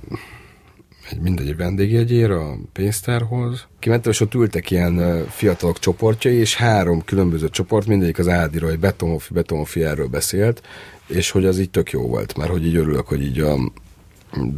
mindegy 1.20 1.56
vendégjegyér 1.56 2.30
a 2.30 2.56
pénztárhoz. 2.72 3.66
Kimentem, 3.78 4.12
és 4.12 4.20
ott 4.20 4.34
ültek 4.34 4.70
ilyen 4.70 5.24
fiatalok 5.28 5.78
csoportjai, 5.78 6.34
és 6.34 6.56
három 6.56 7.04
különböző 7.04 7.48
csoport, 7.48 7.86
mindegyik 7.86 8.18
az 8.18 8.28
Ádiról, 8.28 8.70
egy 8.70 8.78
Betonhofi, 8.78 9.32
Betonhofi 9.32 9.84
erről 9.84 10.06
beszélt, 10.06 10.62
és 11.06 11.30
hogy 11.30 11.44
az 11.44 11.58
így 11.58 11.70
tök 11.70 11.90
jó 11.90 12.06
volt, 12.06 12.36
mert 12.36 12.50
hogy 12.50 12.66
így 12.66 12.76
örülök, 12.76 13.06
hogy 13.06 13.22
így 13.22 13.40
a, 13.40 13.72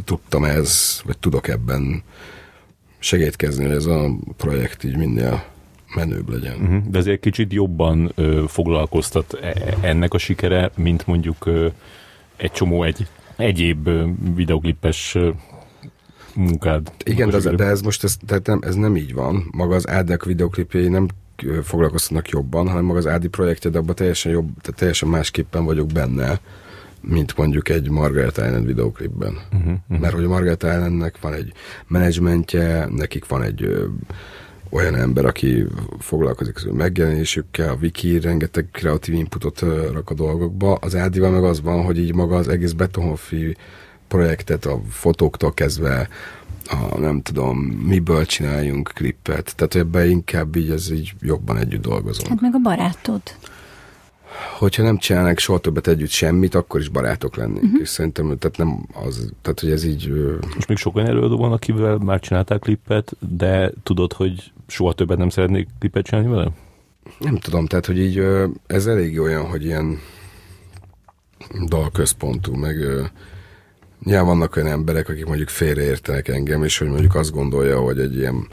tudtam 0.04 0.44
ez, 0.44 1.00
vagy 1.04 1.18
tudok 1.18 1.48
ebben 1.48 2.02
segítkezni, 2.98 3.64
hogy 3.64 3.74
ez 3.74 3.86
a 3.86 4.10
projekt 4.36 4.84
így 4.84 4.96
minél 4.96 5.44
menőbb 5.94 6.28
legyen. 6.28 6.60
Uh-huh. 6.60 6.82
De 6.90 6.98
ezért 6.98 7.20
kicsit 7.20 7.52
jobban 7.52 8.12
ö, 8.14 8.44
foglalkoztat 8.48 9.34
e, 9.34 9.46
e, 9.46 9.76
ennek 9.80 10.14
a 10.14 10.18
sikere, 10.18 10.70
mint 10.76 11.06
mondjuk 11.06 11.46
ö, 11.46 11.68
egy 12.36 12.50
csomó 12.50 12.82
egy 12.82 13.06
egyéb 13.36 13.90
videoklipes 14.34 15.16
munkád. 16.40 16.92
Igen, 17.04 17.30
de, 17.30 17.36
ez, 17.36 17.44
de 17.44 17.64
ez 17.64 17.80
most 17.80 18.04
ez, 18.04 18.16
tehát 18.26 18.46
nem, 18.46 18.58
ez 18.62 18.74
nem 18.74 18.96
így 18.96 19.14
van. 19.14 19.48
Maga 19.50 19.74
az 19.74 19.88
Ádnek 19.88 20.24
videoklipjei 20.24 20.88
nem 20.88 21.06
foglalkoztatnak 21.62 22.28
jobban, 22.28 22.68
hanem 22.68 22.84
maga 22.84 22.98
az 22.98 23.06
Ádi 23.06 23.28
projektje, 23.28 23.70
de 23.70 23.78
abban 23.78 23.94
teljesen, 23.94 24.32
jobb, 24.32 24.48
tehát 24.60 24.78
teljesen 24.78 25.08
másképpen 25.08 25.64
vagyok 25.64 25.86
benne, 25.86 26.40
mint 27.00 27.36
mondjuk 27.36 27.68
egy 27.68 27.90
Margaret 27.90 28.36
Island 28.36 28.66
videoklipben. 28.66 29.38
Uh-huh, 29.52 29.72
uh-huh. 29.72 29.98
Mert 29.98 30.14
hogy 30.14 30.24
a 30.24 30.28
Margaret 30.28 30.62
Islandnek 30.62 31.20
van 31.20 31.32
egy 31.32 31.52
menedzsmentje, 31.86 32.88
nekik 32.96 33.26
van 33.26 33.42
egy 33.42 33.62
ö, 33.62 33.84
olyan 34.70 34.94
ember, 34.94 35.24
aki 35.24 35.66
foglalkozik 35.98 36.56
az 36.56 36.66
ő 36.66 36.72
megjelenésükkel, 36.72 37.68
a 37.68 37.78
wiki 37.80 38.20
rengeteg 38.20 38.68
kreatív 38.72 39.14
inputot 39.14 39.60
rak 39.92 40.10
a 40.10 40.14
dolgokba. 40.14 40.74
Az 40.74 40.96
Ádival 40.96 41.30
meg 41.30 41.44
az 41.44 41.60
van, 41.60 41.84
hogy 41.84 41.98
így 41.98 42.14
maga 42.14 42.36
az 42.36 42.48
egész 42.48 42.72
Betonhoffi 42.72 43.56
projektet, 44.10 44.64
a 44.64 44.80
fotóktól 44.88 45.54
kezdve 45.54 46.08
a, 46.66 46.98
nem 46.98 47.22
tudom, 47.22 47.58
miből 47.58 48.26
csináljunk 48.26 48.90
klippet. 48.94 49.52
Tehát 49.56 49.74
ebben 49.74 50.10
inkább 50.10 50.56
így 50.56 50.70
ez 50.70 50.90
így 50.90 51.12
jobban 51.20 51.56
együtt 51.56 51.82
dolgozunk. 51.82 52.28
Hát 52.28 52.40
meg 52.40 52.54
a 52.54 52.58
barátod. 52.58 53.22
Hogyha 54.58 54.82
nem 54.82 54.98
csinálnak 54.98 55.38
soha 55.38 55.58
többet 55.58 55.86
együtt 55.86 56.10
semmit, 56.10 56.54
akkor 56.54 56.80
is 56.80 56.88
barátok 56.88 57.36
lennénk. 57.36 57.62
Uh-huh. 57.62 57.80
És 57.80 57.88
szerintem, 57.88 58.38
tehát 58.38 58.56
nem 58.56 58.86
az, 59.06 59.32
tehát 59.42 59.60
hogy 59.60 59.70
ez 59.70 59.84
így... 59.84 60.12
És 60.56 60.66
még 60.66 60.76
sok 60.76 60.96
olyan 60.96 61.08
előadó 61.08 61.36
van, 61.36 61.52
akivel 61.52 61.96
már 61.96 62.20
csináltál 62.20 62.58
klippet, 62.58 63.16
de 63.36 63.72
tudod, 63.82 64.12
hogy 64.12 64.52
soha 64.66 64.92
többet 64.92 65.18
nem 65.18 65.28
szeretnék 65.28 65.68
klippet 65.78 66.04
csinálni 66.04 66.30
vele? 66.30 66.50
Nem 67.18 67.36
tudom, 67.36 67.66
tehát 67.66 67.86
hogy 67.86 67.98
így 67.98 68.22
ez 68.66 68.86
elég 68.86 69.20
olyan, 69.20 69.46
hogy 69.46 69.64
ilyen 69.64 69.98
dalközpontú, 71.66 72.54
meg 72.54 72.76
Nyilván 74.04 74.26
vannak 74.26 74.56
olyan 74.56 74.68
emberek, 74.68 75.08
akik 75.08 75.26
mondjuk 75.26 75.48
félreértenek 75.48 76.28
engem, 76.28 76.64
és 76.64 76.78
hogy 76.78 76.88
mondjuk 76.88 77.14
azt 77.14 77.32
gondolja, 77.32 77.78
hogy 77.80 77.98
egy 77.98 78.16
ilyen 78.16 78.48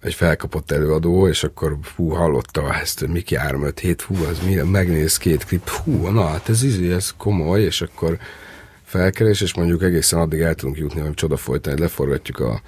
egy 0.00 0.14
felkapott 0.14 0.70
előadó, 0.70 1.28
és 1.28 1.44
akkor 1.44 1.78
hú, 1.96 2.08
hallotta 2.08 2.74
ezt, 2.74 2.98
hogy 3.00 3.08
Miki 3.08 3.36
3 3.36 3.62
5 3.62 3.78
7, 3.78 4.02
hú, 4.02 4.14
az 4.30 4.38
mi, 4.46 4.54
megnéz 4.54 5.16
két 5.16 5.44
klip, 5.44 5.68
hú, 5.68 6.06
na, 6.06 6.26
hát 6.26 6.48
ez 6.48 6.62
izé, 6.62 6.92
ez 6.92 7.14
komoly, 7.16 7.62
és 7.62 7.80
akkor 7.80 8.18
felkeres, 8.84 9.40
és 9.40 9.54
mondjuk 9.54 9.82
egészen 9.82 10.20
addig 10.20 10.40
el 10.40 10.54
tudunk 10.54 10.78
jutni, 10.78 11.00
hogy 11.00 11.14
csoda 11.14 11.36
folytán, 11.36 11.72
hogy 11.72 11.82
leforgatjuk 11.82 12.38
a 12.38 12.60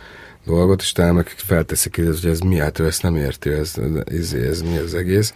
dolgot, 0.44 0.80
és 0.80 0.92
talán 0.92 1.14
meg 1.14 1.26
felteszik, 1.26 1.96
hogy 1.96 2.18
ez 2.24 2.40
mi, 2.40 2.58
hát 2.58 2.78
ő 2.78 2.86
ezt 2.86 3.02
nem 3.02 3.16
érti, 3.16 3.50
ez, 3.50 3.74
ez, 4.04 4.32
ez 4.32 4.62
mi 4.62 4.76
az 4.76 4.94
egész, 4.94 5.34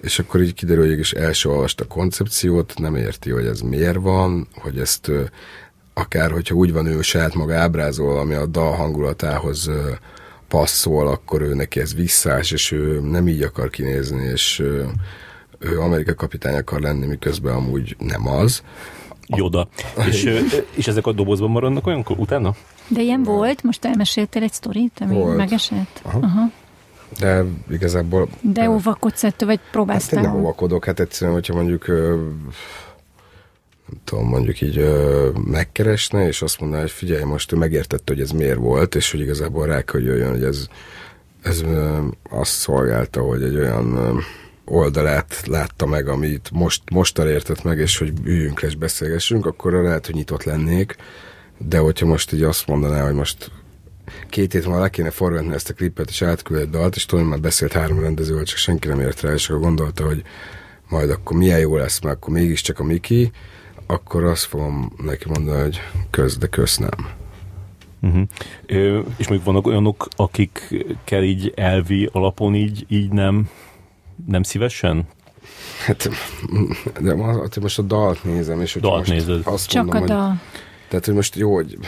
és 0.00 0.18
akkor 0.18 0.42
így 0.42 0.54
kiderül, 0.54 0.88
hogy 0.88 0.98
is 0.98 1.12
első 1.12 1.48
olvasta 1.48 1.84
a 1.84 1.86
koncepciót, 1.94 2.78
nem 2.78 2.96
érti, 2.96 3.30
hogy 3.30 3.46
ez 3.46 3.60
miért 3.60 3.98
van, 3.98 4.48
hogy 4.54 4.78
ezt 4.78 5.10
akár 5.94 6.30
hogyha 6.30 6.54
úgy 6.54 6.72
van 6.72 6.86
ő 6.86 7.02
saját 7.02 7.34
maga 7.34 7.54
ábrázol, 7.54 8.18
ami 8.18 8.34
a 8.34 8.46
dal 8.46 8.72
hangulatához 8.72 9.70
passzol, 10.48 11.08
akkor 11.08 11.42
ő 11.42 11.54
neki 11.54 11.80
ez 11.80 11.94
visszás, 11.94 12.50
és 12.50 12.72
ő 12.72 13.00
nem 13.00 13.28
így 13.28 13.42
akar 13.42 13.70
kinézni, 13.70 14.22
és 14.22 14.62
ő 15.58 15.80
Amerika 15.80 16.14
kapitány 16.14 16.54
akar 16.54 16.80
lenni, 16.80 17.06
miközben 17.06 17.54
amúgy 17.54 17.96
nem 17.98 18.28
az. 18.28 18.62
Joda. 19.26 19.68
és, 20.08 20.42
és 20.74 20.86
ezek 20.86 21.06
a 21.06 21.12
dobozban 21.12 21.50
maradnak 21.50 21.86
olyankor 21.86 22.18
utána? 22.18 22.54
De 22.88 23.00
ilyen 23.00 23.22
volt? 23.22 23.62
Most 23.62 23.84
elmeséltél 23.84 24.42
egy 24.42 24.52
sztorit, 24.52 24.98
ami 25.00 25.14
volt. 25.14 25.36
megesett? 25.36 26.00
Aha. 26.02 26.18
Aha. 26.22 26.50
De 27.18 27.44
igazából... 27.70 28.28
De 28.40 28.70
óvakodsz 28.70 29.24
ettől, 29.24 29.48
vagy 29.48 29.60
próbáltál? 29.70 30.22
Hát 30.22 30.32
nem 30.32 30.42
óvakodok, 30.42 30.84
hát 30.84 31.00
egyszerűen, 31.00 31.36
hogyha 31.36 31.54
mondjuk 31.54 31.86
tudom, 34.04 34.26
mondjuk 34.26 34.60
így 34.60 34.78
ö, 34.78 35.28
megkeresne, 35.44 36.26
és 36.26 36.42
azt 36.42 36.60
mondaná, 36.60 36.80
hogy 36.80 36.90
figyelj, 36.90 37.22
most 37.22 37.52
ő 37.52 37.56
megértette, 37.56 38.12
hogy 38.12 38.22
ez 38.22 38.30
miért 38.30 38.58
volt, 38.58 38.94
és 38.94 39.10
hogy 39.10 39.20
igazából 39.20 39.66
rá 39.66 39.82
kell 39.82 40.00
jöjjön, 40.00 40.30
hogy 40.30 40.44
ez, 40.44 40.66
ez 41.42 41.62
ö, 41.62 41.98
azt 42.30 42.50
szolgálta, 42.52 43.20
hogy 43.20 43.42
egy 43.42 43.56
olyan 43.56 43.96
ö, 43.96 44.18
oldalát 44.64 45.42
látta 45.46 45.86
meg, 45.86 46.08
amit 46.08 46.50
most, 46.52 46.82
mostan 46.90 47.28
értett 47.28 47.62
meg, 47.62 47.78
és 47.78 47.98
hogy 47.98 48.12
üljünk 48.24 48.60
le 48.60 48.68
és 48.68 48.76
beszélgessünk, 48.76 49.46
akkor 49.46 49.72
lehet, 49.72 50.06
hogy 50.06 50.14
nyitott 50.14 50.44
lennék, 50.44 50.96
de 51.58 51.78
hogyha 51.78 52.06
most 52.06 52.32
így 52.32 52.42
azt 52.42 52.66
mondaná, 52.66 53.04
hogy 53.04 53.14
most 53.14 53.50
két 54.28 54.52
hét 54.52 54.64
múlva 54.66 54.80
le 54.80 54.88
kéne 54.88 55.10
forgatni 55.10 55.54
ezt 55.54 55.70
a 55.70 55.74
klipet, 55.74 56.08
és 56.08 56.22
átküld 56.22 56.60
egy 56.60 56.70
dalt, 56.70 56.96
és 56.96 57.06
tudom, 57.06 57.26
már 57.26 57.40
beszélt 57.40 57.72
három 57.72 58.00
rendezővel, 58.00 58.44
csak 58.44 58.58
senki 58.58 58.88
nem 58.88 59.00
ért 59.00 59.20
rá, 59.20 59.32
és 59.32 59.48
akkor 59.48 59.60
gondolta, 59.60 60.06
hogy 60.06 60.22
majd 60.88 61.10
akkor 61.10 61.36
milyen 61.36 61.58
jó 61.58 61.76
lesz, 61.76 62.00
mert 62.00 62.16
akkor 62.16 62.32
mégiscsak 62.32 62.78
a 62.78 62.84
Miki, 62.84 63.30
akkor 63.90 64.24
azt 64.24 64.44
fogom 64.44 64.92
neki 65.04 65.28
mondani, 65.28 65.60
hogy 65.60 65.80
kösz, 66.10 66.38
de 66.38 66.46
kösz 66.46 66.76
nem. 66.76 67.08
Uh-huh. 68.02 68.22
Ö, 68.66 69.00
és 69.16 69.28
még 69.28 69.44
vannak 69.44 69.66
olyanok, 69.66 70.08
akikkel 70.16 71.22
így 71.22 71.52
elvi 71.56 72.08
alapon 72.12 72.54
így, 72.54 72.84
így 72.88 73.12
nem, 73.12 73.48
nem 74.26 74.42
szívesen? 74.42 75.06
Hát, 75.86 76.10
de 77.00 77.14
most 77.60 77.78
a 77.78 77.82
dalt 77.82 78.24
nézem, 78.24 78.60
és 78.60 78.72
hogy 78.72 78.82
dalt 78.82 78.98
most 78.98 79.10
nézed. 79.10 79.40
azt 79.44 79.68
Csak 79.68 79.84
mondom, 79.84 80.02
a 80.02 80.06
dal. 80.06 80.28
Hogy, 80.28 80.38
tehát, 80.88 81.04
hogy 81.04 81.14
most 81.14 81.36
jó, 81.36 81.54
hogy 81.54 81.78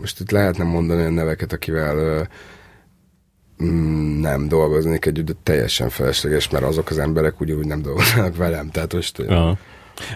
most 0.00 0.20
itt 0.20 0.30
lehetne 0.30 0.64
mondani 0.64 1.00
olyan 1.00 1.12
neveket, 1.12 1.52
akivel 1.52 2.28
mm, 3.64 4.20
nem 4.20 4.48
dolgoznék 4.48 5.06
együtt, 5.06 5.26
de 5.26 5.32
teljesen 5.42 5.88
felesleges, 5.88 6.48
mert 6.48 6.64
azok 6.64 6.90
az 6.90 6.98
emberek 6.98 7.40
úgy, 7.40 7.52
úgy 7.52 7.66
nem 7.66 7.82
dolgoznak 7.82 8.36
velem. 8.36 8.70
Tehát 8.70 8.92
most 8.92 9.18
uh-huh. 9.18 9.58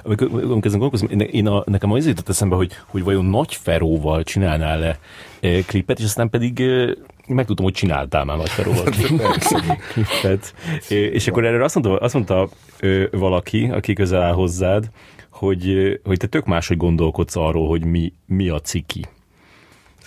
Amikor, 0.03 0.29
amikor 0.33 0.67
ezen 0.67 0.79
gondolkozom, 0.79 1.21
én 1.21 1.47
a, 1.47 1.63
nekem 1.67 1.93
az 1.93 2.07
jutott 2.07 2.29
eszembe, 2.29 2.57
hogy, 2.57 2.73
hogy 2.87 3.03
vajon 3.03 3.25
Nagy 3.25 3.55
Feróval 3.55 4.23
csinálnál-e 4.23 4.99
e, 5.41 5.61
klipet, 5.63 5.99
és 5.99 6.05
aztán 6.05 6.31
pedig 6.31 6.61
e, 6.61 6.95
megtudtam, 7.29 7.65
hogy 7.65 7.75
csináltál 7.75 8.25
már 8.25 8.37
Nagy 8.37 8.49
Feróval 8.49 8.85
klipet. 9.93 10.55
E, 10.89 10.95
és 10.95 11.29
akkor 11.29 11.45
erre 11.45 11.65
azt 11.65 11.75
mondta, 11.75 12.05
azt 12.05 12.15
mondta 12.15 12.49
e, 12.81 13.09
valaki, 13.11 13.65
aki 13.65 13.93
közel 13.93 14.23
áll 14.23 14.33
hozzád, 14.33 14.91
hogy, 15.31 16.01
hogy 16.05 16.17
te 16.17 16.27
tök 16.27 16.45
máshogy 16.45 16.77
gondolkodsz 16.77 17.37
arról, 17.37 17.69
hogy 17.69 17.85
mi, 17.85 18.13
mi 18.27 18.49
a 18.49 18.61
ciki. 18.61 19.07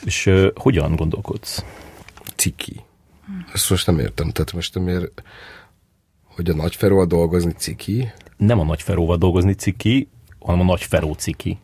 És 0.03 0.27
e, 0.27 0.51
hogyan 0.55 0.95
gondolkodsz? 0.95 1.63
Ciki. 2.35 2.81
Ezt 3.53 3.69
most 3.69 3.87
nem 3.87 3.99
értem. 3.99 4.29
Tehát 4.29 4.53
most 4.53 4.79
miért, 4.79 5.23
hogy 6.23 6.49
a 6.49 6.55
Nagy 6.55 6.75
Feróval 6.75 7.05
dolgozni 7.05 7.51
ciki? 7.51 8.11
Nem 8.39 8.59
a 8.59 8.63
Nagy 8.63 8.81
Feróval 8.81 9.17
dolgozni 9.17 9.53
ciki, 9.53 10.07
hanem 10.39 10.59
a 10.59 10.63
Nagy 10.63 10.83
Feró 10.83 11.13
ciki. 11.13 11.57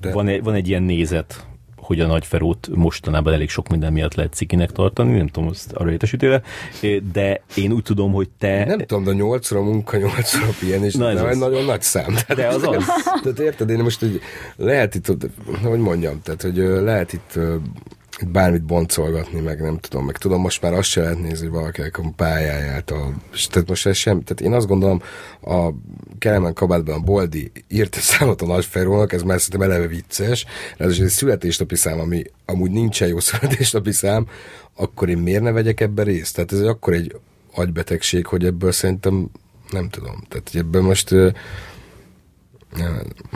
De... 0.00 0.12
Van, 0.12 0.28
egy, 0.28 0.42
van 0.42 0.54
egy 0.54 0.68
ilyen 0.68 0.82
nézet, 0.82 1.46
hogy 1.76 2.00
a 2.00 2.06
Nagy 2.06 2.26
Ferót 2.26 2.68
mostanában 2.74 3.32
elég 3.32 3.48
sok 3.48 3.68
minden 3.68 3.92
miatt 3.92 4.14
lehet 4.14 4.34
cikinek 4.34 4.72
tartani, 4.72 5.16
nem 5.16 5.26
tudom, 5.26 5.48
azt 5.48 5.72
arra 5.72 5.90
értesítél 5.90 6.42
de 7.12 7.42
én 7.54 7.72
úgy 7.72 7.82
tudom, 7.82 8.12
hogy 8.12 8.28
te... 8.38 8.64
Nem 8.64 8.78
tudom, 8.78 9.04
de 9.04 9.12
nyolcra 9.12 9.62
munka, 9.62 9.96
nyolcra 9.96 10.46
pihenés, 10.60 10.94
Na 10.94 11.10
ez 11.10 11.22
az. 11.22 11.38
nagyon 11.38 11.64
nagy 11.64 11.82
szám. 11.82 12.14
Tehát, 12.26 12.34
de 12.34 12.46
az 12.46 12.62
az. 12.62 12.84
Tehát 13.22 13.38
érted, 13.38 13.70
én 13.70 13.78
most 13.78 14.00
hogy 14.00 14.20
lehet 14.56 14.94
itt, 14.94 15.06
hogy 15.62 15.78
mondjam, 15.78 16.20
tehát 16.22 16.42
hogy 16.42 16.56
lehet 16.56 17.12
itt 17.12 17.38
bármit 18.26 18.62
boncolgatni, 18.62 19.40
meg 19.40 19.60
nem 19.60 19.78
tudom, 19.78 20.04
meg 20.04 20.16
tudom, 20.16 20.40
most 20.40 20.62
már 20.62 20.72
azt 20.72 20.88
se 20.88 21.00
lehet 21.00 21.20
nézni, 21.20 21.46
hogy 21.46 21.54
valakinek 21.54 21.98
a 21.98 22.12
pályáját, 22.16 22.90
a, 22.90 23.12
tehát 23.50 23.68
most 23.68 23.86
ez 23.86 23.96
sem, 23.96 24.22
tehát 24.22 24.40
én 24.40 24.52
azt 24.52 24.66
gondolom, 24.66 25.02
a 25.42 25.68
Kelemen 26.18 26.54
kabátban 26.54 26.94
a 26.94 27.04
Boldi 27.04 27.52
írt 27.68 27.96
egy 27.96 28.02
számot 28.02 28.42
a 28.42 28.46
Nagyferónak, 28.46 29.12
ez 29.12 29.22
már 29.22 29.40
szerintem 29.40 29.70
eleve 29.70 29.86
vicces, 29.86 30.44
ez 30.76 30.98
egy 30.98 31.08
születésnapi 31.08 31.76
szám, 31.76 32.00
ami 32.00 32.22
amúgy 32.46 32.70
nincsen 32.70 33.08
jó 33.08 33.20
születésnapi 33.28 33.92
szám, 33.92 34.26
akkor 34.74 35.08
én 35.08 35.18
miért 35.18 35.42
ne 35.42 35.50
vegyek 35.52 35.80
ebben 35.80 36.04
részt? 36.04 36.34
Tehát 36.34 36.52
ez 36.52 36.60
akkor 36.60 36.92
egy 36.92 37.16
agybetegség, 37.54 38.26
hogy 38.26 38.44
ebből 38.44 38.72
szerintem 38.72 39.30
nem 39.70 39.88
tudom. 39.88 40.24
Tehát 40.28 40.50
ebben 40.54 40.82
most 40.82 41.14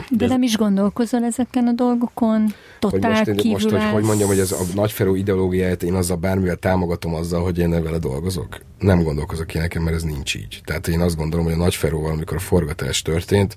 de 0.09 0.27
nem 0.27 0.41
is 0.41 0.57
gondolkozol 0.57 1.23
ezeken 1.23 1.67
a 1.67 1.71
dolgokon? 1.71 2.53
Totál 2.79 3.23
hogy 3.23 3.35
most, 3.35 3.45
most 3.45 3.69
hogy, 3.69 3.91
hogy 3.91 4.03
mondjam, 4.03 4.27
hogy 4.27 4.39
ez 4.39 4.51
a 4.51 4.59
nagyferó 4.75 5.15
ideológiáját 5.15 5.83
én 5.83 5.93
azzal 5.93 6.17
bármivel 6.17 6.55
támogatom 6.55 7.13
azzal, 7.13 7.43
hogy 7.43 7.57
én 7.57 7.83
vele 7.83 7.97
dolgozok? 7.97 8.59
Nem 8.79 9.03
gondolkozok 9.03 9.53
ilyeneken, 9.53 9.81
mert 9.81 9.95
ez 9.95 10.03
nincs 10.03 10.35
így. 10.35 10.61
Tehát 10.65 10.87
én 10.87 10.99
azt 10.99 11.15
gondolom, 11.15 11.45
hogy 11.45 11.53
a 11.53 11.57
nagyferóval, 11.57 12.11
amikor 12.11 12.37
a 12.37 12.39
forgatás 12.39 13.01
történt, 13.01 13.55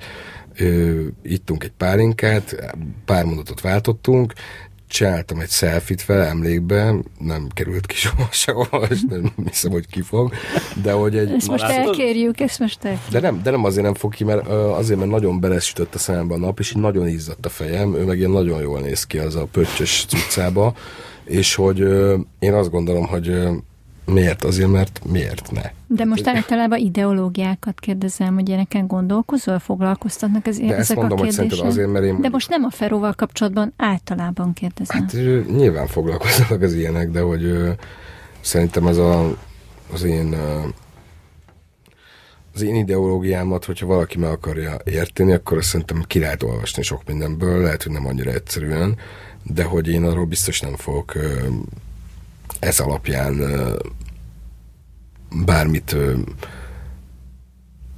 ö, 0.58 1.02
ittunk 1.22 1.64
egy 1.64 1.72
pálinkát, 1.76 2.74
pár 3.04 3.24
mondatot 3.24 3.60
váltottunk, 3.60 4.32
csináltam 4.88 5.38
egy 5.38 5.50
selfit 5.50 6.02
fel 6.02 6.22
emlékbe, 6.22 6.94
nem 7.18 7.48
került 7.54 7.86
ki 7.86 7.94
soha 8.04 8.28
sehova, 8.30 8.86
és 8.90 9.00
nem 9.08 9.32
hiszem, 9.46 9.70
hogy 9.70 9.86
kifog, 9.86 10.32
de 10.82 10.92
hogy 10.92 11.16
egy... 11.16 11.30
Ezt 11.30 11.48
most 11.48 11.64
elkérjük, 11.64 12.40
ezt 12.40 12.58
most 12.58 12.84
elkérjük. 12.84 13.12
De 13.12 13.20
nem, 13.20 13.42
de 13.42 13.50
nem 13.50 13.64
azért 13.64 13.84
nem 13.84 13.94
fog 13.94 14.14
ki, 14.14 14.24
mert 14.24 14.46
azért, 14.48 14.98
mert 14.98 15.10
nagyon 15.10 15.40
belesütött 15.40 15.94
a 15.94 15.98
szemembe 15.98 16.34
a 16.34 16.38
nap, 16.38 16.58
és 16.58 16.70
így 16.70 16.82
nagyon 16.82 17.08
izzadt 17.08 17.46
a 17.46 17.48
fejem, 17.48 17.94
ő 17.94 18.04
meg 18.04 18.18
ilyen 18.18 18.30
nagyon 18.30 18.60
jól 18.60 18.80
néz 18.80 19.04
ki 19.04 19.18
az 19.18 19.34
a 19.34 19.44
pöttyös 19.44 20.04
cuccába, 20.08 20.74
és 21.24 21.54
hogy 21.54 21.80
én 22.38 22.52
azt 22.52 22.70
gondolom, 22.70 23.06
hogy 23.06 23.48
Miért? 24.06 24.44
Azért, 24.44 24.70
mert 24.70 25.00
miért 25.10 25.50
ne? 25.52 25.62
De 25.86 26.04
most 26.04 26.26
általában 26.28 26.78
ideológiákat 26.78 27.80
kérdezem, 27.80 28.34
hogy 28.34 28.48
ilyeneken 28.48 28.86
gondolkozol, 28.86 29.58
foglalkoztatnak 29.58 30.46
ez, 30.46 30.58
De 30.58 30.64
ezek 30.64 30.78
ezt 30.78 30.94
mondom, 30.94 31.18
a 31.18 31.22
kérdések? 31.22 31.58
hogy 31.58 31.68
azért, 31.68 31.90
mert 31.90 32.04
én... 32.04 32.20
De 32.20 32.28
most 32.28 32.48
nem 32.48 32.64
a 32.64 32.70
Feróval 32.70 33.12
kapcsolatban, 33.12 33.72
általában 33.76 34.52
kérdezem. 34.52 35.00
Hát 35.00 35.12
nyilván 35.56 35.86
foglalkoznak 35.86 36.62
az 36.62 36.74
ilyenek, 36.74 37.10
de 37.10 37.20
hogy 37.20 37.44
ö, 37.44 37.70
szerintem 38.40 38.86
ez 38.86 38.96
a, 38.96 39.36
az 39.92 40.02
én 40.02 40.32
ö, 40.32 40.60
az 42.54 42.62
én 42.62 42.74
ideológiámat, 42.74 43.64
hogyha 43.64 43.86
valaki 43.86 44.18
meg 44.18 44.30
akarja 44.30 44.76
érteni, 44.84 45.32
akkor 45.32 45.56
azt 45.56 45.68
szerintem 45.68 46.02
ki 46.06 46.18
lehet 46.18 46.42
olvasni 46.42 46.82
sok 46.82 47.02
mindenből, 47.06 47.62
lehet, 47.62 47.82
hogy 47.82 47.92
nem 47.92 48.06
annyira 48.06 48.30
egyszerűen, 48.30 48.96
de 49.42 49.64
hogy 49.64 49.88
én 49.88 50.04
arról 50.04 50.24
biztos 50.24 50.60
nem 50.60 50.76
fogok 50.76 51.14
ö, 51.14 51.46
ez 52.60 52.80
alapján 52.80 53.40
bármit 55.44 55.96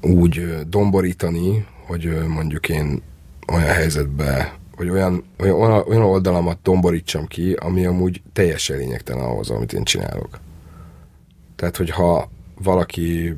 úgy 0.00 0.46
domborítani, 0.68 1.66
hogy 1.86 2.26
mondjuk 2.26 2.68
én 2.68 3.02
olyan 3.52 3.68
helyzetbe, 3.68 4.59
vagy 4.76 4.88
olyan, 4.88 5.24
olyan, 5.38 5.62
olyan 5.62 6.02
oldalamat 6.02 6.59
domborítsam 6.62 7.26
ki, 7.26 7.52
ami 7.52 7.86
amúgy 7.86 8.22
teljesen 8.32 8.76
lényegtelen 8.76 9.24
ahhoz, 9.24 9.50
amit 9.50 9.72
én 9.72 9.84
csinálok. 9.84 10.40
Tehát, 11.56 11.76
hogyha 11.76 12.30
valaki 12.62 13.36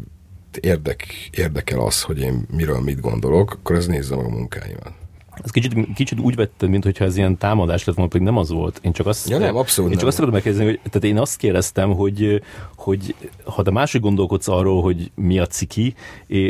érdek, 0.60 1.04
érdekel 1.30 1.80
az, 1.80 2.02
hogy 2.02 2.18
én 2.18 2.46
miről 2.50 2.80
mit 2.80 3.00
gondolok, 3.00 3.52
akkor 3.52 3.76
ez 3.76 3.86
nézze 3.86 4.16
meg 4.16 4.24
a 4.24 4.28
munkáimat. 4.28 4.92
Ez 5.44 5.50
kicsit, 5.50 5.94
kicsit 5.94 6.20
úgy 6.20 6.34
vetted, 6.34 6.68
mintha 6.68 7.04
ez 7.04 7.16
ilyen 7.16 7.38
támadás 7.38 7.84
lett 7.84 7.96
volna, 7.96 8.10
pedig 8.10 8.26
nem 8.26 8.36
az 8.36 8.50
volt. 8.50 8.80
Én 8.82 8.92
csak 8.92 9.06
azt, 9.06 9.28
ja, 9.28 9.38
nem, 9.38 9.56
abszolút 9.56 9.90
én 9.90 9.96
csak 9.96 10.00
nem. 10.00 10.08
azt 10.08 10.18
akarom 10.18 10.34
megkérdezni, 10.34 10.66
hogy 10.66 10.80
tehát 10.90 11.04
én 11.04 11.18
azt 11.18 11.36
kérdeztem, 11.36 11.94
hogy, 11.94 12.42
hogy 12.76 13.14
ha 13.44 13.62
te 13.62 13.70
máshogy 13.70 14.00
gondolkodsz 14.00 14.48
arról, 14.48 14.82
hogy 14.82 15.10
mi 15.14 15.38
a 15.38 15.46
ciki, 15.46 15.94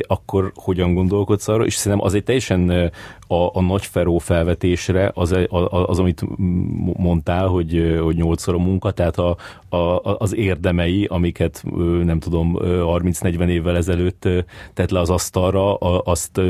akkor 0.07 0.53
hogyan 0.55 0.95
gondolkodsz 0.95 1.49
arról, 1.49 1.67
és 1.67 1.75
szerintem 1.75 2.07
az 2.07 2.15
egy 2.15 2.25
teljesen 2.25 2.91
a, 3.27 3.59
a 3.59 3.61
nagy 3.61 3.85
feró 3.85 4.19
felvetésre 4.19 5.11
az, 5.15 5.37
az, 5.69 5.99
amit 5.99 6.25
mondtál, 6.97 7.47
hogy, 7.47 7.99
hogy 8.03 8.17
nyolcszor 8.17 8.55
a 8.55 8.59
munka, 8.59 8.91
tehát 8.91 9.19
a, 9.19 9.37
a, 9.69 10.17
az 10.19 10.35
érdemei, 10.35 11.05
amiket 11.05 11.65
nem 12.05 12.19
tudom, 12.19 12.57
30-40 12.61 13.49
évvel 13.49 13.77
ezelőtt 13.77 14.29
tett 14.75 14.91
le 14.91 15.01
az 15.01 15.11
asztalra, 15.11 15.75
azt 15.77 16.33
te, 16.33 16.43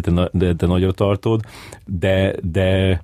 te, 0.00 0.54
te 0.54 0.66
nagyra 0.66 0.92
tartod, 0.92 1.35
de, 1.84 2.34
de 2.42 3.00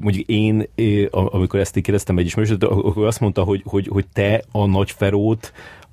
mondjuk 0.00 0.26
én, 0.28 0.68
amikor 1.10 1.60
ezt 1.60 1.80
kérdeztem 1.80 2.18
egy 2.18 2.26
ismerősöt, 2.26 2.64
akkor 2.64 3.06
azt 3.06 3.20
mondta, 3.20 3.42
hogy, 3.42 3.62
hogy, 3.64 3.86
hogy 3.86 4.06
te 4.12 4.42
a 4.52 4.66
nagy 4.66 4.90
ferót 4.90 5.52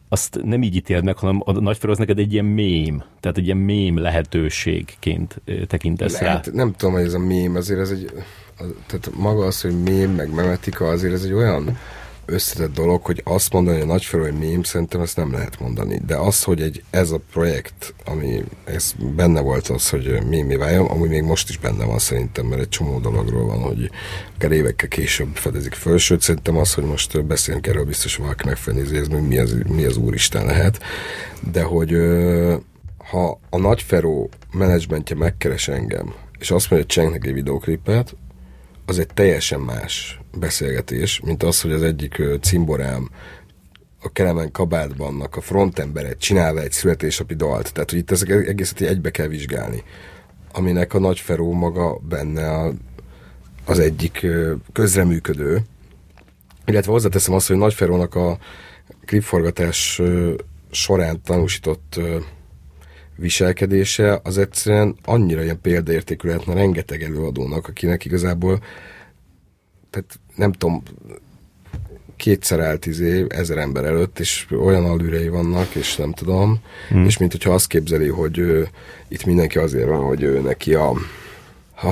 azt 0.09 0.39
nem 0.43 0.63
így 0.63 0.75
ítéld 0.75 1.03
meg, 1.03 1.17
hanem 1.17 1.41
a 1.45 1.51
nagyfél 1.51 1.89
az 1.89 1.97
neked 1.97 2.19
egy 2.19 2.33
ilyen 2.33 2.45
mém, 2.45 3.03
tehát 3.19 3.37
egy 3.37 3.45
ilyen 3.45 3.57
mém 3.57 3.97
lehetőségként 3.97 5.41
tekintesz 5.67 6.19
Lehet, 6.19 6.45
rá. 6.45 6.53
Nem 6.53 6.73
tudom, 6.77 6.93
hogy 6.93 7.03
ez 7.03 7.13
a 7.13 7.19
mém, 7.19 7.55
azért 7.55 7.79
ez 7.79 7.89
egy, 7.89 8.11
tehát 8.57 9.11
maga 9.15 9.45
az, 9.45 9.61
hogy 9.61 9.83
mém, 9.83 10.11
meg 10.11 10.33
memetika, 10.33 10.87
azért 10.87 11.13
ez 11.13 11.23
egy 11.23 11.33
olyan 11.33 11.77
összetett 12.33 12.73
dolog, 12.73 13.05
hogy 13.05 13.21
azt 13.23 13.53
mondani, 13.53 13.77
hogy 13.77 13.89
a 13.89 13.91
nagyfelő 13.91 14.25
egy 14.25 14.37
mém, 14.37 14.63
szerintem 14.63 15.01
ezt 15.01 15.17
nem 15.17 15.31
lehet 15.31 15.59
mondani. 15.59 16.01
De 16.05 16.15
az, 16.15 16.43
hogy 16.43 16.61
egy, 16.61 16.83
ez 16.89 17.11
a 17.11 17.21
projekt, 17.31 17.93
ami 18.05 18.43
ez 18.63 18.93
benne 19.15 19.41
volt 19.41 19.67
az, 19.67 19.89
hogy 19.89 20.23
mi 20.25 20.55
váljon, 20.55 20.85
ami 20.85 21.07
még 21.07 21.23
most 21.23 21.49
is 21.49 21.57
benne 21.57 21.85
van 21.85 21.99
szerintem, 21.99 22.45
mert 22.45 22.61
egy 22.61 22.69
csomó 22.69 22.99
dologról 22.99 23.45
van, 23.45 23.59
hogy 23.59 23.89
akár 24.35 24.51
évekkel 24.51 24.87
később 24.87 25.35
fedezik 25.35 25.73
föl, 25.73 25.97
sőt 25.97 26.21
szerintem 26.21 26.57
az, 26.57 26.73
hogy 26.73 26.83
most 26.83 27.25
beszélünk 27.25 27.67
erről, 27.67 27.85
biztos 27.85 28.15
valaki 28.15 28.45
megfelelni, 28.45 28.97
ez 28.97 29.07
mi 29.07 29.37
az, 29.37 29.57
mi 29.67 29.83
az 29.83 29.97
úristen 29.97 30.45
lehet. 30.45 30.79
De 31.51 31.63
hogy 31.63 31.95
ha 32.97 33.39
a 33.49 33.57
nagy 33.57 33.81
Feró 33.81 34.29
menedzsmentje 34.51 35.15
megkeres 35.15 35.67
engem, 35.67 36.13
és 36.39 36.51
azt 36.51 36.69
mondja, 36.69 36.77
hogy 36.77 36.85
csinálnak 36.85 37.25
egy 37.25 37.33
videoklipet, 37.33 38.15
az 38.85 38.99
egy 38.99 39.07
teljesen 39.13 39.59
más 39.59 40.19
beszélgetés, 40.37 41.19
mint 41.19 41.43
az, 41.43 41.61
hogy 41.61 41.71
az 41.71 41.81
egyik 41.81 42.21
cimborám 42.41 43.09
a 44.01 44.11
Kelemen 44.11 44.51
kabátban 44.51 45.15
a 45.21 45.41
frontemberet 45.41 46.19
csinálva 46.19 46.61
egy 46.61 46.71
születésnapi 46.71 47.35
dalt. 47.35 47.73
Tehát, 47.73 47.89
hogy 47.89 47.99
itt 47.99 48.11
ezek 48.11 48.29
egészet 48.29 48.81
egybe 48.81 49.11
kell 49.11 49.27
vizsgálni. 49.27 49.83
Aminek 50.53 50.93
a 50.93 50.99
Nagy 50.99 51.19
Feró 51.19 51.53
maga 51.53 51.97
benne 51.97 52.49
a, 52.49 52.73
az 53.65 53.79
egyik 53.79 54.27
közreműködő. 54.73 55.61
Illetve 56.65 56.91
hozzáteszem 56.91 57.33
azt, 57.33 57.47
hogy 57.47 57.57
Nagy 57.57 57.75
a 58.15 58.37
klipforgatás 59.05 60.01
során 60.71 61.21
tanúsított 61.21 61.99
viselkedése 63.15 64.19
az 64.23 64.37
egyszerűen 64.37 64.95
annyira 65.03 65.43
ilyen 65.43 65.61
példaértékű 65.61 66.27
lehetne 66.27 66.53
rengeteg 66.53 67.03
előadónak, 67.03 67.67
akinek 67.67 68.05
igazából 68.05 68.59
tehát 69.89 70.19
nem 70.35 70.51
tudom, 70.51 70.83
kétszer 72.15 72.59
állt 72.59 72.85
izé, 72.85 73.25
ezer 73.29 73.57
ember 73.57 73.85
előtt, 73.85 74.19
és 74.19 74.47
olyan 74.51 74.85
alűrei 74.85 75.27
vannak, 75.27 75.75
és 75.75 75.95
nem 75.95 76.11
tudom, 76.11 76.59
hmm. 76.89 77.05
és 77.05 77.17
mint 77.17 77.31
hogyha 77.31 77.53
azt 77.53 77.67
képzeli, 77.67 78.07
hogy 78.07 78.37
ő, 78.37 78.67
itt 79.07 79.25
mindenki 79.25 79.57
azért 79.57 79.87
van, 79.87 80.03
hogy 80.03 80.23
ő 80.23 80.39
neki 80.39 80.73
a, 80.73 80.89
a 81.75 81.91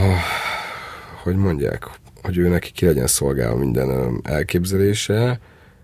hogy 1.24 1.36
mondják, 1.36 1.88
hogy 2.22 2.38
ő 2.38 2.48
neki 2.48 2.72
ki 2.72 2.86
legyen 2.86 3.08
szolgálva 3.08 3.58
minden 3.58 4.20
elképzelése. 4.24 5.40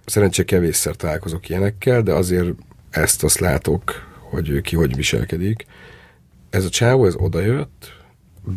Szerencsé 0.05 0.43
kevésszer 0.43 0.95
találkozok 0.95 1.49
ilyenekkel, 1.49 2.01
de 2.01 2.13
azért 2.13 2.49
ezt 2.89 3.23
azt 3.23 3.39
látok, 3.39 4.06
hogy 4.29 4.61
ki 4.61 4.75
hogy 4.75 4.95
viselkedik. 4.95 5.65
Ez 6.49 6.65
a 6.65 6.69
csávó, 6.69 7.05
ez 7.05 7.15
odajött, 7.15 7.95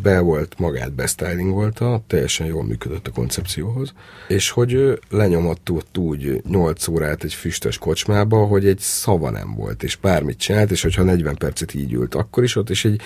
be 0.01 0.19
volt 0.19 0.59
magát 0.59 0.93
besztylingolta, 0.93 2.03
teljesen 2.07 2.47
jól 2.47 2.63
működött 2.63 3.07
a 3.07 3.11
koncepcióhoz, 3.11 3.93
és 4.27 4.49
hogy 4.49 4.73
ő 4.73 4.99
lenyomatott 5.09 5.97
úgy 5.97 6.41
8 6.49 6.87
órát 6.87 7.23
egy 7.23 7.33
füstös 7.33 7.77
kocsmába, 7.77 8.45
hogy 8.45 8.67
egy 8.67 8.79
szava 8.79 9.29
nem 9.29 9.53
volt, 9.55 9.83
és 9.83 9.95
bármit 9.95 10.37
csinált, 10.37 10.71
és 10.71 10.81
hogyha 10.81 11.03
40 11.03 11.35
percet 11.35 11.73
így 11.73 11.93
ült, 11.93 12.15
akkor 12.15 12.43
is 12.43 12.55
ott, 12.55 12.69
és 12.69 12.85
egy 12.85 13.01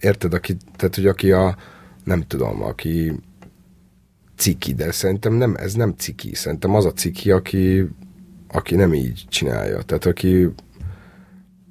érted, 0.00 0.34
aki, 0.34 0.56
tehát, 0.76 0.94
hogy 0.94 1.06
aki 1.06 1.32
a, 1.32 1.56
nem 2.04 2.22
tudom, 2.22 2.62
aki 2.62 3.12
ciki, 4.36 4.74
de 4.74 4.90
szerintem 4.90 5.32
nem, 5.32 5.54
ez 5.54 5.74
nem 5.74 5.94
ciki, 5.96 6.34
szerintem 6.34 6.74
az 6.74 6.84
a 6.84 6.92
ciki, 6.92 7.30
aki, 7.30 7.88
aki 8.48 8.74
nem 8.74 8.94
így 8.94 9.24
csinálja, 9.28 9.82
tehát 9.82 10.06
aki 10.06 10.48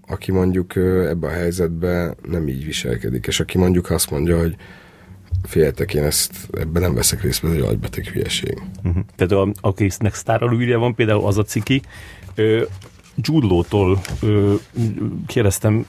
aki 0.09 0.31
mondjuk 0.31 0.75
ebbe 0.75 1.27
a 1.27 1.31
helyzetben 1.31 2.15
nem 2.29 2.47
így 2.47 2.65
viselkedik, 2.65 3.27
és 3.27 3.39
aki 3.39 3.57
mondjuk 3.57 3.89
azt 3.89 4.11
mondja, 4.11 4.39
hogy 4.39 4.55
féltek, 5.43 5.93
én 5.93 6.03
ezt 6.03 6.47
ebben 6.59 6.81
nem 6.81 6.93
veszek 6.93 7.21
részt, 7.21 7.43
ez 7.43 7.51
egy 7.51 7.59
agybeteg 7.59 8.05
hülyeség. 8.05 8.61
Uh-huh. 8.83 9.03
Tehát 9.15 9.31
a, 9.31 9.51
akinek 9.61 10.13
sztáralúírja 10.13 10.79
van, 10.79 10.95
például 10.95 11.25
az 11.25 11.37
a 11.37 11.43
ciki, 11.43 11.81
Gyurlótól 13.15 14.01
kérdeztem 15.27 15.85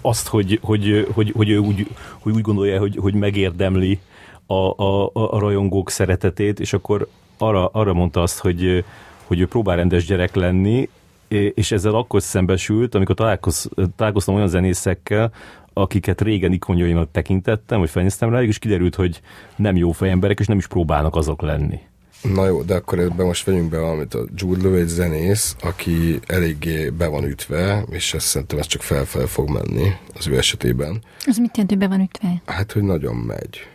azt, 0.00 0.28
hogy, 0.28 0.58
hogy, 0.62 1.06
hogy, 1.12 1.32
hogy 1.36 1.48
ő 1.48 1.58
úgy, 1.58 1.86
hogy 2.18 2.32
úgy 2.32 2.40
gondolja, 2.40 2.78
hogy, 2.78 2.96
hogy 3.00 3.14
megérdemli 3.14 3.98
a, 4.46 4.82
a, 4.82 5.10
a 5.12 5.38
rajongók 5.38 5.90
szeretetét, 5.90 6.60
és 6.60 6.72
akkor 6.72 7.08
arra, 7.38 7.66
arra 7.66 7.92
mondta 7.92 8.22
azt, 8.22 8.38
hogy, 8.38 8.84
hogy 9.24 9.40
ő 9.40 9.46
próbál 9.46 9.76
rendes 9.76 10.04
gyerek 10.04 10.34
lenni, 10.34 10.88
és 11.28 11.72
ezzel 11.72 11.94
akkor 11.94 12.22
szembesült, 12.22 12.94
amikor 12.94 13.14
találkoz, 13.14 13.68
találkoztam 13.96 14.34
olyan 14.34 14.48
zenészekkel, 14.48 15.32
akiket 15.72 16.20
régen 16.20 16.52
ikonjaimat 16.52 17.08
tekintettem, 17.08 17.78
vagy 17.78 17.90
felnéztem 17.90 18.30
rá, 18.30 18.42
és 18.42 18.58
kiderült, 18.58 18.94
hogy 18.94 19.20
nem 19.56 19.76
jó 19.76 19.92
fejemberek, 19.92 20.40
és 20.40 20.46
nem 20.46 20.58
is 20.58 20.66
próbálnak 20.66 21.16
azok 21.16 21.42
lenni. 21.42 21.80
Na 22.22 22.46
jó, 22.46 22.62
de 22.62 22.74
akkor 22.74 22.98
ebben 22.98 23.26
most 23.26 23.44
vegyünk 23.44 23.70
be 23.70 23.78
valamit. 23.78 24.14
A 24.14 24.26
Jude 24.34 24.62
Law 24.62 24.74
egy 24.74 24.86
zenész, 24.86 25.56
aki 25.60 26.20
eléggé 26.26 26.88
be 26.90 27.06
van 27.06 27.24
ütve, 27.24 27.84
és 27.90 28.14
ezt 28.14 28.26
szerintem 28.26 28.58
ez 28.58 28.66
csak 28.66 28.82
felfel 28.82 29.26
fog 29.26 29.48
menni 29.50 29.92
az 30.14 30.28
ő 30.28 30.36
esetében. 30.36 31.02
Az 31.26 31.36
mit 31.36 31.56
jelent, 31.56 31.70
hogy 31.70 31.78
be 31.78 31.88
van 31.88 32.00
ütve? 32.00 32.42
Hát, 32.44 32.72
hogy 32.72 32.82
nagyon 32.82 33.14
megy. 33.16 33.68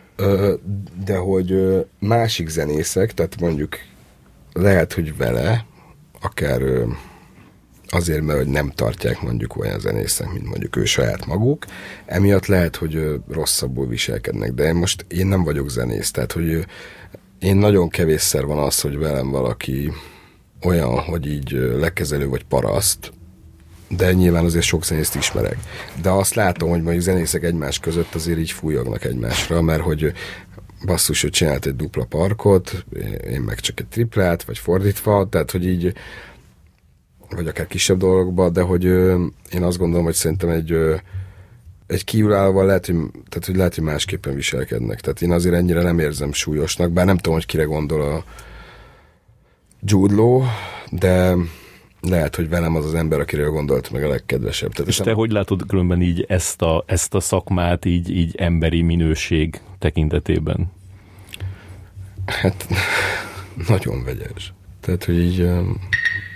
De 1.04 1.16
hogy 1.16 1.54
másik 1.98 2.48
zenészek, 2.48 3.14
tehát 3.14 3.40
mondjuk 3.40 3.76
lehet, 4.52 4.92
hogy 4.92 5.16
vele, 5.16 5.64
akár 6.20 6.62
azért, 7.88 8.22
mert 8.22 8.38
hogy 8.38 8.48
nem 8.48 8.70
tartják 8.70 9.22
mondjuk 9.22 9.56
olyan 9.56 9.80
zenészek, 9.80 10.32
mint 10.32 10.48
mondjuk 10.48 10.76
ő 10.76 10.84
saját 10.84 11.26
maguk, 11.26 11.64
emiatt 12.06 12.46
lehet, 12.46 12.76
hogy 12.76 13.20
rosszabbul 13.28 13.86
viselkednek, 13.86 14.52
de 14.52 14.64
én 14.64 14.74
most 14.74 15.04
én 15.08 15.26
nem 15.26 15.44
vagyok 15.44 15.70
zenész, 15.70 16.10
tehát 16.10 16.32
hogy 16.32 16.66
én 17.38 17.56
nagyon 17.56 17.88
kevésszer 17.88 18.44
van 18.44 18.58
az, 18.58 18.80
hogy 18.80 18.98
velem 18.98 19.30
valaki 19.30 19.92
olyan, 20.62 20.98
hogy 20.98 21.26
így 21.26 21.50
lekezelő 21.78 22.28
vagy 22.28 22.44
paraszt, 22.44 23.12
de 23.88 24.12
nyilván 24.12 24.44
azért 24.44 24.64
sok 24.64 24.84
zenészt 24.84 25.14
ismerek. 25.14 25.56
De 26.02 26.10
azt 26.10 26.34
látom, 26.34 26.68
hogy 26.68 26.82
mondjuk 26.82 27.04
zenészek 27.04 27.42
egymás 27.42 27.78
között 27.78 28.14
azért 28.14 28.38
így 28.38 28.50
fújognak 28.50 29.04
egymásra, 29.04 29.62
mert 29.62 29.82
hogy 29.82 30.12
basszus, 30.84 31.22
hogy 31.22 31.30
csinált 31.30 31.66
egy 31.66 31.76
dupla 31.76 32.04
parkot, 32.04 32.84
én 33.30 33.40
meg 33.40 33.60
csak 33.60 33.80
egy 33.80 33.86
triplát, 33.86 34.42
vagy 34.42 34.58
fordítva, 34.58 35.28
tehát 35.28 35.50
hogy 35.50 35.66
így 35.66 35.92
vagy 37.34 37.46
akár 37.46 37.66
kisebb 37.66 37.98
dolgokban, 37.98 38.52
de 38.52 38.60
hogy 38.60 38.86
ö, 38.86 39.24
én 39.52 39.62
azt 39.62 39.78
gondolom, 39.78 40.04
hogy 40.04 40.14
szerintem 40.14 40.48
egy 40.48 40.72
ö, 40.72 40.94
egy 41.86 42.04
kívülállóval 42.04 42.66
lehet, 42.66 42.86
hogy, 42.86 42.96
tehát, 43.28 43.46
hogy 43.46 43.56
lehet, 43.56 43.74
hogy 43.74 43.84
másképpen 43.84 44.34
viselkednek. 44.34 45.00
Tehát 45.00 45.22
én 45.22 45.32
azért 45.32 45.54
ennyire 45.54 45.82
nem 45.82 45.98
érzem 45.98 46.32
súlyosnak, 46.32 46.90
bár 46.90 47.06
nem 47.06 47.16
tudom, 47.16 47.34
hogy 47.34 47.46
kire 47.46 47.64
gondol 47.64 48.00
a 48.00 48.24
Jude 49.82 50.14
Law, 50.14 50.42
de 50.90 51.34
lehet, 52.00 52.36
hogy 52.36 52.48
velem 52.48 52.76
az 52.76 52.84
az 52.84 52.94
ember, 52.94 53.20
akiről 53.20 53.50
gondolt 53.50 53.90
meg 53.90 54.04
a 54.04 54.08
legkedvesebb. 54.08 54.72
Tehát 54.72 54.90
És 54.90 54.96
te 54.96 55.04
nem... 55.04 55.14
hogy 55.14 55.30
látod 55.30 55.66
különben 55.66 56.02
így 56.02 56.24
ezt 56.28 56.62
a, 56.62 56.84
ezt 56.86 57.14
a 57.14 57.20
szakmát 57.20 57.84
így, 57.84 58.10
így 58.10 58.34
emberi 58.36 58.82
minőség 58.82 59.60
tekintetében? 59.78 60.72
Hát 62.26 62.66
nagyon 63.68 64.04
vegyes. 64.04 64.52
Tehát, 64.80 65.04
hogy 65.04 65.18
így, 65.18 65.48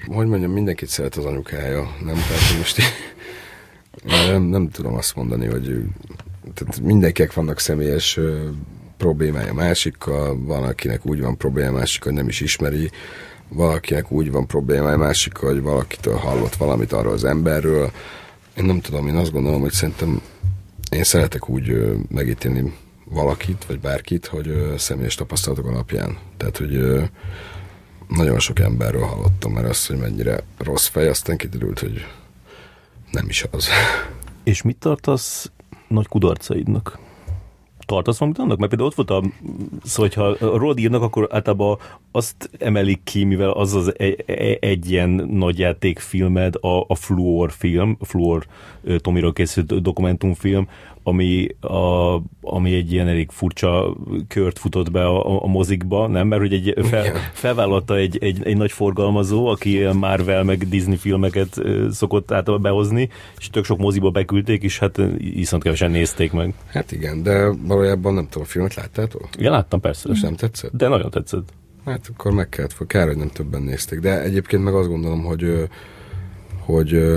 hogy 0.09 0.27
mondjam, 0.27 0.51
mindenkit 0.53 0.89
szeret 0.89 1.17
az 1.17 1.25
anyukája, 1.25 1.95
nem? 2.05 2.15
Tehát, 2.15 2.59
most 2.59 2.83
nem, 4.05 4.43
nem 4.43 4.69
tudom 4.71 4.95
azt 4.95 5.17
mondani, 5.17 5.47
hogy 5.47 5.85
tehát 6.55 6.81
mindenkinek 6.81 7.33
vannak 7.33 7.61
személyes 7.61 8.19
problémája 8.97 9.55
másikkal, 9.55 10.45
van, 10.45 10.63
akinek 10.63 11.07
úgy 11.07 11.21
van 11.21 11.37
problémája 11.37 11.77
másik, 11.77 12.05
hogy 12.05 12.13
nem 12.13 12.29
is 12.29 12.41
ismeri, 12.41 12.91
valakinek 13.49 14.11
úgy 14.11 14.31
van 14.31 14.47
problémája 14.47 14.97
másik, 14.97 15.37
hogy 15.37 15.63
valakitől 15.63 16.15
hallott 16.15 16.55
valamit 16.55 16.93
arról 16.93 17.13
az 17.13 17.25
emberről. 17.25 17.91
Én 18.57 18.65
nem 18.65 18.81
tudom, 18.81 19.09
én 19.09 19.17
azt 19.17 19.33
gondolom, 19.33 19.61
hogy 19.61 19.73
szerintem 19.73 20.21
én 20.91 21.05
szeretek 21.05 21.49
úgy 21.49 21.97
megítélni 22.09 22.73
valakit, 23.05 23.65
vagy 23.65 23.81
bárkit, 23.81 24.27
hogy 24.27 24.75
személyes 24.77 25.15
tapasztalatok 25.15 25.67
alapján. 25.67 26.19
Tehát, 26.37 26.57
hogy 26.57 26.81
nagyon 28.09 28.39
sok 28.39 28.59
emberről 28.59 29.05
hallottam 29.05 29.53
mert 29.53 29.69
azt, 29.69 29.87
hogy 29.87 29.99
mennyire 29.99 30.43
rossz 30.59 30.87
fej, 30.87 31.09
aztán 31.09 31.37
kiderült, 31.37 31.79
hogy 31.79 32.07
nem 33.11 33.29
is 33.29 33.45
az. 33.51 33.69
És 34.45 34.63
mit 34.63 34.77
tartasz 34.77 35.51
nagy 35.89 36.07
kudarcaidnak? 36.07 36.99
tartasz 37.89 38.19
valamit 38.19 38.41
annak? 38.41 38.59
Mert 38.59 38.71
például 38.71 38.91
ott 38.91 39.07
volt 39.07 39.11
a, 39.11 39.23
szóval, 39.85 40.37
ha 40.39 40.57
rólad 40.57 40.79
írnak, 40.79 41.03
akkor 41.03 41.29
általában 41.31 41.79
azt 42.13 42.51
emelik 42.59 43.01
ki, 43.05 43.25
mivel 43.25 43.51
az 43.51 43.75
az 43.75 43.99
egy, 43.99 44.25
egy 44.61 44.91
ilyen 44.91 45.09
nagy 45.31 45.59
játékfilmed, 45.59 46.55
a, 46.61 46.85
a 46.89 46.95
Fluor 46.95 47.53
film, 47.53 47.99
Fluor 48.01 48.47
Tomiról 48.99 49.33
készült 49.33 49.83
dokumentumfilm, 49.83 50.69
ami, 51.03 51.49
a, 51.61 52.15
ami 52.41 52.75
egy 52.75 52.93
ilyen 52.93 53.09
elég 53.09 53.31
furcsa 53.31 53.97
kört 54.29 54.59
futott 54.59 54.91
be 54.91 55.05
a, 55.05 55.43
a 55.43 55.47
mozikba, 55.47 56.07
nem? 56.07 56.27
Mert 56.27 56.41
hogy 56.41 56.53
egy 56.53 56.75
fel, 56.87 57.05
felvállalta 57.33 57.97
egy, 57.97 58.19
egy, 58.21 58.41
egy 58.45 58.57
nagy 58.57 58.73
forgalmazó, 58.73 59.47
aki 59.47 59.85
Marvel 59.93 60.43
meg 60.43 60.69
Disney 60.69 60.97
filmeket 60.97 61.61
szokott 61.91 62.33
általában 62.33 62.63
behozni, 62.63 63.09
és 63.39 63.51
tök 63.51 63.65
sok 63.65 63.79
moziba 63.79 64.11
beküldték, 64.11 64.63
és 64.63 64.79
hát 64.79 65.01
iszont 65.19 65.63
kevesen 65.63 65.91
nézték 65.91 66.33
meg. 66.33 66.55
Hát 66.67 66.93
igen, 66.93 67.23
de 67.23 67.49
valójában 67.67 68.15
nem 68.15 68.25
tudom, 68.25 68.43
a 68.43 68.51
filmet 68.51 68.75
láttátok? 68.75 69.29
Igen, 69.37 69.53
láttam 69.53 69.81
persze. 69.81 70.09
És 70.09 70.21
nem 70.21 70.35
tetszett? 70.35 70.77
De 70.77 70.89
nagyon 70.89 71.11
tetszett. 71.11 71.53
Hát 71.85 72.11
akkor 72.13 72.33
meg 72.33 72.49
kellett, 72.49 72.87
kár, 72.87 73.07
hogy 73.07 73.17
nem 73.17 73.29
többen 73.29 73.63
nézték. 73.63 73.99
De 73.99 74.23
egyébként 74.23 74.65
meg 74.65 74.75
azt 74.75 74.89
gondolom, 74.89 75.25
hogy 75.25 75.69
hogy 76.69 77.17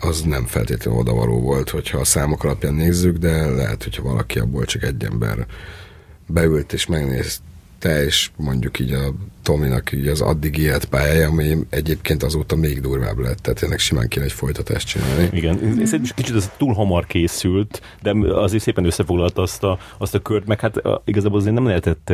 az 0.00 0.20
nem 0.22 0.44
feltétlenül 0.46 1.00
odavaló 1.00 1.40
volt, 1.40 1.70
hogyha 1.70 1.98
a 1.98 2.04
számok 2.04 2.44
alapján 2.44 2.74
nézzük, 2.74 3.16
de 3.16 3.46
lehet, 3.46 3.82
hogyha 3.82 4.02
valaki 4.02 4.38
abból 4.38 4.64
csak 4.64 4.82
egy 4.82 5.04
ember 5.04 5.46
beült 6.26 6.72
és 6.72 6.86
megnézte, 6.86 8.04
és 8.04 8.30
mondjuk 8.36 8.78
így 8.78 8.92
a 8.92 9.14
Tominak 9.42 9.92
így 9.92 10.06
az 10.06 10.20
addig 10.20 10.58
élt 10.58 10.84
pályája, 10.84 11.28
ami 11.28 11.56
egyébként 11.70 12.22
azóta 12.22 12.56
még 12.56 12.80
durvább 12.80 13.18
lett, 13.18 13.38
tehát 13.38 13.62
ennek 13.62 13.78
simán 13.78 14.08
kéne 14.08 14.24
egy 14.24 14.32
folytatást 14.32 14.86
csinálni. 14.86 15.28
Igen, 15.32 15.56
szerintem 15.58 16.14
kicsit 16.14 16.36
ez 16.36 16.50
túl 16.56 16.74
hamar 16.74 17.06
készült, 17.06 17.80
de 18.02 18.12
azért 18.32 18.62
szépen 18.62 18.84
összefoglalta 18.84 19.42
azt 19.42 19.62
a, 19.62 19.78
azt 19.98 20.14
a 20.14 20.18
kört, 20.18 20.46
meg 20.46 20.60
hát 20.60 20.82
igazából 21.04 21.38
azért 21.38 21.54
nem 21.54 21.66
lehetett 21.66 22.12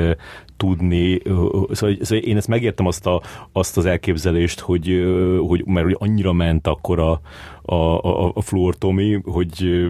tudni, 0.57 1.21
szóval, 1.25 1.97
szóval 2.01 2.25
én 2.25 2.37
ezt 2.37 2.49
megértem 2.49 2.87
azt, 2.87 3.07
a, 3.07 3.23
azt 3.53 3.77
az 3.77 3.85
elképzelést, 3.85 4.61
hogy, 4.61 5.05
hogy 5.47 5.65
mert 5.65 5.87
hogy 5.87 5.97
annyira 5.99 6.33
ment 6.33 6.67
akkor 6.67 6.99
a, 6.99 7.21
a, 7.63 7.75
a, 7.75 8.33
a 8.35 8.41
Fluor 8.41 8.77
Tomi, 8.77 9.21
hogy 9.25 9.87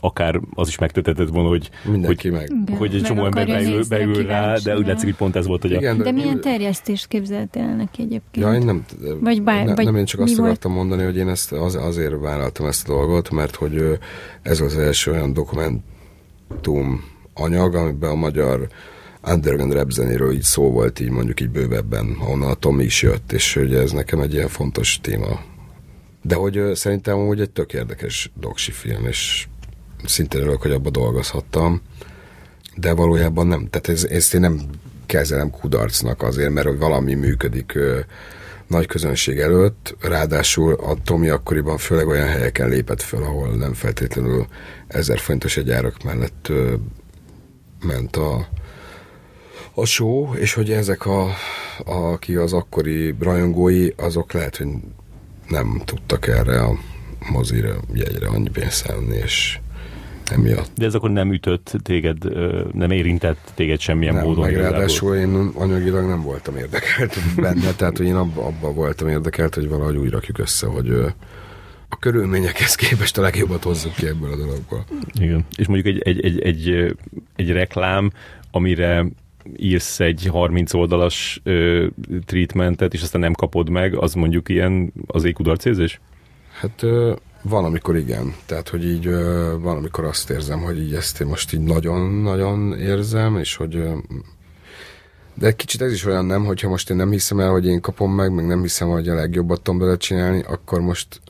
akár 0.00 0.40
az 0.54 0.68
is 0.68 0.78
megtetetett 0.78 1.28
volna, 1.28 1.48
hogy, 1.48 1.70
Mindenki 1.84 2.28
hogy, 2.28 2.50
meg. 2.66 2.76
hogy 2.78 2.94
egy 2.94 3.02
csomó 3.02 3.24
ember 3.24 3.46
beül, 3.46 3.84
beül 3.88 4.26
rá, 4.26 4.56
de 4.56 4.76
úgy 4.76 4.86
látszik, 4.86 5.04
hogy 5.04 5.16
pont 5.16 5.36
ez 5.36 5.46
volt, 5.46 5.62
hogy 5.62 5.70
Igen, 5.70 6.00
a... 6.00 6.02
De 6.02 6.10
milyen 6.10 6.40
terjesztést 6.52 7.08
képzeltél 7.08 7.62
el 7.62 7.76
neki 7.76 8.02
egyébként? 8.02 8.46
Ja, 8.46 8.54
én 8.54 8.64
nem, 8.64 8.84
vagy 9.20 9.42
bár, 9.42 9.66
ne, 9.66 9.74
vagy 9.74 9.84
nem 9.84 9.96
én 9.96 10.04
csak 10.04 10.20
azt 10.20 10.38
akartam 10.38 10.72
volt? 10.72 10.84
mondani, 10.84 11.08
hogy 11.08 11.16
én 11.16 11.28
ezt 11.28 11.52
az, 11.52 11.74
azért 11.74 12.20
vállaltam 12.20 12.66
ezt 12.66 12.88
a 12.88 12.92
dolgot, 12.92 13.30
mert 13.30 13.54
hogy 13.54 13.98
ez 14.42 14.60
az 14.60 14.78
első 14.78 15.10
olyan 15.10 15.32
dokumentum 15.32 17.04
anyag, 17.34 17.74
amiben 17.74 18.10
a 18.10 18.14
magyar 18.14 18.68
underground 19.26 19.72
rap 19.72 19.90
zenéről 19.90 20.32
így 20.32 20.42
szó 20.42 20.70
volt 20.70 21.00
így 21.00 21.10
mondjuk 21.10 21.40
így 21.40 21.50
bővebben, 21.50 22.16
ahonnan 22.20 22.50
a 22.50 22.54
Tomi 22.54 22.84
is 22.84 23.02
jött, 23.02 23.32
és 23.32 23.54
hogy 23.54 23.74
ez 23.74 23.90
nekem 23.90 24.20
egy 24.20 24.32
ilyen 24.32 24.48
fontos 24.48 25.00
téma. 25.00 25.40
De 26.22 26.34
hogy 26.34 26.60
szerintem 26.74 27.18
úgy 27.18 27.40
egy 27.40 27.50
tök 27.50 27.72
érdekes 27.72 28.30
doksi 28.40 28.70
film, 28.70 29.06
és 29.06 29.46
szintén 30.04 30.40
örülök, 30.40 30.62
hogy 30.62 30.70
abba 30.70 30.90
dolgozhattam, 30.90 31.80
de 32.76 32.92
valójában 32.92 33.46
nem. 33.46 33.68
Tehát 33.70 33.88
ez, 33.88 34.04
ezt 34.04 34.34
én 34.34 34.40
nem 34.40 34.60
kezelem 35.12 35.50
kudarcnak 35.50 36.22
azért, 36.22 36.50
mert 36.50 36.66
hogy 36.66 36.78
valami 36.78 37.14
működik 37.14 37.74
ö, 37.74 37.98
nagy 38.66 38.86
közönség 38.86 39.38
előtt, 39.38 39.96
ráadásul 40.00 40.74
a 40.74 40.94
Tomi 41.04 41.28
akkoriban 41.28 41.78
főleg 41.78 42.06
olyan 42.06 42.28
helyeken 42.28 42.68
lépett 42.68 43.02
föl, 43.02 43.22
ahol 43.22 43.48
nem 43.48 43.74
feltétlenül 43.74 44.46
ezer 44.88 45.18
fontos 45.18 45.56
egy 45.56 45.70
árak 45.70 46.02
mellett 46.02 46.46
ö, 46.48 46.74
ment 47.86 48.16
a, 48.16 48.48
a 49.74 49.84
show, 49.84 50.34
és 50.34 50.54
hogy 50.54 50.70
ezek 50.70 51.06
a, 51.06 51.22
a, 51.84 51.94
aki 51.94 52.34
az 52.34 52.52
akkori 52.52 53.14
rajongói, 53.20 53.88
azok 53.96 54.32
lehet, 54.32 54.56
hogy 54.56 54.68
nem 55.48 55.82
tudtak 55.84 56.26
erre 56.26 56.60
a 56.60 56.78
mozira 57.30 57.74
jegyre 57.92 58.28
annyi 58.28 58.50
pénzt 58.50 58.92
és 59.10 59.58
emiatt. 60.32 60.70
De 60.74 60.84
ez 60.84 60.94
akkor 60.94 61.10
nem 61.10 61.32
ütött 61.32 61.72
téged, 61.82 62.16
nem 62.74 62.90
érintett 62.90 63.52
téged 63.54 63.80
semmilyen 63.80 64.14
nem, 64.14 64.24
módon? 64.24 64.44
Meg 64.44 64.56
ráadásul 64.56 65.16
én 65.16 65.50
anyagilag 65.54 66.06
nem 66.06 66.22
voltam 66.22 66.56
érdekelt 66.56 67.16
benne, 67.36 67.72
tehát 67.72 67.96
hogy 67.96 68.06
én 68.06 68.14
abban 68.14 68.44
abba 68.44 68.72
voltam 68.72 69.08
érdekelt, 69.08 69.54
hogy 69.54 69.68
valahogy 69.68 69.96
úgy 69.96 70.10
rakjuk 70.10 70.38
össze, 70.38 70.66
hogy 70.66 70.90
a 71.88 71.96
körülményekhez 71.98 72.74
képest 72.74 73.18
a 73.18 73.22
legjobbat 73.22 73.62
hozzuk 73.62 73.94
ki 73.94 74.06
ebből 74.06 74.32
a 74.32 74.36
dologból. 74.36 74.84
Igen. 75.20 75.46
És 75.56 75.66
mondjuk 75.66 75.94
egy, 75.94 76.02
egy, 76.04 76.24
egy, 76.24 76.40
egy, 76.40 76.96
egy 77.36 77.50
reklám, 77.50 78.12
amire 78.50 79.06
írsz 79.56 80.00
egy 80.00 80.26
30 80.30 80.74
oldalas 80.74 81.40
ö, 81.42 81.86
treatmentet, 82.24 82.94
és 82.94 83.02
aztán 83.02 83.20
nem 83.20 83.32
kapod 83.32 83.68
meg, 83.68 83.94
az 83.94 84.14
mondjuk 84.14 84.48
ilyen 84.48 84.92
az 85.06 85.24
ékudarcézés? 85.24 86.00
Hát 86.60 86.82
ö, 86.82 87.12
van, 87.42 87.64
amikor 87.64 87.96
igen. 87.96 88.34
Tehát, 88.46 88.68
hogy 88.68 88.84
így 88.84 89.10
van, 89.60 89.76
amikor 89.76 90.04
azt 90.04 90.30
érzem, 90.30 90.60
hogy 90.60 90.78
így 90.78 90.94
ezt 90.94 91.20
én 91.20 91.26
most 91.26 91.52
így 91.52 91.60
nagyon-nagyon 91.60 92.78
érzem, 92.78 93.36
és 93.36 93.56
hogy 93.56 93.84
de 95.34 95.52
kicsit 95.52 95.82
ez 95.82 95.92
is 95.92 96.04
olyan 96.04 96.24
nem, 96.24 96.44
hogyha 96.44 96.68
most 96.68 96.90
én 96.90 96.96
nem 96.96 97.10
hiszem 97.10 97.40
el, 97.40 97.50
hogy 97.50 97.66
én 97.66 97.80
kapom 97.80 98.14
meg, 98.14 98.32
meg 98.32 98.46
nem 98.46 98.62
hiszem, 98.62 98.88
hogy 98.88 99.08
a 99.08 99.14
legjobbat 99.14 99.60
tudom 99.60 99.80
bele 99.80 99.96
csinálni, 99.96 100.42
akkor 100.42 100.80
most 100.80 101.20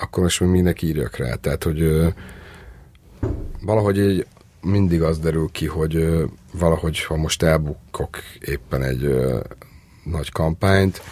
akkor 0.00 0.22
most 0.22 0.40
még 0.40 0.50
mindenki 0.50 0.86
írjak 0.86 1.16
rá. 1.16 1.34
Tehát, 1.34 1.64
hogy 1.64 2.12
valahogy 3.60 3.98
így 3.98 4.26
mindig 4.62 5.02
az 5.02 5.18
derül 5.18 5.48
ki, 5.52 5.66
hogy 5.66 6.24
valahogy, 6.52 7.04
ha 7.04 7.16
most 7.16 7.42
elbukkok 7.42 8.16
éppen 8.40 8.82
egy 8.82 9.14
nagy 10.04 10.32
kampányt, 10.32 11.02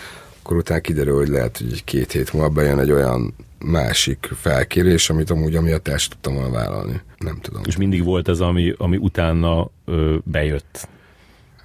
akkor 0.46 0.58
utána 0.58 0.80
kiderül, 0.80 1.16
hogy 1.16 1.28
lehet, 1.28 1.58
hogy 1.58 1.84
két 1.84 2.12
hét 2.12 2.32
múlva 2.32 2.48
bejön 2.48 2.78
egy 2.78 2.90
olyan 2.90 3.34
másik 3.58 4.30
felkérés, 4.34 5.10
amit 5.10 5.30
amúgy 5.30 5.54
amiatt 5.54 5.88
el 5.88 5.98
tudtam 6.08 6.34
volna 6.34 6.50
vállalni. 6.50 7.00
Nem 7.18 7.38
tudom. 7.40 7.62
És 7.64 7.76
mindig 7.76 8.04
volt 8.04 8.28
ez, 8.28 8.40
ami, 8.40 8.74
ami 8.76 8.96
utána 8.96 9.70
ö, 9.84 10.16
bejött. 10.24 10.88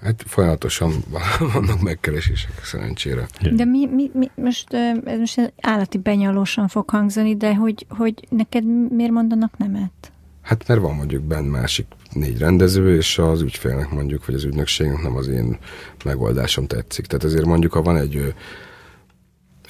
Hát 0.01 0.23
folyamatosan 0.27 0.91
vannak 1.53 1.81
megkeresések 1.81 2.63
szerencsére. 2.63 3.27
De 3.51 3.65
mi, 3.65 3.85
mi, 3.85 4.11
mi 4.13 4.29
most, 4.35 4.73
ez 5.05 5.19
most 5.19 5.53
állati 5.61 5.97
benyalósan 5.97 6.67
fog 6.67 6.89
hangzani, 6.89 7.35
de 7.35 7.55
hogy, 7.55 7.85
hogy 7.89 8.13
neked 8.29 8.63
miért 8.89 9.11
mondanak 9.11 9.57
nemet? 9.57 10.11
Hát 10.41 10.67
mert 10.67 10.81
van 10.81 10.95
mondjuk 10.95 11.23
benn 11.23 11.45
másik 11.45 11.85
négy 12.13 12.37
rendező, 12.37 12.95
és 12.95 13.17
az 13.17 13.41
ügyfélnek 13.41 13.89
mondjuk, 13.89 14.25
vagy 14.25 14.35
az 14.35 14.43
ügynökségnek 14.43 15.01
nem 15.01 15.15
az 15.15 15.27
én 15.27 15.57
megoldásom 16.05 16.67
tetszik. 16.67 17.05
Tehát 17.05 17.23
ezért 17.23 17.45
mondjuk, 17.45 17.73
ha 17.73 17.81
van 17.81 17.97
egy, 17.97 18.33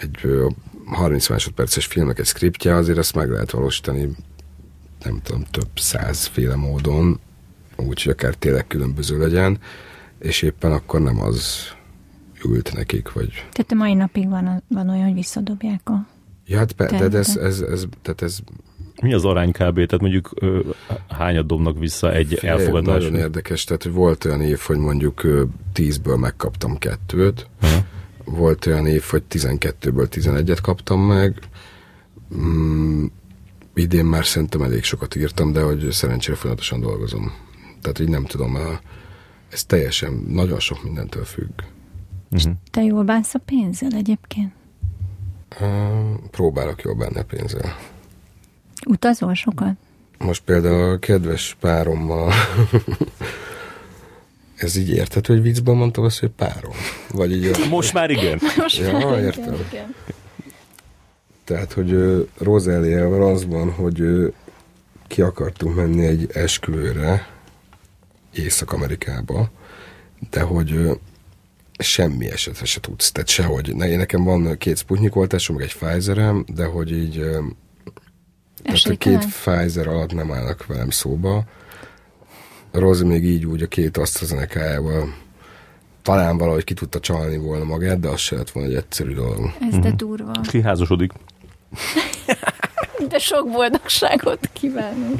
egy 0.01 0.27
30 0.85 1.29
másodperces 1.29 1.85
filmnek 1.85 2.19
egy 2.19 2.25
skriptje, 2.25 2.75
azért 2.75 2.97
ezt 2.97 3.15
meg 3.15 3.29
lehet 3.29 3.51
valósítani 3.51 4.15
nem 5.03 5.19
tudom, 5.23 5.43
több 5.51 5.69
százféle 5.75 6.55
módon, 6.55 7.19
úgyhogy 7.77 8.11
akár 8.11 8.33
tényleg 8.33 8.67
különböző 8.67 9.19
legyen, 9.19 9.59
és 10.19 10.41
éppen 10.41 10.71
akkor 10.71 11.01
nem 11.01 11.21
az 11.21 11.67
ült 12.45 12.73
nekik, 12.73 13.13
vagy... 13.13 13.29
Tehát 13.29 13.71
a 13.71 13.75
mai 13.75 13.93
napig 13.93 14.29
van, 14.29 14.63
van 14.67 14.89
olyan, 14.89 15.03
hogy 15.03 15.13
visszadobják 15.13 15.89
a... 15.89 16.07
Ja, 16.45 16.57
hát 16.57 16.75
be, 16.75 17.07
de 17.07 17.17
ez, 17.17 17.37
ez, 17.37 17.59
ez, 17.59 17.85
tehát 18.01 18.21
ez 18.21 18.39
mi 19.01 19.13
az 19.13 19.25
arány 19.25 19.51
kb? 19.51 19.73
Tehát 19.73 19.99
mondjuk 19.99 20.33
hányat 21.09 21.45
dobnak 21.45 21.79
vissza 21.79 22.13
egy 22.13 22.33
elfogadás? 22.33 23.03
Nagyon 23.03 23.19
érdekes, 23.19 23.63
tehát 23.63 23.83
hogy 23.83 23.91
volt 23.91 24.25
olyan 24.25 24.41
év, 24.41 24.59
hogy 24.59 24.77
mondjuk 24.77 25.27
tízből 25.73 26.17
megkaptam 26.17 26.77
kettőt, 26.77 27.47
Aha. 27.61 27.85
Volt 28.31 28.65
olyan 28.65 28.87
év, 28.87 29.03
hogy 29.03 29.23
12-ből 29.29 30.07
11-et 30.11 30.59
kaptam 30.61 31.01
meg, 31.01 31.39
mm, 32.35 33.05
idén 33.73 34.05
már 34.05 34.25
szerintem 34.25 34.61
elég 34.61 34.83
sokat 34.83 35.15
írtam, 35.15 35.51
de 35.51 35.61
hogy 35.61 35.91
szerencsére 35.91 36.35
folyamatosan 36.35 36.79
dolgozom. 36.79 37.31
Tehát 37.81 37.99
így 37.99 38.09
nem 38.09 38.25
tudom, 38.25 38.57
ez 39.51 39.63
teljesen 39.63 40.25
nagyon 40.27 40.59
sok 40.59 40.83
mindentől 40.83 41.25
függ. 41.25 41.61
Uh-huh. 42.31 42.53
Te 42.71 42.83
jól 42.83 43.03
bánsz 43.03 43.33
a 43.33 43.39
pénzzel 43.39 43.91
egyébként? 43.93 44.53
Uh, 45.59 46.29
próbálok 46.31 46.81
jól 46.81 46.95
bánni 46.95 47.19
a 47.19 47.23
pénzzel. 47.23 47.75
Utazol 48.87 49.33
sokat? 49.33 49.73
Most 50.17 50.43
például 50.43 50.91
a 50.91 50.99
kedves 50.99 51.57
párommal 51.59 52.33
ez 54.63 54.75
így 54.75 54.89
érthető, 54.89 55.33
hogy 55.33 55.41
viccben 55.41 55.75
mondtam 55.75 56.03
azt, 56.03 56.19
hogy 56.19 56.29
párom? 56.29 56.73
Vagy 57.11 57.31
így, 57.31 57.67
Most 57.69 57.93
már 57.93 58.09
igen. 58.09 58.39
Most 58.57 58.77
ja, 58.77 58.91
már 58.91 59.19
értem. 59.19 59.53
Igen, 59.53 59.65
igen. 59.71 59.95
Tehát, 61.43 61.73
hogy 61.73 61.95
Rozáliával 62.37 63.33
az 63.33 63.45
van, 63.45 63.71
hogy 63.71 64.03
ki 65.07 65.21
akartunk 65.21 65.75
menni 65.75 66.05
egy 66.05 66.29
esküvőre 66.33 67.27
Észak-Amerikába, 68.33 69.49
de 70.29 70.41
hogy 70.41 70.99
semmi 71.77 72.31
esetre 72.31 72.65
se 72.65 72.79
tudsz. 72.79 73.11
Tehát 73.11 73.29
sehogy. 73.29 73.75
Ne, 73.75 73.95
nekem 73.95 74.23
van 74.23 74.57
két 74.57 74.77
Sputnik 74.77 75.15
oltásom, 75.15 75.55
meg 75.55 75.65
egy 75.65 75.75
Pfizerem, 75.75 76.45
de 76.53 76.65
hogy 76.65 76.91
így 76.91 77.25
tehát 78.63 78.85
a 78.85 78.95
két 78.97 79.25
Pfizer 79.25 79.87
alatt 79.87 80.13
nem 80.13 80.31
állnak 80.31 80.65
velem 80.65 80.89
szóba. 80.89 81.43
Rozi 82.71 83.05
még 83.05 83.25
így 83.25 83.45
úgy 83.45 83.61
a 83.61 83.67
két 83.67 83.97
AstraZeneca-jával 83.97 85.13
talán 86.01 86.37
valahogy 86.37 86.63
ki 86.63 86.73
tudta 86.73 86.99
csalni 86.99 87.37
volna 87.37 87.63
magát, 87.63 87.99
de 87.99 88.07
az 88.07 88.19
se 88.19 88.35
lett 88.35 88.49
volna 88.49 88.69
egy 88.69 88.75
egyszerű 88.75 89.13
dolog. 89.13 89.53
Ez 89.61 89.77
de 89.77 89.87
mhm. 89.87 89.95
durva. 89.95 90.31
Ki 90.41 90.61
házasodik. 90.61 91.11
De 93.09 93.19
sok 93.19 93.51
boldogságot 93.51 94.49
kívánok. 94.53 95.19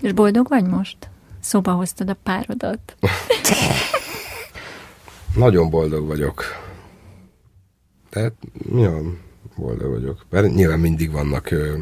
És 0.00 0.12
boldog 0.12 0.48
vagy 0.48 0.64
most? 0.64 0.96
Szóba 1.40 1.72
hoztad 1.72 2.10
a 2.10 2.16
párodat. 2.22 2.96
Nagyon 5.34 5.70
boldog 5.70 6.06
vagyok. 6.06 6.44
Tehát 8.10 8.32
mi 8.52 8.84
a 8.84 9.00
boldog 9.56 9.90
vagyok? 9.90 10.26
Mert 10.30 10.54
nyilván 10.54 10.80
mindig 10.80 11.10
vannak 11.10 11.50
ö, 11.50 11.78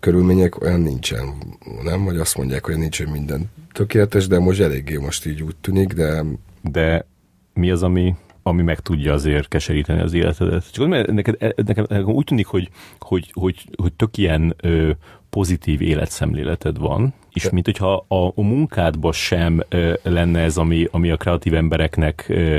körülmények, 0.00 0.60
olyan 0.60 0.80
nincsen, 0.80 1.34
nem? 1.82 2.04
Vagy 2.04 2.18
azt 2.18 2.36
mondják, 2.36 2.64
hogy 2.64 2.76
nincs, 2.76 2.98
hogy 2.98 3.08
minden 3.08 3.50
tökéletes, 3.72 4.26
de 4.26 4.38
most 4.38 4.60
eléggé 4.60 4.96
most 4.96 5.26
így 5.26 5.42
úgy 5.42 5.56
tűnik, 5.56 5.92
de... 5.92 6.24
De 6.62 7.06
mi 7.54 7.70
az, 7.70 7.82
ami 7.82 8.14
ami 8.42 8.62
meg 8.62 8.80
tudja 8.80 9.12
azért 9.12 9.48
keseríteni 9.48 10.00
az 10.00 10.12
életedet. 10.12 10.72
Csak 10.72 10.88
mert 10.88 11.12
neked, 11.12 11.36
e, 11.38 11.52
nekem, 11.66 11.86
nekem 11.88 12.08
úgy 12.08 12.24
tűnik, 12.24 12.46
hogy, 12.46 12.68
hogy, 12.98 13.30
hogy, 13.32 13.64
hogy 13.76 13.92
tök 13.92 14.16
ilyen 14.16 14.54
ö, 14.60 14.90
pozitív 15.30 15.80
életszemléleted 15.80 16.78
van, 16.78 17.14
és 17.32 17.50
mint 17.50 17.64
hogyha 17.64 18.04
a, 18.08 18.26
a 18.34 18.42
munkádban 18.42 19.12
sem 19.12 19.62
ö, 19.68 19.92
lenne 20.02 20.40
ez, 20.40 20.56
ami, 20.56 20.88
ami 20.90 21.10
a 21.10 21.16
kreatív 21.16 21.54
embereknek 21.54 22.26
ö, 22.28 22.58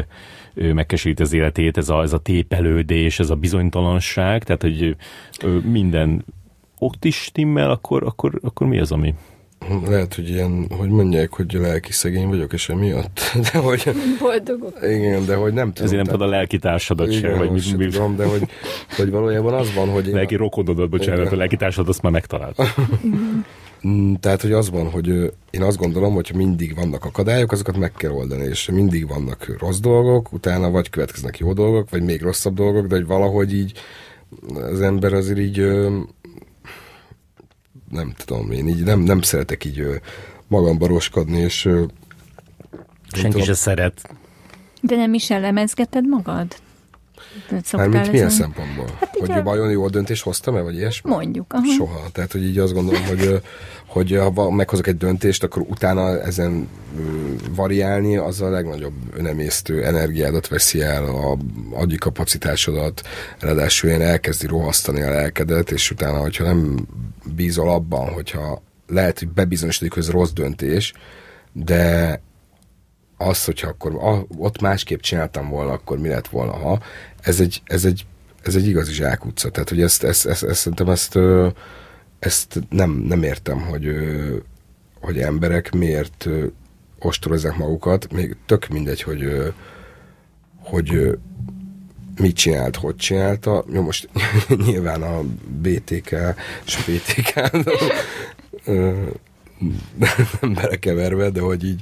ö, 0.53 0.73
megkeserít 0.73 1.19
az 1.19 1.33
életét, 1.33 1.77
ez 1.77 1.89
a, 1.89 2.01
ez 2.01 2.13
a 2.13 2.19
tépelődés, 2.19 3.19
ez 3.19 3.29
a 3.29 3.35
bizonytalanság, 3.35 4.43
tehát 4.43 4.61
hogy 4.61 4.95
ö, 5.43 5.57
minden 5.57 6.25
ott 6.77 7.05
is 7.05 7.15
stimmel, 7.15 7.71
akkor, 7.71 8.03
akkor, 8.03 8.39
akkor 8.41 8.67
mi 8.67 8.79
az, 8.79 8.91
ami 8.91 9.13
lehet, 9.87 10.13
hogy 10.13 10.29
ilyen, 10.29 10.67
hogy 10.77 10.89
mondják, 10.89 11.33
hogy 11.33 11.53
lelki 11.53 11.91
szegény 11.91 12.27
vagyok, 12.27 12.53
és 12.53 12.69
emiatt, 12.69 13.19
de 13.51 13.59
hogy... 13.59 13.91
Boldogok. 14.19 14.77
Igen, 14.81 15.25
de 15.25 15.35
hogy 15.35 15.53
nem 15.53 15.67
tudom. 15.73 15.85
Ezért 15.85 16.03
nem 16.03 16.13
tudod 16.13 16.27
a 16.27 16.31
lelki 16.31 16.59
társadat 16.59 17.07
igen, 17.07 17.19
sem, 17.19 17.37
vagy 17.37 17.51
mi, 17.51 17.85
mi, 17.85 17.91
tudom, 17.91 18.15
de 18.15 18.25
hogy, 18.25 18.49
hogy 18.97 19.09
valójában 19.09 19.53
az 19.53 19.73
van, 19.73 19.89
hogy... 19.89 20.05
Lelki 20.05 20.35
rokonodat, 20.35 20.89
bocsánat, 20.89 21.19
igen. 21.19 21.33
a 21.33 21.37
lelki 21.37 21.55
társadat 21.55 21.89
azt 21.89 22.01
már 22.01 22.11
megtalált. 22.11 22.61
Mm, 23.87 24.13
tehát, 24.13 24.41
hogy 24.41 24.51
az 24.51 24.69
van, 24.69 24.89
hogy 24.89 25.33
én 25.51 25.61
azt 25.61 25.77
gondolom, 25.77 26.13
hogy 26.13 26.31
mindig 26.35 26.75
vannak 26.75 27.05
akadályok, 27.05 27.51
azokat 27.51 27.77
meg 27.77 27.91
kell 27.91 28.11
oldani, 28.11 28.43
és 28.43 28.69
mindig 28.69 29.07
vannak 29.07 29.55
rossz 29.59 29.79
dolgok, 29.79 30.33
utána 30.33 30.71
vagy 30.71 30.89
következnek 30.89 31.37
jó 31.37 31.53
dolgok, 31.53 31.89
vagy 31.89 32.03
még 32.03 32.21
rosszabb 32.21 32.55
dolgok, 32.55 32.87
de 32.87 32.95
hogy 32.95 33.05
valahogy 33.05 33.53
így 33.53 33.71
az 34.53 34.81
ember 34.81 35.13
azért 35.13 35.39
így 35.39 35.67
nem 37.93 38.13
tudom, 38.25 38.51
én 38.51 38.67
így 38.67 38.83
nem, 38.83 38.99
nem 38.99 39.21
szeretek 39.21 39.65
így 39.65 39.85
magamba 40.47 40.87
roskodni, 40.87 41.39
és 41.39 41.69
Senki 43.11 43.41
se 43.41 43.53
szeret. 43.53 44.09
De 44.81 44.95
nem 44.95 45.13
is 45.13 45.29
elemezgeted 45.29 46.07
magad? 46.07 46.55
Mármint 47.71 48.11
milyen 48.11 48.29
szempontból? 48.29 48.85
Hát 48.99 49.15
hogy 49.19 49.31
a... 49.31 49.43
vajon 49.43 49.71
jó 49.71 49.87
döntést 49.87 50.23
hoztam-e, 50.23 50.61
vagy 50.61 50.75
ilyesmi? 50.75 51.09
Mondjuk. 51.09 51.53
Aha. 51.53 51.65
Soha. 51.77 52.09
Tehát, 52.11 52.31
hogy 52.31 52.43
így 52.43 52.57
azt 52.57 52.73
gondolom, 52.73 53.03
hogy, 53.05 53.41
hogy 53.85 54.19
ha 54.35 54.51
meghozok 54.51 54.87
egy 54.87 54.97
döntést, 54.97 55.43
akkor 55.43 55.61
utána 55.61 56.21
ezen 56.21 56.67
variálni, 57.55 58.17
az 58.17 58.41
a 58.41 58.49
legnagyobb 58.49 58.93
önemésztő 59.13 59.85
energiádat 59.85 60.47
veszi 60.47 60.81
el, 60.81 61.05
a 61.05 61.37
agyi 61.71 61.95
kapacitásodat, 61.95 63.01
ráadásul 63.39 63.89
én 63.89 64.01
elkezdi 64.01 64.47
rohasztani 64.47 65.01
a 65.01 65.09
lelkedet, 65.09 65.71
és 65.71 65.91
utána, 65.91 66.17
hogyha 66.17 66.43
nem 66.43 66.87
bízol 67.35 67.69
abban, 67.69 68.13
hogyha 68.13 68.61
lehet, 68.87 69.19
hogy 69.19 69.27
bebizonyosodik, 69.27 69.93
hogy 69.93 70.03
ez 70.03 70.09
rossz 70.09 70.31
döntés, 70.31 70.93
de 71.51 72.21
az, 73.27 73.45
hogyha 73.45 73.67
akkor 73.67 73.95
ah, 73.95 74.23
ott 74.37 74.61
másképp 74.61 74.99
csináltam 74.99 75.49
volna, 75.49 75.71
akkor 75.71 75.97
mi 75.97 76.07
lett 76.07 76.27
volna, 76.27 76.51
ha 76.51 76.81
ez 77.21 77.39
egy, 77.39 77.61
ez 77.65 77.85
egy, 77.85 78.05
ez 78.43 78.55
egy 78.55 78.67
igazi 78.67 78.93
zsákutca. 78.93 79.49
Tehát, 79.49 79.69
hogy 79.69 79.81
ezt, 79.81 80.03
ezt, 80.03 80.25
ezt, 80.25 80.43
ezt 80.43 80.59
szerintem 80.59 80.89
ezt, 80.89 81.19
ezt 82.19 82.59
nem, 82.69 82.91
nem 82.91 83.23
értem, 83.23 83.59
hogy, 83.61 83.87
hogy 85.01 85.19
emberek 85.19 85.71
miért 85.71 86.27
ostorozzák 86.99 87.57
magukat, 87.57 88.11
még 88.11 88.35
tök 88.45 88.67
mindegy, 88.67 89.01
hogy, 89.01 89.53
hogy 90.57 91.17
mit 92.19 92.35
csinált, 92.35 92.75
hogy 92.75 92.95
csinálta. 92.95 93.65
Jó, 93.73 93.81
most 93.81 94.09
nyilván 94.65 95.01
a 95.01 95.21
BTK 95.47 96.15
és 96.65 96.75
a 96.75 96.81
BTK 96.91 97.51
nem 100.41 100.53
belekeverve, 100.53 101.29
de 101.29 101.39
hogy 101.39 101.63
így 101.63 101.81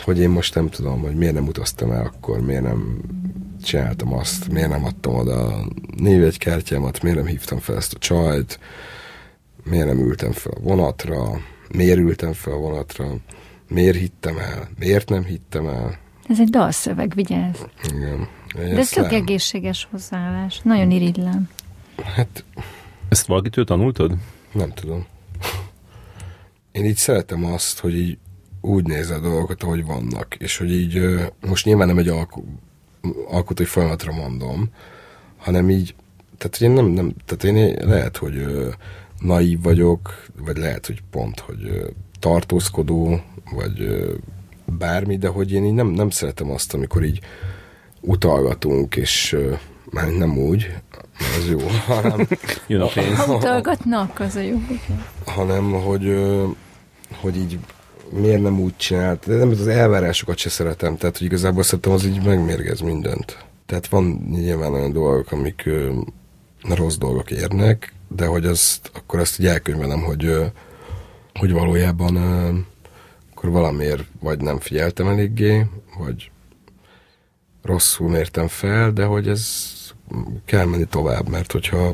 hogy 0.00 0.18
én 0.18 0.30
most 0.30 0.54
nem 0.54 0.68
tudom, 0.68 1.00
hogy 1.00 1.14
miért 1.14 1.34
nem 1.34 1.46
utaztam 1.46 1.90
el 1.90 2.04
akkor, 2.04 2.40
miért 2.40 2.62
nem 2.62 2.98
csináltam 3.62 4.12
azt, 4.12 4.48
miért 4.52 4.68
nem 4.68 4.84
adtam 4.84 5.14
oda 5.14 5.46
a 5.46 5.68
névegykártyámat, 5.96 7.02
miért 7.02 7.18
nem 7.18 7.26
hívtam 7.26 7.58
fel 7.58 7.76
ezt 7.76 7.94
a 7.94 7.98
csajt, 7.98 8.58
miért 9.64 9.86
nem 9.86 9.98
ültem 9.98 10.32
fel 10.32 10.52
a 10.56 10.60
vonatra, 10.60 11.40
miért 11.72 11.98
ültem 11.98 12.32
fel 12.32 12.52
a 12.52 12.58
vonatra, 12.58 13.14
miért 13.68 13.96
hittem 13.96 14.38
el, 14.38 14.68
miért 14.78 15.08
nem 15.08 15.24
hittem 15.24 15.66
el. 15.66 15.98
Ez 16.28 16.40
egy 16.40 16.50
dalszöveg, 16.50 17.14
vigyázz. 17.14 17.58
Igen. 17.94 18.28
De 18.54 18.76
ez 18.76 18.88
tök 18.88 19.12
egészséges 19.12 19.88
hozzáállás. 19.90 20.60
Nagyon 20.62 20.90
irigylem. 20.90 21.48
Hát... 22.14 22.44
Ezt 23.08 23.26
valakitől 23.26 23.64
tanultad? 23.64 24.14
Nem 24.52 24.72
tudom. 24.72 25.06
Én 26.72 26.84
így 26.84 26.96
szeretem 26.96 27.44
azt, 27.44 27.78
hogy 27.78 27.96
így 27.96 28.18
úgy 28.60 28.86
néz 28.86 29.10
a 29.10 29.18
dolgokat, 29.18 29.62
ahogy 29.62 29.84
vannak, 29.84 30.34
és 30.38 30.56
hogy 30.56 30.72
így 30.72 31.00
most 31.46 31.64
nyilván 31.64 31.86
nem 31.86 31.98
egy 31.98 32.08
alko- 32.08 32.44
alkotói 33.28 33.66
folyamatra 33.66 34.12
mondom, 34.12 34.68
hanem 35.36 35.70
így, 35.70 35.94
tehát 36.38 36.56
hogy 36.56 36.66
én 36.66 36.72
nem, 36.74 36.86
nem 36.86 37.12
tehát 37.24 37.56
én 37.56 37.88
lehet, 37.88 38.16
hogy 38.16 38.36
ö, 38.36 38.68
naív 39.18 39.62
vagyok, 39.62 40.24
vagy 40.44 40.56
lehet, 40.56 40.86
hogy 40.86 41.02
pont, 41.10 41.40
hogy 41.40 41.64
ö, 41.64 41.86
tartózkodó, 42.18 43.20
vagy 43.54 43.80
ö, 43.80 44.14
bármi, 44.64 45.16
de 45.16 45.28
hogy 45.28 45.52
én 45.52 45.64
így 45.64 45.74
nem, 45.74 45.88
nem 45.88 46.10
szeretem 46.10 46.50
azt, 46.50 46.74
amikor 46.74 47.04
így 47.04 47.20
utalgatunk, 48.00 48.96
és 48.96 49.36
már 49.90 50.08
nem 50.08 50.38
úgy, 50.38 50.74
az 51.18 51.50
jó, 51.50 51.58
hanem... 51.86 52.28
Jön 52.66 52.80
a 52.80 52.86
pénz. 52.86 53.16
Ha 53.16 53.34
utalgatnak, 53.34 54.20
az 54.20 54.36
a 54.36 54.40
jó. 54.40 54.58
hanem 55.26 55.72
hogy, 55.72 56.26
hogy 57.20 57.36
így 57.36 57.58
miért 58.12 58.42
nem 58.42 58.60
úgy 58.60 58.76
csinált. 58.76 59.26
De 59.26 59.36
nem 59.36 59.50
az 59.50 59.68
elvárásokat 59.68 60.38
se 60.38 60.48
szeretem, 60.48 60.96
tehát 60.96 61.18
hogy 61.18 61.26
igazából 61.26 61.62
szeretem, 61.62 61.92
az 61.92 62.04
így 62.04 62.22
megmérgez 62.24 62.80
mindent. 62.80 63.44
Tehát 63.66 63.88
van 63.88 64.26
nyilván 64.30 64.72
olyan 64.72 64.92
dolgok, 64.92 65.32
amik 65.32 65.62
ö, 65.66 65.92
rossz 66.74 66.96
dolgok 66.96 67.30
érnek, 67.30 67.92
de 68.08 68.26
hogy 68.26 68.46
azt, 68.46 68.90
akkor 68.94 69.18
azt 69.18 69.40
így 69.40 69.46
elkönyvelem, 69.46 70.00
hogy, 70.02 70.24
ö, 70.24 70.44
hogy 71.34 71.52
valójában 71.52 72.16
ö, 72.16 72.58
akkor 73.30 73.50
valamiért 73.50 74.04
vagy 74.20 74.40
nem 74.40 74.58
figyeltem 74.58 75.08
eléggé, 75.08 75.66
vagy 75.98 76.30
rosszul 77.62 78.08
mértem 78.08 78.48
fel, 78.48 78.92
de 78.92 79.04
hogy 79.04 79.28
ez 79.28 79.72
kell 80.44 80.64
menni 80.64 80.84
tovább, 80.84 81.28
mert 81.28 81.52
hogyha 81.52 81.92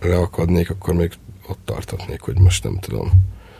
leakadnék, 0.00 0.70
akkor 0.70 0.94
még 0.94 1.12
ott 1.48 1.58
tartatnék, 1.64 2.20
hogy 2.20 2.38
most 2.38 2.64
nem 2.64 2.78
tudom 2.78 3.10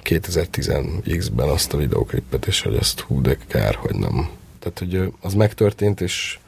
2010-ben 0.04 1.48
azt 1.48 1.72
a 1.72 1.76
videóklipet, 1.76 2.46
és 2.46 2.62
hogy 2.62 2.76
azt 2.76 3.00
hú, 3.00 3.20
de 3.20 3.36
kár, 3.46 3.74
hogy 3.74 3.94
nem. 3.94 4.28
Tehát, 4.58 4.78
hogy 4.78 5.12
az 5.20 5.34
megtörtént, 5.34 6.00
és 6.00 6.38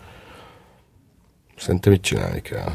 szerintem 1.56 1.92
itt 1.92 2.02
csinálni 2.02 2.42
kell. 2.42 2.72